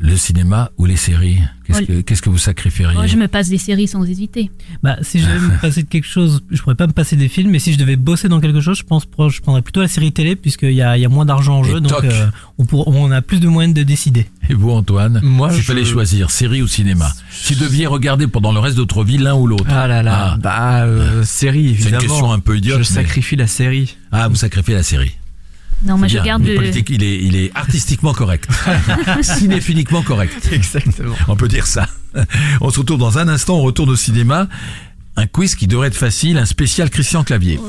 Le 0.01 0.15
cinéma 0.17 0.71
ou 0.77 0.85
les 0.85 0.95
séries 0.95 1.39
Qu'est-ce 1.65 1.81
Oh, 1.81 1.85
que, 1.85 2.01
qu'est-ce 2.01 2.21
que 2.21 2.29
vous 2.29 2.37
sacrifieriez 2.37 2.95
Moi, 2.95 3.07
je 3.07 3.17
me 3.17 3.27
passe 3.27 3.49
des 3.49 3.57
séries 3.57 3.87
sans 3.89 4.03
hésiter. 4.05 4.49
Bah, 4.83 4.95
si 5.01 5.19
je 5.19 5.25
devais 5.25 5.39
me 5.39 5.57
passer 5.61 5.83
de 5.83 5.87
quelque 5.89 6.07
chose, 6.07 6.41
je 6.49 6.61
pourrais 6.61 6.75
pas 6.75 6.87
me 6.87 6.93
passer 6.93 7.15
des 7.17 7.27
films, 7.27 7.49
mais 7.51 7.59
si 7.59 7.73
je 7.73 7.77
devais 7.77 7.97
bosser 7.97 8.29
dans 8.29 8.39
quelque 8.39 8.61
chose, 8.61 8.77
je 8.77 8.83
pense 8.83 9.03
que 9.05 9.29
je 9.29 9.41
prendrais 9.41 9.61
plutôt 9.61 9.81
la 9.81 9.89
série 9.89 10.13
télé, 10.13 10.35
puisqu'il 10.37 10.71
y 10.71 10.81
a, 10.81 10.97
il 10.97 11.01
y 11.01 11.05
a 11.05 11.09
moins 11.09 11.25
d'argent 11.25 11.59
en 11.59 11.63
Et 11.65 11.69
jeu, 11.71 11.79
donc 11.81 11.91
euh, 12.05 12.27
on, 12.57 12.65
pour, 12.65 12.87
on 12.87 13.11
a 13.11 13.21
plus 13.21 13.39
de 13.41 13.47
moyens 13.49 13.73
de 13.73 13.83
décider. 13.83 14.27
Et 14.49 14.53
vous, 14.53 14.69
Antoine 14.71 15.19
Moi, 15.23 15.49
S'il 15.51 15.61
je- 15.61 15.65
fallait 15.67 15.83
choisir 15.85 16.31
série 16.31 16.61
ou 16.61 16.67
cinéma, 16.67 17.11
si 17.29 17.53
vous 17.53 17.59
deviez 17.65 17.85
regarder 17.85 18.27
pendant 18.27 18.53
le 18.53 18.59
reste 18.59 18.75
de 18.77 18.81
votre 18.81 19.03
vie 19.03 19.17
l'un 19.17 19.35
ou 19.35 19.45
l'autre. 19.45 19.65
Ah 19.67 19.87
là 19.87 20.01
là, 20.03 20.35
Ah. 20.35 20.37
bah 20.41 20.83
euh, 20.85 21.23
série 21.25 21.75
C'est 21.75 21.81
évidemment. 21.89 21.95
une 22.03 22.07
question 22.07 22.31
un 22.31 22.39
peu 22.39 22.57
idiote. 22.57 22.75
Je 22.83 22.89
mais- 22.93 23.03
sacrifie 23.03 23.35
la 23.35 23.47
série. 23.47 23.97
Ah, 24.13 24.29
vous 24.29 24.35
sacrifiez 24.35 24.73
la 24.73 24.83
série. 24.83 25.11
Non, 25.84 25.97
moi 25.97 26.07
je 26.07 26.17
garde 26.19 26.43
Il 26.43 26.49
est 26.49 26.53
le. 26.53 26.59
politique, 26.59 26.89
il 26.89 27.03
est, 27.03 27.23
il 27.23 27.36
est 27.36 27.51
artistiquement 27.55 28.13
correct. 28.13 28.49
Cinéphiliquement 29.21 30.01
correct. 30.01 30.49
Exactement. 30.51 31.15
On 31.28 31.36
peut 31.36 31.47
dire 31.47 31.67
ça. 31.67 31.88
On 32.61 32.69
se 32.71 32.80
retrouve 32.80 32.99
dans 32.99 33.17
un 33.19 33.28
instant, 33.28 33.57
on 33.57 33.61
retourne 33.61 33.89
au 33.89 33.95
cinéma. 33.95 34.47
Un 35.19 35.25
quiz 35.25 35.55
qui 35.55 35.65
devrait 35.65 35.88
être 35.88 35.97
facile, 35.97 36.38
un 36.38 36.45
spécial 36.45 36.91
Christian 36.91 37.23
Clavier. 37.23 37.59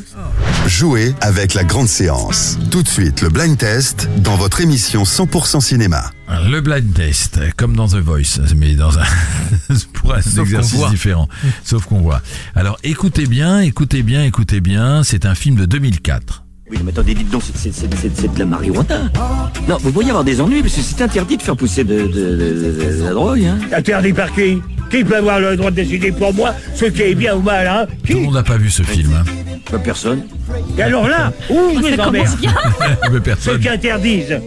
Jouez 0.66 1.14
avec 1.22 1.54
la 1.54 1.64
grande 1.64 1.88
séance. 1.88 2.58
Tout 2.70 2.82
de 2.82 2.88
suite, 2.88 3.22
le 3.22 3.30
blind 3.30 3.56
test 3.56 4.06
dans 4.18 4.36
votre 4.36 4.60
émission 4.60 5.04
100% 5.04 5.62
cinéma. 5.62 6.10
Le 6.28 6.60
blind 6.60 6.92
test, 6.92 7.40
comme 7.56 7.74
dans 7.74 7.88
The 7.88 7.96
Voice, 7.96 8.38
mais 8.54 8.74
dans 8.74 8.98
un 8.98 9.04
pour 9.94 10.12
un 10.12 10.20
Sauf 10.20 10.40
exercice 10.40 10.88
différent. 10.90 11.26
Sauf 11.64 11.86
qu'on 11.86 12.00
voit. 12.00 12.20
Alors 12.54 12.78
écoutez 12.82 13.24
bien, 13.24 13.60
écoutez 13.60 14.02
bien, 14.02 14.24
écoutez 14.24 14.60
bien. 14.60 15.02
C'est 15.02 15.24
un 15.24 15.34
film 15.34 15.56
de 15.56 15.64
2004. 15.64 16.44
Oui, 16.70 16.78
mais 16.84 16.90
attendez, 16.90 17.14
dites 17.14 17.30
donc, 17.30 17.42
c'est- 17.54 17.70
de 18.34 18.38
la 18.38 18.44
marijuana. 18.44 19.10
Non, 19.68 19.78
vous 19.80 19.90
pourriez 19.92 20.10
avoir 20.10 20.24
des 20.24 20.40
ennuis, 20.40 20.60
parce 20.62 20.74
que 20.74 20.80
c'est 20.82 21.02
interdit 21.02 21.36
de 21.38 21.42
faire 21.42 21.56
pousser 21.56 21.82
de, 21.84 22.02
de- 22.02 22.06
de- 22.06 22.36
de- 22.36 22.98
de 22.98 23.04
la 23.04 23.10
drogue, 23.10 23.42
hein. 23.44 23.58
Interdit 23.72 24.12
par 24.12 24.32
qui? 24.34 24.60
Qui 24.90 25.04
peut 25.04 25.16
avoir 25.16 25.40
le 25.40 25.56
droit 25.56 25.70
de 25.70 25.76
décider 25.76 26.12
pour 26.12 26.32
moi 26.34 26.54
ce 26.74 26.86
qui 26.86 27.02
est 27.02 27.14
bien 27.14 27.36
ou 27.36 27.42
mal, 27.42 27.66
hein? 27.66 27.86
Tout 28.06 28.14
le 28.14 28.20
monde 28.24 28.34
n'a 28.34 28.42
pas 28.42 28.56
vu 28.56 28.70
ce 28.70 28.82
film. 28.82 29.10
Hein. 29.14 29.24
Pas 29.70 29.78
personne. 29.78 30.22
Et 30.78 30.82
alors 30.82 31.06
là, 31.08 31.32
où 31.50 31.78
je 31.78 31.82
Ça 31.84 31.90
les 31.90 32.00
emmerde 32.00 32.28
Ceux 33.10 33.20
personne. 33.20 33.60
qui 33.60 33.68
interdisent, 33.68 34.40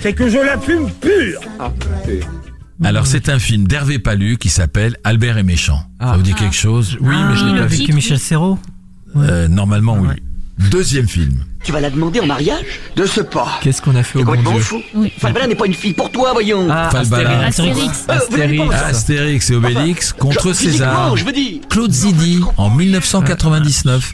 c'est 0.00 0.12
que 0.12 0.28
je 0.28 0.36
la 0.38 0.58
fume 0.58 0.90
pure 1.00 1.40
Alors 2.82 3.06
c'est 3.06 3.28
un 3.28 3.38
film 3.38 3.66
d'Hervé 3.66 3.98
Palu 3.98 4.36
qui 4.38 4.48
s'appelle 4.48 4.96
Albert 5.04 5.38
est 5.38 5.42
méchant. 5.42 5.78
Ça 6.00 6.12
Ah. 6.12 6.16
vous 6.16 6.22
dit 6.22 6.34
quelque 6.34 6.56
chose? 6.56 6.96
Oui, 7.00 7.14
mais 7.28 7.36
je 7.36 7.44
l'ai 7.46 7.52
vu. 7.52 7.60
Avec 7.60 7.94
Michel 7.94 8.18
Serrault? 8.18 8.58
Euh, 9.16 9.48
Normalement 9.48 9.96
oui. 9.98 10.08
Ouais. 10.08 10.16
Deuxième 10.70 11.08
film. 11.08 11.44
Tu 11.62 11.72
vas 11.72 11.80
la 11.80 11.90
demander 11.90 12.20
en 12.20 12.26
mariage 12.26 12.64
De 12.96 13.06
ce 13.06 13.20
pas. 13.20 13.58
Qu'est-ce 13.62 13.80
qu'on 13.82 13.94
a 13.94 14.02
fait 14.02 14.18
au 14.18 14.24
bon 14.24 14.32
complètement 14.32 14.52
Dieu 14.52 14.60
fou 14.62 14.82
Oui. 14.94 15.12
Falbala 15.18 15.46
n'est 15.46 15.54
pas 15.54 15.66
une 15.66 15.74
fille 15.74 15.92
pour 15.94 16.10
toi, 16.10 16.32
voyons. 16.32 16.68
Ah, 16.70 16.90
Falbala. 16.90 17.46
Astérix. 17.46 18.06
Euh, 18.08 18.12
Astérix. 18.14 18.70
ça. 18.70 18.86
Astérix 18.86 19.50
et 19.50 19.54
Obélix 19.54 20.12
contre 20.12 20.44
Genre, 20.44 20.54
César. 20.54 20.72
physiquement, 20.72 21.16
je 21.16 21.24
veux 21.24 21.32
dire. 21.32 21.60
Claude 21.68 21.92
Zidi 21.92 22.40
en 22.56 22.70
1999. 22.70 24.12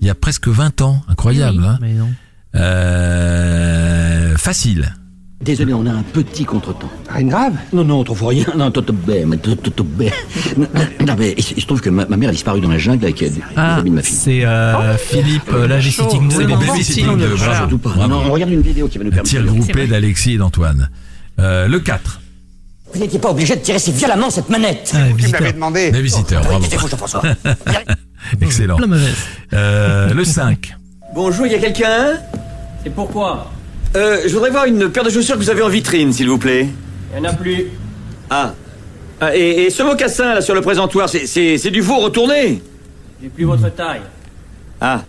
Il 0.00 0.06
y 0.06 0.10
a 0.10 0.14
presque 0.14 0.48
20 0.48 0.82
ans. 0.82 1.02
Incroyable. 1.08 1.64
Hein 1.64 1.78
Mais 1.80 1.92
non. 1.94 2.10
Euh, 2.54 4.36
facile. 4.36 4.94
Désolé, 5.42 5.74
on 5.74 5.84
a 5.86 5.90
un 5.90 6.02
petit 6.04 6.44
contretemps. 6.44 6.88
Rien 7.10 7.24
de 7.26 7.30
grave? 7.30 7.54
Non, 7.72 7.82
non, 7.84 8.04
trop 8.04 8.26
rien. 8.28 8.44
Non, 8.56 8.70
toto 8.70 8.92
bé, 8.92 9.24
mais 9.26 9.36
toto 9.38 9.56
toto 9.56 9.82
bé. 9.82 10.12
Non, 10.56 11.16
mais 11.18 11.34
il 11.36 11.42
se 11.42 11.54
il 11.56 11.60
se 11.60 11.66
trouve 11.66 11.80
que 11.80 11.90
ma, 11.90 12.06
ma 12.06 12.16
mère 12.16 12.28
a 12.28 12.32
disparu 12.32 12.60
dans 12.60 12.68
la 12.68 12.78
jungle 12.78 13.04
avec 13.04 13.20
euh, 13.22 13.28
des 13.28 13.40
Ah, 13.56 13.76
amis 13.78 13.90
de 13.90 13.94
ma 13.96 14.02
fille. 14.02 14.14
c'est 14.16 14.44
euh, 14.44 14.96
Philippe 14.96 15.50
euh, 15.52 15.66
Lagesitting 15.66 16.30
C'est 16.30 16.38
les 16.46 16.46
Blue. 16.54 16.66
babysitting 16.66 17.16
de. 17.18 17.36
Surtout 17.36 17.78
pas. 17.78 18.06
Non, 18.06 18.22
on 18.28 18.32
regarde 18.32 18.52
une 18.52 18.60
vidéo 18.62 18.86
qui 18.86 18.98
va 18.98 19.04
nous 19.04 19.10
Un 19.10 19.14
permettre. 19.14 19.30
tir 19.30 19.44
groupé 19.44 19.86
d'Alexis 19.88 20.34
et 20.34 20.38
d'Antoine. 20.38 20.90
Euh, 21.40 21.66
le 21.66 21.80
4. 21.80 22.20
Vous 22.94 23.00
n'étiez 23.00 23.18
pas 23.18 23.30
obligé 23.30 23.56
de 23.56 23.60
tirer 23.62 23.78
si 23.80 23.90
violemment 23.90 24.30
cette 24.30 24.48
manette. 24.48 24.92
Ah, 24.94 25.08
visiteur. 25.16 25.52
demandé 25.52 25.90
Les 25.90 26.02
visiteurs, 26.02 26.42
bravo. 26.44 26.64
Excellent. 28.40 28.76
Le 29.50 30.24
5. 30.24 30.76
Bonjour, 31.16 31.46
il 31.46 31.52
y 31.52 31.56
a 31.56 31.58
quelqu'un? 31.58 32.12
Et 32.86 32.90
pourquoi? 32.90 33.50
Euh, 33.96 34.22
Je 34.26 34.32
voudrais 34.34 34.50
voir 34.50 34.64
une 34.66 34.90
paire 34.90 35.04
de 35.04 35.10
chaussures 35.10 35.36
que 35.36 35.40
vous 35.42 35.50
avez 35.50 35.62
en 35.62 35.68
vitrine, 35.68 36.12
s'il 36.12 36.28
vous 36.28 36.38
plaît. 36.38 36.68
Il 37.14 37.20
n'y 37.20 37.26
en 37.26 37.30
a 37.30 37.34
plus. 37.34 37.66
Ah. 38.30 38.54
Ah, 39.20 39.36
et, 39.36 39.64
et 39.64 39.70
ce 39.70 39.82
mocassin, 39.82 40.34
là, 40.34 40.40
sur 40.40 40.54
le 40.54 40.60
présentoir, 40.62 41.08
c'est- 41.08 41.70
du 41.70 41.80
veau 41.80 41.98
retourné 41.98 42.62
J'ai 43.22 43.28
plus 43.28 43.44
votre 43.44 43.68
taille. 43.74 44.00
Ah. 44.80 45.02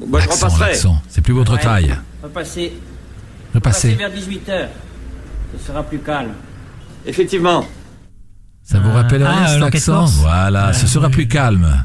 Bon, 0.00 0.06
bah, 0.08 0.20
je 0.20 0.28
repasserai. 0.28 0.78
C'est 1.08 1.20
plus 1.22 1.32
votre 1.34 1.54
Ouais. 1.54 1.60
taille. 1.60 1.94
Repassez, 2.22 2.72
Repassez. 3.54 3.88
repassez 3.90 3.94
vers 3.94 4.10
18h. 4.10 4.68
Ce 5.58 5.66
sera 5.66 5.82
plus 5.82 5.98
calme. 5.98 6.32
Effectivement. 7.06 7.66
Ça 8.62 8.78
vous 8.80 8.92
rappelle 8.92 9.24
Ah, 9.26 9.32
rien 9.32 9.48
cet 9.54 9.62
accent 9.74 9.92
force. 10.06 10.12
Voilà, 10.20 10.72
ce 10.72 10.86
sera 10.86 11.08
plus 11.08 11.26
calme. 11.26 11.84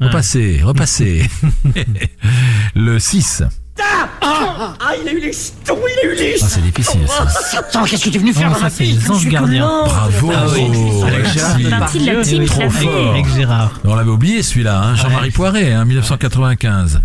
Repassez, 0.00 0.60
repassez. 0.62 1.22
le 2.74 2.98
6. 2.98 3.42
Ah, 3.78 4.92
il 5.02 5.08
a 5.08 5.12
eu 5.12 5.20
les 5.20 5.32
jetons, 5.32 5.78
il 5.86 6.08
a 6.08 6.12
eu 6.12 6.16
les 6.16 6.36
Ah, 6.42 6.46
c'est 6.48 6.62
difficile 6.62 7.06
ça. 7.06 7.58
Attends, 7.58 7.84
qu'est-ce 7.84 8.04
que 8.04 8.10
tu 8.10 8.16
es 8.16 8.18
venu 8.20 8.32
faire 8.32 8.48
Non, 8.48 8.54
dans 8.54 8.68
ça, 8.68 8.70
ma 8.78 8.84
les 8.84 9.10
anges 9.10 9.26
gardiens. 9.28 9.82
Bravo. 9.84 10.32
Ah 10.34 10.46
oui. 10.52 11.68
La 11.70 11.80
team 11.86 12.38
Oui, 12.40 12.46
trop 12.46 12.70
fort. 12.70 13.10
Avec 13.12 13.26
Gérard. 13.34 13.72
On 13.84 13.94
l'avait 13.94 14.10
oublié 14.10 14.42
celui-là, 14.42 14.80
hein, 14.80 14.94
Jean-Marie 14.94 15.30
Poiret, 15.30 15.72
hein, 15.72 15.84
1995. 15.84 17.00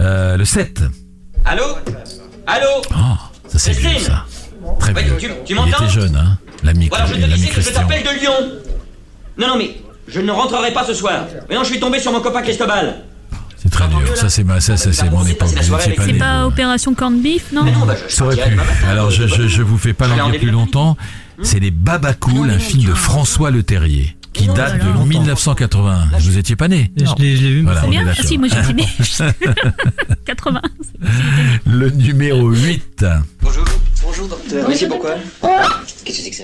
Euh, 0.00 0.36
le 0.36 0.44
7. 0.44 0.82
Allô? 1.44 1.64
Allô? 2.46 2.66
Oh, 2.90 2.94
ça 3.48 3.58
c'est 3.58 3.72
vieux 3.72 3.98
ça. 3.98 4.24
Très 4.78 4.92
Ouais, 4.92 5.02
vieux. 5.04 5.16
tu- 5.18 5.26
tu 5.28 5.34
Il 5.50 5.54
m'entends 5.56 5.84
était 5.84 5.92
jeune, 5.92 6.16
hein. 6.16 6.38
L'ami 6.62 6.88
Voilà, 6.88 7.06
je 7.06 7.14
te 7.14 7.18
disais 7.18 7.48
que 7.48 7.60
je 7.60 7.70
t'appelle 7.70 8.02
de 8.04 8.20
Lyon. 8.20 8.32
Non, 9.38 9.48
non, 9.48 9.56
mais 9.58 9.76
je 10.08 10.20
ne 10.20 10.30
rentrerai 10.30 10.72
pas 10.72 10.84
ce 10.84 10.94
soir. 10.94 11.24
Mais 11.48 11.56
non, 11.56 11.64
je 11.64 11.70
suis 11.70 11.80
tombé 11.80 11.98
sur 11.98 12.12
mon 12.12 12.20
copain 12.20 12.42
Cristobal. 12.42 13.02
C'est 13.62 13.70
très 13.70 13.86
dur. 13.88 14.00
Ça 14.16 14.28
c'est 14.28 14.44
ma, 14.44 14.60
ça, 14.60 14.76
ça, 14.76 14.92
c'est 14.92 15.08
mon 15.10 15.24
époque. 15.24 15.48
Vous 15.48 15.74
étiez 15.76 15.92
pas 15.94 16.04
C'est 16.04 16.12
pas. 16.14 16.46
Opération 16.46 16.94
Corned 16.94 17.22
Beef, 17.22 17.52
non 17.52 17.62
bah, 17.86 17.94
je 18.08 18.12
Ça 18.12 18.24
aurait 18.24 18.36
pu. 18.36 18.58
Alors 18.88 19.10
je, 19.10 19.26
je, 19.26 19.46
je 19.46 19.62
vous 19.62 19.78
fais 19.78 19.92
pas 19.92 20.08
l'en 20.08 20.30
dire 20.30 20.40
plus 20.40 20.50
longtemps. 20.50 20.96
C'est 21.42 21.60
les 21.60 21.70
Babacool, 21.70 22.50
un 22.50 22.58
film 22.58 22.84
de 22.84 22.94
François 22.94 23.50
Le 23.50 23.62
Terrier, 23.62 24.16
qui 24.32 24.46
Non, 24.48 24.54
date 24.54 24.78
de 24.84 25.08
1981. 25.08 26.08
Vous 26.20 26.38
étiez 26.38 26.56
pas 26.56 26.68
né 26.68 26.90
Je 26.96 27.22
l'ai 27.22 27.34
vu, 27.34 27.62
mais 27.62 27.72
Voilà. 27.72 27.80
C'est 27.82 27.88
bien. 27.88 28.14
Si, 28.14 28.38
moi 28.38 28.48
j'étais 28.48 28.72
né. 28.72 28.88
80. 30.24 30.60
Le 31.66 31.90
numéro 31.90 32.50
8. 32.50 33.06
Bonjour. 33.42 33.64
Bonjour, 34.02 34.28
docteur. 34.28 34.68
Mais 34.68 34.76
c'est 34.76 34.88
pourquoi 34.88 35.14
Qu'est-ce 36.04 36.18
que 36.18 36.22
c'est 36.24 36.30
que 36.30 36.36
ça 36.36 36.42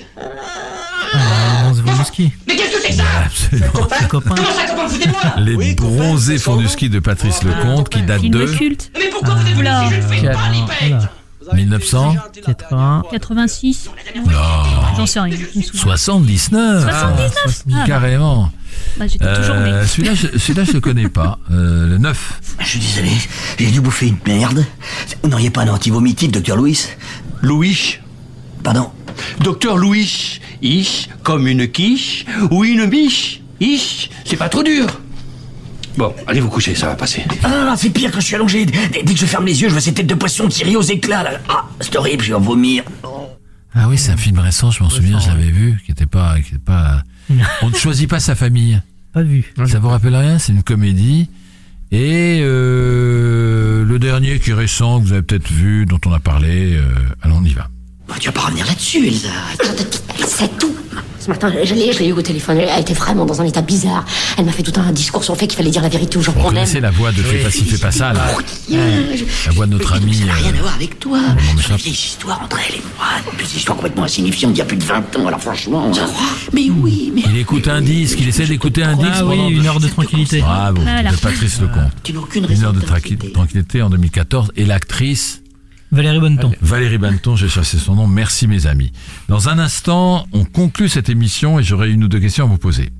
Ah, 1.13 1.65
Hans 1.67 1.75
Woluski. 1.75 2.33
Mais 2.47 2.57
qu'est-ce 2.57 2.77
que 2.77 2.83
c'est 2.83 2.89
que 2.91 2.95
ça 2.95 3.03
Absolument. 3.25 3.89
Le 4.01 4.07
copain. 4.09 4.35
Comment 4.35 4.51
ça, 4.53 4.67
comment 4.69 4.87
vous 4.87 4.95
foutez 4.95 5.07
de 5.07 5.13
moi 5.13 5.21
Les 5.39 5.75
bronzés 5.75 6.39
font 6.39 6.57
du 6.57 6.69
ski 6.69 6.89
de 6.89 7.01
Patrice 7.01 7.43
Lecomte, 7.43 7.89
qui 7.89 8.03
date 8.03 8.21
Film 8.21 8.33
de 8.35 8.47
culte. 8.47 8.91
Mais 8.97 9.09
pourquoi 9.11 9.35
vous 9.35 9.41
êtes 9.43 9.55
venu 9.55 9.61
Oula. 9.61 9.85
si 9.89 9.95
je 9.95 10.01
ne 10.01 10.03
fais 10.03 10.31
pas 10.31 10.49
ni 10.53 10.63
paix 10.67 10.97
Voilà. 11.45 11.55
1900. 11.55 12.15
80. 12.47 13.03
86. 13.11 13.91
Non. 14.17 14.33
J'en 14.97 15.07
sais 15.07 15.21
rien. 15.21 15.37
Je 15.37 15.59
me 15.59 15.63
souviens. 15.63 15.97
79. 15.97 16.83
79 16.83 17.63
Ah, 17.75 17.85
Carrément. 17.87 18.53
bah, 18.99 19.07
J'étais 19.07 19.25
toujours 19.35 19.55
né. 19.57 19.71
Euh, 19.71 19.87
celui-là, 19.87 20.15
je, 20.15 20.39
celui-là, 20.39 20.65
je 20.65 20.73
le 20.73 20.81
connais 20.81 21.09
pas. 21.09 21.39
Euh, 21.51 21.87
le 21.89 21.99
9. 21.99 22.41
Je 22.61 22.67
suis 22.67 22.79
désolé, 22.81 23.11
j'ai 23.59 23.71
dû 23.71 23.81
bouffer 23.81 24.09
une 24.09 24.19
merde. 24.27 24.65
Vous 25.23 25.29
n'auriez 25.31 25.51
pas 25.51 25.63
un 25.63 25.69
antivomitif, 25.69 26.31
docteur 26.31 26.57
Louis? 26.57 26.79
Louis 27.43 27.99
Pardon 28.63 28.91
Docteur 29.41 29.77
Louis 29.77 30.41
Ish, 30.63 31.09
comme 31.23 31.47
une 31.47 31.69
quiche 31.69 32.25
ou 32.51 32.65
une 32.65 32.87
biche 32.87 33.41
Ish, 33.61 34.11
c'est 34.25 34.37
pas 34.37 34.49
trop 34.49 34.63
dur 34.63 34.87
Bon, 35.97 36.15
allez 36.29 36.39
vous 36.39 36.49
coucher, 36.49 36.77
ça 36.77 36.87
va 36.87 36.95
passer. 36.95 37.25
Ah 37.43 37.75
c'est 37.77 37.91
pire 37.91 38.13
quand 38.13 38.21
je 38.21 38.27
suis 38.27 38.37
allongé. 38.37 38.65
Dès, 38.67 39.03
dès 39.03 39.15
que 39.15 39.19
je 39.19 39.27
ferme 39.27 39.47
les 39.47 39.61
yeux, 39.61 39.69
je 39.69 39.73
vois 39.73 39.81
ces 39.81 39.93
têtes 39.93 40.07
de 40.07 40.15
poisson 40.15 40.47
qui 40.47 40.63
rient 40.63 40.77
aux 40.77 40.83
éclats, 40.83 41.25
là. 41.25 41.41
Ah, 41.49 41.65
c'est 41.81 41.97
horrible, 41.97 42.23
je 42.23 42.29
vais 42.29 42.35
en 42.35 42.41
vomir. 42.41 42.85
Ah 43.75 43.89
oui, 43.89 43.99
c'est 43.99 44.13
un 44.13 44.17
film 44.17 44.39
récent, 44.39 44.71
je 44.71 44.81
m'en 44.85 44.91
souviens, 44.91 45.19
je 45.19 45.27
l'avais 45.29 45.51
vu, 45.51 45.81
qui 45.85 45.91
était 45.91 46.07
pas, 46.07 46.37
qui 46.41 46.51
était 46.51 46.59
pas. 46.59 47.03
On 47.63 47.71
ne 47.71 47.75
choisit 47.75 48.09
pas 48.09 48.21
sa 48.21 48.37
famille. 48.37 48.81
Pas 49.13 49.23
vu. 49.23 49.53
Ça 49.67 49.81
vous 49.81 49.89
rappelle 49.89 50.15
rien? 50.15 50.39
C'est 50.39 50.53
une 50.53 50.63
comédie. 50.63 51.29
Et 51.91 52.41
euh, 52.43 53.85
le 53.85 53.99
dernier 53.99 54.39
qui 54.39 54.51
est 54.51 54.55
récent, 54.55 55.01
que 55.01 55.07
vous 55.07 55.13
avez 55.13 55.23
peut-être 55.23 55.51
vu, 55.51 55.87
dont 55.87 56.01
on 56.07 56.13
a 56.13 56.21
parlé, 56.21 56.77
euh, 56.77 56.83
allons, 57.23 57.39
on 57.39 57.45
y 57.45 57.55
va. 57.55 57.69
Bah, 58.07 58.15
tu 58.21 58.29
vas 58.29 58.33
pas 58.33 58.41
revenir 58.43 58.67
là-dessus, 58.67 59.07
Elsa. 59.07 59.29
Sait 60.27 60.49
tout. 60.59 60.78
Ce 61.29 61.33
matin, 61.33 61.53
je 61.63 61.75
l'ai, 61.75 61.93
je 61.93 61.99
l'ai 61.99 62.07
eu 62.09 62.13
au 62.13 62.23
téléphone. 62.23 62.57
Elle 62.59 62.81
était 62.81 62.95
vraiment 62.95 63.27
dans 63.27 63.39
un 63.43 63.45
état 63.45 63.61
bizarre. 63.61 64.03
Elle 64.39 64.47
m'a 64.47 64.53
fait 64.53 64.63
tout 64.63 64.73
un 64.81 64.91
discours 64.93 65.23
sur 65.23 65.35
le 65.35 65.39
fait 65.39 65.47
qu'il 65.47 65.59
fallait 65.59 65.69
dire 65.71 65.83
la 65.83 65.91
vérité 65.91 66.17
aux 66.17 66.23
gens 66.23 66.33
qu'on 66.33 66.39
aime. 66.41 66.47
connaissez 66.55 66.81
la 66.81 66.91
voix 66.91 67.13
de 67.13 67.21
Fais 67.23 67.37
pas 67.43 67.51
ci, 67.51 67.67
fais 67.67 67.77
pas 67.77 67.91
ça, 67.91 68.15
là. 68.15 68.29
Je- 68.71 68.75
La 69.47 69.53
voix 69.53 69.67
de 69.67 69.73
notre 69.73 69.93
ami. 69.93 70.15
Ça 70.21 70.25
n'a 70.25 70.33
rien 70.33 70.47
euh, 70.55 70.59
à 70.59 70.63
voir 70.63 70.75
avec 70.75 70.99
toi. 70.99 71.19
C'est 71.61 71.69
une 71.69 71.77
vieille 71.77 71.93
histoire 71.93 72.41
entre 72.43 72.59
elle 72.67 72.77
et 72.77 72.83
moi. 72.97 73.07
Une 73.39 73.57
histoire 73.59 73.77
complètement 73.77 74.05
insignifiante 74.05 74.53
d'il 74.55 74.61
y 74.61 74.63
a 74.63 74.65
plus 74.65 74.79
de 74.79 74.85
20 74.85 75.17
ans. 75.17 75.27
Alors 75.27 75.41
franchement. 75.43 75.93
Mais 76.55 76.71
oui, 76.71 77.13
mais. 77.15 77.23
Il 77.29 77.37
écoute 77.37 77.69
un 77.69 77.83
disque, 77.83 78.17
il 78.23 78.29
essaie 78.29 78.47
d'écouter 78.47 78.83
un 78.83 78.97
disque. 78.97 79.11
Ah 79.19 79.27
oui, 79.27 79.37
une 79.51 79.67
heure 79.67 79.81
de 79.81 79.89
tranquillité. 79.89 80.41
Bravo, 80.41 80.81
Voilà. 80.81 81.11
de 81.11 81.17
Patrice 81.17 81.61
Lecomte. 81.61 81.93
Tu 82.05 82.15
n'as 82.15 82.21
aucune 82.21 82.47
Une 82.51 82.65
heure 82.65 82.73
de 82.73 82.81
de 82.81 82.87
tranqui- 82.87 83.33
tranquillité 83.33 83.83
en 83.83 83.91
2014. 83.91 84.51
Et 84.57 84.65
l'actrice 84.65 85.43
Valérie 85.91 86.21
Bonneton. 86.21 86.53
Valérie 86.61 86.99
Banneton, 86.99 87.37
j'ai 87.37 87.49
cherché 87.49 87.79
son 87.79 87.95
nom. 87.95 88.07
Merci 88.07 88.47
mes 88.47 88.67
amis. 88.67 88.93
Dans 89.29 89.49
un 89.49 89.59
instant, 89.59 90.27
on 90.33 90.45
conclut 90.45 90.89
cette 90.89 91.09
émission 91.09 91.59
et 91.59 91.63
j'aurai 91.63 91.91
une 91.91 92.05
ou 92.05 92.09
deux 92.09 92.21
questions 92.21 92.45
à 92.45 92.49
vous 92.49 92.59
poser. 92.59 92.91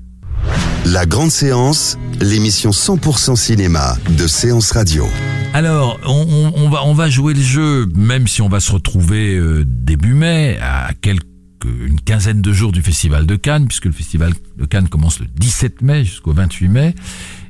La 0.85 1.05
grande 1.05 1.29
séance, 1.31 1.97
l'émission 2.21 2.71
100% 2.71 3.35
cinéma 3.35 3.95
de 4.17 4.25
Séance 4.27 4.71
Radio. 4.71 5.05
Alors, 5.53 5.99
on, 6.05 6.25
on- 6.55 6.63
on 6.65 6.69
va 6.69 6.83
on 6.85 6.93
va 6.93 7.09
jouer 7.09 7.33
le 7.33 7.41
jeu, 7.41 7.85
même 7.95 8.27
si 8.27 8.41
on 8.41 8.49
va 8.49 8.59
se 8.59 8.71
retrouver 8.71 9.35
euh, 9.35 9.63
début 9.65 10.13
mai, 10.13 10.57
à 10.61 10.91
quelques 11.01 11.23
une 11.65 11.99
quinzaine 11.99 12.41
de 12.41 12.53
jours 12.53 12.71
du 12.71 12.81
Festival 12.81 13.25
de 13.25 13.35
Cannes, 13.35 13.67
puisque 13.67 13.85
le 13.85 13.91
Festival 13.91 14.31
de 14.57 14.65
Cannes 14.65 14.87
commence 14.87 15.19
le 15.19 15.25
17 15.37 15.81
mai 15.81 16.05
jusqu'au 16.05 16.31
28 16.31 16.69
mai. 16.69 16.95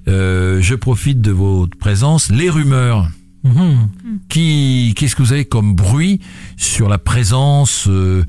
Euh, 0.08 0.60
je 0.62 0.74
profite 0.74 1.22
de 1.22 1.32
votre 1.32 1.78
présence. 1.78 2.30
Les 2.32 2.50
rumeurs. 2.50 3.08
Mhm. 3.54 3.90
Qui 4.30 4.94
qu'est-ce 4.96 5.16
que 5.16 5.24
vous 5.24 5.34
avez 5.34 5.46
comme 5.46 5.76
bruit 5.76 6.20
sur 6.58 6.90
la 6.90 6.98
présence 6.98 7.86
euh, 7.88 8.26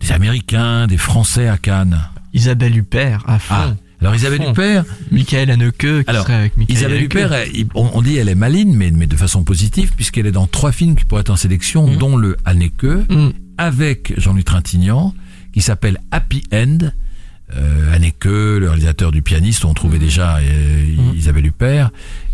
des 0.00 0.12
Américains, 0.12 0.86
des 0.86 0.96
Français 0.98 1.48
à 1.48 1.56
Cannes? 1.58 1.98
Isabelle 2.32 2.76
Huppert, 2.76 3.22
à 3.26 3.38
fond. 3.38 3.54
Ah, 3.56 3.74
alors 4.00 4.14
Isabelle. 4.14 4.42
Huppert, 4.42 4.84
Michael 5.10 5.50
Haneke, 5.50 5.76
qui 5.78 6.04
Alors, 6.06 6.22
serait 6.22 6.34
avec 6.34 6.56
Michael 6.56 6.76
Isabelle. 6.76 7.02
Huppert, 7.04 7.32
on, 7.74 7.90
on 7.94 8.02
dit 8.02 8.16
elle 8.16 8.28
est 8.28 8.34
maligne, 8.34 8.74
mais, 8.74 8.90
mais 8.90 9.06
de 9.06 9.16
façon 9.16 9.42
positive, 9.44 9.92
puisqu'elle 9.94 10.26
est 10.26 10.32
dans 10.32 10.46
trois 10.46 10.72
films 10.72 10.94
qui 10.94 11.04
pourraient 11.04 11.20
être 11.22 11.30
en 11.30 11.36
sélection, 11.36 11.86
Mm. 11.86 11.96
dont 11.96 12.16
le 12.16 12.36
Haneke, 12.44 12.84
Mm. 12.84 13.30
avec 13.58 14.14
Jean-Luc 14.18 14.44
Trintignant, 14.46 15.14
qui 15.52 15.60
s'appelle 15.60 15.98
Happy 16.10 16.42
End. 16.52 16.78
Euh, 17.56 17.98
le 18.24 18.66
réalisateur 18.68 19.10
du 19.10 19.22
pianiste, 19.22 19.64
on 19.64 19.74
trouvait 19.74 19.98
déjà 19.98 20.36
euh. 20.36 20.86
Isabelle 21.16 21.46
Huppert, 21.46 21.90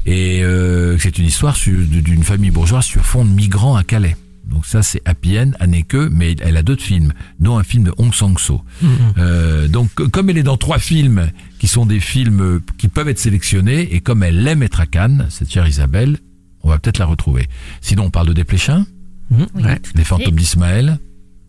et 0.06 0.42
euh, 0.42 0.96
c'est 0.98 1.18
une 1.18 1.26
histoire 1.26 1.56
d'une 1.66 2.22
famille 2.22 2.50
bourgeoise 2.50 2.84
sur 2.84 3.04
fond 3.04 3.24
de 3.24 3.30
migrants 3.30 3.76
à 3.76 3.84
Calais. 3.84 4.16
Donc 4.46 4.64
ça 4.64 4.80
c'est 4.82 5.02
Happy 5.04 5.38
End, 5.38 5.50
Haneke, 5.58 5.94
mais 6.12 6.36
elle 6.40 6.56
a 6.56 6.62
d'autres 6.62 6.82
films, 6.84 7.12
dont 7.40 7.58
un 7.58 7.64
film 7.64 7.82
de 7.84 7.92
Hong 7.98 8.14
Sang-so. 8.14 8.62
Mm, 8.80 8.86
Euh, 9.18 9.66
donc 9.68 9.90
comme 9.94 10.30
elle 10.30 10.38
est 10.38 10.44
dans 10.44 10.56
trois 10.56 10.78
films 10.78 11.30
qui 11.58 11.66
sont 11.66 11.84
des 11.84 11.98
films 12.00 12.40
euh, 12.40 12.60
qui 12.78 12.86
peuvent 12.88 13.08
être 13.08 13.18
sélectionnés, 13.18 13.92
et 13.94 14.00
comme 14.00 14.22
elle 14.22 14.46
aime 14.46 14.62
être 14.62 14.80
à 14.80 14.86
Cannes, 14.86 15.26
cette 15.30 15.50
chère 15.52 15.66
Isabelle, 15.66 16.18
on 16.62 16.68
va 16.68 16.78
peut-être 16.78 16.98
la 16.98 17.06
retrouver. 17.06 17.48
Sinon 17.80 18.04
on 18.04 18.10
parle 18.10 18.28
de 18.28 18.32
Desplechin, 18.34 18.86
Oui, 19.32 19.44
Ouais. 19.56 19.80
tout 19.80 19.90
à 19.94 19.98
Les 19.98 20.04
fantômes 20.04 20.36
d'Ismaël, 20.36 20.98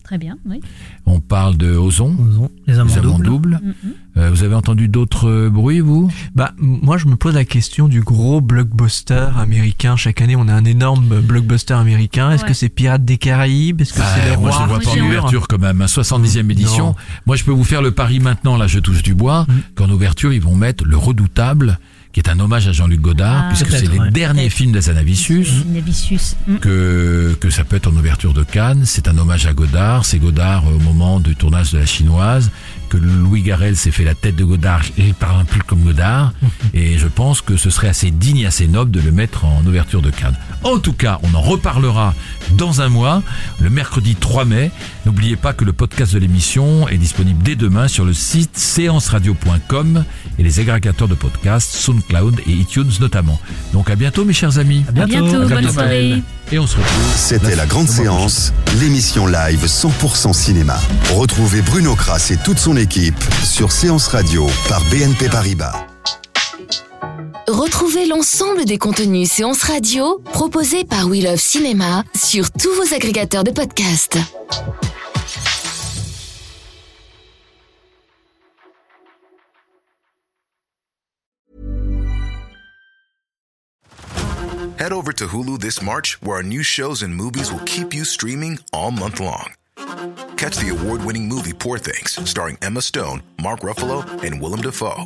Très 0.07 0.17
bien, 0.17 0.37
oui. 0.45 0.61
on 1.05 1.19
parle 1.19 1.57
de 1.57 1.75
Ozon, 1.75 2.15
Ozon, 2.17 2.49
Les 2.65 2.79
amants 2.79 2.89
les 2.93 2.97
amants 2.99 3.19
doubles. 3.19 3.25
doubles. 3.25 3.59
Mhm. 3.61 3.91
Euh, 4.15 4.29
vous 4.31 4.43
avez 4.43 4.55
entendu 4.55 4.87
d'autres 4.87 5.27
euh, 5.27 5.49
bruits, 5.49 5.81
vous? 5.81 6.09
Bah, 6.33 6.53
moi, 6.57 6.97
je 6.97 7.07
me 7.07 7.17
pose 7.17 7.35
la 7.35 7.43
question 7.43 7.89
du 7.89 7.99
gros 8.01 8.39
blockbuster 8.39 9.27
américain. 9.37 9.97
Chaque 9.97 10.21
année, 10.21 10.37
on 10.37 10.47
a 10.47 10.53
un 10.53 10.63
énorme 10.63 11.19
blockbuster 11.19 11.73
américain. 11.73 12.31
Est-ce 12.31 12.43
Ouais. 12.43 12.47
que 12.47 12.53
c'est 12.53 12.69
Pirates 12.69 13.03
des 13.03 13.17
Caraïbes? 13.17 13.81
Est-ce 13.81 13.93
que 13.93 13.99
Ah, 14.01 14.15
c'est 14.15 14.29
les 14.31 14.37
moi, 14.37 14.49
je 14.51 14.55
rois 14.57 14.65
ne 14.65 14.69
vois 14.71 14.79
pas 14.79 14.89
en 15.01 15.05
ouverture 15.05 15.47
quand 15.49 15.59
même. 15.59 15.81
hein, 15.81 15.87
70e 15.87 16.49
édition. 16.51 16.85
Non. 16.87 16.95
Moi, 17.25 17.35
je 17.35 17.43
peux 17.43 17.51
vous 17.51 17.65
faire 17.65 17.81
le 17.81 17.91
pari 17.91 18.19
maintenant. 18.21 18.55
Là, 18.55 18.67
je 18.67 18.79
touche 18.79 19.03
du 19.03 19.13
bois. 19.13 19.45
Mm. 19.49 19.53
Qu'en 19.75 19.89
ouverture, 19.89 20.31
ils 20.31 20.41
vont 20.41 20.55
mettre 20.55 20.85
Le 20.85 20.95
Redoutable, 20.97 21.79
qui 22.17 22.21
est 22.21 22.31
un 22.31 22.39
hommage 22.39 22.67
à 22.67 22.71
Jean-Luc 22.71 22.99
Godard, 22.99 23.43
Ah, 23.43 23.47
puisque 23.49 23.69
c'est 23.69 23.91
les 23.91 23.99
ouais. 23.99 24.09
derniers 24.09 24.49
films. 24.49 24.71
Navicius. 25.71 26.35
Mm. 26.47 26.55
que, 26.57 27.37
que 27.39 27.51
ça 27.51 27.63
peut 27.63 27.75
être 27.75 27.85
en 27.85 27.95
ouverture 27.95 28.33
de 28.33 28.41
Cannes. 28.43 28.85
C'est 28.85 29.07
un 29.07 29.15
hommage 29.19 29.45
à 29.45 29.53
Godard. 29.53 30.03
C'est 30.03 30.17
Godard 30.17 30.63
euh, 30.67 30.77
au 30.77 30.79
moment 30.79 31.19
du 31.19 31.35
tournage 31.35 31.73
de 31.73 31.77
La 31.77 31.85
Chinoise. 31.85 32.49
Que 32.89 32.97
Louis 32.97 33.43
Garrel 33.43 33.77
s'est 33.77 33.91
fait 33.91 34.03
la 34.03 34.15
tête 34.15 34.35
de 34.35 34.43
Godard 34.45 34.81
et 34.97 35.09
il 35.09 35.13
parle 35.13 35.41
un 35.41 35.45
peu 35.45 35.59
comme 35.67 35.83
Godard. 35.83 36.33
et 36.73 36.97
je 36.97 37.05
pense 37.05 37.41
que 37.41 37.55
ce 37.55 37.69
serait 37.69 37.89
assez 37.89 38.09
digne, 38.09 38.47
assez 38.47 38.67
noble 38.67 38.89
de 38.89 38.99
le 38.99 39.11
mettre 39.11 39.45
en 39.45 39.63
ouverture 39.67 40.01
de 40.01 40.09
Cannes. 40.09 40.37
En 40.63 40.79
tout 40.79 40.93
cas, 40.93 41.19
on 41.21 41.35
en 41.35 41.41
reparlera 41.41 42.15
dans 42.53 42.81
un 42.81 42.89
mois, 42.89 43.23
le 43.59 43.69
mercredi 43.69 44.15
3 44.15 44.45
mai. 44.45 44.71
N'oubliez 45.05 45.35
pas 45.35 45.53
que 45.53 45.65
le 45.65 45.73
podcast 45.73 46.13
de 46.13 46.19
l'émission 46.19 46.87
est 46.87 46.97
disponible 46.97 47.41
dès 47.43 47.55
demain 47.55 47.87
sur 47.87 48.05
le 48.05 48.13
site 48.13 48.57
séanceradio.com 48.57 50.03
et 50.39 50.43
les 50.43 50.59
agrégateurs 50.59 51.07
de 51.07 51.15
podcasts, 51.15 51.71
SoundCloud 51.75 52.41
et 52.47 52.51
iTunes 52.51 52.91
notamment. 52.99 53.39
Donc 53.73 53.89
à 53.89 53.95
bientôt 53.95 54.25
mes 54.25 54.33
chers 54.33 54.59
amis. 54.59 54.83
À 54.87 54.91
bientôt. 54.91 55.15
À 55.17 55.21
bientôt, 55.21 55.41
À 55.41 55.47
bonne 55.47 55.71
soirée. 55.71 56.23
Et 56.51 56.59
on 56.59 56.67
se 56.67 56.77
retrouve. 56.77 57.13
C'était 57.15 57.55
la 57.55 57.65
grande 57.65 57.89
séance, 57.89 58.53
l'émission 58.79 59.27
live 59.27 59.65
100% 59.65 60.33
cinéma. 60.33 60.79
Retrouvez 61.13 61.61
Bruno 61.61 61.95
Kras 61.95 62.29
et 62.31 62.37
toute 62.37 62.57
son 62.57 62.77
équipe 62.77 63.21
sur 63.43 63.71
Séance 63.71 64.07
Radio 64.07 64.47
par 64.69 64.81
BNP 64.85 65.27
Paribas. 65.29 65.86
Retrouvez 67.47 68.05
l'ensemble 68.05 68.65
des 68.65 68.77
contenus 68.77 69.31
séances 69.31 69.63
radio 69.63 70.21
proposés 70.33 70.83
par 70.83 71.07
We 71.07 71.23
Love 71.23 71.39
Cinéma 71.39 72.03
sur 72.13 72.51
tous 72.51 72.73
vos 72.73 72.93
agrégateurs 72.93 73.45
de 73.45 73.51
podcasts. 73.51 74.17
Head 84.77 84.91
over 84.91 85.13
to 85.13 85.27
Hulu 85.27 85.57
this 85.59 85.81
March, 85.81 86.17
where 86.21 86.35
our 86.35 86.43
new 86.43 86.63
shows 86.63 87.01
and 87.01 87.15
movies 87.15 87.49
will 87.49 87.63
keep 87.65 87.93
you 87.93 88.03
streaming 88.03 88.59
all 88.73 88.91
month 88.91 89.21
long. 89.21 89.53
Catch 90.35 90.57
the 90.57 90.69
award 90.69 91.05
winning 91.05 91.29
movie 91.29 91.53
Poor 91.53 91.77
Things, 91.77 92.19
starring 92.29 92.57
Emma 92.61 92.81
Stone, 92.81 93.23
Mark 93.41 93.61
Ruffalo, 93.61 94.03
and 94.21 94.41
Willem 94.41 94.61
Dafoe. 94.61 95.05